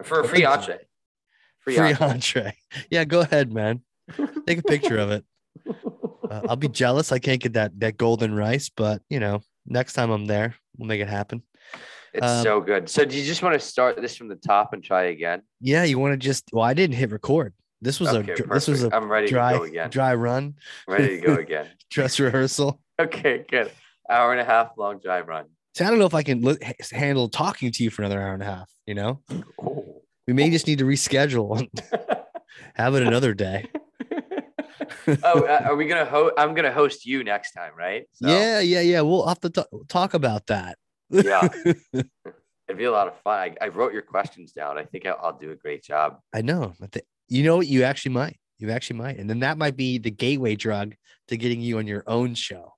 for 0.04 0.22
a 0.22 0.28
free 0.28 0.46
entree." 0.46 0.80
Free, 1.60 1.76
free 1.76 1.94
entree. 1.94 2.08
entree. 2.08 2.58
Yeah, 2.90 3.06
go 3.06 3.22
ahead, 3.22 3.54
man. 3.54 3.82
Take 4.46 4.60
a 4.60 4.64
picture 4.64 4.98
of 4.98 5.12
it. 5.12 5.26
Uh, 6.30 6.42
I'll 6.50 6.56
be 6.56 6.68
jealous. 6.68 7.12
I 7.12 7.20
can't 7.20 7.42
get 7.42 7.54
that 7.54 7.80
that 7.80 7.98
golden 7.98 8.34
rice, 8.34 8.70
but 8.70 9.02
you 9.10 9.20
know, 9.20 9.42
next 9.66 9.94
time 9.94 10.10
I'm 10.12 10.26
there, 10.26 10.56
we'll 10.78 10.88
make 10.88 11.02
it 11.02 11.08
happen. 11.08 11.44
It's 12.14 12.26
um, 12.26 12.44
so 12.44 12.62
good. 12.62 12.90
So 12.90 13.06
do 13.06 13.18
you 13.18 13.24
just 13.24 13.42
want 13.42 13.54
to 13.54 13.60
start 13.60 14.00
this 14.02 14.16
from 14.16 14.28
the 14.28 14.36
top 14.36 14.74
and 14.74 14.84
try 14.84 15.06
again? 15.06 15.42
Yeah, 15.62 15.84
you 15.84 15.98
want 15.98 16.14
to 16.14 16.18
just 16.18 16.50
well, 16.52 16.64
I 16.64 16.74
didn't 16.74 16.96
hit 16.96 17.12
record. 17.12 17.54
This 17.82 18.00
was 18.00 18.10
okay, 18.10 18.20
a 18.20 18.36
perfect. 18.36 18.50
this 18.54 18.68
was 18.68 18.84
a 18.84 18.96
I'm 18.96 19.12
ready 19.12 19.28
dry, 19.28 19.54
to 19.54 19.60
go 19.60 19.64
again. 19.66 19.90
Dry 19.90 20.14
run. 20.16 20.56
I'm 20.88 20.94
ready 20.94 21.20
to 21.20 21.26
go 21.26 21.34
again. 21.40 21.68
Dress 21.90 22.20
rehearsal. 22.20 22.80
Okay, 23.00 23.46
good. 23.50 23.72
Hour 24.10 24.32
and 24.32 24.42
a 24.42 24.46
half 24.46 24.72
long 24.78 25.00
drive 25.00 25.28
run. 25.28 25.46
So 25.76 25.86
I 25.86 25.90
don't 25.90 26.00
know 26.00 26.06
if 26.06 26.14
I 26.14 26.24
can 26.24 26.44
handle 26.92 27.30
talking 27.30 27.72
to 27.72 27.84
you 27.84 27.90
for 27.90 28.04
another 28.04 28.22
hour 28.22 28.34
and 28.34 28.44
a 28.44 28.46
half. 28.46 28.72
You 28.86 28.96
know, 28.96 29.22
oh. 29.62 30.02
we 30.28 30.34
may 30.34 30.50
just 30.50 30.68
need 30.68 30.80
to 30.80 30.86
reschedule. 30.86 31.68
Have 32.76 32.96
it 32.96 33.04
another 33.04 33.34
day. 33.34 33.66
oh, 35.24 35.42
uh, 35.42 35.62
are 35.66 35.76
we 35.76 35.86
gonna 35.86 36.06
host? 36.06 36.34
I'm 36.38 36.54
gonna 36.54 36.72
host 36.72 37.06
you 37.06 37.24
next 37.24 37.54
time, 37.54 37.72
right? 37.78 38.06
So. 38.14 38.28
Yeah, 38.28 38.60
yeah, 38.60 38.82
yeah. 38.82 39.02
We'll 39.02 39.26
have 39.26 39.40
to 39.40 39.50
t- 39.50 39.64
talk 39.88 40.14
about 40.14 40.48
that 40.48 40.78
yeah. 41.14 41.48
It'd 41.94 42.78
be 42.78 42.86
a 42.86 42.92
lot 42.92 43.08
of 43.08 43.18
fun. 43.20 43.40
I, 43.40 43.66
I 43.66 43.68
wrote 43.68 43.94
your 43.94 44.02
questions 44.02 44.52
down. 44.52 44.78
I 44.78 44.84
think 44.84 45.06
I'll, 45.06 45.20
I'll, 45.22 45.38
do 45.38 45.52
a 45.52 45.56
great 45.56 45.84
job. 45.84 46.20
I 46.34 46.42
know. 46.42 46.74
You 47.28 47.44
know 47.44 47.58
what? 47.58 47.68
You 47.68 47.84
actually 47.84 48.14
might. 48.14 48.40
You 48.58 48.72
actually 48.72 48.98
might. 48.98 49.18
And 49.18 49.30
then 49.30 49.40
that 49.40 49.58
might 49.58 49.76
be 49.76 49.98
the 49.98 50.12
gateway 50.12 50.56
drug 50.56 50.96
to 51.28 51.38
getting 51.38 51.62
you 51.62 51.78
on 51.78 51.88
your 51.88 52.04
own 52.08 52.36
show. 52.36 52.74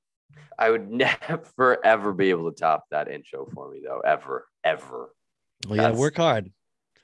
I 0.58 0.70
would 0.70 0.90
never, 0.92 1.84
ever 1.84 2.14
be 2.14 2.30
able 2.30 2.52
to 2.52 2.58
top 2.58 2.86
that 2.92 3.10
intro 3.10 3.46
for 3.46 3.72
me, 3.72 3.82
though. 3.84 4.00
Ever, 4.00 4.48
ever. 4.64 5.10
Well, 5.68 5.78
yeah, 5.78 5.92
work 5.92 6.18
hard. 6.18 6.52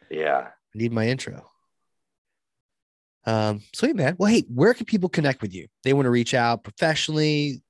Yeah. 0.09 0.47
I 0.47 0.77
need 0.77 0.91
my 0.91 1.07
intro. 1.07 1.49
Um, 3.25 3.61
sweet 3.73 3.95
man. 3.95 4.15
Well, 4.17 4.31
hey, 4.31 4.43
where 4.53 4.73
can 4.73 4.85
people 4.85 5.09
connect 5.09 5.41
with 5.41 5.53
you? 5.53 5.67
They 5.83 5.93
want 5.93 6.05
to 6.05 6.09
reach 6.09 6.33
out 6.33 6.63
professionally. 6.63 7.61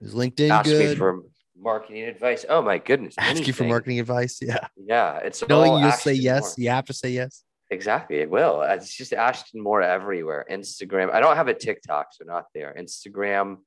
Is 0.00 0.14
LinkedIn 0.14 0.50
Ask 0.50 0.66
good? 0.66 0.90
Me 0.90 0.94
for 0.94 1.22
marketing 1.58 2.04
advice. 2.04 2.44
Oh 2.48 2.62
my 2.62 2.78
goodness. 2.78 3.14
Ask 3.18 3.30
anything. 3.30 3.46
you 3.46 3.52
for 3.52 3.64
marketing 3.64 4.00
advice. 4.00 4.38
Yeah. 4.40 4.66
Yeah. 4.76 5.18
It's 5.18 5.46
knowing 5.48 5.82
you'll 5.82 5.92
say 5.92 6.12
yes. 6.12 6.54
You 6.56 6.70
have 6.70 6.86
to 6.86 6.92
say 6.92 7.10
yes. 7.10 7.42
Exactly. 7.70 8.18
It 8.18 8.30
will. 8.30 8.62
It's 8.62 8.94
just 8.94 9.12
Ashtan 9.12 9.60
Moore 9.60 9.82
everywhere. 9.82 10.46
Instagram. 10.50 11.12
I 11.12 11.20
don't 11.20 11.36
have 11.36 11.48
a 11.48 11.54
TikTok, 11.54 12.08
so 12.12 12.24
not 12.24 12.44
there. 12.54 12.74
Instagram, 12.78 13.58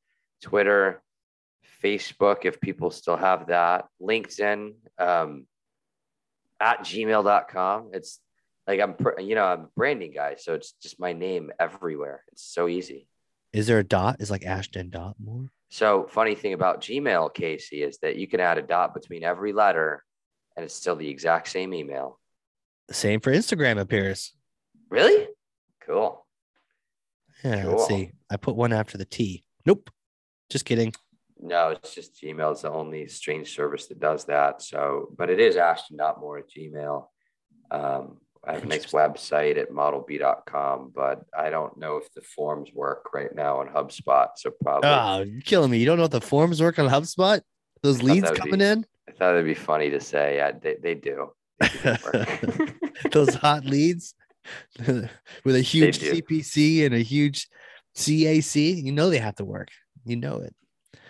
Twitter, 0.42 1.02
Facebook, 1.84 2.46
if 2.46 2.60
people 2.60 2.92
still 2.92 3.18
have 3.18 3.48
that, 3.48 3.86
LinkedIn, 4.02 4.74
um, 4.98 5.46
at 6.60 6.80
gmail.com. 6.80 7.92
It's 7.94 8.20
like 8.66 8.80
I'm, 8.80 8.96
you 9.20 9.36
know, 9.36 9.46
I'm 9.46 9.68
branding 9.76 10.12
guy. 10.14 10.36
So 10.38 10.54
it's 10.54 10.74
just 10.74 11.00
my 11.00 11.14
name 11.14 11.52
everywhere. 11.60 12.24
It's 12.32 12.44
so 12.44 12.68
easy. 12.68 13.08
Is 13.54 13.68
there 13.68 13.80
a 13.80 13.84
dot? 13.84 14.18
Is 14.20 14.30
like 14.30 14.46
Ashtan 14.46 14.90
dot 14.90 15.16
more? 15.24 15.50
So 15.70 16.08
funny 16.10 16.36
thing 16.36 16.54
about 16.54 16.82
Gmail, 16.82 17.34
Casey, 17.34 17.84
is 17.84 17.98
that 18.00 18.16
you 18.16 18.28
can 18.28 18.40
add 18.40 18.58
a 18.58 18.62
dot 18.62 18.94
between 18.94 19.24
every 19.24 19.54
letter 19.54 20.04
and 20.56 20.64
it's 20.64 20.74
still 20.74 20.96
the 20.96 21.08
exact 21.08 21.48
same 21.48 21.74
email. 21.74 22.20
Same 22.92 23.20
for 23.20 23.32
Instagram 23.32 23.80
appears. 23.80 24.34
Really? 24.90 25.28
Cool. 25.82 26.26
Yeah, 27.44 27.64
cool. 27.64 27.72
let's 27.72 27.88
see. 27.88 28.12
I 28.30 28.38
put 28.38 28.56
one 28.56 28.74
after 28.74 28.98
the 28.98 29.06
T. 29.06 29.44
Nope. 29.66 29.90
Just 30.50 30.66
kidding. 30.66 30.94
No, 31.42 31.70
it's 31.70 31.94
just 31.94 32.22
Gmail 32.22 32.54
is 32.54 32.62
the 32.62 32.72
only 32.72 33.08
strange 33.08 33.54
service 33.54 33.88
that 33.88 34.00
does 34.00 34.26
that. 34.26 34.62
So, 34.62 35.10
but 35.18 35.30
it 35.30 35.40
is 35.40 35.56
Ashtan.moore 35.56 36.40
at 36.40 36.50
Gmail. 36.50 37.08
Um, 37.70 38.18
I 38.46 38.54
have 38.54 38.64
a 38.64 38.68
nice 38.68 38.88
website 38.88 39.58
at 39.58 39.72
modelb.com, 39.72 40.94
but 40.96 41.26
I 41.38 41.50
don't 41.50 41.78
know 41.78 41.98
if 41.98 42.12
the 42.14 42.22
forms 42.22 42.72
work 42.74 43.14
right 43.14 43.34
now 43.36 43.60
on 43.60 43.68
HubSpot. 43.68 44.30
So 44.38 44.52
probably. 44.62 44.90
Oh, 44.90 45.24
you're 45.30 45.42
killing 45.42 45.70
me. 45.70 45.80
You 45.80 45.86
don't 45.86 45.98
know 45.98 46.06
if 46.06 46.12
the 46.12 46.22
forms 46.22 46.62
work 46.62 46.80
on 46.80 46.88
HubSpot? 46.88 47.42
Those 47.84 48.02
leads 48.02 48.32
coming 48.32 48.60
be, 48.60 48.66
in? 48.66 48.86
I 49.08 49.12
thought 49.12 49.34
it'd 49.34 49.46
be 49.46 49.54
funny 49.54 49.90
to 49.90 50.00
say. 50.00 50.38
Yeah, 50.38 50.52
they, 50.52 50.76
they 50.82 50.96
do. 50.96 51.32
They 51.60 52.40
do 52.42 52.68
Those 53.12 53.36
hot 53.36 53.66
leads 53.66 54.14
with 54.88 55.56
a 55.56 55.62
huge 55.62 56.00
CPC 56.00 56.86
and 56.86 56.96
a 56.96 57.00
huge 57.00 57.48
CAC, 57.96 58.84
you 58.84 58.92
know 58.92 59.10
they 59.10 59.18
have 59.18 59.36
to 59.36 59.46
work. 59.46 59.70
You 60.06 60.16
know 60.16 60.38
it. 60.38 60.56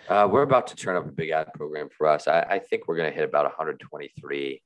Uh, 0.08 0.26
we're 0.30 0.42
about 0.42 0.68
to 0.68 0.76
turn 0.76 0.96
up 0.96 1.06
a 1.06 1.12
big 1.12 1.30
ad 1.30 1.52
program 1.52 1.90
for 1.90 2.06
us. 2.06 2.26
I, 2.26 2.40
I 2.40 2.58
think 2.60 2.88
we're 2.88 2.96
going 2.96 3.10
to 3.10 3.14
hit 3.14 3.28
about 3.28 3.44
123 3.44 4.62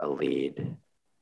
a 0.00 0.08
lead 0.08 0.76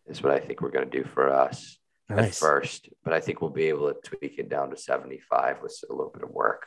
is 0.07 0.23
what 0.23 0.33
I 0.33 0.41
think 0.41 0.61
we're 0.61 0.71
going 0.71 0.89
to 0.89 1.03
do 1.03 1.09
for 1.09 1.33
us 1.33 1.79
nice. 2.11 2.27
at 2.27 2.35
first. 2.35 2.91
But 3.03 3.15
I 3.15 3.21
think 3.21 3.41
we'll 3.41 3.51
be 3.51 3.65
able 3.65 3.93
to 3.93 3.99
tweak 4.03 4.39
it 4.39 4.51
down 4.51 4.71
to 4.71 4.77
75 4.77 5.63
with 5.63 5.75
a 5.89 5.93
little 5.93 6.13
bit 6.13 6.23
of 6.23 6.31
work. 6.31 6.67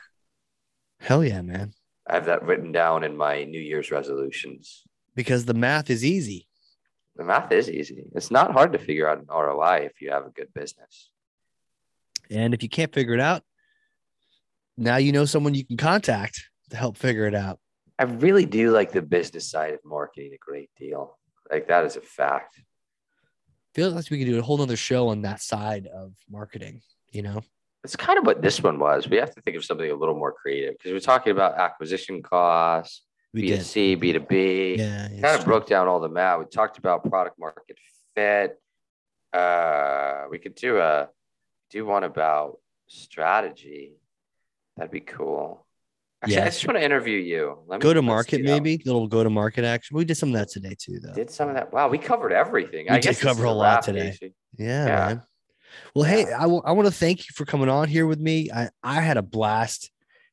Hell 0.98 1.24
yeah, 1.24 1.42
man. 1.42 1.72
I 2.08 2.14
have 2.14 2.26
that 2.26 2.42
written 2.42 2.72
down 2.72 3.04
in 3.04 3.16
my 3.16 3.44
New 3.44 3.60
Year's 3.60 3.92
resolutions. 3.92 4.82
Because 5.14 5.44
the 5.44 5.54
math 5.54 5.90
is 5.90 6.04
easy. 6.04 6.48
The 7.14 7.24
math 7.24 7.52
is 7.52 7.70
easy. 7.70 8.04
It's 8.16 8.32
not 8.32 8.52
hard 8.52 8.72
to 8.72 8.78
figure 8.78 9.08
out 9.08 9.18
an 9.18 9.26
ROI 9.30 9.82
if 9.84 10.00
you 10.00 10.10
have 10.10 10.26
a 10.26 10.30
good 10.30 10.52
business. 10.54 11.10
And 12.30 12.52
if 12.52 12.64
you 12.64 12.68
can't 12.68 12.92
figure 12.92 13.14
it 13.14 13.20
out, 13.20 13.44
now 14.76 14.96
you 14.96 15.12
know 15.12 15.24
someone 15.24 15.54
you 15.54 15.64
can 15.64 15.76
contact 15.76 16.50
help 16.72 16.96
figure 16.96 17.26
it 17.26 17.34
out. 17.34 17.58
I 17.98 18.04
really 18.04 18.46
do 18.46 18.70
like 18.70 18.92
the 18.92 19.02
business 19.02 19.50
side 19.50 19.74
of 19.74 19.80
marketing 19.84 20.32
a 20.34 20.38
great 20.38 20.70
deal. 20.78 21.18
Like 21.50 21.68
that 21.68 21.84
is 21.84 21.96
a 21.96 22.00
fact 22.00 22.60
feel 23.74 23.90
like 23.90 24.10
we 24.10 24.18
could 24.18 24.26
do 24.26 24.38
a 24.38 24.42
whole 24.42 24.58
nother 24.58 24.76
show 24.76 25.08
on 25.08 25.22
that 25.22 25.40
side 25.40 25.86
of 25.86 26.12
marketing, 26.28 26.82
you 27.10 27.22
know? 27.22 27.42
It's 27.84 27.96
kind 27.96 28.18
of 28.18 28.26
what 28.26 28.42
this 28.42 28.62
one 28.62 28.78
was. 28.78 29.08
We 29.08 29.16
have 29.16 29.34
to 29.34 29.40
think 29.40 29.56
of 29.56 29.64
something 29.64 29.90
a 29.90 29.94
little 29.94 30.16
more 30.16 30.32
creative 30.32 30.74
because 30.76 30.92
we're 30.92 31.00
talking 31.00 31.30
about 31.30 31.58
acquisition 31.58 32.22
costs, 32.22 33.02
we 33.32 33.42
B2C, 33.42 34.00
did. 34.00 34.28
B2B. 34.28 34.78
Yeah. 34.78 35.08
Kind 35.08 35.24
of 35.24 35.36
true. 35.36 35.44
broke 35.44 35.66
down 35.66 35.88
all 35.88 36.00
the 36.00 36.08
math. 36.08 36.40
We 36.40 36.44
talked 36.46 36.78
about 36.78 37.08
product 37.08 37.38
market 37.38 37.78
fit. 38.14 38.60
Uh, 39.32 40.24
we 40.30 40.38
could 40.38 40.56
do 40.56 40.78
a 40.78 41.08
do 41.70 41.86
one 41.86 42.04
about 42.04 42.58
strategy. 42.88 43.92
That'd 44.76 44.90
be 44.90 45.00
cool. 45.00 45.64
Actually, 46.22 46.36
yeah. 46.36 46.42
I 46.42 46.46
just 46.46 46.66
want 46.66 46.78
to 46.78 46.84
interview 46.84 47.18
you. 47.18 47.58
Let 47.66 47.80
go 47.80 47.94
to 47.94 48.02
market, 48.02 48.42
maybe 48.42 48.82
little 48.84 49.08
go 49.08 49.24
to 49.24 49.30
market 49.30 49.64
action. 49.64 49.96
We 49.96 50.04
did 50.04 50.16
some 50.16 50.28
of 50.28 50.34
that 50.34 50.50
today 50.50 50.76
too, 50.78 51.00
though. 51.00 51.14
Did 51.14 51.30
some 51.30 51.48
of 51.48 51.54
that. 51.54 51.72
Wow, 51.72 51.88
we 51.88 51.96
covered 51.96 52.32
everything. 52.32 52.86
We 52.90 52.96
I 52.96 53.00
did 53.00 53.18
cover 53.18 53.44
a 53.44 53.52
lot 53.52 53.82
today. 53.82 54.18
Yeah, 54.58 54.86
yeah, 54.86 54.86
man. 54.86 55.22
Well, 55.94 56.04
yeah. 56.04 56.26
hey, 56.26 56.32
I, 56.32 56.42
w- 56.42 56.62
I 56.64 56.72
want 56.72 56.88
to 56.88 56.94
thank 56.94 57.20
you 57.20 57.32
for 57.34 57.46
coming 57.46 57.70
on 57.70 57.88
here 57.88 58.06
with 58.06 58.20
me. 58.20 58.50
I, 58.50 58.68
I 58.82 59.00
had 59.00 59.16
a 59.16 59.22
blast. 59.22 59.90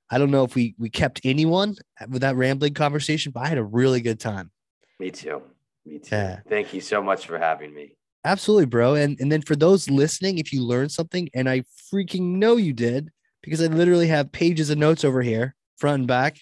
I 0.09 0.17
don't 0.17 0.29
know 0.29 0.43
if 0.43 0.55
we 0.55 0.75
we 0.77 0.89
kept 0.89 1.21
anyone 1.23 1.75
with 2.09 2.21
that 2.21 2.35
rambling 2.35 2.73
conversation, 2.73 3.31
but 3.31 3.41
I 3.43 3.47
had 3.47 3.57
a 3.57 3.63
really 3.63 4.01
good 4.01 4.19
time. 4.19 4.51
Me 4.99 5.09
too. 5.09 5.41
Me 5.85 5.99
too. 5.99 6.15
Yeah. 6.15 6.39
Thank 6.49 6.73
you 6.73 6.81
so 6.81 7.01
much 7.01 7.25
for 7.27 7.37
having 7.37 7.73
me. 7.73 7.95
Absolutely, 8.25 8.65
bro. 8.65 8.95
And 8.95 9.17
and 9.21 9.31
then 9.31 9.41
for 9.41 9.55
those 9.55 9.89
listening, 9.89 10.37
if 10.37 10.51
you 10.51 10.63
learned 10.63 10.91
something, 10.91 11.29
and 11.33 11.49
I 11.49 11.63
freaking 11.93 12.39
know 12.39 12.57
you 12.57 12.73
did, 12.73 13.09
because 13.41 13.61
I 13.61 13.67
literally 13.67 14.07
have 14.07 14.33
pages 14.33 14.69
of 14.69 14.77
notes 14.77 15.05
over 15.05 15.21
here 15.21 15.55
front 15.77 15.99
and 16.01 16.07
back, 16.07 16.39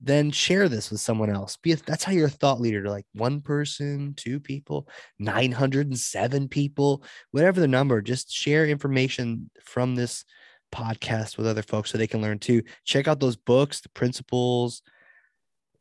then 0.00 0.30
share 0.30 0.68
this 0.68 0.90
with 0.90 1.00
someone 1.00 1.30
else. 1.30 1.56
Be 1.56 1.72
a, 1.72 1.76
that's 1.76 2.02
how 2.02 2.12
you're 2.12 2.26
a 2.26 2.30
thought 2.30 2.60
leader 2.60 2.82
to 2.82 2.90
like 2.90 3.06
one 3.14 3.40
person, 3.40 4.14
two 4.16 4.40
people, 4.40 4.88
907 5.20 6.48
people, 6.48 7.04
whatever 7.30 7.60
the 7.60 7.68
number, 7.68 8.02
just 8.02 8.32
share 8.32 8.66
information 8.66 9.50
from 9.64 9.94
this 9.94 10.24
podcast 10.72 11.36
with 11.36 11.46
other 11.46 11.62
folks 11.62 11.90
so 11.90 11.98
they 11.98 12.06
can 12.06 12.22
learn 12.22 12.38
too. 12.38 12.62
Check 12.84 13.06
out 13.06 13.20
those 13.20 13.36
books, 13.36 13.80
the 13.80 13.90
principles, 13.90 14.82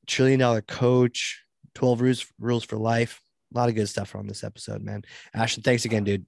trillion 0.06 0.40
dollar 0.40 0.62
coach, 0.62 1.44
12 1.74 2.02
rules, 2.02 2.26
rules 2.40 2.64
for 2.64 2.78
life. 2.78 3.22
A 3.54 3.58
lot 3.58 3.70
of 3.70 3.76
good 3.76 3.90
stuff 3.90 4.16
on 4.16 4.28
this 4.28 4.44
episode, 4.44 4.84
man. 4.84 5.04
Ashtan, 5.34 5.64
thanks 5.64 5.86
again, 5.86 6.04
dude. 6.04 6.26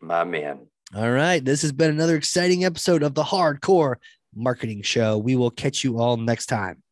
My 0.00 0.24
man. 0.24 0.66
All 0.94 1.10
right. 1.10 1.44
This 1.44 1.62
has 1.62 1.72
been 1.72 1.90
another 1.90 2.16
exciting 2.16 2.64
episode 2.64 3.02
of 3.02 3.14
the 3.14 3.24
Hard 3.24 3.60
Corps 3.60 3.98
marketing 4.36 4.82
show. 4.82 5.18
We 5.18 5.36
will 5.36 5.50
catch 5.50 5.84
you 5.84 5.98
all 5.98 6.16
next 6.16 6.46
time. 6.46 6.82